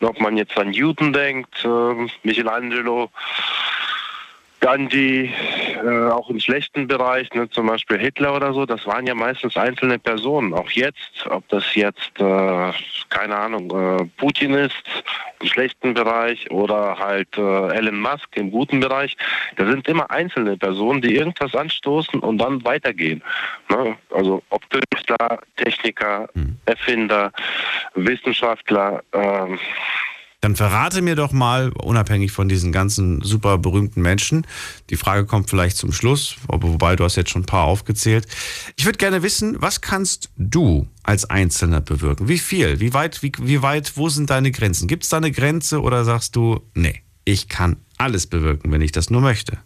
Ob 0.00 0.20
man 0.20 0.36
jetzt 0.36 0.58
an 0.58 0.70
Newton 0.70 1.12
denkt, 1.12 1.64
äh, 1.64 2.08
Michelangelo, 2.22 3.10
Gandhi, 4.60 5.32
äh, 5.84 6.10
auch 6.10 6.30
im 6.30 6.40
schlechten 6.40 6.88
Bereich, 6.88 7.32
ne, 7.34 7.48
zum 7.50 7.66
Beispiel 7.66 7.98
Hitler 7.98 8.34
oder 8.34 8.52
so, 8.52 8.66
das 8.66 8.86
waren 8.86 9.06
ja 9.06 9.14
meistens 9.14 9.56
einzelne 9.56 9.98
Personen. 9.98 10.54
Auch 10.54 10.70
jetzt, 10.70 11.26
ob 11.28 11.46
das 11.48 11.74
jetzt, 11.74 12.12
äh, 12.18 12.72
keine 13.08 13.36
Ahnung, 13.36 13.70
äh, 13.70 14.04
Putin 14.16 14.54
ist 14.54 14.74
im 15.40 15.48
schlechten 15.48 15.94
Bereich 15.94 16.50
oder 16.50 16.98
halt 16.98 17.36
äh, 17.36 17.68
Elon 17.74 18.00
Musk 18.00 18.28
im 18.34 18.50
guten 18.50 18.80
Bereich, 18.80 19.16
da 19.56 19.66
sind 19.66 19.86
immer 19.88 20.10
einzelne 20.10 20.56
Personen, 20.56 21.02
die 21.02 21.14
irgendwas 21.14 21.54
anstoßen 21.54 22.20
und 22.20 22.38
dann 22.38 22.64
weitergehen. 22.64 23.22
Ne? 23.68 23.96
Also 24.10 24.42
ob 24.50 24.62
Künstler, 24.70 25.40
Techniker, 25.56 26.28
hm. 26.34 26.56
Erfinder, 26.64 27.32
Wissenschaftler, 27.94 29.02
ähm, 29.12 29.58
dann 30.46 30.54
verrate 30.54 31.02
mir 31.02 31.16
doch 31.16 31.32
mal, 31.32 31.72
unabhängig 31.72 32.30
von 32.30 32.48
diesen 32.48 32.70
ganzen 32.70 33.20
super 33.20 33.58
berühmten 33.58 34.00
Menschen, 34.00 34.46
die 34.90 34.96
Frage 34.96 35.26
kommt 35.26 35.50
vielleicht 35.50 35.76
zum 35.76 35.90
Schluss, 35.90 36.36
wobei 36.46 36.94
du 36.94 37.02
hast 37.02 37.16
jetzt 37.16 37.30
schon 37.30 37.42
ein 37.42 37.46
paar 37.46 37.64
aufgezählt. 37.64 38.28
Ich 38.76 38.84
würde 38.84 38.96
gerne 38.96 39.24
wissen, 39.24 39.60
was 39.60 39.80
kannst 39.80 40.30
du 40.36 40.86
als 41.02 41.28
Einzelner 41.28 41.80
bewirken? 41.80 42.28
Wie 42.28 42.38
viel? 42.38 42.78
Wie 42.78 42.94
weit, 42.94 43.24
wie, 43.24 43.32
wie 43.40 43.60
weit, 43.60 43.96
wo 43.96 44.08
sind 44.08 44.30
deine 44.30 44.52
Grenzen? 44.52 44.86
Gibt 44.86 45.02
es 45.02 45.08
da 45.08 45.16
eine 45.16 45.32
Grenze 45.32 45.82
oder 45.82 46.04
sagst 46.04 46.36
du, 46.36 46.60
nee, 46.74 47.02
ich 47.24 47.48
kann 47.48 47.78
alles 47.98 48.28
bewirken, 48.28 48.70
wenn 48.70 48.82
ich 48.82 48.92
das 48.92 49.10
nur 49.10 49.22
möchte? 49.22 49.58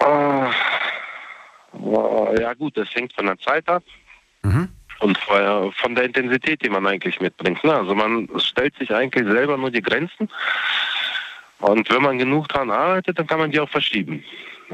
Uh, 0.00 0.50
ja 2.40 2.54
gut, 2.54 2.76
das 2.76 2.92
hängt 2.92 3.12
von 3.12 3.26
der 3.26 3.38
Zeit 3.38 3.68
ab. 3.68 3.84
Mhm 4.42 4.68
und 5.04 5.18
von 5.18 5.94
der 5.94 6.04
Intensität, 6.04 6.64
die 6.64 6.70
man 6.70 6.86
eigentlich 6.86 7.20
mitbringt. 7.20 7.62
Ne? 7.62 7.74
Also 7.74 7.94
man 7.94 8.28
stellt 8.38 8.74
sich 8.76 8.90
eigentlich 8.94 9.28
selber 9.28 9.58
nur 9.58 9.70
die 9.70 9.82
Grenzen 9.82 10.30
und 11.58 11.90
wenn 11.90 12.02
man 12.02 12.18
genug 12.18 12.48
daran 12.48 12.70
arbeitet, 12.70 13.18
dann 13.18 13.26
kann 13.26 13.38
man 13.38 13.50
die 13.50 13.60
auch 13.60 13.68
verschieben. 13.68 14.24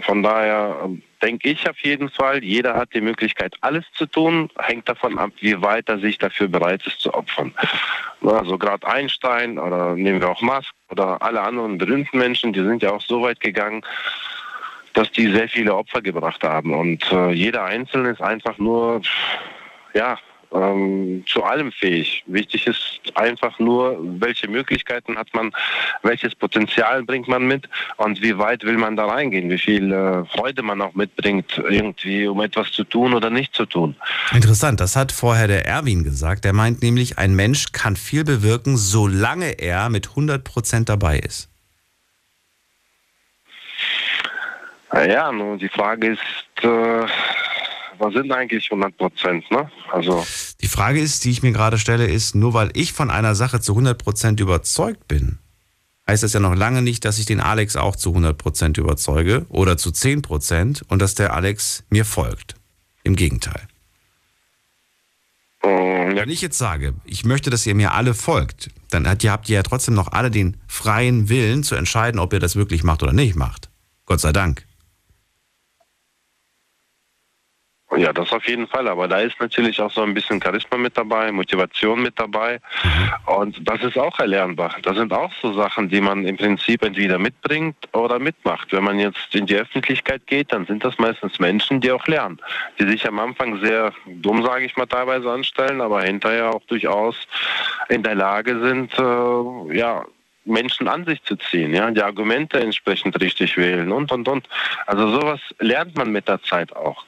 Von 0.03 0.23
daher 0.23 0.77
ähm, 0.85 1.03
denke 1.21 1.51
ich 1.51 1.69
auf 1.69 1.79
jeden 1.81 2.09
Fall, 2.11 2.45
jeder 2.45 2.75
hat 2.75 2.95
die 2.95 3.01
Möglichkeit, 3.01 3.55
alles 3.61 3.85
zu 3.95 4.07
tun, 4.07 4.49
hängt 4.59 4.89
davon 4.89 5.19
ab, 5.19 5.31
wie 5.41 5.61
weit 5.61 5.89
er 5.89 5.99
sich 5.99 6.17
dafür 6.19 6.47
bereit 6.47 6.87
ist 6.87 7.01
zu 7.01 7.13
opfern. 7.13 7.53
Also 8.23 8.57
gerade 8.57 8.87
Einstein 8.87 9.59
oder 9.59 9.97
nehmen 9.97 10.21
wir 10.21 10.31
auch 10.31 10.43
Musk 10.43 10.73
oder 10.91 11.21
alle 11.21 11.41
anderen 11.41 11.77
berühmten 11.77 12.19
Menschen, 12.19 12.53
die 12.53 12.63
sind 12.63 12.83
ja 12.83 12.93
auch 12.93 13.03
so 13.03 13.23
weit 13.23 13.41
gegangen, 13.41 13.83
dass 14.93 15.11
die 15.11 15.31
sehr 15.31 15.49
viele 15.49 15.75
Opfer 15.75 16.03
gebracht 16.03 16.43
haben. 16.45 16.73
Und 16.73 17.11
äh, 17.11 17.33
jeder 17.33 17.65
Einzelne 17.65 18.11
ist 18.11 18.23
einfach 18.23 18.59
nur 18.59 19.03
ja, 19.95 20.19
ähm, 20.53 21.25
zu 21.27 21.45
allem 21.45 21.71
fähig. 21.73 22.25
Wichtig 22.27 22.67
ist 22.67 23.01
einfach 23.15 23.59
nur, 23.59 23.99
welche 24.21 24.49
Möglichkeiten 24.49 25.17
hat 25.17 25.29
man, 25.33 25.53
welches 26.03 26.35
Potenzial 26.35 27.03
bringt 27.05 27.29
man 27.29 27.47
mit 27.47 27.69
und 27.97 28.21
wie 28.23 28.37
weit 28.39 28.65
will 28.65 28.77
man 28.77 28.97
da 28.97 29.07
reingehen, 29.07 29.51
wie 29.51 29.59
viel 29.59 29.93
äh, 29.93 30.25
Freude 30.25 30.63
man 30.63 30.83
auch 30.83 30.95
mitbringt, 30.95 31.59
irgendwie 31.59 32.27
um 32.27 32.41
etwas 32.41 32.73
zu 32.73 32.85
tun 32.85 33.15
oder 33.15 33.31
nicht 33.31 33.55
zu 33.55 33.67
tun. 33.67 33.95
Interessant, 34.33 34.81
das 34.81 34.97
hat 34.97 35.13
vorher 35.13 35.47
der 35.47 35.67
Erwin 35.67 36.05
gesagt. 36.05 36.45
Der 36.45 36.53
meint 36.53 36.83
nämlich, 36.83 37.19
ein 37.19 37.35
Mensch 37.35 37.73
kann 37.73 37.97
viel 37.97 38.25
bewirken, 38.25 38.77
solange 38.77 39.59
er 39.59 39.89
mit 39.89 40.11
100 40.11 40.43
Prozent 40.43 40.89
dabei 40.89 41.19
ist. 41.19 41.49
Ja, 44.93 45.31
nur 45.31 45.57
die 45.57 45.69
Frage 45.69 46.09
ist, 46.15 46.65
äh, 46.65 47.07
was 48.01 48.15
sind 48.15 48.33
eigentlich 48.33 48.71
100 48.71 48.97
Prozent? 48.97 49.51
Ne? 49.51 49.71
Also 49.93 50.25
die 50.61 50.69
Frage 50.69 51.01
ist, 51.01 51.25
die 51.25 51.31
ich 51.31 51.43
mir 51.43 51.53
gerade 51.53 51.79
stelle, 51.79 52.07
ist, 52.07 52.35
nur 52.35 52.55
weil 52.55 52.71
ich 52.75 52.93
von 52.93 53.11
einer 53.11 53.35
Sache 53.35 53.61
zu 53.61 53.73
100 53.73 54.03
Prozent 54.03 54.41
überzeugt 54.41 55.07
bin, 55.07 55.39
heißt 56.09 56.23
das 56.23 56.33
ja 56.33 56.41
noch 56.41 56.55
lange 56.55 56.83
nicht, 56.83 57.05
dass 57.05 57.19
ich 57.19 57.27
den 57.27 57.41
Alex 57.41 57.77
auch 57.77 57.95
zu 57.95 58.11
100 58.11 58.37
Prozent 58.37 58.79
überzeuge 58.79 59.47
oder 59.51 59.77
zu 59.77 59.91
10 59.91 60.23
Prozent 60.23 60.83
und 60.89 61.01
dass 61.01 61.15
der 61.15 61.35
Alex 61.35 61.85
mir 61.91 62.05
folgt. 62.05 62.55
Im 63.03 63.17
Gegenteil. 63.17 63.69
Ähm, 65.63 66.17
Wenn 66.17 66.31
ich 66.31 66.41
jetzt 66.41 66.59
sage, 66.59 66.95
ich 67.05 67.25
möchte, 67.25 67.51
dass 67.51 67.67
ihr 67.67 67.75
mir 67.75 67.93
alle 67.93 68.15
folgt, 68.15 68.71
dann 68.91 69.07
habt 69.09 69.23
ihr, 69.25 69.31
habt 69.31 69.49
ihr 69.49 69.57
ja 69.57 69.63
trotzdem 69.63 69.95
noch 69.95 70.13
alle 70.13 70.31
den 70.31 70.57
freien 70.67 71.29
Willen 71.29 71.63
zu 71.63 71.75
entscheiden, 71.75 72.19
ob 72.19 72.33
ihr 72.33 72.41
das 72.41 72.57
wirklich 72.57 72.83
macht 72.83 73.03
oder 73.03 73.13
nicht 73.13 73.37
macht. 73.37 73.69
Gott 74.07 74.21
sei 74.21 74.33
Dank. 74.33 74.67
Ja, 77.97 78.13
das 78.13 78.33
auf 78.33 78.47
jeden 78.47 78.69
Fall. 78.69 78.87
Aber 78.89 79.09
da 79.09 79.19
ist 79.19 79.41
natürlich 79.41 79.81
auch 79.81 79.91
so 79.91 80.03
ein 80.03 80.15
bisschen 80.15 80.41
Charisma 80.41 80.79
mit 80.79 80.97
dabei, 80.97 81.33
Motivation 81.33 82.03
mit 82.03 82.19
dabei. 82.19 82.61
Und 83.27 83.57
das 83.69 83.83
ist 83.83 83.99
auch 83.99 84.19
erlernbar. 84.21 84.77
Das 84.83 84.97
sind 84.97 85.13
auch 85.13 85.33
so 85.43 85.53
Sachen, 85.53 85.89
die 85.89 86.01
man 86.01 86.25
im 86.25 86.37
Prinzip 86.37 86.85
entweder 86.85 87.19
mitbringt 87.19 87.77
oder 87.93 88.19
mitmacht. 88.19 88.73
Wenn 88.73 88.85
man 88.85 88.99
jetzt 89.01 89.35
in 89.35 89.47
die 89.47 89.57
Öffentlichkeit 89.57 90.27
geht, 90.27 90.53
dann 90.53 90.67
sind 90.67 90.85
das 90.85 90.99
meistens 90.99 91.41
Menschen, 91.41 91.81
die 91.81 91.91
auch 91.91 92.07
lernen. 92.07 92.39
Die 92.79 92.87
sich 92.87 93.07
am 93.09 93.19
Anfang 93.19 93.61
sehr 93.61 93.93
dumm, 94.07 94.45
sage 94.45 94.67
ich 94.67 94.77
mal, 94.77 94.87
teilweise 94.87 95.31
anstellen, 95.31 95.81
aber 95.81 96.03
hinterher 96.03 96.55
auch 96.55 96.63
durchaus 96.69 97.17
in 97.89 98.05
der 98.05 98.15
Lage 98.15 98.61
sind, 98.61 98.97
äh, 98.99 99.77
ja, 99.77 100.05
Menschen 100.45 100.89
an 100.89 101.05
sich 101.05 101.23
zu 101.25 101.37
ziehen, 101.37 101.75
ja, 101.75 101.91
die 101.91 102.03
Argumente 102.03 102.61
entsprechend 102.61 103.21
richtig 103.21 103.57
wählen 103.57 103.93
und 103.93 104.11
und 104.13 104.29
und. 104.29 104.49
Also 104.87 105.09
sowas 105.09 105.41
lernt 105.59 105.97
man 105.97 106.11
mit 106.13 106.29
der 106.29 106.43
Zeit 106.43 106.75
auch. 106.75 107.05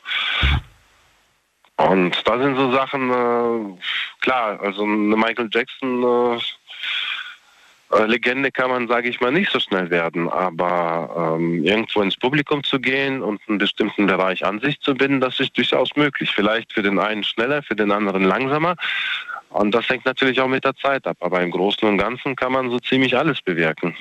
Und 1.88 2.16
da 2.26 2.38
sind 2.38 2.56
so 2.56 2.70
Sachen, 2.72 3.10
äh, 3.10 3.78
klar, 4.20 4.60
also 4.60 4.84
eine 4.84 5.16
Michael 5.16 5.48
Jackson 5.52 6.02
äh, 6.02 6.38
äh, 7.92 8.06
Legende 8.06 8.50
kann 8.50 8.70
man, 8.70 8.88
sage 8.88 9.08
ich 9.08 9.20
mal, 9.20 9.32
nicht 9.32 9.50
so 9.50 9.60
schnell 9.60 9.90
werden, 9.90 10.28
aber 10.28 11.36
ähm, 11.38 11.62
irgendwo 11.64 12.00
ins 12.00 12.16
Publikum 12.16 12.64
zu 12.64 12.80
gehen 12.80 13.22
und 13.22 13.40
einen 13.48 13.58
bestimmten 13.58 14.06
Bereich 14.06 14.44
an 14.44 14.60
sich 14.60 14.80
zu 14.80 14.94
binden, 14.94 15.20
das 15.20 15.40
ist 15.40 15.56
durchaus 15.56 15.94
möglich. 15.96 16.30
Vielleicht 16.34 16.72
für 16.72 16.82
den 16.82 16.98
einen 16.98 17.24
schneller, 17.24 17.62
für 17.62 17.76
den 17.76 17.90
anderen 17.90 18.24
langsamer. 18.24 18.76
Und 19.50 19.74
das 19.74 19.88
hängt 19.90 20.06
natürlich 20.06 20.40
auch 20.40 20.48
mit 20.48 20.64
der 20.64 20.74
Zeit 20.76 21.06
ab. 21.06 21.18
Aber 21.20 21.42
im 21.42 21.50
Großen 21.50 21.86
und 21.86 21.98
Ganzen 21.98 22.34
kann 22.34 22.52
man 22.52 22.70
so 22.70 22.78
ziemlich 22.78 23.16
alles 23.16 23.42
bewirken. 23.42 23.94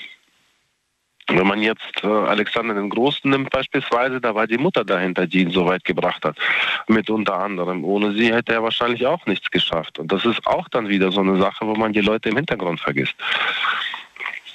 Wenn 1.28 1.48
man 1.48 1.62
jetzt 1.62 2.04
äh, 2.04 2.08
Alexander 2.08 2.74
den 2.74 2.90
Großen 2.90 3.30
nimmt 3.30 3.50
beispielsweise, 3.50 4.20
da 4.20 4.36
war 4.36 4.48
die 4.48 4.58
Mutter 4.58 4.84
dahinter, 4.84 5.28
die 5.28 5.42
ihn 5.42 5.52
so 5.52 5.66
weit 5.66 5.84
gebracht 5.86 6.24
hat. 6.26 6.38
Mit 6.88 7.10
unter 7.10 7.38
anderem. 7.38 7.84
Ohne 7.84 8.14
sie 8.14 8.34
hätte 8.34 8.54
er 8.54 8.64
wahrscheinlich 8.64 9.06
auch 9.06 9.26
nichts 9.26 9.50
geschafft. 9.52 10.00
Und 10.00 10.12
das 10.12 10.26
ist 10.26 10.46
auch 10.46 10.68
dann 10.70 10.90
wieder 10.90 11.12
so 11.12 11.22
eine 11.22 11.38
Sache, 11.38 11.66
wo 11.66 11.76
man 11.76 11.94
die 11.94 12.02
Leute 12.02 12.30
im 12.30 12.38
Hintergrund 12.38 12.80
vergisst. 12.80 13.16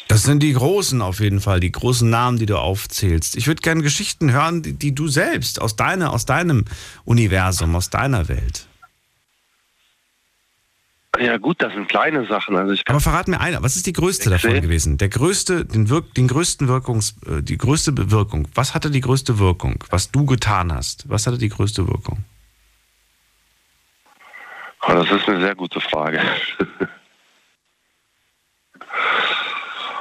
Das 0.09 0.23
sind 0.23 0.43
die 0.43 0.53
großen 0.53 1.03
auf 1.03 1.21
jeden 1.21 1.41
Fall, 1.41 1.61
die 1.61 1.73
großen 1.73 2.09
Namen, 2.09 2.39
die 2.39 2.47
du 2.47 2.57
aufzählst. 2.57 3.37
Ich 3.37 3.49
würde 3.49 3.61
gerne 3.61 3.83
Geschichten 3.83 4.33
hören, 4.33 4.63
die, 4.63 4.73
die 4.73 4.95
du 4.95 5.09
selbst 5.09 5.61
aus 5.61 5.77
deiner, 5.77 6.13
aus 6.13 6.27
deinem 6.27 6.65
Universum, 7.05 7.75
aus 7.75 7.91
deiner 7.91 8.29
Welt. 8.29 8.67
Ja 11.19 11.37
gut, 11.39 11.63
das 11.63 11.73
sind 11.73 11.89
kleine 11.89 12.27
Sachen. 12.27 12.57
Also 12.57 12.75
Aber 12.87 13.01
verrat 13.01 13.29
mir 13.29 13.41
einer, 13.41 13.63
was 13.63 13.77
ist 13.77 13.87
die 13.87 13.93
größte 13.93 14.31
davon 14.31 14.51
sehe- 14.51 14.61
gewesen? 14.61 14.99
Der 14.99 15.09
größte, 15.09 15.65
den, 15.65 15.89
Wirk, 15.89 16.15
den 16.15 16.29
größten 16.29 16.69
Wirkungs, 16.69 17.17
äh, 17.27 17.43
die 17.43 17.57
größte 17.59 17.93
Bewirkung. 17.93 18.49
Was 18.55 18.75
hatte 18.75 18.91
die 18.91 19.01
größte 19.01 19.39
Wirkung? 19.39 19.83
Was 19.91 20.11
du 20.11 20.27
getan 20.27 20.73
hast? 20.73 21.09
Was 21.09 21.27
hatte 21.27 21.39
die 21.39 21.49
größte 21.49 21.87
Wirkung? 21.89 22.25
Oh, 24.89 24.93
das 24.93 25.11
ist 25.11 25.29
eine 25.29 25.41
sehr 25.41 25.55
gute 25.55 25.81
Frage. 25.81 26.21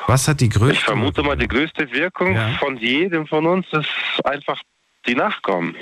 Was 0.07 0.27
hat 0.27 0.39
die 0.41 0.49
größte 0.49 0.73
Ich 0.75 0.83
vermute 0.83 1.23
mal, 1.23 1.35
die 1.35 1.47
größte 1.47 1.91
Wirkung 1.91 2.35
Ja. 2.35 2.49
von 2.59 2.77
jedem 2.77 3.25
von 3.25 3.45
uns 3.47 3.65
ist 3.71 3.89
einfach 4.23 4.61
die 5.07 5.15
Nachkommen. 5.15 5.75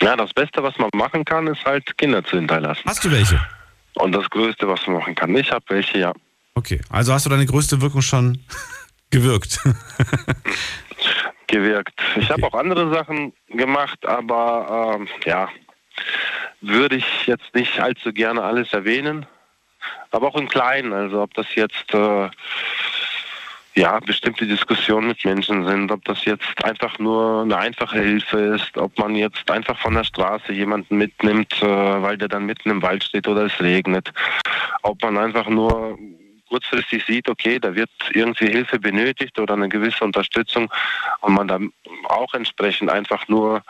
Ja, 0.00 0.16
das 0.16 0.32
Beste, 0.32 0.62
was 0.62 0.76
man 0.78 0.90
machen 0.94 1.24
kann, 1.24 1.46
ist 1.46 1.64
halt 1.64 1.96
Kinder 1.98 2.24
zu 2.24 2.36
hinterlassen. 2.36 2.82
Hast 2.86 3.04
du 3.04 3.10
welche? 3.10 3.40
Und 3.94 4.12
das 4.12 4.28
Größte, 4.30 4.68
was 4.68 4.86
man 4.86 4.96
machen 4.98 5.14
kann. 5.14 5.34
Ich 5.36 5.50
habe 5.50 5.64
welche, 5.68 5.98
ja. 5.98 6.12
Okay, 6.54 6.80
also 6.90 7.12
hast 7.12 7.26
du 7.26 7.30
deine 7.30 7.46
größte 7.46 7.80
Wirkung 7.80 8.02
schon 8.02 8.38
gewirkt. 9.10 9.60
gewirkt. 11.46 12.00
Ich 12.16 12.30
habe 12.30 12.44
auch 12.44 12.54
andere 12.54 12.92
Sachen 12.92 13.32
gemacht, 13.48 14.06
aber 14.06 14.96
ähm, 14.98 15.08
ja, 15.24 15.48
würde 16.60 16.96
ich 16.96 17.26
jetzt 17.26 17.54
nicht 17.54 17.80
allzu 17.80 18.12
gerne 18.12 18.42
alles 18.42 18.72
erwähnen. 18.72 19.26
Aber 20.10 20.28
auch 20.28 20.36
im 20.36 20.48
Kleinen, 20.48 20.92
also 20.92 21.22
ob 21.22 21.34
das 21.34 21.46
jetzt 21.54 21.92
äh, 21.94 22.28
ja, 23.78 24.00
bestimmte 24.00 24.44
Diskussionen 24.44 25.08
mit 25.08 25.24
Menschen 25.24 25.64
sind, 25.64 25.92
ob 25.92 26.04
das 26.04 26.24
jetzt 26.24 26.64
einfach 26.64 26.98
nur 26.98 27.42
eine 27.42 27.56
einfache 27.56 28.00
Hilfe 28.00 28.38
ist, 28.56 28.76
ob 28.76 28.98
man 28.98 29.14
jetzt 29.14 29.48
einfach 29.48 29.78
von 29.78 29.94
der 29.94 30.02
Straße 30.02 30.52
jemanden 30.52 30.96
mitnimmt, 30.96 31.62
äh, 31.62 31.66
weil 31.66 32.18
der 32.18 32.26
dann 32.26 32.44
mitten 32.46 32.70
im 32.70 32.82
Wald 32.82 33.04
steht 33.04 33.28
oder 33.28 33.46
es 33.46 33.60
regnet, 33.60 34.12
ob 34.82 35.00
man 35.02 35.16
einfach 35.16 35.48
nur 35.48 35.96
kurzfristig 36.48 37.04
sieht, 37.04 37.28
okay, 37.28 37.60
da 37.60 37.74
wird 37.74 37.90
irgendwie 38.14 38.48
Hilfe 38.48 38.80
benötigt 38.80 39.38
oder 39.38 39.54
eine 39.54 39.68
gewisse 39.68 40.02
Unterstützung 40.02 40.72
und 41.20 41.34
man 41.34 41.46
dann 41.46 41.72
auch 42.08 42.34
entsprechend 42.34 42.90
einfach 42.90 43.28
nur 43.28 43.62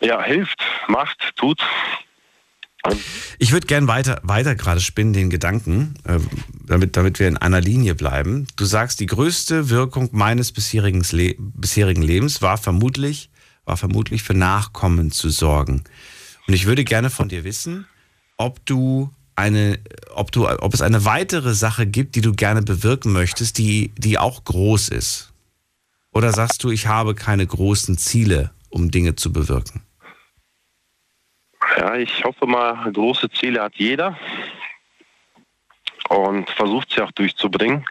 ja, 0.00 0.22
hilft, 0.22 0.62
macht, 0.86 1.36
tut. 1.36 1.60
Ich 3.38 3.52
würde 3.52 3.66
gern 3.66 3.88
weiter, 3.88 4.20
weiter 4.22 4.54
gerade 4.54 4.80
spinnen 4.80 5.12
den 5.12 5.30
Gedanken, 5.30 5.94
äh, 6.04 6.18
damit, 6.66 6.96
damit 6.96 7.18
wir 7.18 7.28
in 7.28 7.36
einer 7.36 7.60
Linie 7.60 7.94
bleiben. 7.94 8.46
Du 8.56 8.64
sagst, 8.64 9.00
die 9.00 9.06
größte 9.06 9.68
Wirkung 9.68 10.08
meines 10.12 10.52
bisherigen, 10.52 11.04
Le 11.10 11.34
bisherigen 11.38 12.02
Lebens 12.02 12.40
war 12.40 12.56
vermutlich, 12.56 13.30
war 13.64 13.76
vermutlich 13.76 14.22
für 14.22 14.34
Nachkommen 14.34 15.10
zu 15.10 15.28
sorgen. 15.28 15.84
Und 16.46 16.54
ich 16.54 16.66
würde 16.66 16.84
gerne 16.84 17.10
von 17.10 17.28
dir 17.28 17.44
wissen, 17.44 17.86
ob 18.36 18.64
du 18.64 19.10
eine, 19.36 19.78
ob 20.14 20.32
du, 20.32 20.48
ob 20.48 20.74
es 20.74 20.82
eine 20.82 21.04
weitere 21.04 21.54
Sache 21.54 21.86
gibt, 21.86 22.16
die 22.16 22.20
du 22.20 22.32
gerne 22.32 22.62
bewirken 22.62 23.12
möchtest, 23.12 23.58
die, 23.58 23.92
die 23.96 24.18
auch 24.18 24.44
groß 24.44 24.88
ist. 24.88 25.32
Oder 26.12 26.32
sagst 26.32 26.64
du, 26.64 26.70
ich 26.70 26.86
habe 26.86 27.14
keine 27.14 27.46
großen 27.46 27.98
Ziele, 27.98 28.50
um 28.70 28.90
Dinge 28.90 29.14
zu 29.14 29.32
bewirken? 29.32 29.82
Ja, 31.78 31.94
ich 31.94 32.24
hoffe 32.24 32.44
mal, 32.46 32.90
große 32.92 33.30
Ziele 33.30 33.62
hat 33.62 33.74
jeder 33.76 34.18
und 36.08 36.50
versucht 36.50 36.90
sie 36.90 37.00
auch 37.02 37.12
durchzubringen. 37.12 37.84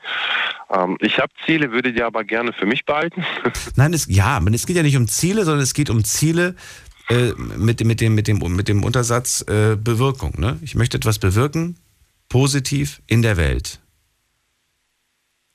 Ähm, 0.74 0.98
ich 1.00 1.18
habe 1.20 1.32
Ziele, 1.46 1.72
würde 1.72 1.94
die 1.94 2.04
aber 2.04 2.26
gerne 2.26 2.52
für 2.52 2.66
mich 2.66 2.84
behalten. 2.84 3.24
Nein, 3.76 3.94
es, 3.94 4.08
ja, 4.10 4.42
es 4.52 4.66
geht 4.66 4.76
ja 4.76 4.84
nicht 4.84 4.98
um 4.98 5.08
Ziele, 5.08 5.46
sondern 5.46 5.64
es 5.64 5.74
geht 5.74 5.90
um 5.90 6.04
Ziele 6.04 6.56
äh, 7.10 7.32
mit, 7.58 7.80
dem- 7.80 7.88
mit, 7.88 8.02
dem, 8.02 8.16
mit, 8.16 8.28
dem, 8.28 8.40
mit 8.56 8.68
dem 8.68 8.84
Untersatz 8.84 9.42
äh, 9.48 9.78
Bewirkung. 9.78 10.34
Ne? 10.38 10.60
Ich 10.64 10.76
möchte 10.76 10.98
etwas 10.98 11.20
bewirken, 11.20 11.78
positiv 12.28 13.02
in 13.08 13.22
der 13.22 13.38
Welt. 13.38 13.80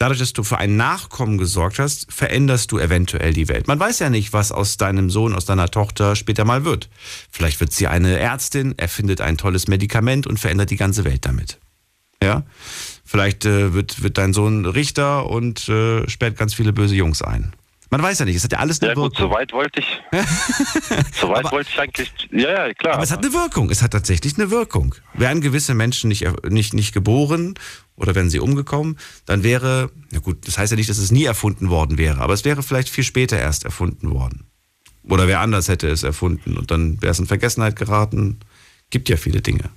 Dadurch, 0.02 0.18
dass 0.18 0.32
du 0.32 0.42
für 0.42 0.58
ein 0.58 0.76
Nachkommen 0.76 1.38
gesorgt 1.38 1.78
hast, 1.78 2.12
veränderst 2.12 2.72
du 2.72 2.80
eventuell 2.80 3.32
die 3.32 3.46
Welt. 3.46 3.68
Man 3.68 3.78
weiß 3.78 4.00
ja 4.00 4.10
nicht, 4.10 4.32
was 4.32 4.50
aus 4.50 4.76
deinem 4.76 5.10
Sohn, 5.10 5.32
aus 5.32 5.44
deiner 5.44 5.68
Tochter 5.68 6.16
später 6.16 6.44
mal 6.44 6.64
wird. 6.64 6.88
Vielleicht 7.30 7.60
wird 7.60 7.72
sie 7.72 7.86
eine 7.86 8.18
Ärztin, 8.18 8.76
erfindet 8.76 9.20
ein 9.20 9.38
tolles 9.38 9.68
Medikament 9.68 10.26
und 10.26 10.40
verändert 10.40 10.70
die 10.70 10.76
ganze 10.76 11.04
Welt 11.04 11.24
damit. 11.24 11.60
Ja? 12.20 12.42
Vielleicht 13.04 13.44
äh, 13.44 13.74
wird, 13.74 14.02
wird 14.02 14.18
dein 14.18 14.32
Sohn 14.32 14.66
Richter 14.66 15.30
und 15.30 15.68
äh, 15.68 16.08
sperrt 16.10 16.36
ganz 16.36 16.52
viele 16.52 16.72
böse 16.72 16.96
Jungs 16.96 17.22
ein. 17.22 17.52
Man 17.93 18.02
weiß 18.02 18.20
ja 18.20 18.24
nicht, 18.24 18.36
es 18.36 18.44
hat 18.44 18.52
ja 18.52 18.59
alles 18.59 18.81
eine 18.81 18.93
Ja 18.93 18.94
gut, 18.94 19.19
Wirkung. 19.19 19.28
so 19.28 19.35
weit 19.35 19.52
wollte 19.52 19.81
ich. 19.81 20.02
so 21.12 21.28
weit 21.28 21.52
wollte 21.52 21.69
ich 21.70 21.78
eigentlich. 21.78 22.10
Ja, 22.31 22.66
ja, 22.66 22.73
klar. 22.73 22.94
Aber 22.94 23.02
es 23.02 23.10
hat 23.10 23.23
eine 23.23 23.35
Wirkung. 23.35 23.69
Es 23.69 23.82
hat 23.82 23.90
tatsächlich 23.90 24.39
eine 24.39 24.51
Wirkung. 24.51 24.94
Wären 25.12 25.43
gewisse 25.43 25.74
Menschen 25.74 26.09
nicht, 26.09 26.27
nicht, 26.48 26.73
nicht 26.73 26.94
geboren 26.94 27.52
oder 27.94 28.14
wären 28.14 28.31
sie 28.31 28.40
umgekommen, 28.40 28.98
dann 29.27 29.43
wäre, 29.43 29.90
na 30.10 30.20
gut, 30.20 30.48
das 30.48 30.56
heißt 30.56 30.73
ja 30.73 30.77
nicht, 30.77 30.89
dass 30.89 30.97
es 30.97 31.10
nie 31.10 31.24
erfunden 31.24 31.69
worden 31.69 31.98
wäre, 31.98 32.23
aber 32.23 32.32
es 32.32 32.47
wäre 32.47 32.62
vielleicht 32.62 32.89
viel 32.89 33.05
später 33.05 33.39
erst 33.39 33.66
erfunden 33.66 34.10
worden. 34.10 34.47
Oder 35.06 35.28
wer 35.28 35.40
anders 35.40 35.69
hätte 35.69 35.89
es 35.89 36.02
erfunden 36.02 36.56
und 36.56 36.70
dann 36.70 37.02
wäre 37.02 37.10
es 37.10 37.19
in 37.19 37.27
Vergessenheit 37.27 37.77
geraten. 37.77 38.40
Gibt 38.89 39.10
ja 39.10 39.19
viele 39.19 39.43
Dinge. 39.43 39.69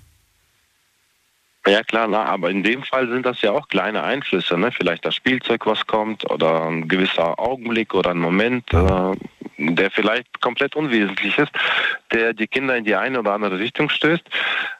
Ja 1.68 1.82
klar, 1.82 2.08
na, 2.08 2.26
aber 2.26 2.52
in 2.52 2.62
dem 2.62 2.84
Fall 2.84 3.08
sind 3.10 3.26
das 3.26 3.42
ja 3.42 3.52
auch 3.52 3.68
kleine 3.70 4.04
Einflüsse, 4.04 4.56
ne? 4.56 4.72
Vielleicht 4.72 5.04
das 5.04 5.16
Spielzeug, 5.16 5.66
was 5.66 5.88
kommt, 5.88 6.30
oder 6.30 6.68
ein 6.68 6.88
gewisser 6.88 7.40
Augenblick 7.40 7.96
oder 7.96 8.12
ein 8.12 8.20
Moment, 8.20 8.72
äh, 8.72 9.14
der 9.58 9.90
vielleicht 9.90 10.42
komplett 10.42 10.76
unwesentlich 10.76 11.36
ist, 11.40 11.52
der 12.14 12.34
die 12.34 12.46
Kinder 12.46 12.76
in 12.78 12.86
die 12.86 12.96
eine 12.96 13.20
oder 13.20 13.34
andere 13.34 13.58
Richtung 13.58 13.90
stößt. 13.90 14.24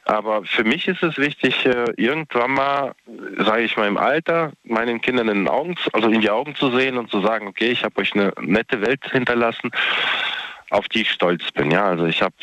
Aber 0.04 0.44
für 0.44 0.62
mich 0.62 0.86
ist 0.86 1.02
es 1.02 1.18
wichtig, 1.18 1.66
äh, 1.66 1.86
irgendwann 1.96 2.52
mal, 2.52 2.92
sage 3.38 3.62
ich 3.62 3.76
mal 3.76 3.88
im 3.88 3.98
Alter, 3.98 4.52
meinen 4.62 5.00
Kindern 5.00 5.28
in 5.28 5.38
den 5.38 5.48
Augen, 5.48 5.74
also 5.92 6.08
in 6.08 6.20
die 6.20 6.30
Augen 6.30 6.54
zu 6.54 6.70
sehen 6.70 6.98
und 6.98 7.10
zu 7.10 7.20
sagen, 7.20 7.48
okay, 7.48 7.70
ich 7.70 7.82
habe 7.82 8.00
euch 8.00 8.14
eine 8.14 8.32
nette 8.40 8.80
Welt 8.80 9.04
hinterlassen, 9.10 9.72
auf 10.70 10.86
die 10.88 11.02
ich 11.02 11.10
stolz 11.10 11.50
bin. 11.50 11.72
Ja, 11.72 11.86
also 11.86 12.06
ich 12.06 12.22
habe 12.22 12.34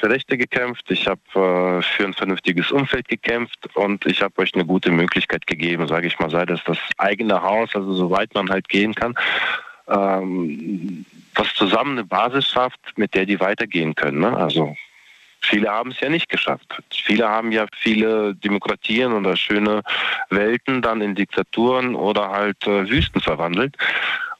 für 0.00 0.10
Rechte 0.10 0.36
gekämpft, 0.36 0.90
ich 0.90 1.06
habe 1.06 1.20
äh, 1.34 1.82
für 1.82 2.04
ein 2.04 2.14
vernünftiges 2.14 2.70
Umfeld 2.70 3.08
gekämpft 3.08 3.68
und 3.74 4.04
ich 4.06 4.22
habe 4.22 4.40
euch 4.40 4.54
eine 4.54 4.64
gute 4.64 4.90
Möglichkeit 4.90 5.46
gegeben, 5.46 5.86
sage 5.88 6.06
ich 6.06 6.18
mal, 6.18 6.30
sei 6.30 6.46
das 6.46 6.62
das 6.64 6.78
eigene 6.98 7.42
Haus, 7.42 7.74
also 7.74 7.94
soweit 7.94 8.34
man 8.34 8.50
halt 8.50 8.68
gehen 8.68 8.94
kann, 8.94 9.14
ähm, 9.88 11.04
was 11.34 11.52
zusammen 11.54 11.92
eine 11.92 12.04
Basis 12.04 12.48
schafft, 12.48 12.80
mit 12.96 13.14
der 13.14 13.26
die 13.26 13.40
weitergehen 13.40 13.94
können. 13.94 14.20
Ne? 14.20 14.36
Also 14.36 14.76
Viele 15.46 15.70
haben 15.70 15.90
es 15.90 16.00
ja 16.00 16.08
nicht 16.08 16.30
geschafft. 16.30 16.82
Viele 16.90 17.28
haben 17.28 17.52
ja 17.52 17.66
viele 17.76 18.34
Demokratien 18.34 19.12
oder 19.12 19.36
schöne 19.36 19.82
Welten 20.30 20.80
dann 20.80 21.02
in 21.02 21.14
Diktaturen 21.14 21.94
oder 21.94 22.30
halt 22.30 22.66
äh, 22.66 22.88
Wüsten 22.88 23.20
verwandelt. 23.20 23.76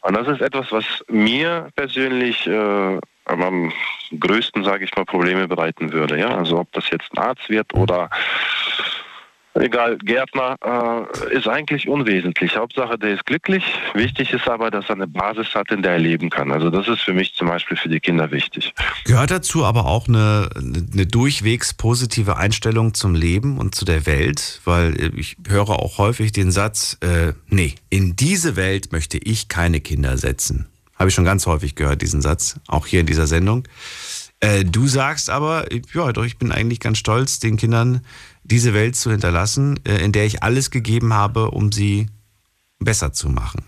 Und 0.00 0.16
das 0.16 0.28
ist 0.28 0.40
etwas, 0.40 0.72
was 0.72 0.84
mir 1.08 1.68
persönlich 1.76 2.46
äh, 2.46 2.98
am 3.26 3.72
größten, 4.18 4.64
sage 4.64 4.84
ich 4.84 4.94
mal, 4.96 5.04
Probleme 5.04 5.48
bereiten 5.48 5.92
würde. 5.92 6.18
Ja? 6.18 6.36
Also 6.36 6.58
ob 6.58 6.72
das 6.72 6.90
jetzt 6.90 7.10
ein 7.12 7.18
Arzt 7.18 7.48
wird 7.48 7.74
oder 7.74 8.10
egal, 9.54 9.98
Gärtner, 9.98 10.56
äh, 10.64 11.36
ist 11.36 11.48
eigentlich 11.48 11.88
unwesentlich. 11.88 12.56
Hauptsache, 12.56 12.98
der 12.98 13.14
ist 13.14 13.26
glücklich. 13.26 13.64
Wichtig 13.94 14.32
ist 14.32 14.48
aber, 14.48 14.70
dass 14.70 14.86
er 14.88 14.96
eine 14.96 15.06
Basis 15.06 15.54
hat, 15.54 15.70
in 15.70 15.82
der 15.82 15.92
er 15.92 15.98
leben 15.98 16.30
kann. 16.30 16.52
Also 16.52 16.70
das 16.70 16.88
ist 16.88 17.02
für 17.02 17.12
mich 17.12 17.34
zum 17.34 17.48
Beispiel 17.48 17.76
für 17.76 17.88
die 17.88 18.00
Kinder 18.00 18.30
wichtig. 18.30 18.74
Gehört 19.04 19.30
dazu 19.30 19.64
aber 19.64 19.86
auch 19.86 20.08
eine, 20.08 20.48
eine 20.56 21.06
durchwegs 21.06 21.74
positive 21.74 22.36
Einstellung 22.36 22.94
zum 22.94 23.14
Leben 23.14 23.58
und 23.58 23.74
zu 23.74 23.84
der 23.84 24.06
Welt? 24.06 24.60
Weil 24.64 25.12
ich 25.16 25.36
höre 25.48 25.70
auch 25.70 25.98
häufig 25.98 26.32
den 26.32 26.50
Satz, 26.50 26.98
äh, 27.00 27.32
nee, 27.48 27.74
in 27.90 28.16
diese 28.16 28.56
Welt 28.56 28.92
möchte 28.92 29.18
ich 29.18 29.48
keine 29.48 29.80
Kinder 29.80 30.18
setzen. 30.18 30.68
Habe 30.96 31.08
ich 31.08 31.14
schon 31.14 31.24
ganz 31.24 31.46
häufig 31.46 31.74
gehört, 31.74 32.02
diesen 32.02 32.22
Satz, 32.22 32.60
auch 32.68 32.86
hier 32.86 33.00
in 33.00 33.06
dieser 33.06 33.26
Sendung. 33.26 33.66
Äh, 34.40 34.64
du 34.64 34.86
sagst 34.86 35.30
aber, 35.30 35.66
ja, 35.92 36.12
doch, 36.12 36.24
ich 36.24 36.38
bin 36.38 36.52
eigentlich 36.52 36.80
ganz 36.80 36.98
stolz, 36.98 37.38
den 37.38 37.56
Kindern 37.56 38.04
diese 38.42 38.74
Welt 38.74 38.94
zu 38.94 39.10
hinterlassen, 39.10 39.80
äh, 39.86 40.04
in 40.04 40.12
der 40.12 40.26
ich 40.26 40.42
alles 40.42 40.70
gegeben 40.70 41.14
habe, 41.14 41.50
um 41.50 41.72
sie 41.72 42.08
besser 42.78 43.12
zu 43.12 43.28
machen. 43.28 43.64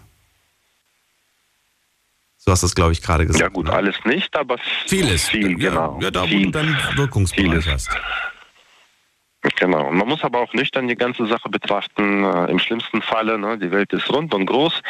So 2.37 2.53
hast 2.53 2.63
du 2.63 2.67
das, 2.67 2.75
glaube 2.77 2.93
ich, 2.93 3.03
gerade 3.03 3.27
gesagt. 3.27 3.43
Ja 3.43 3.49
gut, 3.49 3.69
alles 3.69 3.97
nicht, 4.05 4.37
aber 4.37 4.59
vieles. 4.87 5.29
Viel, 5.29 5.61
ja, 5.61 5.71
genau. 5.71 5.99
Ja, 6.01 6.11
da 6.13 6.23
wo 6.23 6.27
du 6.39 6.51
dann 6.51 6.77
Wirkungsbereich 6.95 7.51
vieles. 7.51 7.67
hast. 7.67 7.91
Genau. 9.43 9.91
Man 9.91 10.09
muss 10.09 10.25
aber 10.25 10.41
auch 10.41 10.53
nüchtern 10.55 10.89
die 10.89 10.97
ganze 10.97 11.27
Sache 11.27 11.49
betrachten. 11.49 12.25
Äh, 12.25 12.51
Im 12.51 12.59
schlimmsten 12.59 13.01
Falle, 13.01 13.39
ne, 13.39 13.59
die 13.59 13.71
Welt 13.71 13.93
ist 13.93 14.11
rund 14.13 14.35
und 14.35 14.47
groß, 14.47 14.83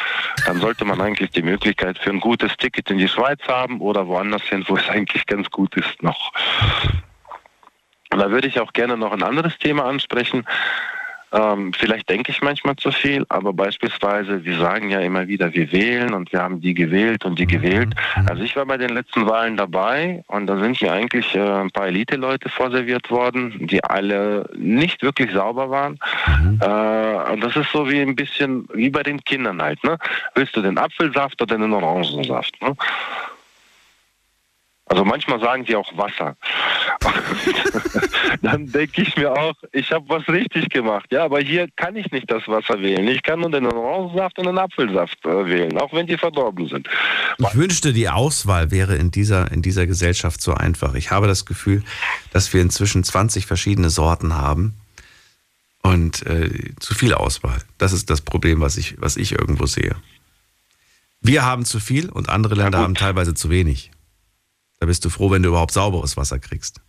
dann 0.46 0.60
sollte 0.60 0.84
man 0.84 1.00
eigentlich 1.00 1.30
die 1.30 1.42
Möglichkeit 1.42 1.98
für 1.98 2.10
ein 2.10 2.20
gutes 2.20 2.56
Ticket 2.56 2.90
in 2.90 2.98
die 2.98 3.08
Schweiz 3.08 3.40
haben 3.46 3.80
oder 3.80 4.06
woanders 4.06 4.42
hin, 4.42 4.64
wo 4.66 4.76
es 4.76 4.88
eigentlich 4.88 5.26
ganz 5.26 5.50
gut 5.50 5.76
ist 5.76 6.02
noch. 6.02 6.32
Und 8.10 8.18
da 8.18 8.30
würde 8.30 8.48
ich 8.48 8.60
auch 8.60 8.72
gerne 8.72 8.96
noch 8.96 9.12
ein 9.12 9.22
anderes 9.22 9.58
Thema 9.58 9.84
ansprechen. 9.84 10.46
Ähm, 11.36 11.72
vielleicht 11.72 12.08
denke 12.08 12.30
ich 12.30 12.40
manchmal 12.40 12.76
zu 12.76 12.90
viel, 12.90 13.26
aber 13.28 13.52
beispielsweise, 13.52 14.44
wir 14.44 14.58
sagen 14.58 14.88
ja 14.88 15.00
immer 15.00 15.28
wieder, 15.28 15.52
wir 15.52 15.70
wählen 15.70 16.14
und 16.14 16.32
wir 16.32 16.40
haben 16.40 16.60
die 16.60 16.72
gewählt 16.72 17.24
und 17.24 17.38
die 17.38 17.46
gewählt. 17.46 17.94
Also 18.28 18.42
ich 18.42 18.56
war 18.56 18.64
bei 18.64 18.78
den 18.78 18.90
letzten 18.90 19.26
Wahlen 19.26 19.56
dabei 19.56 20.24
und 20.28 20.46
da 20.46 20.58
sind 20.58 20.80
mir 20.80 20.92
eigentlich 20.92 21.34
äh, 21.34 21.40
ein 21.40 21.70
paar 21.70 21.88
Elite-Leute 21.88 22.48
vorserviert 22.48 23.10
worden, 23.10 23.66
die 23.66 23.82
alle 23.84 24.48
nicht 24.56 25.02
wirklich 25.02 25.32
sauber 25.32 25.68
waren. 25.70 25.98
Äh, 26.60 27.32
und 27.32 27.40
das 27.42 27.56
ist 27.56 27.70
so 27.70 27.88
wie 27.88 28.00
ein 28.00 28.16
bisschen 28.16 28.66
wie 28.72 28.88
bei 28.88 29.02
den 29.02 29.22
Kindern 29.24 29.60
halt. 29.60 29.82
Ne? 29.84 29.98
Willst 30.34 30.56
du 30.56 30.62
den 30.62 30.78
Apfelsaft 30.78 31.40
oder 31.42 31.58
den 31.58 31.72
Orangensaft? 31.72 32.60
Ne? 32.62 32.74
Also 34.88 35.04
manchmal 35.04 35.40
sagen 35.40 35.64
die 35.64 35.74
auch 35.74 35.96
Wasser. 35.96 36.36
Dann 38.42 38.70
denke 38.70 39.02
ich 39.02 39.16
mir 39.16 39.32
auch, 39.32 39.54
ich 39.72 39.90
habe 39.90 40.08
was 40.08 40.28
richtig 40.28 40.68
gemacht. 40.70 41.06
Ja, 41.10 41.24
aber 41.24 41.40
hier 41.40 41.66
kann 41.74 41.96
ich 41.96 42.10
nicht 42.12 42.30
das 42.30 42.46
Wasser 42.46 42.80
wählen. 42.80 43.06
Ich 43.08 43.22
kann 43.24 43.40
nur 43.40 43.50
den 43.50 43.66
Orangensaft 43.66 44.38
und 44.38 44.46
den 44.46 44.58
Apfelsaft 44.58 45.18
äh, 45.24 45.46
wählen, 45.46 45.76
auch 45.78 45.92
wenn 45.92 46.06
die 46.06 46.16
verdorben 46.16 46.68
sind. 46.68 46.88
Ich 47.38 47.54
wünschte, 47.56 47.92
die 47.92 48.08
Auswahl 48.08 48.70
wäre 48.70 48.94
in 48.94 49.10
dieser, 49.10 49.50
in 49.50 49.60
dieser 49.60 49.88
Gesellschaft 49.88 50.40
so 50.40 50.54
einfach. 50.54 50.94
Ich 50.94 51.10
habe 51.10 51.26
das 51.26 51.46
Gefühl, 51.46 51.82
dass 52.32 52.54
wir 52.54 52.62
inzwischen 52.62 53.02
20 53.02 53.44
verschiedene 53.44 53.90
Sorten 53.90 54.36
haben 54.36 54.74
und 55.82 56.24
äh, 56.26 56.74
zu 56.78 56.94
viel 56.94 57.12
Auswahl. 57.12 57.58
Das 57.78 57.92
ist 57.92 58.08
das 58.08 58.20
Problem, 58.20 58.60
was 58.60 58.76
ich, 58.76 59.00
was 59.00 59.16
ich 59.16 59.32
irgendwo 59.32 59.66
sehe. 59.66 59.96
Wir 61.20 61.44
haben 61.44 61.64
zu 61.64 61.80
viel 61.80 62.08
und 62.08 62.28
andere 62.28 62.54
Länder 62.54 62.78
haben 62.78 62.94
teilweise 62.94 63.34
zu 63.34 63.50
wenig. 63.50 63.90
Da 64.78 64.86
bist 64.86 65.04
du 65.04 65.10
froh, 65.10 65.30
wenn 65.30 65.42
du 65.42 65.48
überhaupt 65.50 65.72
sauberes 65.72 66.16
Wasser 66.16 66.38
kriegst. 66.38 66.80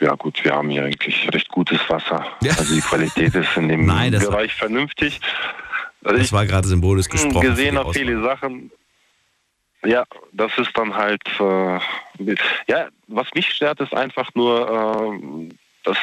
Ja 0.00 0.14
gut, 0.14 0.42
wir 0.44 0.54
haben 0.54 0.70
hier 0.70 0.84
eigentlich 0.84 1.28
recht 1.32 1.48
gutes 1.48 1.80
Wasser. 1.88 2.24
Also 2.42 2.74
die 2.74 2.80
Qualität 2.80 3.34
ist 3.34 3.56
in 3.56 3.68
dem 3.68 3.84
Nein, 3.86 4.12
Bereich 4.12 4.54
vernünftig. 4.54 5.20
Also 6.04 6.18
Das 6.18 6.32
war 6.32 6.46
gerade 6.46 6.68
symbolisch 6.68 7.08
gesprochen. 7.08 7.42
für 7.42 7.50
gesehen 7.50 7.76
auf 7.76 7.94
viele 7.94 8.22
Sachen. 8.22 8.70
Ja, 9.84 10.04
das 10.32 10.56
ist 10.58 10.70
dann 10.76 10.94
halt, 10.94 11.22
äh, 11.40 11.78
ja, 12.68 12.88
was 13.06 13.26
mich 13.34 13.48
stört, 13.50 13.80
ist 13.80 13.94
einfach 13.94 14.28
nur, 14.34 14.68
äh, 14.68 15.48
dass, 15.84 15.98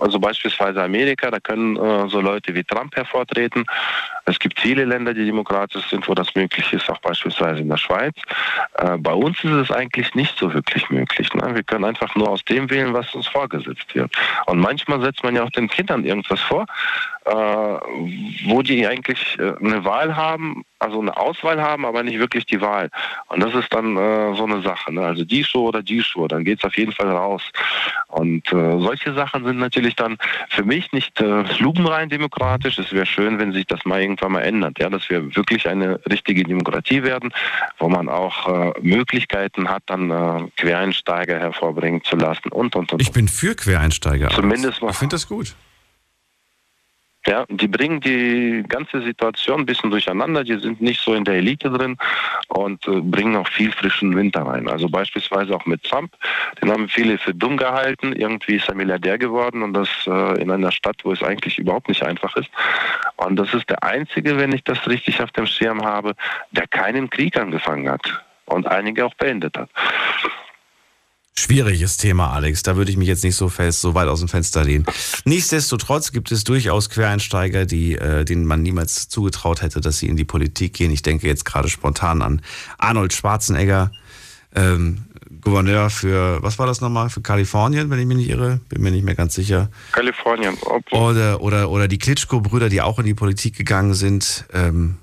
also 0.00 0.18
beispielsweise 0.18 0.82
Amerika, 0.82 1.30
da 1.30 1.40
können 1.40 1.76
äh, 1.76 2.08
so 2.08 2.20
Leute 2.20 2.54
wie 2.54 2.64
Trump 2.64 2.94
hervortreten. 2.96 3.64
Es 4.24 4.38
gibt 4.38 4.60
viele 4.60 4.84
Länder, 4.84 5.14
die 5.14 5.24
demokratisch 5.24 5.88
sind, 5.88 6.06
wo 6.08 6.14
das 6.14 6.34
möglich 6.34 6.72
ist, 6.72 6.88
auch 6.90 6.98
beispielsweise 6.98 7.60
in 7.60 7.68
der 7.68 7.76
Schweiz. 7.76 8.14
Äh, 8.78 8.96
bei 8.98 9.12
uns 9.12 9.42
ist 9.44 9.50
es 9.50 9.70
eigentlich 9.70 10.14
nicht 10.14 10.38
so 10.38 10.52
wirklich 10.52 10.88
möglich. 10.90 11.32
Ne? 11.34 11.54
Wir 11.54 11.62
können 11.62 11.84
einfach 11.84 12.14
nur 12.14 12.28
aus 12.28 12.44
dem 12.44 12.70
wählen, 12.70 12.92
was 12.92 13.14
uns 13.14 13.26
vorgesetzt 13.26 13.94
wird. 13.94 14.12
Und 14.46 14.58
manchmal 14.58 15.00
setzt 15.00 15.22
man 15.22 15.36
ja 15.36 15.44
auch 15.44 15.50
den 15.50 15.68
Kindern 15.68 16.04
irgendwas 16.04 16.40
vor, 16.40 16.66
äh, 17.30 17.78
wo 18.46 18.62
die 18.62 18.86
eigentlich 18.86 19.38
äh, 19.38 19.52
eine 19.64 19.84
Wahl 19.84 20.16
haben, 20.16 20.64
also 20.80 21.00
eine 21.00 21.16
Auswahl 21.16 21.60
haben, 21.62 21.84
aber 21.84 22.02
nicht 22.02 22.18
wirklich 22.18 22.46
die 22.46 22.60
Wahl. 22.60 22.90
Und 23.28 23.40
das 23.40 23.54
ist 23.54 23.72
dann 23.72 23.96
äh, 23.96 24.34
so 24.34 24.44
eine 24.44 24.62
Sache. 24.62 24.92
Ne? 24.92 25.02
Also 25.02 25.24
die 25.24 25.44
Schuhe 25.44 25.68
oder 25.68 25.82
die 25.82 26.02
Schuhe, 26.02 26.26
dann 26.26 26.44
geht 26.44 26.58
es 26.58 26.64
auf 26.64 26.76
jeden 26.76 26.92
Fall 26.92 27.08
raus. 27.08 27.42
Und 28.08 28.52
äh, 28.52 28.80
solche 28.80 29.14
Sachen 29.14 29.44
sind 29.44 29.58
natürlich 29.58 29.94
dann 29.94 30.16
für 30.48 30.64
mich 30.64 30.90
nicht 30.92 31.20
äh, 31.20 31.44
lupenrein 31.58 32.08
demokratisch. 32.08 32.78
Es 32.78 32.92
wäre 32.92 33.06
schön, 33.06 33.38
wenn 33.38 33.52
sich 33.52 33.66
das 33.66 33.84
mal 33.84 34.00
irgendwann 34.00 34.32
mal 34.32 34.42
ändert, 34.42 34.78
ja, 34.80 34.90
dass 34.90 35.08
wir 35.08 35.36
wirklich 35.36 35.68
eine 35.68 36.00
richtige 36.10 36.42
Demokratie 36.42 37.02
werden, 37.02 37.32
wo 37.78 37.88
man 37.88 38.08
auch 38.08 38.48
äh, 38.48 38.80
Möglichkeiten 38.80 39.68
hat, 39.68 39.84
dann 39.86 40.10
äh, 40.10 40.48
Quereinsteiger 40.56 41.38
hervorbringen 41.38 42.02
zu 42.02 42.16
lassen 42.16 42.48
und 42.50 42.74
und 42.74 42.92
und. 42.92 43.02
Ich 43.02 43.12
bin 43.12 43.28
für 43.28 43.54
Quereinsteiger. 43.54 44.30
Zumindest 44.30 44.82
mal. 44.82 44.90
Ich 44.90 44.96
finde 44.96 45.14
das 45.14 45.28
gut. 45.28 45.54
Ja, 47.30 47.46
die 47.48 47.68
bringen 47.68 48.00
die 48.00 48.64
ganze 48.68 49.02
Situation 49.02 49.60
ein 49.60 49.66
bisschen 49.66 49.92
durcheinander. 49.92 50.42
Die 50.42 50.58
sind 50.58 50.80
nicht 50.80 51.00
so 51.00 51.14
in 51.14 51.22
der 51.22 51.34
Elite 51.34 51.70
drin 51.70 51.96
und 52.48 52.88
äh, 52.88 53.00
bringen 53.00 53.36
auch 53.36 53.46
viel 53.46 53.70
frischen 53.70 54.16
Winter 54.16 54.42
rein. 54.42 54.68
Also 54.68 54.88
beispielsweise 54.88 55.54
auch 55.54 55.64
mit 55.64 55.84
Trump. 55.84 56.12
Den 56.60 56.72
haben 56.72 56.88
viele 56.88 57.18
für 57.18 57.32
dumm 57.32 57.56
gehalten. 57.56 58.14
Irgendwie 58.14 58.56
ist 58.56 58.68
er 58.68 58.74
Milliardär 58.74 59.16
geworden 59.16 59.62
und 59.62 59.74
das 59.74 59.88
äh, 60.08 60.42
in 60.42 60.50
einer 60.50 60.72
Stadt, 60.72 60.96
wo 61.04 61.12
es 61.12 61.22
eigentlich 61.22 61.56
überhaupt 61.56 61.88
nicht 61.88 62.02
einfach 62.02 62.34
ist. 62.34 62.50
Und 63.14 63.36
das 63.36 63.54
ist 63.54 63.70
der 63.70 63.84
einzige, 63.84 64.36
wenn 64.36 64.50
ich 64.50 64.64
das 64.64 64.84
richtig 64.88 65.22
auf 65.22 65.30
dem 65.30 65.46
Schirm 65.46 65.84
habe, 65.84 66.16
der 66.50 66.66
keinen 66.66 67.10
Krieg 67.10 67.38
angefangen 67.38 67.88
hat 67.88 68.24
und 68.46 68.66
einige 68.66 69.06
auch 69.06 69.14
beendet 69.14 69.56
hat. 69.56 69.70
Schwieriges 71.40 71.96
Thema, 71.96 72.32
Alex. 72.32 72.62
Da 72.62 72.76
würde 72.76 72.90
ich 72.90 72.98
mich 72.98 73.08
jetzt 73.08 73.24
nicht 73.24 73.34
so 73.34 73.48
fest, 73.48 73.80
so 73.80 73.94
weit 73.94 74.08
aus 74.08 74.18
dem 74.18 74.28
Fenster 74.28 74.62
lehnen. 74.62 74.84
Nichtsdestotrotz 75.24 76.12
gibt 76.12 76.30
es 76.32 76.44
durchaus 76.44 76.90
Quereinsteiger, 76.90 77.64
die, 77.64 77.96
äh, 77.96 78.26
denen 78.26 78.44
man 78.44 78.60
niemals 78.60 79.08
zugetraut 79.08 79.62
hätte, 79.62 79.80
dass 79.80 79.98
sie 79.98 80.08
in 80.08 80.18
die 80.18 80.26
Politik 80.26 80.74
gehen. 80.74 80.90
Ich 80.90 81.00
denke 81.00 81.26
jetzt 81.26 81.46
gerade 81.46 81.70
spontan 81.70 82.20
an 82.20 82.42
Arnold 82.76 83.14
Schwarzenegger, 83.14 83.90
ähm, 84.54 85.06
Gouverneur 85.40 85.88
für, 85.88 86.42
was 86.42 86.58
war 86.58 86.66
das 86.66 86.82
nochmal, 86.82 87.08
für 87.08 87.22
Kalifornien, 87.22 87.88
wenn 87.88 87.98
ich 87.98 88.06
mich 88.06 88.18
nicht 88.18 88.28
irre, 88.28 88.60
bin 88.68 88.82
mir 88.82 88.90
nicht 88.90 89.04
mehr 89.04 89.14
ganz 89.14 89.34
sicher. 89.34 89.70
Kalifornien. 89.92 90.58
Oder, 90.90 91.40
oder, 91.40 91.70
oder 91.70 91.88
die 91.88 91.96
Klitschko-Brüder, 91.96 92.68
die 92.68 92.82
auch 92.82 92.98
in 92.98 93.06
die 93.06 93.14
Politik 93.14 93.56
gegangen 93.56 93.94
sind, 93.94 94.44
ähm, 94.52 94.98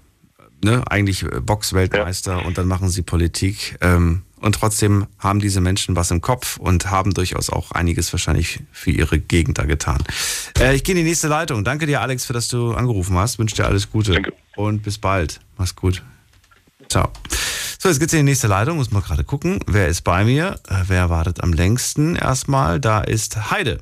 ne, 0.64 0.84
eigentlich 0.88 1.26
Boxweltmeister 1.42 2.46
und 2.46 2.60
dann 2.60 2.68
machen 2.68 2.90
sie 2.90 3.02
Politik. 3.02 3.78
Ähm, 3.82 4.22
und 4.40 4.56
trotzdem 4.56 5.08
haben 5.20 5.40
diese 5.40 5.62
Menschen 5.62 5.96
was 5.96 6.12
im 6.12 6.22
Kopf 6.22 6.58
und 6.58 6.90
haben 6.92 7.14
durchaus 7.14 7.50
auch 7.50 7.72
einiges 7.72 8.12
wahrscheinlich 8.14 8.60
für 8.72 8.92
ihre 8.92 9.20
Gegend 9.20 9.58
da 9.58 9.64
getan. 9.64 10.04
Äh, 10.60 10.76
ich 10.76 10.84
gehe 10.84 10.94
in 10.94 11.04
die 11.04 11.08
nächste 11.08 11.28
Leitung. 11.28 11.64
Danke 11.64 11.86
dir, 11.86 12.02
Alex, 12.02 12.26
für 12.26 12.34
dass 12.34 12.48
du 12.48 12.74
angerufen 12.74 13.18
hast. 13.18 13.40
Wünsche 13.40 13.56
dir 13.56 13.66
alles 13.66 13.90
Gute. 13.90 14.14
Danke. 14.14 14.34
Und 14.56 14.84
bis 14.84 14.98
bald. 14.98 15.40
Mach's 15.58 15.76
gut. 15.76 16.04
Ciao. 16.90 17.12
So, 17.80 17.90
jetzt 17.90 18.00
geht's 18.00 18.14
in 18.14 18.20
die 18.20 18.32
nächste 18.32 18.48
Leitung. 18.48 18.78
Muss 18.78 18.92
mal 18.92 19.02
gerade 19.02 19.24
gucken. 19.24 19.60
Wer 19.68 19.88
ist 19.88 20.02
bei 20.02 20.24
mir? 20.24 20.60
Äh, 20.68 20.84
wer 20.88 21.10
wartet 21.10 21.44
am 21.44 21.54
längsten? 21.54 22.16
Erstmal, 22.16 22.80
da 22.80 23.02
ist 23.02 23.52
Heide. 23.52 23.80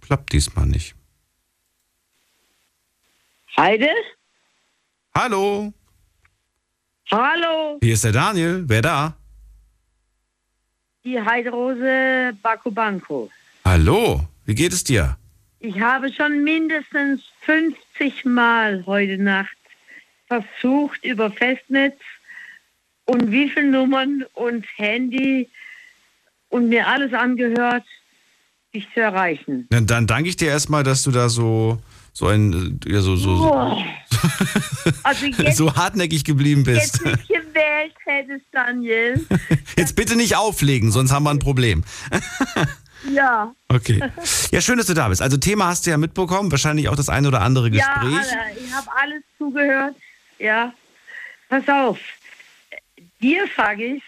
Klappt 0.00 0.32
diesmal 0.32 0.66
nicht. 0.66 0.94
Heide? 3.56 3.88
Hallo. 5.14 5.72
Hallo. 7.12 7.78
Hier 7.82 7.94
ist 7.94 8.04
der 8.04 8.12
Daniel. 8.12 8.64
Wer 8.68 8.82
da? 8.82 9.16
Die 11.04 11.20
Heiderose 11.20 12.36
Bakubanko. 12.40 13.28
Hallo. 13.64 14.28
Wie 14.44 14.54
geht 14.54 14.72
es 14.72 14.84
dir? 14.84 15.16
Ich 15.58 15.80
habe 15.80 16.12
schon 16.12 16.44
mindestens 16.44 17.22
50 17.40 18.24
Mal 18.26 18.84
heute 18.86 19.18
Nacht 19.18 19.56
versucht, 20.28 21.04
über 21.04 21.32
Festnetz 21.32 21.98
und 23.06 23.32
wie 23.32 23.48
viele 23.48 23.70
Nummern 23.70 24.24
und 24.34 24.64
Handy 24.76 25.48
und 26.48 26.68
mir 26.68 26.86
alles 26.86 27.12
angehört, 27.12 27.84
dich 28.72 28.86
zu 28.94 29.00
erreichen. 29.00 29.66
Dann, 29.70 29.86
dann 29.86 30.06
danke 30.06 30.28
ich 30.28 30.36
dir 30.36 30.48
erstmal, 30.48 30.84
dass 30.84 31.02
du 31.02 31.10
da 31.10 31.28
so 31.28 31.82
so 32.12 32.26
ein 32.26 32.80
ja, 32.86 33.00
so 33.00 33.16
so, 33.16 33.52
Oh. 33.52 33.84
Also 35.02 35.26
jetzt, 35.38 35.56
so 35.56 35.74
hartnäckig 35.74 36.24
geblieben 36.24 36.64
bist. 36.64 37.00
jetzt 37.04 37.04
nicht 37.04 37.28
gewählt 37.28 37.94
hättest, 38.04 38.46
Daniel. 38.52 39.26
Jetzt 39.76 39.96
bitte 39.96 40.16
nicht 40.16 40.36
auflegen, 40.36 40.90
sonst 40.90 41.10
haben 41.12 41.24
wir 41.24 41.30
ein 41.30 41.38
Problem. 41.38 41.84
Ja. 43.10 43.54
Okay. 43.68 43.98
Ja, 44.50 44.60
schön, 44.60 44.76
dass 44.76 44.86
du 44.86 44.92
da 44.92 45.08
bist. 45.08 45.22
Also 45.22 45.38
Thema 45.38 45.68
hast 45.68 45.86
du 45.86 45.90
ja 45.90 45.96
mitbekommen, 45.96 46.50
wahrscheinlich 46.50 46.86
auch 46.90 46.96
das 46.96 47.08
eine 47.08 47.28
oder 47.28 47.40
andere 47.40 47.70
Ja, 47.70 47.94
Gespräch. 47.94 48.14
Alter, 48.18 48.60
ich 48.62 48.72
habe 48.74 48.88
alles 48.94 49.22
zugehört. 49.38 49.96
Ja. 50.38 50.74
Pass 51.48 51.66
auf. 51.66 51.98
Dir 53.22 53.44
sage 53.56 53.96
ich, 53.96 54.02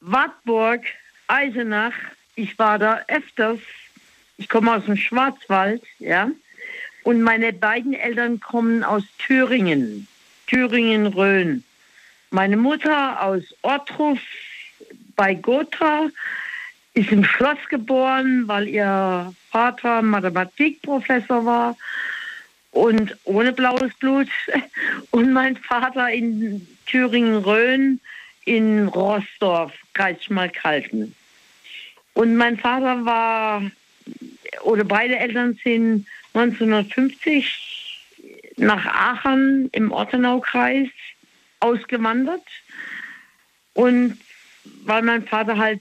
Wartburg, 0.00 0.80
Eisenach, 1.28 1.92
ich 2.34 2.58
war 2.58 2.78
da 2.80 3.02
öfters. 3.06 3.60
Ich 4.36 4.48
komme 4.48 4.74
aus 4.74 4.84
dem 4.84 4.96
Schwarzwald, 4.96 5.82
ja. 6.00 6.28
Und 7.06 7.22
meine 7.22 7.52
beiden 7.52 7.94
Eltern 7.94 8.40
kommen 8.40 8.82
aus 8.82 9.04
Thüringen, 9.18 10.08
Thüringen-Rhön. 10.48 11.62
Meine 12.32 12.56
Mutter 12.56 13.22
aus 13.22 13.44
Ottruf 13.62 14.18
bei 15.14 15.34
Gotha 15.34 16.08
ist 16.94 17.12
im 17.12 17.22
Schloss 17.22 17.58
geboren, 17.68 18.48
weil 18.48 18.66
ihr 18.66 19.32
Vater 19.52 20.02
Mathematikprofessor 20.02 21.46
war 21.46 21.76
und 22.72 23.16
ohne 23.22 23.52
blaues 23.52 23.94
Blut. 24.00 24.26
Und 25.12 25.32
mein 25.32 25.56
Vater 25.56 26.10
in 26.10 26.66
Thüringen-Rhön 26.86 28.00
in 28.46 28.88
Rossdorf, 28.88 29.72
Kreis 29.94 30.24
Schmalkalden. 30.24 31.14
Und 32.14 32.34
mein 32.34 32.58
Vater 32.58 33.04
war, 33.04 33.62
oder 34.64 34.82
beide 34.82 35.16
Eltern 35.16 35.56
sind 35.62 36.04
1950 36.36 38.02
nach 38.56 38.86
Aachen 38.86 39.68
im 39.72 39.92
Ortenaukreis 39.92 40.88
ausgewandert. 41.60 42.44
Und 43.74 44.18
weil 44.84 45.02
mein 45.02 45.26
Vater 45.26 45.56
halt 45.56 45.80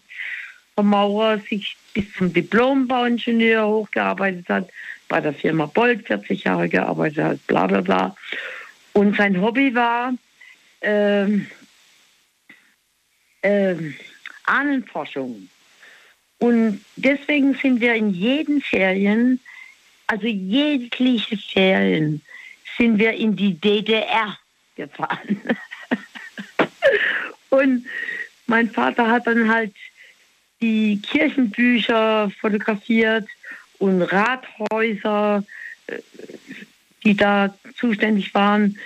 vom 0.76 0.90
Maurer 0.90 1.40
sich 1.40 1.78
bis 1.94 2.12
zum 2.14 2.34
Diplombauingenieur 2.34 3.68
hochgearbeitet 3.68 4.50
hat, 4.50 4.70
bei 5.08 5.22
der 5.22 5.34
Firma 5.34 5.66
Bolt 5.66 6.08
40 6.08 6.44
Jahre 6.44 6.68
gearbeitet 6.68 7.24
hat, 7.24 7.48
bla 7.48 7.68
bla 7.68 7.82
bla. 7.82 8.16
Und 8.94 9.16
sein 9.16 9.42
Hobby 9.42 9.74
war 9.76 10.14
ähm, 10.82 11.48
ähm, 13.44 13.96
Ahnenforschung. 14.46 15.50
Und 16.40 16.84
deswegen 16.96 17.56
sind 17.56 17.80
wir 17.80 17.94
in 17.96 18.10
jeden 18.10 18.62
Ferien, 18.62 19.40
also 20.08 20.28
jegliche 20.28 21.38
Ferien, 21.38 22.22
sind 22.78 22.98
wir 23.00 23.14
in 23.14 23.36
die 23.36 23.54
DDR 23.54 24.38
gefahren. 24.76 25.42
Und 27.50 27.86
mein 28.48 28.70
Vater 28.70 29.10
hat 29.10 29.28
dann 29.28 29.50
halt 29.50 29.74
die 30.62 31.02
Kirchenbücher 31.02 32.32
fotografiert 32.40 33.28
und 33.80 34.02
Rathäuser, 34.02 35.44
äh, 35.88 36.00
die 37.04 37.16
da 37.16 37.54
zuständig 37.76 38.34
waren, 38.34 38.78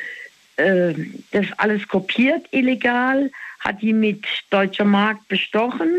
äh, 0.58 0.94
das 1.32 1.46
alles 1.58 1.88
kopiert 1.88 2.48
illegal, 2.52 3.32
hat 3.60 3.82
die 3.82 3.94
mit 3.94 4.26
deutscher 4.50 4.86
Mark 4.86 5.28
bestochen, 5.28 5.98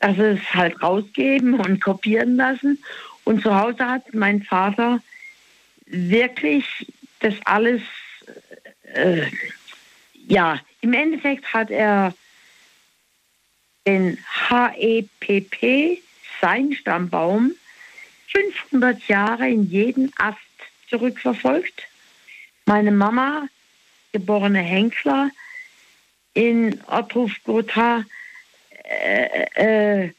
dass 0.00 0.18
es 0.18 0.40
halt 0.52 0.82
rausgeben 0.82 1.54
und 1.54 1.80
kopieren 1.80 2.36
lassen. 2.36 2.78
Und 3.24 3.42
zu 3.42 3.54
Hause 3.54 3.88
hat 3.88 4.12
mein 4.14 4.42
Vater 4.42 5.00
wirklich 5.86 6.64
das 7.20 7.34
alles, 7.44 7.82
äh, 8.94 9.26
ja, 10.26 10.60
im 10.80 10.92
Endeffekt 10.92 11.52
hat 11.52 11.70
er 11.70 12.14
den 13.86 14.18
HEPP, 14.48 15.98
sein 16.40 16.72
Stammbaum, 16.72 17.52
500 18.28 19.06
Jahre 19.08 19.48
in 19.48 19.70
jeden 19.70 20.12
Ast 20.18 20.38
zurückverfolgt. 20.88 21.82
Meine 22.66 22.90
Mama, 22.90 23.48
geborene 24.12 24.60
Henkler, 24.60 25.30
in 26.34 26.80
Ottruf 26.86 27.32
Gotha 27.44 28.04
äh, 28.84 30.04
äh, 30.04 30.12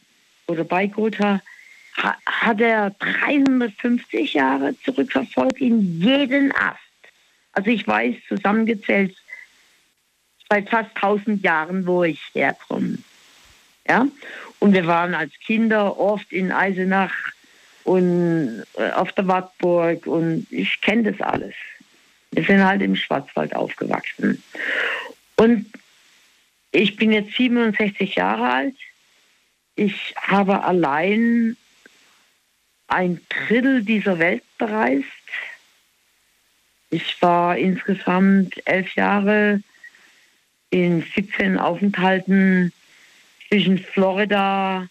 oder 0.48 0.64
bei 0.64 0.88
Gotha 0.88 1.36
ha, 1.36 1.42
hat 1.98 2.60
er 2.60 2.92
350 2.92 4.34
Jahre 4.34 4.76
zurückverfolgt 4.84 5.62
in 5.62 6.02
jeden 6.02 6.52
Ast. 6.54 6.80
Also 7.54 7.70
ich 7.70 7.88
weiß 7.88 8.16
zusammengezählt 8.28 9.16
seit 10.50 10.70
fast 10.70 10.96
1000 10.96 11.44
Jahren, 11.44 11.88
wo 11.88 12.04
ich 12.04 12.22
herkomme. 12.34 12.98
Ja? 13.88 14.08
Und 14.60 14.74
wir 14.74 14.86
waren 14.88 15.14
als 15.14 15.32
Kinder 15.46 15.98
oft 15.98 16.32
in 16.32 16.52
Eisenach 16.52 17.14
und 17.84 18.64
äh, 18.78 18.92
auf 18.92 19.12
der 19.14 19.28
Wartburg 19.28 20.06
und 20.08 20.48
ich 20.52 20.82
kenne 20.82 21.12
das 21.12 21.22
alles. 21.22 21.54
Wir 22.32 22.44
sind 22.44 22.64
halt 22.64 22.82
im 22.82 22.96
Schwarzwald 22.96 23.56
aufgewachsen. 23.56 24.44
Und 25.38 25.72
ich 26.72 26.98
bin 26.98 27.12
jetzt 27.12 27.34
67 27.36 28.16
Jahre 28.16 28.50
alt. 28.50 28.76
Ich 29.76 30.14
habe 30.18 30.64
allein 30.64 31.56
ein 32.88 33.20
Drittel 33.30 33.84
dieser 33.84 34.20
Welt 34.20 34.44
bereist. 34.58 35.06
Ich 36.90 37.22
war 37.22 37.58
insgesamt 37.58 38.56
elf 38.66 38.96
Jahre 38.96 39.62
in 40.70 41.04
17 41.16 41.58
Aufenthalten 41.58 42.72
zwischen 43.48 43.80
Florida, 43.80 44.88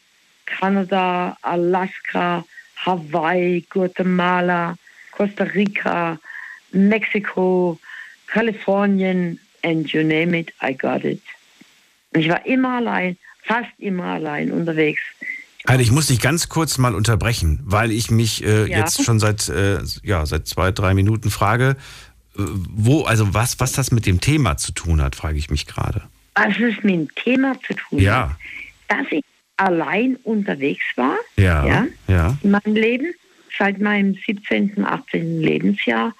Kanada, 0.46 1.36
Alaska, 1.42 2.44
Hawaii, 2.76 3.64
Guatemala, 3.70 4.76
Costa 5.12 5.44
Rica, 5.44 6.18
Mexiko, 6.72 7.78
Kalifornien, 8.26 9.38
and 9.62 9.90
you 9.92 10.02
name 10.02 10.34
it, 10.34 10.52
I 10.60 10.74
got 10.74 11.04
it. 11.04 11.22
Und 12.12 12.20
ich 12.20 12.28
war 12.28 12.44
immer 12.46 12.76
allein, 12.76 13.16
fast 13.42 13.72
immer 13.78 14.04
allein 14.04 14.52
unterwegs. 14.52 15.02
Also 15.66 15.82
ich 15.82 15.90
muss 15.90 16.08
dich 16.08 16.20
ganz 16.20 16.48
kurz 16.48 16.76
mal 16.78 16.94
unterbrechen, 16.94 17.60
weil 17.64 17.90
ich 17.90 18.10
mich 18.10 18.44
äh, 18.44 18.66
Ja. 18.68 18.78
jetzt 18.80 19.02
schon 19.02 19.18
seit, 19.18 19.48
äh, 19.48 19.78
ja, 20.02 20.26
seit 20.26 20.46
zwei, 20.46 20.70
drei 20.72 20.92
Minuten 20.94 21.30
frage, 21.30 21.76
äh, 22.36 22.42
wo, 22.70 23.02
also 23.04 23.32
was, 23.32 23.58
was 23.60 23.72
das 23.72 23.90
mit 23.90 24.04
dem 24.06 24.20
Thema 24.20 24.56
zu 24.58 24.72
tun 24.72 25.00
hat, 25.00 25.14
frage 25.16 25.38
ich 25.38 25.50
mich 25.50 25.66
gerade. 25.66 26.02
Was 26.34 26.54
es 26.58 26.82
mit 26.82 26.94
dem 26.94 27.14
Thema 27.14 27.54
zu 27.66 27.74
tun 27.74 27.98
Ja. 28.00 28.30
hat, 28.30 28.36
dass 28.88 29.06
ich 29.12 29.24
allein 29.56 30.16
unterwegs 30.24 30.84
war 30.96 31.16
Ja, 31.36 31.66
Ja. 31.66 31.86
ja. 32.08 32.36
in 32.42 32.50
meinem 32.50 32.74
Leben, 32.74 33.06
seit 33.58 33.80
meinem 33.80 34.16
17., 34.26 34.84
18. 34.84 35.40
Lebensjahr 35.40 36.12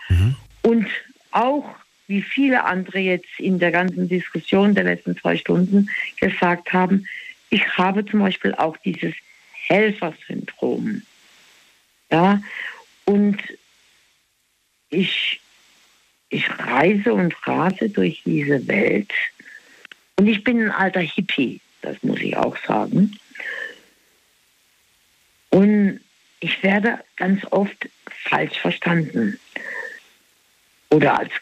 und 0.62 0.87
auch 1.33 1.69
wie 2.07 2.23
viele 2.23 2.65
andere 2.65 2.99
jetzt 3.01 3.27
in 3.39 3.59
der 3.59 3.73
ganzen 3.73 4.09
Diskussion 4.09 4.75
der 4.75 4.85
letzten 4.85 5.16
zwei 5.19 5.37
Stunden 5.37 5.91
gesagt 6.21 6.73
haben, 6.73 7.07
ich 7.51 7.66
habe 7.77 8.05
zum 8.07 8.21
Beispiel 8.21 8.55
auch 8.55 8.77
dieses 8.85 9.15
Helfersyndrom. 9.66 11.03
Ja, 12.11 12.41
und 13.05 13.39
ich, 14.91 15.41
ich 16.28 16.49
reise 16.59 17.12
und 17.12 17.35
rase 17.47 17.89
durch 17.89 18.23
diese 18.24 18.66
Welt. 18.69 19.12
Und 20.16 20.28
ich 20.28 20.45
bin 20.45 20.62
ein 20.62 20.70
alter 20.70 21.01
Hippie, 21.01 21.61
das 21.82 22.03
muss 22.03 22.20
ich 22.20 22.36
auch 22.36 22.57
sagen. 22.66 23.19
Und 25.51 26.01
ich 26.41 26.62
werde 26.62 27.03
ganz 27.16 27.45
oft 27.51 27.89
falsch 28.24 28.59
verstanden 28.59 29.39
oder 30.91 31.19
als 31.19 31.32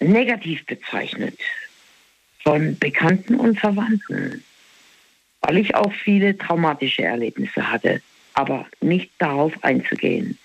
negativ 0.00 0.64
bezeichnet 0.66 1.38
von 2.42 2.78
Bekannten 2.78 3.36
und 3.36 3.58
Verwandten, 3.58 4.42
weil 5.42 5.58
ich 5.58 5.74
auch 5.74 5.92
viele 5.92 6.38
traumatische 6.38 7.02
Erlebnisse 7.02 7.70
hatte, 7.70 8.00
aber 8.34 8.66
nicht 8.80 9.10
darauf 9.18 9.52
einzugehen. 9.62 10.38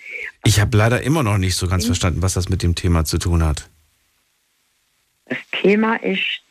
Ich 0.44 0.60
habe 0.60 0.76
leider 0.76 1.02
immer 1.02 1.24
noch 1.24 1.38
nicht 1.38 1.56
so 1.56 1.68
ganz 1.68 1.86
verstanden, 1.86 2.22
was 2.22 2.34
das 2.34 2.50
mit 2.50 2.64
dem 2.64 2.76
Thema 2.76 3.06
zu 3.06 3.18
tun 3.18 3.44
hat. 3.44 3.70
Das 5.26 5.38
Thema 5.52 5.96
ist, 6.04 6.42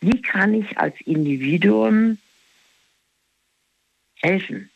wie 0.00 0.20
kann 0.22 0.54
ich 0.54 0.78
als 0.78 0.94
Individuum 1.04 2.18
helfen? 4.16 4.70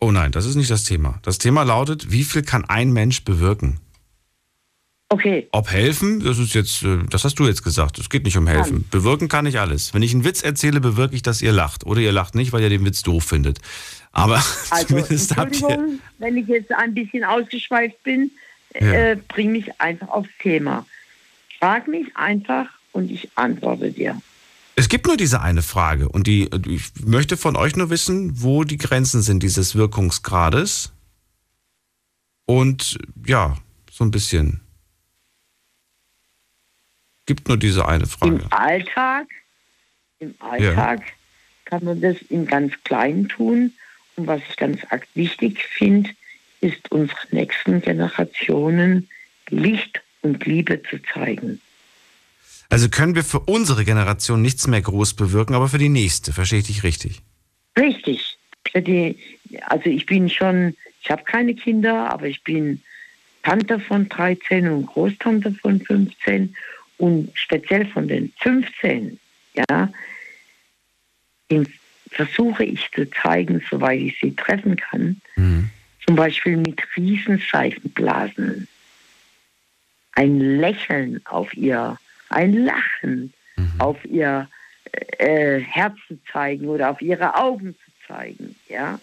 Oh 0.00 0.12
nein, 0.12 0.32
das 0.32 0.46
ist 0.46 0.56
nicht 0.56 0.70
das 0.70 0.84
Thema. 0.84 1.18
Das 1.22 1.38
Thema 1.38 1.62
lautet, 1.62 2.10
wie 2.10 2.24
viel 2.24 2.42
kann 2.42 2.64
ein 2.64 2.92
Mensch 2.92 3.24
bewirken? 3.24 3.80
Okay. 5.12 5.48
Ob 5.50 5.68
helfen, 5.72 6.22
das 6.22 6.38
ist 6.38 6.54
jetzt, 6.54 6.84
äh, 6.84 6.98
das 7.10 7.24
hast 7.24 7.34
du 7.40 7.46
jetzt 7.46 7.64
gesagt. 7.64 7.98
Es 7.98 8.08
geht 8.08 8.24
nicht 8.24 8.36
um 8.36 8.46
helfen. 8.46 8.86
Bewirken 8.92 9.28
kann 9.28 9.44
ich 9.44 9.58
alles. 9.58 9.92
Wenn 9.92 10.02
ich 10.02 10.14
einen 10.14 10.24
Witz 10.24 10.40
erzähle, 10.40 10.80
bewirke 10.80 11.16
ich, 11.16 11.22
dass 11.22 11.42
ihr 11.42 11.50
lacht. 11.50 11.84
Oder 11.84 12.00
ihr 12.00 12.12
lacht 12.12 12.36
nicht, 12.36 12.52
weil 12.52 12.62
ihr 12.62 12.68
den 12.68 12.84
Witz 12.84 13.02
doof 13.02 13.24
findet. 13.24 13.58
Aber 14.12 14.36
also, 14.70 14.86
zumindest 14.86 15.36
habt 15.36 15.60
ihr. 15.60 15.98
Wenn 16.18 16.36
ich 16.36 16.46
jetzt 16.46 16.72
ein 16.72 16.94
bisschen 16.94 17.24
ausgeschweift 17.24 18.00
bin, 18.04 18.30
ja. 18.80 18.92
äh, 18.92 19.16
bring 19.26 19.50
mich 19.50 19.80
einfach 19.80 20.08
aufs 20.08 20.30
Thema. 20.40 20.86
Frag 21.58 21.88
mich 21.88 22.06
einfach 22.16 22.68
und 22.92 23.10
ich 23.10 23.28
antworte 23.34 23.90
dir. 23.90 24.22
Es 24.76 24.88
gibt 24.88 25.08
nur 25.08 25.16
diese 25.16 25.40
eine 25.40 25.62
Frage 25.62 26.08
und 26.08 26.28
die, 26.28 26.48
ich 26.68 27.04
möchte 27.04 27.36
von 27.36 27.56
euch 27.56 27.74
nur 27.74 27.90
wissen, 27.90 28.42
wo 28.42 28.62
die 28.62 28.78
Grenzen 28.78 29.22
sind 29.22 29.42
dieses 29.42 29.74
Wirkungsgrades. 29.74 30.92
Und 32.46 32.96
ja, 33.26 33.56
so 33.90 34.04
ein 34.04 34.12
bisschen 34.12 34.60
gibt 37.26 37.48
nur 37.48 37.56
diese 37.56 37.86
eine 37.86 38.06
Frage. 38.06 38.36
Im 38.36 38.52
Alltag, 38.52 39.26
im 40.18 40.34
Alltag 40.38 41.00
ja. 41.00 41.12
kann 41.64 41.84
man 41.84 42.00
das 42.00 42.16
in 42.28 42.46
ganz 42.46 42.74
Kleinen 42.84 43.28
tun. 43.28 43.72
Und 44.16 44.26
was 44.26 44.40
ich 44.48 44.56
ganz 44.56 44.80
wichtig 45.14 45.62
finde, 45.64 46.10
ist 46.60 46.90
unseren 46.90 47.28
nächsten 47.30 47.80
Generationen 47.80 49.08
Licht 49.48 50.02
und 50.22 50.44
Liebe 50.44 50.82
zu 50.82 50.98
zeigen. 51.14 51.60
Also 52.68 52.88
können 52.88 53.16
wir 53.16 53.24
für 53.24 53.40
unsere 53.40 53.84
Generation 53.84 54.42
nichts 54.42 54.66
mehr 54.66 54.80
groß 54.80 55.14
bewirken, 55.14 55.54
aber 55.54 55.68
für 55.68 55.78
die 55.78 55.88
nächste, 55.88 56.32
verstehe 56.32 56.60
ich 56.60 56.66
dich 56.66 56.82
richtig? 56.84 57.20
Richtig. 57.76 58.38
Die, 58.74 59.18
also 59.66 59.86
ich 59.86 60.06
bin 60.06 60.28
schon, 60.28 60.76
ich 61.02 61.10
habe 61.10 61.24
keine 61.24 61.54
Kinder, 61.54 62.10
aber 62.10 62.26
ich 62.26 62.44
bin 62.44 62.80
Tante 63.42 63.80
von 63.80 64.08
13 64.08 64.68
und 64.68 64.86
Großtante 64.86 65.52
von 65.52 65.80
15 65.80 66.54
und 67.00 67.30
speziell 67.34 67.86
von 67.86 68.08
den 68.08 68.32
15, 68.40 69.18
ja, 69.54 69.90
versuche 72.10 72.64
ich 72.64 72.90
zu 72.94 73.10
zeigen, 73.10 73.62
soweit 73.70 74.00
ich 74.00 74.18
sie 74.20 74.36
treffen 74.36 74.76
kann, 74.76 75.20
mhm. 75.36 75.70
zum 76.06 76.14
Beispiel 76.14 76.58
mit 76.58 76.80
Riesenseifenblasen, 76.96 78.68
ein 80.12 80.40
Lächeln 80.40 81.20
auf 81.24 81.54
ihr, 81.54 81.96
ein 82.28 82.52
Lachen 82.52 83.32
mhm. 83.56 83.72
auf 83.78 84.04
ihr 84.04 84.48
äh, 85.18 85.60
Herz 85.60 85.96
zu 86.06 86.18
zeigen 86.30 86.68
oder 86.68 86.90
auf 86.90 87.00
ihre 87.00 87.34
Augen 87.34 87.74
zu 87.74 88.06
zeigen, 88.06 88.54
ja. 88.68 89.00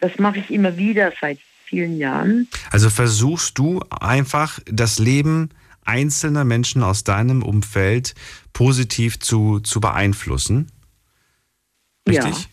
Das 0.00 0.18
mache 0.18 0.38
ich 0.38 0.50
immer 0.50 0.76
wieder 0.76 1.12
seit 1.20 1.38
vielen 1.64 1.98
Jahren. 1.98 2.48
Also 2.70 2.90
versuchst 2.90 3.58
du 3.58 3.80
einfach 3.90 4.58
das 4.66 4.98
Leben 4.98 5.50
einzelner 5.84 6.44
Menschen 6.44 6.82
aus 6.82 7.04
deinem 7.04 7.42
Umfeld 7.42 8.14
positiv 8.52 9.18
zu, 9.18 9.60
zu 9.60 9.80
beeinflussen. 9.80 10.70
Richtig? 12.08 12.42
Ja. 12.42 12.46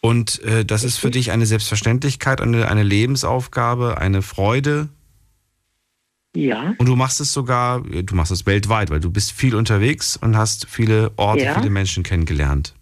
Und 0.00 0.42
äh, 0.42 0.64
das 0.64 0.84
ist 0.84 0.98
für 0.98 1.10
dich 1.10 1.30
eine 1.30 1.46
Selbstverständlichkeit, 1.46 2.40
eine, 2.40 2.68
eine 2.68 2.82
Lebensaufgabe, 2.82 3.98
eine 3.98 4.20
Freude. 4.20 4.88
Ja. 6.36 6.74
Und 6.78 6.86
du 6.86 6.96
machst 6.96 7.20
es 7.20 7.32
sogar, 7.32 7.80
du 7.80 8.14
machst 8.14 8.32
es 8.32 8.44
weltweit, 8.44 8.90
weil 8.90 9.00
du 9.00 9.10
bist 9.10 9.32
viel 9.32 9.54
unterwegs 9.54 10.16
und 10.16 10.36
hast 10.36 10.66
viele 10.68 11.12
Orte, 11.16 11.44
ja. 11.44 11.54
viele 11.54 11.70
Menschen 11.70 12.02
kennengelernt. 12.02 12.74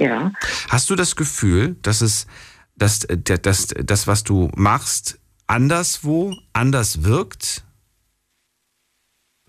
Ja. 0.00 0.32
Hast 0.68 0.90
du 0.90 0.96
das 0.96 1.14
Gefühl, 1.14 1.76
dass 1.82 2.00
es, 2.00 2.26
dass, 2.74 3.00
dass, 3.00 3.42
dass 3.42 3.68
das, 3.68 4.06
was 4.06 4.24
du 4.24 4.50
machst, 4.56 5.20
anderswo 5.46 6.34
anders 6.52 7.04
wirkt? 7.04 7.62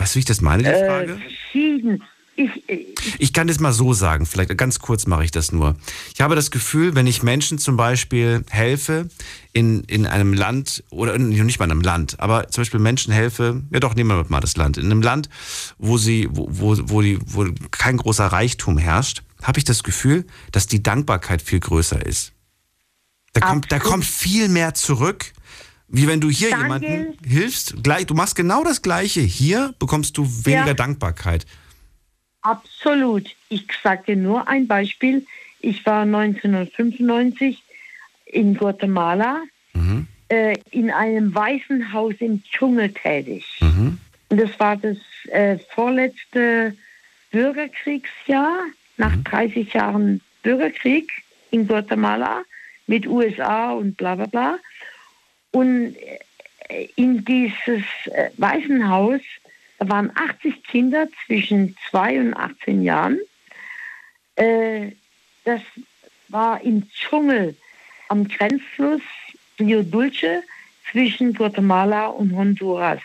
Weißt 0.03 0.15
du, 0.15 0.17
wie 0.17 0.19
ich 0.19 0.25
das 0.25 0.41
meine, 0.41 0.63
die 0.63 0.69
äh, 0.69 0.85
Frage? 0.85 1.21
Äh, 1.53 1.97
ich, 2.35 2.49
ich, 2.67 3.19
ich, 3.19 3.31
kann 3.31 3.47
das 3.47 3.61
mal 3.61 3.71
so 3.71 3.93
sagen, 3.93 4.25
vielleicht 4.25 4.57
ganz 4.57 4.79
kurz 4.79 5.07
mache 5.07 5.23
ich 5.23 5.31
das 5.31 5.53
nur. 5.53 5.77
Ich 6.13 6.19
habe 6.19 6.35
das 6.35 6.51
Gefühl, 6.51 6.93
wenn 6.93 7.07
ich 7.07 7.23
Menschen 7.23 7.57
zum 7.57 7.77
Beispiel 7.77 8.43
helfe 8.49 9.07
in, 9.53 9.85
in 9.85 10.05
einem 10.05 10.33
Land, 10.33 10.83
oder 10.89 11.17
nicht 11.17 11.57
mal 11.57 11.65
in 11.65 11.71
einem 11.71 11.79
Land, 11.79 12.19
aber 12.19 12.49
zum 12.49 12.63
Beispiel 12.63 12.81
Menschen 12.81 13.13
helfe, 13.13 13.63
ja 13.71 13.79
doch, 13.79 13.95
nehmen 13.95 14.09
wir 14.09 14.25
mal 14.27 14.41
das 14.41 14.57
Land, 14.57 14.77
in 14.77 14.87
einem 14.87 15.01
Land, 15.01 15.29
wo, 15.77 15.97
sie, 15.97 16.27
wo, 16.29 16.49
wo, 16.49 16.75
wo, 16.89 17.01
die, 17.01 17.17
wo 17.25 17.45
kein 17.71 17.95
großer 17.95 18.25
Reichtum 18.25 18.77
herrscht, 18.77 19.23
habe 19.41 19.57
ich 19.57 19.63
das 19.63 19.83
Gefühl, 19.83 20.25
dass 20.51 20.67
die 20.67 20.83
Dankbarkeit 20.83 21.41
viel 21.41 21.61
größer 21.61 22.05
ist. 22.05 22.33
Da 23.31 23.39
kommt, 23.39 23.71
da 23.71 23.79
kommt 23.79 24.03
viel 24.03 24.49
mehr 24.49 24.73
zurück, 24.73 25.31
wie 25.93 26.07
wenn 26.07 26.19
du 26.19 26.29
hier 26.29 26.49
Daniel, 26.49 26.63
jemandem 26.63 27.13
hilfst, 27.23 27.83
gleich, 27.83 28.07
du 28.07 28.15
machst 28.15 28.35
genau 28.35 28.63
das 28.63 28.81
Gleiche. 28.81 29.21
Hier 29.21 29.75
bekommst 29.77 30.17
du 30.17 30.25
weniger 30.43 30.67
ja, 30.67 30.73
Dankbarkeit. 30.73 31.45
Absolut. 32.41 33.29
Ich 33.49 33.67
sage 33.83 34.03
dir 34.07 34.15
nur 34.15 34.47
ein 34.47 34.67
Beispiel. 34.67 35.23
Ich 35.59 35.85
war 35.85 36.01
1995 36.01 37.61
in 38.25 38.55
Guatemala 38.55 39.43
mhm. 39.73 40.07
äh, 40.29 40.57
in 40.71 40.89
einem 40.89 41.35
Waisenhaus 41.35 42.15
im 42.19 42.43
Dschungel 42.43 42.91
tätig. 42.91 43.45
Mhm. 43.61 43.99
Und 44.29 44.41
das 44.41 44.59
war 44.59 44.75
das 44.75 44.97
äh, 45.31 45.59
vorletzte 45.75 46.75
Bürgerkriegsjahr, 47.31 48.57
nach 48.97 49.15
mhm. 49.15 49.23
30 49.25 49.73
Jahren 49.73 50.21
Bürgerkrieg 50.41 51.11
in 51.51 51.67
Guatemala 51.67 52.41
mit 52.87 53.05
USA 53.05 53.73
und 53.73 53.95
bla 53.95 54.15
bla 54.15 54.25
bla. 54.25 54.57
Und 55.53 55.95
äh, 56.67 56.87
in 56.95 57.23
dieses 57.23 57.83
äh, 58.05 58.29
Waisenhaus, 58.37 59.21
da 59.79 59.87
waren 59.89 60.11
80 60.15 60.63
Kinder 60.63 61.07
zwischen 61.25 61.75
2 61.89 62.19
und 62.19 62.33
18 62.33 62.83
Jahren. 62.83 63.19
Äh, 64.35 64.91
das 65.45 65.61
war 66.29 66.61
im 66.61 66.89
Dschungel 66.89 67.55
am 68.09 68.27
Grenzfluss 68.27 69.01
Rio 69.59 69.83
Dulce 69.83 70.43
zwischen 70.91 71.33
Guatemala 71.33 72.07
und 72.07 72.35
Honduras. 72.35 73.01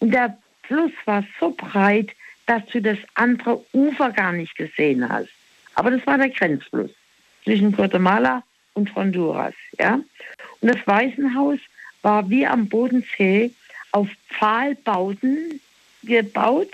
Und 0.00 0.12
der 0.12 0.36
Fluss 0.62 0.92
war 1.04 1.24
so 1.38 1.50
breit, 1.50 2.10
dass 2.46 2.64
du 2.66 2.82
das 2.82 2.98
andere 3.14 3.64
Ufer 3.72 4.10
gar 4.10 4.32
nicht 4.32 4.56
gesehen 4.56 5.08
hast. 5.08 5.30
Aber 5.76 5.90
das 5.90 6.06
war 6.06 6.18
der 6.18 6.30
Grenzfluss 6.30 6.90
zwischen 7.44 7.72
Guatemala 7.72 8.42
und 8.74 8.94
Honduras. 8.94 9.54
Ja? 9.78 10.00
Und 10.60 10.68
das 10.68 10.86
Waisenhaus 10.86 11.58
war 12.04 12.28
wie 12.30 12.46
am 12.46 12.68
Bodensee 12.68 13.50
auf 13.92 14.08
Pfahlbauten 14.28 15.60
gebaut, 16.02 16.68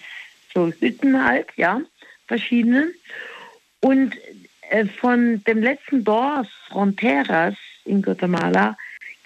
so 0.53 0.73
Hütten 0.81 1.25
halt, 1.25 1.47
ja, 1.57 1.81
verschiedene. 2.27 2.91
Und 3.81 4.17
äh, 4.71 4.87
von 4.87 5.43
dem 5.45 5.63
letzten 5.63 6.05
Dorf 6.05 6.49
Fronteras 6.69 7.55
in 7.85 8.03
Guatemala 8.03 8.77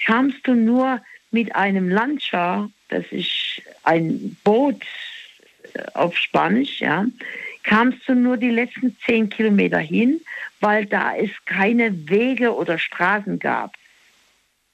kamst 0.04 0.46
du 0.46 0.54
nur 0.54 1.00
mit 1.30 1.54
einem 1.54 1.88
Lancha, 1.88 2.68
das 2.88 3.04
ist 3.10 3.62
ein 3.84 4.36
Boot 4.44 4.82
äh, 5.74 5.82
auf 5.94 6.16
Spanisch, 6.16 6.80
ja, 6.80 7.06
kamst 7.62 8.00
du 8.06 8.14
nur 8.14 8.36
die 8.36 8.50
letzten 8.50 8.96
zehn 9.06 9.30
Kilometer 9.30 9.78
hin, 9.78 10.20
weil 10.60 10.84
da 10.84 11.16
es 11.16 11.30
keine 11.46 12.08
Wege 12.08 12.54
oder 12.54 12.78
Straßen 12.78 13.38
gab 13.38 13.74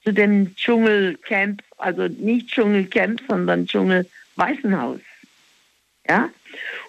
zu 0.03 0.13
dem 0.13 0.55
Dschungelcamp, 0.55 1.61
also 1.77 2.07
nicht 2.07 2.47
Dschungelcamp, 2.47 3.21
sondern 3.27 3.67
Dschungelwaisenhaus. 3.67 4.99
Ja? 6.07 6.29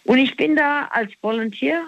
Und 0.05 0.18
ich 0.18 0.36
bin 0.36 0.56
da 0.56 0.86
als 0.86 1.12
Volunteer, 1.20 1.84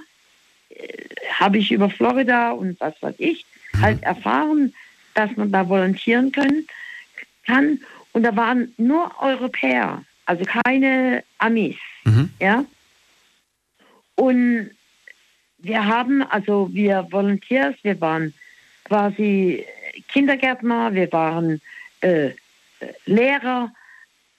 äh, 0.71 0.99
habe 1.33 1.59
ich 1.59 1.73
über 1.73 1.91
Florida 1.91 2.53
und 2.53 2.79
was 2.81 2.95
weiß 3.01 3.17
ich, 3.19 3.45
mhm. 3.73 3.81
halt 3.81 4.03
erfahren, 4.03 4.75
dass 5.15 5.35
man 5.37 5.51
da 5.51 5.69
volontieren 5.69 6.33
können, 6.33 6.67
kann. 7.47 7.81
Und 8.13 8.23
da 8.23 8.35
waren 8.37 8.73
nur 8.77 9.11
Europäer. 9.21 10.05
also 10.27 10.45
keine 10.45 11.25
Amis. 11.39 11.77
Ja. 12.41 12.65
Und 14.17 14.71
wir 15.59 15.85
haben, 15.85 16.23
also 16.23 16.69
wir 16.73 17.07
Volunteers, 17.11 17.75
wir 17.83 18.01
waren 18.01 18.35
quasi 18.85 19.65
Kindergärtner, 20.09 20.95
wir 20.95 21.11
waren 21.13 21.61
äh, 22.01 22.31
Lehrer 23.07 23.73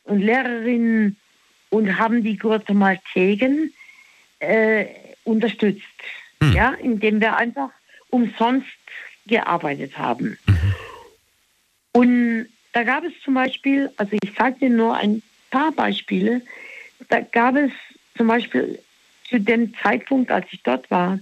und 0.04 0.20
Lehrerinnen 0.20 1.18
und 1.70 1.98
haben 1.98 2.24
die 2.24 2.38
Guatemalteken 2.38 3.74
äh, 4.40 4.86
unterstützt, 5.24 5.84
ja, 6.54 6.74
indem 6.74 7.20
wir 7.20 7.36
einfach 7.38 7.70
umsonst 8.10 8.68
gearbeitet 9.26 9.98
haben. 9.98 10.38
Und 11.92 12.48
da 12.74 12.84
gab 12.84 13.04
es 13.04 13.14
zum 13.24 13.34
Beispiel, 13.34 13.90
also 13.98 14.18
ich 14.22 14.34
sage 14.38 14.60
dir 14.60 14.70
nur 14.70 14.96
ein 14.96 15.22
paar 15.50 15.72
Beispiele, 15.72 16.42
da 17.10 17.22
gab 17.22 17.56
es 17.56 17.72
zum 18.18 18.28
Beispiel 18.28 18.80
zu 19.30 19.40
dem 19.40 19.74
Zeitpunkt, 19.76 20.32
als 20.32 20.46
ich 20.52 20.62
dort 20.64 20.90
war, 20.92 21.20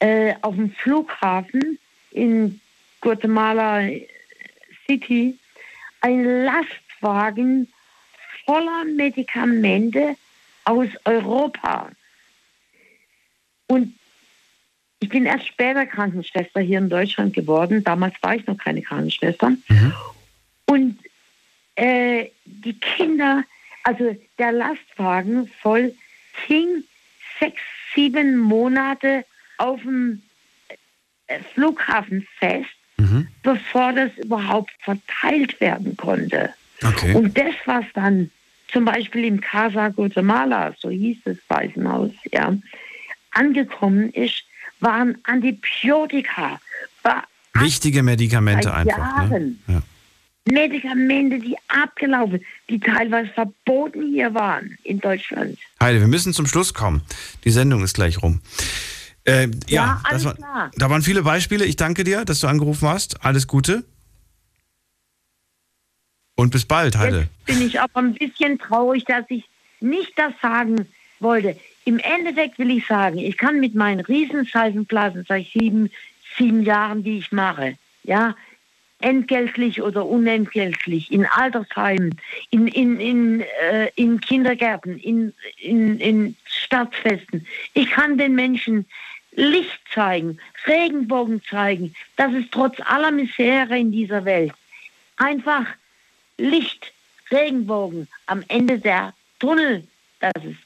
äh, 0.00 0.34
auf 0.40 0.54
dem 0.54 0.72
Flughafen 0.72 1.78
in 2.10 2.60
Guatemala 3.00 3.88
City 4.86 5.38
ein 6.00 6.44
Lastwagen 6.44 7.68
voller 8.44 8.84
Medikamente 8.84 10.16
aus 10.64 10.88
Europa. 11.04 11.90
Und 13.66 13.94
ich 15.00 15.08
bin 15.08 15.26
erst 15.26 15.46
später 15.46 15.86
Krankenschwester 15.86 16.60
hier 16.60 16.78
in 16.78 16.90
Deutschland 16.90 17.34
geworden. 17.34 17.84
Damals 17.84 18.14
war 18.22 18.34
ich 18.34 18.46
noch 18.46 18.58
keine 18.58 18.82
Krankenschwester. 18.82 19.52
Und 20.66 20.98
äh, 21.76 22.30
die 22.44 22.78
Kinder, 22.78 23.44
also 23.84 24.16
der 24.38 24.52
Lastwagen 24.52 25.48
voll, 25.62 25.94
hing 26.46 26.84
sechs, 27.38 27.60
sieben 27.94 28.36
Monate 28.36 29.24
auf 29.58 29.80
dem 29.82 30.22
äh, 31.26 31.38
Flughafen 31.54 32.26
fest, 32.38 32.68
bevor 33.42 33.92
das 33.92 34.10
überhaupt 34.18 34.72
verteilt 34.80 35.60
werden 35.60 35.96
konnte. 35.96 36.50
Okay. 36.82 37.14
Und 37.14 37.36
das, 37.36 37.54
was 37.66 37.84
dann 37.94 38.30
zum 38.68 38.84
Beispiel 38.84 39.24
im 39.24 39.40
Casa 39.40 39.88
Guatemala, 39.88 40.74
so 40.78 40.90
hieß 40.90 41.18
das 41.24 41.36
Waisenhaus, 41.48 42.12
ja, 42.32 42.54
angekommen 43.32 44.10
ist, 44.10 44.44
waren 44.80 45.18
Antibiotika, 45.24 46.60
war 47.02 47.24
Wichtige 47.54 48.02
Medikamente 48.02 48.72
einfach. 48.72 49.28
Ne? 49.28 49.30
Jahren 49.30 49.62
Ja. 49.66 49.82
Medikamente, 50.50 51.38
die 51.38 51.56
abgelaufen, 51.68 52.40
die 52.68 52.80
teilweise 52.80 53.30
verboten 53.30 54.10
hier 54.10 54.32
waren 54.34 54.76
in 54.84 54.98
Deutschland. 54.98 55.58
Heide, 55.80 56.00
wir 56.00 56.06
müssen 56.06 56.32
zum 56.32 56.46
Schluss 56.46 56.72
kommen. 56.72 57.02
Die 57.44 57.50
Sendung 57.50 57.82
ist 57.82 57.94
gleich 57.94 58.22
rum. 58.22 58.40
Äh, 59.30 59.44
ja, 59.68 59.84
Ja, 59.84 60.00
alles 60.04 60.24
war, 60.24 60.34
klar. 60.34 60.70
da 60.76 60.90
waren 60.90 61.02
viele 61.02 61.22
Beispiele. 61.22 61.64
Ich 61.64 61.76
danke 61.76 62.04
dir, 62.04 62.24
dass 62.24 62.40
du 62.40 62.46
angerufen 62.46 62.88
hast. 62.88 63.24
Alles 63.24 63.46
Gute. 63.46 63.84
Und 66.36 66.50
bis 66.50 66.64
bald, 66.64 66.96
Heide. 66.96 67.28
bin 67.44 67.60
ich 67.60 67.80
aber 67.80 67.98
ein 68.00 68.14
bisschen 68.14 68.58
traurig, 68.58 69.04
dass 69.04 69.24
ich 69.28 69.44
nicht 69.80 70.12
das 70.16 70.32
sagen 70.40 70.86
wollte. 71.18 71.56
Im 71.84 71.98
Endeffekt 71.98 72.58
will 72.58 72.70
ich 72.70 72.86
sagen, 72.86 73.18
ich 73.18 73.36
kann 73.36 73.60
mit 73.60 73.74
meinen 73.74 74.00
Riesenseifenblasen 74.00 75.24
seit 75.28 75.46
sieben, 75.48 75.90
sieben 76.38 76.62
Jahren, 76.62 77.02
die 77.02 77.18
ich 77.18 77.32
mache, 77.32 77.76
ja, 78.04 78.34
entgeltlich 79.00 79.80
oder 79.82 80.04
unentgeltlich, 80.06 81.10
in 81.10 81.26
Altersheimen, 81.26 82.14
in, 82.50 82.66
in, 82.68 83.00
in, 83.00 83.40
äh, 83.40 83.90
in 83.96 84.20
Kindergärten, 84.20 84.98
in, 84.98 85.32
in, 85.58 85.98
in 86.00 86.36
Stadtfesten. 86.44 87.46
Ich 87.74 87.90
kann 87.90 88.18
den 88.18 88.34
Menschen 88.34 88.86
Licht 89.32 89.80
zeigen, 89.94 90.38
Regenbogen 90.66 91.42
zeigen, 91.48 91.94
dass 92.16 92.32
es 92.32 92.44
trotz 92.50 92.78
aller 92.80 93.10
Misere 93.10 93.78
in 93.78 93.92
dieser 93.92 94.24
Welt 94.24 94.52
einfach 95.16 95.66
Licht, 96.38 96.92
Regenbogen 97.30 98.08
am 98.26 98.42
Ende 98.48 98.78
der 98.78 99.14
Tunnel, 99.38 99.86
dass 100.18 100.32
es 100.44 100.56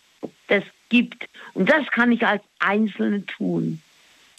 das 0.49 0.65
gibt. 0.89 1.29
Und 1.53 1.69
das 1.69 1.87
kann 1.91 2.13
ich 2.13 2.27
als 2.27 2.43
Einzelne 2.61 3.27
tun. 3.27 3.83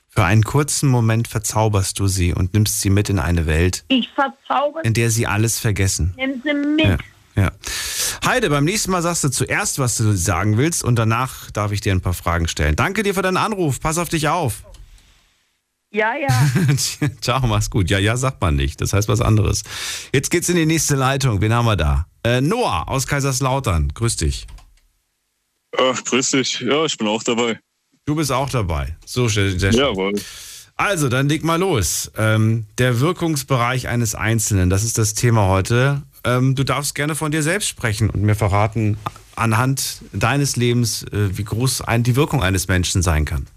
Für 0.09 0.23
einen 0.23 0.43
kurzen 0.43 0.89
Moment 0.89 1.27
verzauberst 1.27 1.99
du 1.99 2.07
sie 2.07 2.33
und 2.33 2.53
nimmst 2.53 2.79
sie 2.79 2.89
mit 2.89 3.09
in 3.09 3.19
eine 3.19 3.45
Welt, 3.45 3.83
Ich 3.89 4.09
verzauber 4.09 4.83
in 4.85 4.93
der 4.93 5.11
sie 5.11 5.27
alles 5.27 5.59
vergessen. 5.59 6.13
Nimm 6.15 6.41
sie 6.41 6.53
mit. 6.53 6.85
Ja, 6.85 6.97
ja. 7.35 7.51
Heide, 8.25 8.49
beim 8.49 8.65
nächsten 8.65 8.91
Mal 8.91 9.01
sagst 9.01 9.23
du 9.23 9.29
zuerst, 9.29 9.79
was 9.79 9.97
du 9.97 10.15
sagen 10.15 10.57
willst 10.57 10.83
und 10.83 10.95
danach 10.95 11.51
darf 11.51 11.71
ich 11.71 11.81
dir 11.81 11.93
ein 11.93 12.01
paar 12.01 12.13
Fragen 12.13 12.47
stellen. 12.47 12.75
Danke 12.75 13.03
dir 13.03 13.13
für 13.13 13.21
deinen 13.21 13.37
Anruf. 13.37 13.79
Pass 13.79 13.97
auf 13.97 14.09
dich 14.09 14.29
auf. 14.29 14.63
Ja, 15.91 16.13
ja. 16.15 16.27
Ciao, 17.21 17.45
mach's 17.47 17.69
gut. 17.69 17.89
Ja, 17.89 17.99
ja, 17.99 18.17
sagt 18.17 18.41
man 18.41 18.55
nicht. 18.55 18.81
Das 18.81 18.91
heißt 18.91 19.07
was 19.07 19.21
anderes. 19.21 19.63
Jetzt 20.13 20.29
geht's 20.29 20.49
in 20.49 20.55
die 20.55 20.65
nächste 20.65 20.95
Leitung. 20.95 21.39
Wen 21.39 21.53
haben 21.53 21.65
wir 21.65 21.77
da? 21.77 22.07
Äh, 22.23 22.41
Noah 22.41 22.89
aus 22.89 23.07
Kaiserslautern. 23.07 23.93
Grüß 23.93 24.17
dich. 24.17 24.45
Ach, 25.77 26.03
grüß 26.03 26.31
dich. 26.31 26.59
Ja, 26.59 26.83
ich 26.85 26.97
bin 26.97 27.07
auch 27.07 27.23
dabei. 27.23 27.59
Du 28.05 28.15
bist 28.15 28.31
auch 28.31 28.49
dabei. 28.49 28.97
So, 29.05 29.27
sehr, 29.27 29.57
sehr 29.57 29.71
schön. 29.71 29.81
Jawohl. 29.81 30.13
Also, 30.75 31.07
dann 31.07 31.29
leg 31.29 31.43
mal 31.43 31.59
los. 31.59 32.11
Ähm, 32.17 32.65
der 32.77 32.99
Wirkungsbereich 32.99 33.87
eines 33.87 34.15
Einzelnen, 34.15 34.69
das 34.69 34.83
ist 34.83 34.97
das 34.97 35.13
Thema 35.13 35.47
heute. 35.47 36.01
Ähm, 36.25 36.55
du 36.55 36.63
darfst 36.63 36.95
gerne 36.95 37.15
von 37.15 37.31
dir 37.31 37.43
selbst 37.43 37.69
sprechen 37.69 38.09
und 38.09 38.23
mir 38.23 38.35
verraten, 38.35 38.97
anhand 39.35 40.01
deines 40.11 40.55
Lebens, 40.55 41.03
äh, 41.03 41.37
wie 41.37 41.43
groß 41.43 41.81
ein, 41.81 42.03
die 42.03 42.15
Wirkung 42.15 42.41
eines 42.41 42.67
Menschen 42.67 43.01
sein 43.01 43.25
kann. 43.25 43.47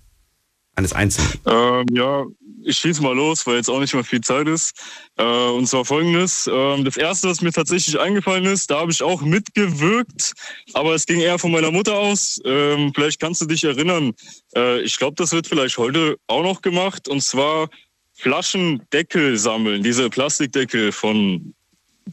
Eines 0.76 0.92
Einzelnen. 0.92 1.32
Ähm, 1.46 1.86
ja, 1.92 2.24
ich 2.64 2.76
schieße 2.78 3.02
mal 3.02 3.14
los, 3.14 3.46
weil 3.46 3.56
jetzt 3.56 3.70
auch 3.70 3.80
nicht 3.80 3.94
mehr 3.94 4.04
viel 4.04 4.20
Zeit 4.20 4.46
ist. 4.46 4.74
Äh, 5.16 5.24
und 5.24 5.66
zwar 5.66 5.84
folgendes. 5.84 6.48
Ähm, 6.52 6.84
das 6.84 6.96
erste, 6.96 7.28
was 7.28 7.40
mir 7.40 7.52
tatsächlich 7.52 7.98
eingefallen 7.98 8.44
ist, 8.44 8.70
da 8.70 8.80
habe 8.80 8.92
ich 8.92 9.02
auch 9.02 9.22
mitgewirkt, 9.22 10.34
aber 10.74 10.94
es 10.94 11.06
ging 11.06 11.20
eher 11.20 11.38
von 11.38 11.50
meiner 11.50 11.70
Mutter 11.70 11.94
aus. 11.94 12.40
Ähm, 12.44 12.92
vielleicht 12.94 13.20
kannst 13.20 13.40
du 13.40 13.46
dich 13.46 13.64
erinnern. 13.64 14.12
Äh, 14.54 14.82
ich 14.82 14.98
glaube, 14.98 15.16
das 15.16 15.32
wird 15.32 15.46
vielleicht 15.46 15.78
heute 15.78 16.16
auch 16.26 16.42
noch 16.42 16.62
gemacht. 16.62 17.08
Und 17.08 17.22
zwar 17.22 17.68
Flaschendeckel 18.14 19.38
sammeln, 19.38 19.82
diese 19.82 20.10
Plastikdeckel 20.10 20.92
von 20.92 21.54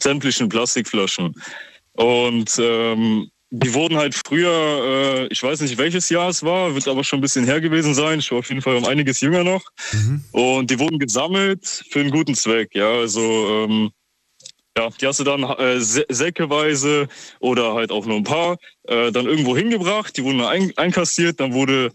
sämtlichen 0.02 0.50
Plastikflaschen. 0.50 1.34
Und 1.94 2.52
ähm, 2.60 3.30
die 3.52 3.74
wurden 3.74 3.98
halt 3.98 4.16
früher, 4.28 4.52
äh, 4.52 5.28
ich 5.28 5.42
weiß 5.42 5.62
nicht 5.62 5.78
welches 5.78 6.10
Jahr 6.10 6.30
es 6.30 6.44
war, 6.44 6.74
wird 6.74 6.88
aber 6.88 7.04
schon 7.04 7.20
ein 7.20 7.22
bisschen 7.22 7.46
her 7.46 7.62
gewesen 7.62 7.94
sein. 7.94 8.20
Ich 8.20 8.32
war 8.32 8.40
auf 8.40 8.50
jeden 8.50 8.62
Fall 8.62 8.76
um 8.76 8.86
einiges 8.86 9.22
jünger 9.22 9.44
noch. 9.44 9.64
Und 10.32 10.70
die 10.72 10.80
wurden 10.80 11.00
gesammelt 11.00 11.66
für 11.90 12.02
einen 12.02 12.12
guten 12.12 12.36
Zweck. 12.36 12.70
Ja, 12.74 12.90
also 12.90 13.22
ähm, 13.22 13.92
ja, 14.78 14.90
die 14.90 15.08
hast 15.08 15.22
du 15.22 15.24
dann 15.24 15.44
äh, 15.44 15.78
sä- 15.78 16.06
säckeweise 16.10 17.08
oder 17.40 17.76
halt 17.76 17.92
auch 17.92 18.06
nur 18.06 18.18
ein 18.18 18.26
paar 18.26 18.58
äh, 18.84 19.10
dann 19.10 19.26
irgendwo 19.26 19.56
hingebracht. 19.56 20.18
Die 20.18 20.24
wurden 20.24 20.42
ein 20.42 20.74
einkassiert. 20.76 21.40
Dann 21.40 21.54
wurde 21.54 21.94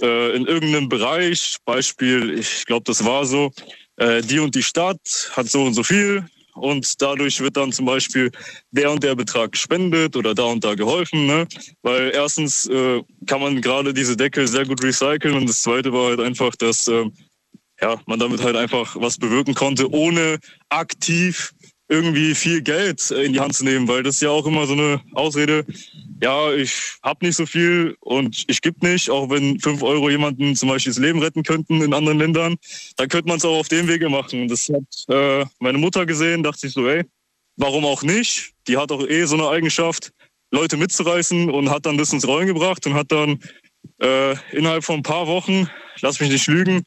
äh, 0.00 0.34
in 0.34 0.46
irgendeinem 0.46 0.88
Bereich, 0.88 1.56
Beispiel, 1.66 2.38
ich 2.38 2.64
glaube, 2.64 2.84
das 2.86 3.04
war 3.04 3.26
so, 3.26 3.52
äh, 3.96 4.22
die 4.22 4.38
und 4.38 4.54
die 4.54 4.62
Stadt 4.62 5.30
hat 5.36 5.50
so 5.50 5.64
und 5.64 5.74
so 5.74 5.82
viel. 5.82 6.24
Und 6.54 7.00
dadurch 7.00 7.40
wird 7.40 7.56
dann 7.56 7.72
zum 7.72 7.86
Beispiel 7.86 8.30
der 8.70 8.90
und 8.90 9.02
der 9.02 9.14
Betrag 9.14 9.52
gespendet 9.52 10.16
oder 10.16 10.34
da 10.34 10.44
und 10.44 10.62
da 10.62 10.74
geholfen. 10.74 11.26
Ne? 11.26 11.46
Weil 11.82 12.12
erstens 12.14 12.66
äh, 12.66 13.02
kann 13.26 13.40
man 13.40 13.60
gerade 13.62 13.94
diese 13.94 14.16
Deckel 14.16 14.46
sehr 14.46 14.66
gut 14.66 14.82
recyceln 14.82 15.34
und 15.34 15.48
das 15.48 15.62
zweite 15.62 15.92
war 15.92 16.08
halt 16.08 16.20
einfach, 16.20 16.54
dass 16.56 16.88
äh, 16.88 17.04
ja, 17.80 18.00
man 18.06 18.18
damit 18.18 18.42
halt 18.42 18.56
einfach 18.56 18.96
was 18.98 19.18
bewirken 19.18 19.54
konnte, 19.54 19.90
ohne 19.90 20.38
aktiv 20.68 21.52
irgendwie 21.92 22.34
viel 22.34 22.62
Geld 22.62 23.10
in 23.10 23.34
die 23.34 23.40
Hand 23.40 23.54
zu 23.54 23.64
nehmen, 23.64 23.86
weil 23.86 24.02
das 24.02 24.14
ist 24.14 24.22
ja 24.22 24.30
auch 24.30 24.46
immer 24.46 24.66
so 24.66 24.72
eine 24.72 25.02
Ausrede, 25.12 25.66
ja, 26.22 26.52
ich 26.52 26.72
habe 27.02 27.26
nicht 27.26 27.36
so 27.36 27.44
viel 27.44 27.96
und 28.00 28.44
ich 28.48 28.62
gebe 28.62 28.86
nicht, 28.86 29.10
auch 29.10 29.28
wenn 29.28 29.60
fünf 29.60 29.82
Euro 29.82 30.08
jemanden 30.08 30.56
zum 30.56 30.70
Beispiel 30.70 30.92
das 30.92 31.00
Leben 31.00 31.20
retten 31.20 31.42
könnten 31.42 31.82
in 31.82 31.92
anderen 31.92 32.18
Ländern, 32.18 32.56
dann 32.96 33.08
könnte 33.08 33.28
man 33.28 33.36
es 33.36 33.44
auch 33.44 33.58
auf 33.58 33.68
dem 33.68 33.88
Wege 33.88 34.08
machen. 34.08 34.48
Das 34.48 34.70
hat 34.70 35.14
äh, 35.14 35.44
meine 35.58 35.78
Mutter 35.78 36.06
gesehen, 36.06 36.42
dachte 36.42 36.66
ich 36.66 36.72
so, 36.72 36.88
ey, 36.88 37.04
warum 37.56 37.84
auch 37.84 38.02
nicht? 38.02 38.52
Die 38.68 38.78
hat 38.78 38.90
auch 38.90 39.06
eh 39.06 39.24
so 39.26 39.34
eine 39.34 39.48
Eigenschaft, 39.48 40.12
Leute 40.50 40.78
mitzureißen 40.78 41.50
und 41.50 41.70
hat 41.70 41.84
dann 41.84 41.98
das 41.98 42.12
ins 42.12 42.26
Rollen 42.26 42.46
gebracht 42.46 42.86
und 42.86 42.94
hat 42.94 43.12
dann 43.12 43.38
äh, 44.00 44.34
innerhalb 44.56 44.84
von 44.84 44.96
ein 44.96 45.02
paar 45.02 45.26
Wochen, 45.26 45.68
lass 46.00 46.20
mich 46.20 46.30
nicht 46.30 46.46
lügen, 46.46 46.84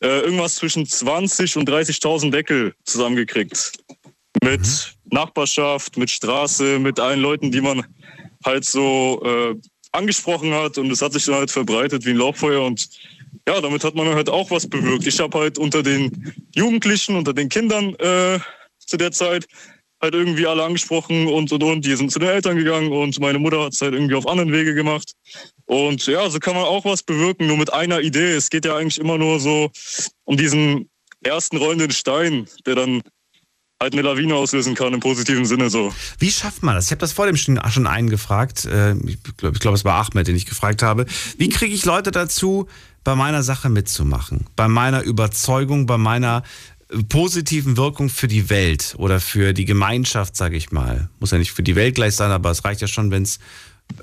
äh, 0.00 0.20
irgendwas 0.20 0.54
zwischen 0.54 0.86
20 0.86 1.56
und 1.56 1.68
30.000 1.68 2.30
Deckel 2.30 2.74
zusammengekriegt. 2.84 3.72
Mit 4.42 4.96
Nachbarschaft, 5.10 5.96
mit 5.96 6.10
Straße, 6.10 6.78
mit 6.78 6.98
allen 6.98 7.20
Leuten, 7.20 7.50
die 7.50 7.60
man 7.60 7.84
halt 8.44 8.64
so 8.64 9.22
äh, 9.24 9.54
angesprochen 9.92 10.54
hat. 10.54 10.78
Und 10.78 10.90
es 10.90 11.02
hat 11.02 11.12
sich 11.12 11.24
dann 11.26 11.36
halt 11.36 11.50
verbreitet 11.50 12.04
wie 12.06 12.10
ein 12.10 12.16
Lauffeuer. 12.16 12.64
Und 12.64 12.88
ja, 13.46 13.60
damit 13.60 13.84
hat 13.84 13.94
man 13.94 14.08
halt 14.08 14.28
auch 14.28 14.50
was 14.50 14.68
bewirkt. 14.68 15.06
Ich 15.06 15.20
habe 15.20 15.38
halt 15.38 15.58
unter 15.58 15.82
den 15.82 16.32
Jugendlichen, 16.54 17.16
unter 17.16 17.34
den 17.34 17.48
Kindern 17.48 17.94
äh, 17.96 18.38
zu 18.78 18.96
der 18.96 19.12
Zeit 19.12 19.46
halt 20.00 20.14
irgendwie 20.14 20.46
alle 20.46 20.64
angesprochen 20.64 21.28
und 21.28 21.52
und 21.52 21.62
und. 21.62 21.84
Die 21.84 21.94
sind 21.94 22.10
zu 22.10 22.18
den 22.18 22.30
Eltern 22.30 22.56
gegangen 22.56 22.90
und 22.90 23.18
meine 23.20 23.38
Mutter 23.38 23.64
hat 23.64 23.74
es 23.74 23.82
halt 23.82 23.92
irgendwie 23.92 24.14
auf 24.14 24.26
anderen 24.26 24.52
Wege 24.52 24.74
gemacht. 24.74 25.12
Und 25.66 26.06
ja, 26.06 26.28
so 26.30 26.38
kann 26.38 26.54
man 26.54 26.64
auch 26.64 26.84
was 26.84 27.02
bewirken, 27.02 27.46
nur 27.46 27.58
mit 27.58 27.72
einer 27.72 28.00
Idee. 28.00 28.32
Es 28.32 28.50
geht 28.50 28.64
ja 28.64 28.76
eigentlich 28.76 28.98
immer 28.98 29.18
nur 29.18 29.40
so 29.40 29.70
um 30.24 30.36
diesen 30.36 30.88
ersten 31.22 31.58
rollenden 31.58 31.90
Stein, 31.90 32.48
der 32.66 32.76
dann 32.76 33.02
halt 33.82 33.94
eine 33.94 34.02
Lawine 34.02 34.34
auslösen 34.34 34.74
kann 34.74 34.92
im 34.92 35.00
positiven 35.00 35.46
Sinne 35.46 35.70
so. 35.70 35.92
Wie 36.18 36.30
schafft 36.30 36.62
man 36.62 36.74
das? 36.74 36.86
Ich 36.86 36.90
habe 36.90 37.00
das 37.00 37.12
vor 37.12 37.24
dem 37.24 37.36
schon 37.36 37.58
einen 37.86 38.10
gefragt. 38.10 38.66
äh, 38.66 38.94
Ich 39.06 39.22
glaube, 39.38 39.58
glaub, 39.58 39.74
es 39.74 39.86
war 39.86 40.06
Ahmed, 40.06 40.26
den 40.26 40.36
ich 40.36 40.44
gefragt 40.44 40.82
habe. 40.82 41.06
Wie 41.38 41.48
kriege 41.48 41.74
ich 41.74 41.86
Leute 41.86 42.10
dazu, 42.10 42.68
bei 43.04 43.14
meiner 43.14 43.42
Sache 43.42 43.70
mitzumachen? 43.70 44.46
Bei 44.54 44.68
meiner 44.68 45.02
Überzeugung, 45.02 45.86
bei 45.86 45.96
meiner 45.96 46.42
äh, 46.90 47.02
positiven 47.04 47.78
Wirkung 47.78 48.10
für 48.10 48.28
die 48.28 48.50
Welt 48.50 48.96
oder 48.98 49.18
für 49.18 49.54
die 49.54 49.64
Gemeinschaft, 49.64 50.36
sage 50.36 50.58
ich 50.58 50.72
mal. 50.72 51.08
Muss 51.18 51.30
ja 51.30 51.38
nicht 51.38 51.52
für 51.52 51.62
die 51.62 51.74
Welt 51.74 51.94
gleich 51.94 52.14
sein, 52.14 52.32
aber 52.32 52.50
es 52.50 52.62
reicht 52.66 52.82
ja 52.82 52.86
schon, 52.86 53.10
wenn 53.10 53.22
es 53.22 53.38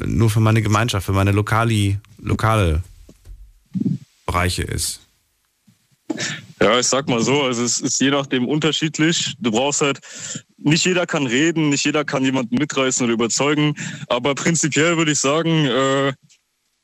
äh, 0.02 0.08
nur 0.08 0.32
für 0.32 0.40
meine 0.40 0.64
Gemeinschaft, 0.64 1.06
für 1.06 1.14
meine 1.14 1.34
lokali, 1.34 2.00
lokale 2.20 2.82
Bereiche 4.26 4.64
ist. 4.64 5.02
Ja, 6.60 6.80
ich 6.80 6.88
sag 6.88 7.08
mal 7.08 7.22
so, 7.22 7.44
also 7.44 7.64
es 7.64 7.80
ist 7.80 8.02
je 8.02 8.10
nachdem 8.10 8.48
unterschiedlich. 8.48 9.36
Du 9.40 9.52
brauchst 9.52 9.82
halt, 9.82 10.00
nicht 10.58 10.86
jeder 10.86 11.06
kann 11.06 11.28
reden, 11.28 11.70
nicht 11.70 11.86
jeder 11.86 12.04
kann 12.04 12.24
jemanden 12.24 12.56
mitreißen 12.56 13.06
oder 13.06 13.14
überzeugen, 13.14 13.76
aber 14.08 14.34
prinzipiell 14.34 14.98
würde 14.98 15.12
ich 15.12 15.20
sagen, 15.20 15.66
äh, 15.66 16.14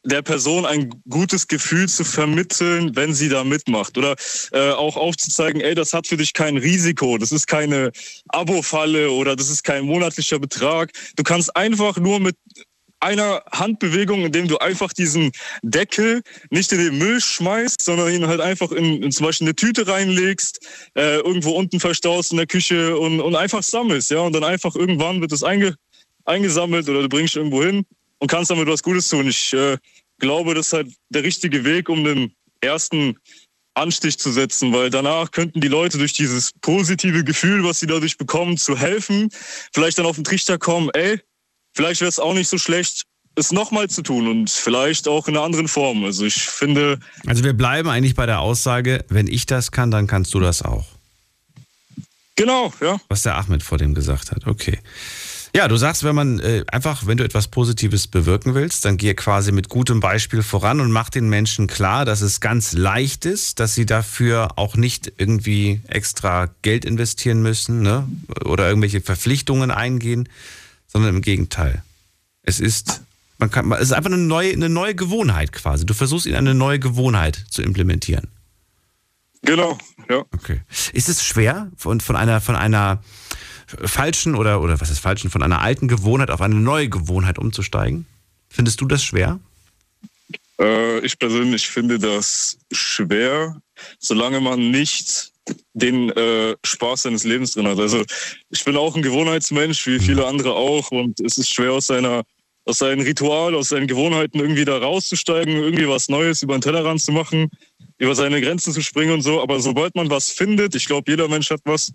der 0.06 0.22
Person 0.22 0.66
ein 0.66 1.02
gutes 1.10 1.48
Gefühl 1.48 1.88
zu 1.88 2.04
vermitteln, 2.04 2.96
wenn 2.96 3.14
sie 3.14 3.30
da 3.30 3.44
mitmacht. 3.44 3.98
Oder 3.98 4.16
äh, 4.52 4.72
auch 4.72 4.98
aufzuzeigen, 4.98 5.62
ey, 5.62 5.76
das 5.76 5.94
hat 5.94 6.08
für 6.08 6.18
dich 6.18 6.34
kein 6.34 6.58
Risiko, 6.58 7.18
das 7.18 7.32
ist 7.32 7.48
keine 7.48 7.92
Abo-Falle 8.28 9.10
oder 9.12 9.36
das 9.36 9.50
ist 9.50 9.64
kein 9.64 9.86
monatlicher 9.86 10.40
Betrag. 10.40 10.92
Du 11.16 11.24
kannst 11.24 11.56
einfach 11.56 11.98
nur 11.98 12.20
mit 12.20 12.36
einer 13.04 13.44
Handbewegung, 13.52 14.26
indem 14.26 14.48
du 14.48 14.58
einfach 14.58 14.94
diesen 14.94 15.32
Deckel 15.62 16.22
nicht 16.50 16.72
in 16.72 16.80
den 16.80 16.98
Müll 16.98 17.20
schmeißt, 17.20 17.82
sondern 17.82 18.12
ihn 18.14 18.28
halt 18.28 18.42
einfach 18.42 18.72
in, 18.72 19.04
in 19.04 19.12
zum 19.12 19.26
Beispiel 19.26 19.48
eine 19.48 19.56
Tüte 19.56 19.88
reinlegst, 19.88 20.60
äh, 20.96 21.18
irgendwo 21.18 21.52
unten 21.52 21.80
verstaust 21.80 22.32
in 22.32 22.38
der 22.38 22.48
Küche 22.48 22.98
und, 22.98 23.20
und 23.20 23.36
einfach 23.36 23.62
sammelst, 23.62 24.10
ja. 24.12 24.20
Und 24.20 24.34
dann 24.34 24.44
einfach 24.44 24.76
irgendwann 24.76 25.22
wird 25.22 25.34
es 25.34 25.44
einge, 25.44 25.76
eingesammelt 26.26 26.88
oder 26.90 27.02
du 27.02 27.10
bringst 27.10 27.36
irgendwo 27.36 27.64
hin 27.64 27.86
und 28.20 28.32
kannst 28.32 28.50
damit 28.50 28.68
was 28.68 28.82
Gutes 28.82 29.10
tun. 29.10 29.28
Ich 29.28 29.54
äh, 29.54 29.78
glaube, 30.20 30.54
das 30.54 30.68
ist 30.68 30.74
halt 30.74 30.88
der 31.10 31.24
richtige 31.24 31.66
Weg, 31.66 31.90
um 31.90 32.04
den 32.04 32.34
ersten 32.62 33.18
Anstich 33.76 34.18
zu 34.18 34.32
setzen, 34.32 34.72
weil 34.72 34.90
danach 34.90 35.32
könnten 35.32 35.60
die 35.60 35.68
Leute 35.68 35.98
durch 35.98 36.14
dieses 36.14 36.54
positive 36.62 37.24
Gefühl, 37.24 37.64
was 37.64 37.80
sie 37.80 37.88
dadurch 37.88 38.18
bekommen, 38.18 38.58
zu 38.58 38.78
helfen, 38.78 39.30
vielleicht 39.74 39.98
dann 39.98 40.06
auf 40.06 40.16
den 40.16 40.24
Trichter 40.24 40.58
kommen, 40.58 40.90
ey, 40.94 41.20
vielleicht 41.74 42.02
wäre 42.02 42.10
es 42.10 42.20
auch 42.20 42.34
nicht 42.34 42.48
so 42.48 42.58
schlecht, 42.58 43.04
es 43.36 43.52
nochmal 43.52 43.90
zu 43.90 44.04
tun 44.04 44.28
und 44.28 44.50
vielleicht 44.50 45.08
auch 45.08 45.28
in 45.28 45.36
einer 45.36 45.46
anderen 45.46 45.68
Form. 45.68 46.04
Also 46.04 46.26
ich 46.26 46.44
finde. 46.44 47.00
Also 47.26 47.44
wir 47.44 47.54
bleiben 47.54 47.90
eigentlich 47.90 48.16
bei 48.16 48.26
der 48.26 48.40
Aussage, 48.40 49.06
wenn 49.10 49.28
ich 49.28 49.46
das 49.46 49.72
kann, 49.72 49.92
dann 49.92 50.08
kannst 50.08 50.34
du 50.34 50.40
das 50.40 50.62
auch. 50.62 50.86
Genau, 52.36 52.74
ja. 52.82 53.00
Was 53.10 53.24
der 53.24 53.38
Ahmed 53.38 53.64
vor 53.64 53.78
dem 53.78 53.94
gesagt 53.94 54.32
hat. 54.32 54.48
Okay. 54.48 54.80
Ja, 55.56 55.68
du 55.68 55.78
sagst, 55.78 56.04
wenn 56.04 56.16
man 56.16 56.40
äh, 56.40 56.64
einfach, 56.72 57.06
wenn 57.06 57.18
du 57.18 57.24
etwas 57.24 57.48
Positives 57.48 58.08
bewirken 58.08 58.56
willst, 58.56 58.86
dann 58.86 58.98
gehe 58.98 59.14
quasi 59.14 59.52
mit 59.52 59.70
gutem 59.70 60.00
Beispiel 60.00 60.42
voran 60.42 60.82
und 60.82 60.92
mach 60.92 61.12
den 61.12 61.30
Menschen 61.30 61.68
klar, 61.68 62.06
dass 62.06 62.22
es 62.22 62.40
ganz 62.40 62.74
leicht 62.74 63.26
ist, 63.26 63.60
dass 63.60 63.76
sie 63.76 63.86
dafür 63.86 64.54
auch 64.56 64.76
nicht 64.76 65.14
irgendwie 65.18 65.82
extra 65.88 66.50
Geld 66.64 66.86
investieren 66.86 67.44
müssen 67.44 67.84
ne? 67.84 68.08
oder 68.46 68.68
irgendwelche 68.68 69.02
Verpflichtungen 69.02 69.70
eingehen, 69.70 70.28
sondern 70.94 71.16
im 71.16 71.22
Gegenteil. 71.22 71.84
Es 72.44 72.60
ist, 72.60 73.02
man 73.40 73.52
kann, 73.52 73.70
es 73.74 73.82
ist 73.82 73.92
einfach 73.94 74.12
eine 74.12 74.22
neue, 74.22 74.54
eine 74.54 74.70
neue 74.70 74.96
Gewohnheit 74.96 75.52
quasi. 75.52 75.86
Du 75.86 75.94
versuchst 75.94 76.26
ihn 76.26 76.36
eine 76.36 76.54
neue 76.54 76.80
Gewohnheit 76.80 77.44
zu 77.50 77.62
implementieren. 77.62 78.28
Genau, 79.42 79.78
ja. 80.10 80.20
Okay. 80.32 80.62
Ist 80.94 81.10
es 81.10 81.26
schwer, 81.26 81.70
von, 81.76 82.00
von 82.00 82.16
einer, 82.16 82.40
von 82.40 82.56
einer 82.56 83.04
falschen 83.66 84.36
oder, 84.36 84.62
oder 84.62 84.80
was 84.80 84.90
ist 84.90 85.00
falschen, 85.00 85.30
von 85.30 85.44
einer 85.44 85.62
alten 85.62 85.88
Gewohnheit 85.88 86.32
auf 86.32 86.42
eine 86.42 86.56
neue 86.56 86.88
Gewohnheit 86.88 87.40
umzusteigen? 87.40 88.06
Findest 88.48 88.80
du 88.80 88.86
das 88.86 89.04
schwer? 89.04 89.40
Äh, 90.60 91.00
ich 91.00 91.18
persönlich 91.20 91.68
finde 91.68 92.00
das 92.00 92.58
schwer, 92.72 93.62
solange 94.00 94.40
man 94.40 94.72
nicht 94.72 95.33
den 95.74 96.10
äh, 96.12 96.56
Spaß 96.64 97.04
seines 97.04 97.24
Lebens 97.24 97.54
drin 97.54 97.68
hat. 97.68 97.80
Also 97.80 98.04
ich 98.50 98.64
bin 98.64 98.78
auch 98.78 98.96
ein 98.96 99.02
Gewohnheitsmensch, 99.02 99.86
wie 99.88 100.00
viele 100.00 100.26
andere 100.26 100.54
auch, 100.54 100.92
und 100.92 101.20
es 101.20 101.38
ist 101.38 101.50
schwer 101.50 101.74
aus 101.74 101.88
seiner 101.88 102.24
aus 102.66 102.78
seinem 102.78 103.02
Ritual, 103.02 103.56
aus 103.56 103.70
seinen 103.70 103.88
Gewohnheiten 103.88 104.40
irgendwie 104.40 104.64
da 104.64 104.78
rauszusteigen, 104.78 105.56
irgendwie 105.58 105.88
was 105.88 106.08
Neues 106.08 106.44
über 106.44 106.58
den 106.58 106.62
Tellerrand 106.62 107.02
zu 107.02 107.12
machen, 107.12 107.50
über 107.98 108.16
seine 108.16 108.40
Grenzen 108.40 108.72
zu 108.72 108.82
springen 108.82 109.12
und 109.12 109.22
so. 109.22 109.42
Aber 109.42 109.60
sobald 109.60 109.96
man 109.96 110.10
was 110.10 110.30
findet, 110.30 110.74
ich 110.74 110.86
glaube, 110.86 111.12
jeder 111.12 111.28
Mensch 111.28 111.50
hat 111.50 111.60
was 111.66 111.92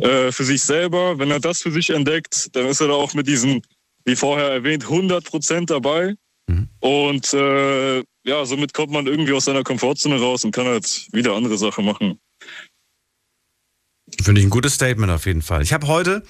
äh, 0.00 0.32
für 0.32 0.44
sich 0.44 0.62
selber. 0.62 1.18
Wenn 1.18 1.30
er 1.30 1.38
das 1.40 1.62
für 1.62 1.70
sich 1.70 1.90
entdeckt, 1.90 2.48
dann 2.52 2.66
ist 2.66 2.80
er 2.80 2.88
da 2.88 2.94
auch 2.94 3.14
mit 3.14 3.28
diesen, 3.28 3.62
wie 4.06 4.16
vorher 4.16 4.48
erwähnt, 4.48 4.84
100 4.84 5.24
Prozent 5.24 5.70
dabei. 5.70 6.14
Und 6.80 7.32
äh, 7.34 7.98
ja, 8.24 8.44
somit 8.44 8.72
kommt 8.72 8.92
man 8.92 9.06
irgendwie 9.06 9.32
aus 9.32 9.44
seiner 9.44 9.62
Komfortzone 9.62 10.18
raus 10.18 10.44
und 10.44 10.52
kann 10.52 10.66
halt 10.66 11.08
wieder 11.12 11.34
andere 11.34 11.58
Sachen 11.58 11.84
machen. 11.84 12.18
Finde 14.20 14.40
ich 14.40 14.46
ein 14.46 14.50
gutes 14.50 14.74
Statement 14.74 15.12
auf 15.12 15.26
jeden 15.26 15.42
Fall. 15.42 15.62
Ich 15.62 15.72
habe 15.72 15.86
heute 15.86 16.22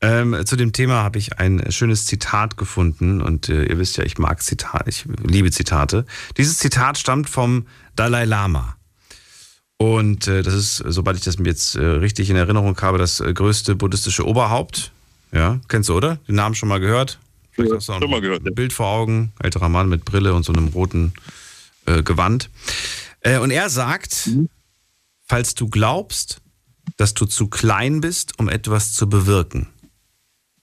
ähm, 0.00 0.44
zu 0.44 0.56
dem 0.56 0.72
Thema 0.72 1.02
habe 1.02 1.18
ich 1.18 1.38
ein 1.38 1.72
schönes 1.72 2.04
Zitat 2.04 2.56
gefunden 2.56 3.22
und 3.22 3.48
äh, 3.48 3.64
ihr 3.64 3.78
wisst 3.78 3.96
ja, 3.96 4.04
ich 4.04 4.18
mag 4.18 4.42
Zitate, 4.42 4.88
ich 4.88 5.06
liebe 5.22 5.50
Zitate. 5.50 6.04
Dieses 6.36 6.58
Zitat 6.58 6.98
stammt 6.98 7.30
vom 7.30 7.66
Dalai 7.94 8.24
Lama. 8.24 8.76
Und 9.78 10.26
äh, 10.26 10.42
das 10.42 10.54
ist, 10.54 10.76
sobald 10.86 11.16
ich 11.16 11.24
das 11.24 11.38
mir 11.38 11.48
jetzt 11.48 11.76
äh, 11.76 11.84
richtig 11.84 12.30
in 12.30 12.36
Erinnerung 12.36 12.78
habe, 12.80 12.98
das 12.98 13.20
äh, 13.20 13.32
größte 13.32 13.74
buddhistische 13.74 14.26
Oberhaupt. 14.26 14.92
Ja, 15.32 15.60
kennst 15.68 15.88
du, 15.88 15.94
oder? 15.94 16.16
Den 16.28 16.36
Namen 16.36 16.54
schon 16.54 16.68
mal 16.68 16.80
gehört? 16.80 17.18
Vielleicht 17.52 17.72
hast 17.72 17.88
du 17.88 17.94
auch 17.94 18.00
schon 18.00 18.10
mal 18.10 18.20
gehört, 18.20 18.46
ein 18.46 18.54
Bild 18.54 18.72
vor 18.72 18.86
Augen, 18.86 19.32
älterer 19.42 19.68
Mann 19.68 19.88
mit 19.88 20.04
Brille 20.04 20.34
und 20.34 20.44
so 20.44 20.52
einem 20.52 20.68
roten 20.68 21.14
äh, 21.86 22.02
Gewand. 22.02 22.50
Äh, 23.20 23.38
und 23.38 23.50
er 23.50 23.70
sagt, 23.70 24.30
falls 25.26 25.54
du 25.54 25.68
glaubst, 25.68 26.40
dass 26.96 27.14
du 27.14 27.26
zu 27.26 27.48
klein 27.48 28.00
bist, 28.00 28.38
um 28.38 28.48
etwas 28.48 28.92
zu 28.92 29.08
bewirken, 29.08 29.68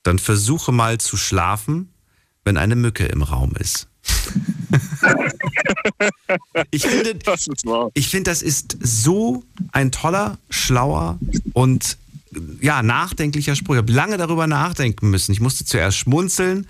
dann 0.03 0.19
versuche 0.19 0.72
mal 0.72 0.99
zu 0.99 1.18
schlafen, 1.18 1.93
wenn 2.43 2.57
eine 2.57 2.76
Mücke 2.76 3.05
im 3.05 3.22
Raum 3.22 3.53
ist. 3.57 3.88
ich 6.72 6.85
finde, 6.85 7.15
das 7.15 7.47
ich 7.93 8.10
finde, 8.10 8.31
das 8.31 8.41
ist 8.41 8.77
so 8.81 9.43
ein 9.72 9.91
toller, 9.91 10.38
schlauer 10.49 11.19
und 11.53 11.97
ja, 12.61 12.81
nachdenklicher 12.81 13.55
Spruch. 13.55 13.76
Ich 13.76 13.80
habe 13.80 13.93
lange 13.93 14.18
darüber 14.18 14.47
nachdenken 14.47 15.10
müssen. 15.10 15.31
Ich 15.31 15.39
musste 15.39 15.65
zuerst 15.65 15.97
schmunzeln, 15.97 16.68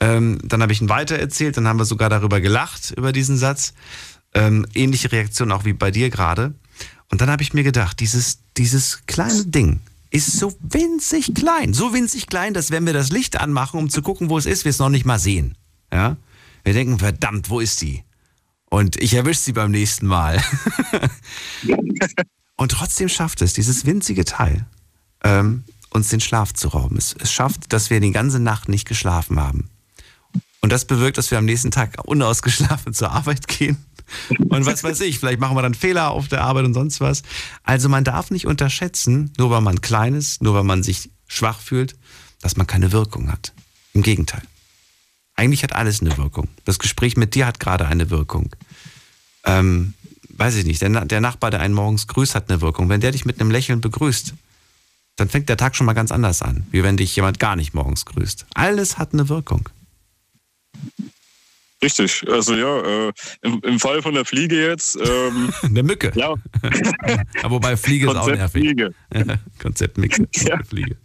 ähm, 0.00 0.38
dann 0.42 0.62
habe 0.62 0.72
ich 0.72 0.80
ihn 0.80 0.88
weitererzählt, 0.88 1.56
dann 1.56 1.68
haben 1.68 1.78
wir 1.78 1.84
sogar 1.84 2.10
darüber 2.10 2.40
gelacht, 2.40 2.92
über 2.96 3.12
diesen 3.12 3.36
Satz. 3.36 3.74
Ähm, 4.34 4.66
ähnliche 4.74 5.12
Reaktion 5.12 5.52
auch 5.52 5.64
wie 5.64 5.72
bei 5.72 5.90
dir 5.90 6.10
gerade. 6.10 6.54
Und 7.10 7.20
dann 7.20 7.30
habe 7.30 7.42
ich 7.42 7.54
mir 7.54 7.62
gedacht, 7.62 8.00
dieses, 8.00 8.38
dieses 8.56 9.06
kleine 9.06 9.44
Ding 9.46 9.80
ist 10.10 10.32
so 10.38 10.54
winzig 10.60 11.34
klein. 11.34 11.74
So 11.74 11.92
winzig 11.92 12.26
klein, 12.26 12.54
dass 12.54 12.70
wenn 12.70 12.86
wir 12.86 12.92
das 12.92 13.10
Licht 13.10 13.38
anmachen, 13.38 13.78
um 13.78 13.90
zu 13.90 14.02
gucken, 14.02 14.30
wo 14.30 14.38
es 14.38 14.46
ist, 14.46 14.64
wir 14.64 14.70
es 14.70 14.78
noch 14.78 14.88
nicht 14.88 15.04
mal 15.04 15.18
sehen. 15.18 15.56
Ja? 15.92 16.16
Wir 16.64 16.72
denken, 16.72 16.98
verdammt, 16.98 17.50
wo 17.50 17.60
ist 17.60 17.80
die? 17.82 18.02
Und 18.68 18.96
ich 18.96 19.14
erwische 19.14 19.40
sie 19.40 19.52
beim 19.52 19.70
nächsten 19.70 20.06
Mal. 20.06 20.42
Und 22.56 22.72
trotzdem 22.72 23.08
schafft 23.08 23.42
es, 23.42 23.52
dieses 23.52 23.86
winzige 23.86 24.24
Teil, 24.24 24.66
ähm, 25.22 25.64
uns 25.90 26.08
den 26.08 26.20
Schlaf 26.20 26.52
zu 26.54 26.68
rauben. 26.68 26.96
Es, 26.96 27.14
es 27.18 27.32
schafft, 27.32 27.72
dass 27.72 27.90
wir 27.90 28.00
die 28.00 28.10
ganze 28.10 28.40
Nacht 28.40 28.68
nicht 28.68 28.88
geschlafen 28.88 29.38
haben. 29.38 29.70
Und 30.60 30.72
das 30.72 30.84
bewirkt, 30.84 31.18
dass 31.18 31.30
wir 31.30 31.38
am 31.38 31.44
nächsten 31.44 31.70
Tag 31.70 31.96
unausgeschlafen 32.04 32.92
zur 32.92 33.12
Arbeit 33.12 33.46
gehen. 33.46 33.85
Und 34.48 34.66
was 34.66 34.84
weiß 34.84 35.00
ich, 35.00 35.18
vielleicht 35.18 35.40
machen 35.40 35.56
wir 35.56 35.62
dann 35.62 35.74
Fehler 35.74 36.10
auf 36.10 36.28
der 36.28 36.42
Arbeit 36.42 36.64
und 36.64 36.74
sonst 36.74 37.00
was. 37.00 37.22
Also 37.62 37.88
man 37.88 38.04
darf 38.04 38.30
nicht 38.30 38.46
unterschätzen, 38.46 39.32
nur 39.38 39.50
weil 39.50 39.60
man 39.60 39.80
klein 39.80 40.14
ist, 40.14 40.42
nur 40.42 40.54
weil 40.54 40.64
man 40.64 40.82
sich 40.82 41.10
schwach 41.26 41.60
fühlt, 41.60 41.96
dass 42.40 42.56
man 42.56 42.66
keine 42.66 42.92
Wirkung 42.92 43.30
hat. 43.30 43.52
Im 43.92 44.02
Gegenteil. 44.02 44.42
Eigentlich 45.34 45.62
hat 45.62 45.74
alles 45.74 46.00
eine 46.00 46.16
Wirkung. 46.16 46.48
Das 46.64 46.78
Gespräch 46.78 47.16
mit 47.16 47.34
dir 47.34 47.46
hat 47.46 47.60
gerade 47.60 47.86
eine 47.86 48.10
Wirkung. 48.10 48.54
Ähm, 49.44 49.94
weiß 50.30 50.56
ich 50.56 50.64
nicht, 50.64 50.80
der, 50.82 51.04
der 51.04 51.20
Nachbar, 51.20 51.50
der 51.50 51.60
einen 51.60 51.74
morgens 51.74 52.06
grüßt, 52.06 52.34
hat 52.34 52.50
eine 52.50 52.60
Wirkung. 52.60 52.88
Wenn 52.88 53.00
der 53.00 53.12
dich 53.12 53.24
mit 53.24 53.40
einem 53.40 53.50
Lächeln 53.50 53.80
begrüßt, 53.80 54.34
dann 55.16 55.28
fängt 55.28 55.48
der 55.48 55.56
Tag 55.56 55.74
schon 55.76 55.86
mal 55.86 55.94
ganz 55.94 56.12
anders 56.12 56.42
an, 56.42 56.66
wie 56.70 56.82
wenn 56.82 56.96
dich 56.96 57.16
jemand 57.16 57.38
gar 57.38 57.56
nicht 57.56 57.74
morgens 57.74 58.04
grüßt. 58.04 58.46
Alles 58.54 58.98
hat 58.98 59.12
eine 59.12 59.28
Wirkung. 59.28 59.68
Richtig, 61.86 62.24
also 62.28 62.56
ja, 62.56 62.80
äh, 62.80 63.12
im, 63.42 63.60
im, 63.62 63.78
Fall 63.78 64.02
von 64.02 64.12
der 64.12 64.24
Fliege 64.24 64.60
jetzt. 64.60 64.96
Ähm, 64.96 65.52
der 65.62 65.84
Mücke. 65.84 66.10
Ja. 66.16 66.34
Aber 67.44 67.54
wobei 67.54 67.76
Fliege 67.76 68.10
ist 68.10 68.16
auch 68.16 68.26
nervig. 68.26 68.76
Konzept 69.62 69.96
Mücke. 69.96 70.26
Ja. 70.48 70.58
Fliege. 70.64 70.96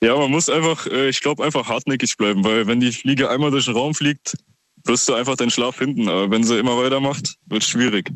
Ja, 0.00 0.08
Ja, 0.08 0.16
man 0.16 0.30
muss 0.30 0.48
einfach, 0.48 0.86
äh, 0.86 1.10
ich 1.10 1.20
glaube, 1.20 1.44
einfach 1.44 1.68
hartnäckig 1.68 2.16
bleiben, 2.16 2.42
weil 2.42 2.66
wenn 2.66 2.80
die 2.80 2.90
Fliege 2.90 3.28
einmal 3.28 3.50
durch 3.50 3.66
den 3.66 3.74
Raum 3.74 3.94
fliegt, 3.94 4.38
wirst 4.86 5.06
du 5.10 5.12
einfach 5.12 5.36
deinen 5.36 5.50
Schlaf 5.50 5.76
finden. 5.76 6.08
Aber 6.08 6.30
wenn 6.30 6.42
sie 6.42 6.58
immer 6.58 6.78
weitermacht, 6.78 7.36
wird 7.44 7.62
es 7.62 7.68
schwierig. 7.68 8.10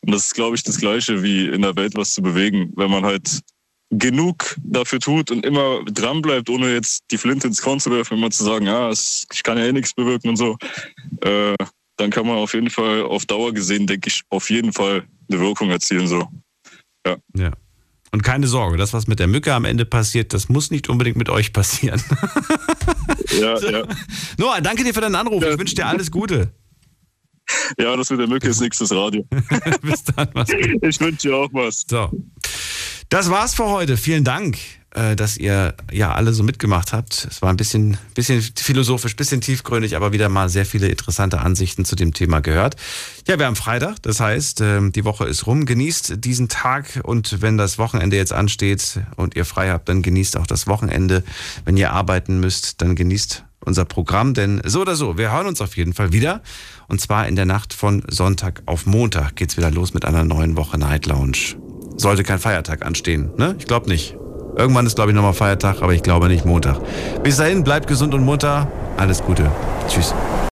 Und 0.00 0.14
das 0.14 0.28
ist, 0.28 0.34
glaube 0.34 0.56
ich, 0.56 0.62
das 0.62 0.78
Gleiche 0.78 1.22
wie 1.22 1.46
in 1.46 1.60
der 1.60 1.76
Welt 1.76 1.94
was 1.94 2.14
zu 2.14 2.22
bewegen. 2.22 2.72
Wenn 2.74 2.90
man 2.90 3.04
halt 3.04 3.42
genug 3.92 4.56
dafür 4.62 4.98
tut 4.98 5.30
und 5.30 5.44
immer 5.44 5.84
dran 5.84 6.22
bleibt, 6.22 6.48
ohne 6.48 6.72
jetzt 6.72 7.04
die 7.10 7.18
Flinte 7.18 7.46
ins 7.46 7.60
Korn 7.60 7.78
zu 7.78 7.90
werfen, 7.90 8.18
immer 8.18 8.30
zu 8.30 8.42
sagen, 8.42 8.66
ja, 8.66 8.90
ich 8.90 9.42
kann 9.42 9.58
ja 9.58 9.66
eh 9.66 9.72
nichts 9.72 9.92
bewirken 9.92 10.30
und 10.30 10.36
so, 10.36 10.56
äh, 11.20 11.54
dann 11.96 12.10
kann 12.10 12.26
man 12.26 12.36
auf 12.36 12.54
jeden 12.54 12.70
Fall 12.70 13.02
auf 13.02 13.26
Dauer 13.26 13.52
gesehen, 13.52 13.86
denke 13.86 14.08
ich, 14.08 14.22
auf 14.30 14.50
jeden 14.50 14.72
Fall 14.72 15.04
eine 15.30 15.40
Wirkung 15.40 15.70
erzielen. 15.70 16.06
So. 16.06 16.26
Ja. 17.06 17.16
ja. 17.36 17.52
Und 18.12 18.22
keine 18.22 18.46
Sorge, 18.46 18.76
das, 18.76 18.92
was 18.92 19.06
mit 19.06 19.18
der 19.18 19.26
Mücke 19.26 19.54
am 19.54 19.64
Ende 19.64 19.84
passiert, 19.84 20.34
das 20.34 20.48
muss 20.48 20.70
nicht 20.70 20.88
unbedingt 20.88 21.16
mit 21.16 21.28
euch 21.28 21.52
passieren. 21.52 22.02
ja, 23.40 23.58
ja. 23.58 23.84
Noah, 24.38 24.60
danke 24.60 24.84
dir 24.84 24.92
für 24.92 25.00
deinen 25.00 25.14
Anruf. 25.14 25.42
Ja. 25.42 25.50
Ich 25.50 25.58
wünsche 25.58 25.74
dir 25.74 25.86
alles 25.86 26.10
Gute. 26.10 26.52
Ja, 27.78 27.96
das 27.96 28.10
mit 28.10 28.20
der 28.20 28.28
Mücke 28.28 28.48
ist 28.48 28.60
nächstes 28.60 28.92
Radio. 28.92 29.26
Bis 29.82 30.04
dann, 30.04 30.28
was. 30.32 30.48
Ich 30.50 31.00
wünsche 31.00 31.28
dir 31.28 31.36
auch 31.36 31.48
was. 31.52 31.84
So. 31.88 32.10
Das 33.12 33.28
war's 33.28 33.52
für 33.52 33.66
heute. 33.66 33.98
Vielen 33.98 34.24
Dank, 34.24 34.56
äh, 34.94 35.14
dass 35.16 35.36
ihr 35.36 35.74
ja 35.92 36.14
alle 36.14 36.32
so 36.32 36.42
mitgemacht 36.42 36.94
habt. 36.94 37.28
Es 37.30 37.42
war 37.42 37.50
ein 37.50 37.58
bisschen, 37.58 37.98
bisschen 38.14 38.40
philosophisch, 38.40 39.16
bisschen 39.16 39.42
tiefgründig, 39.42 39.96
aber 39.96 40.14
wieder 40.14 40.30
mal 40.30 40.48
sehr 40.48 40.64
viele 40.64 40.88
interessante 40.88 41.40
Ansichten 41.40 41.84
zu 41.84 41.94
dem 41.94 42.14
Thema 42.14 42.40
gehört. 42.40 42.76
Ja, 43.28 43.38
wir 43.38 43.44
haben 43.44 43.54
Freitag, 43.54 44.00
das 44.00 44.18
heißt, 44.18 44.62
ähm, 44.62 44.92
die 44.92 45.04
Woche 45.04 45.26
ist 45.26 45.46
rum. 45.46 45.66
Genießt 45.66 46.24
diesen 46.24 46.48
Tag 46.48 47.00
und 47.02 47.42
wenn 47.42 47.58
das 47.58 47.76
Wochenende 47.76 48.16
jetzt 48.16 48.32
ansteht 48.32 49.00
und 49.16 49.36
ihr 49.36 49.44
frei 49.44 49.68
habt, 49.68 49.90
dann 49.90 50.00
genießt 50.00 50.38
auch 50.38 50.46
das 50.46 50.66
Wochenende. 50.66 51.22
Wenn 51.66 51.76
ihr 51.76 51.92
arbeiten 51.92 52.40
müsst, 52.40 52.80
dann 52.80 52.96
genießt 52.96 53.44
unser 53.60 53.84
Programm, 53.84 54.32
denn 54.32 54.62
so 54.64 54.80
oder 54.80 54.96
so, 54.96 55.18
wir 55.18 55.32
hören 55.32 55.48
uns 55.48 55.60
auf 55.60 55.76
jeden 55.76 55.92
Fall 55.92 56.14
wieder. 56.14 56.40
Und 56.88 57.02
zwar 57.02 57.28
in 57.28 57.36
der 57.36 57.44
Nacht 57.44 57.74
von 57.74 58.04
Sonntag 58.08 58.62
auf 58.64 58.86
Montag 58.86 59.36
geht's 59.36 59.58
wieder 59.58 59.70
los 59.70 59.92
mit 59.92 60.06
einer 60.06 60.24
neuen 60.24 60.56
Woche 60.56 60.78
Night 60.78 61.04
Lounge 61.04 61.56
sollte 62.02 62.22
kein 62.22 62.38
Feiertag 62.38 62.84
anstehen. 62.84 63.30
Ne? 63.36 63.54
Ich 63.58 63.66
glaube 63.66 63.88
nicht. 63.88 64.16
Irgendwann 64.56 64.84
ist, 64.84 64.96
glaube 64.96 65.10
ich, 65.10 65.16
nochmal 65.16 65.32
Feiertag, 65.32 65.80
aber 65.80 65.94
ich 65.94 66.02
glaube 66.02 66.28
nicht 66.28 66.44
Montag. 66.44 66.78
Bis 67.22 67.38
dahin, 67.38 67.64
bleibt 67.64 67.86
gesund 67.86 68.12
und 68.12 68.22
munter. 68.22 68.68
Alles 68.98 69.22
Gute. 69.22 69.50
Tschüss. 69.88 70.14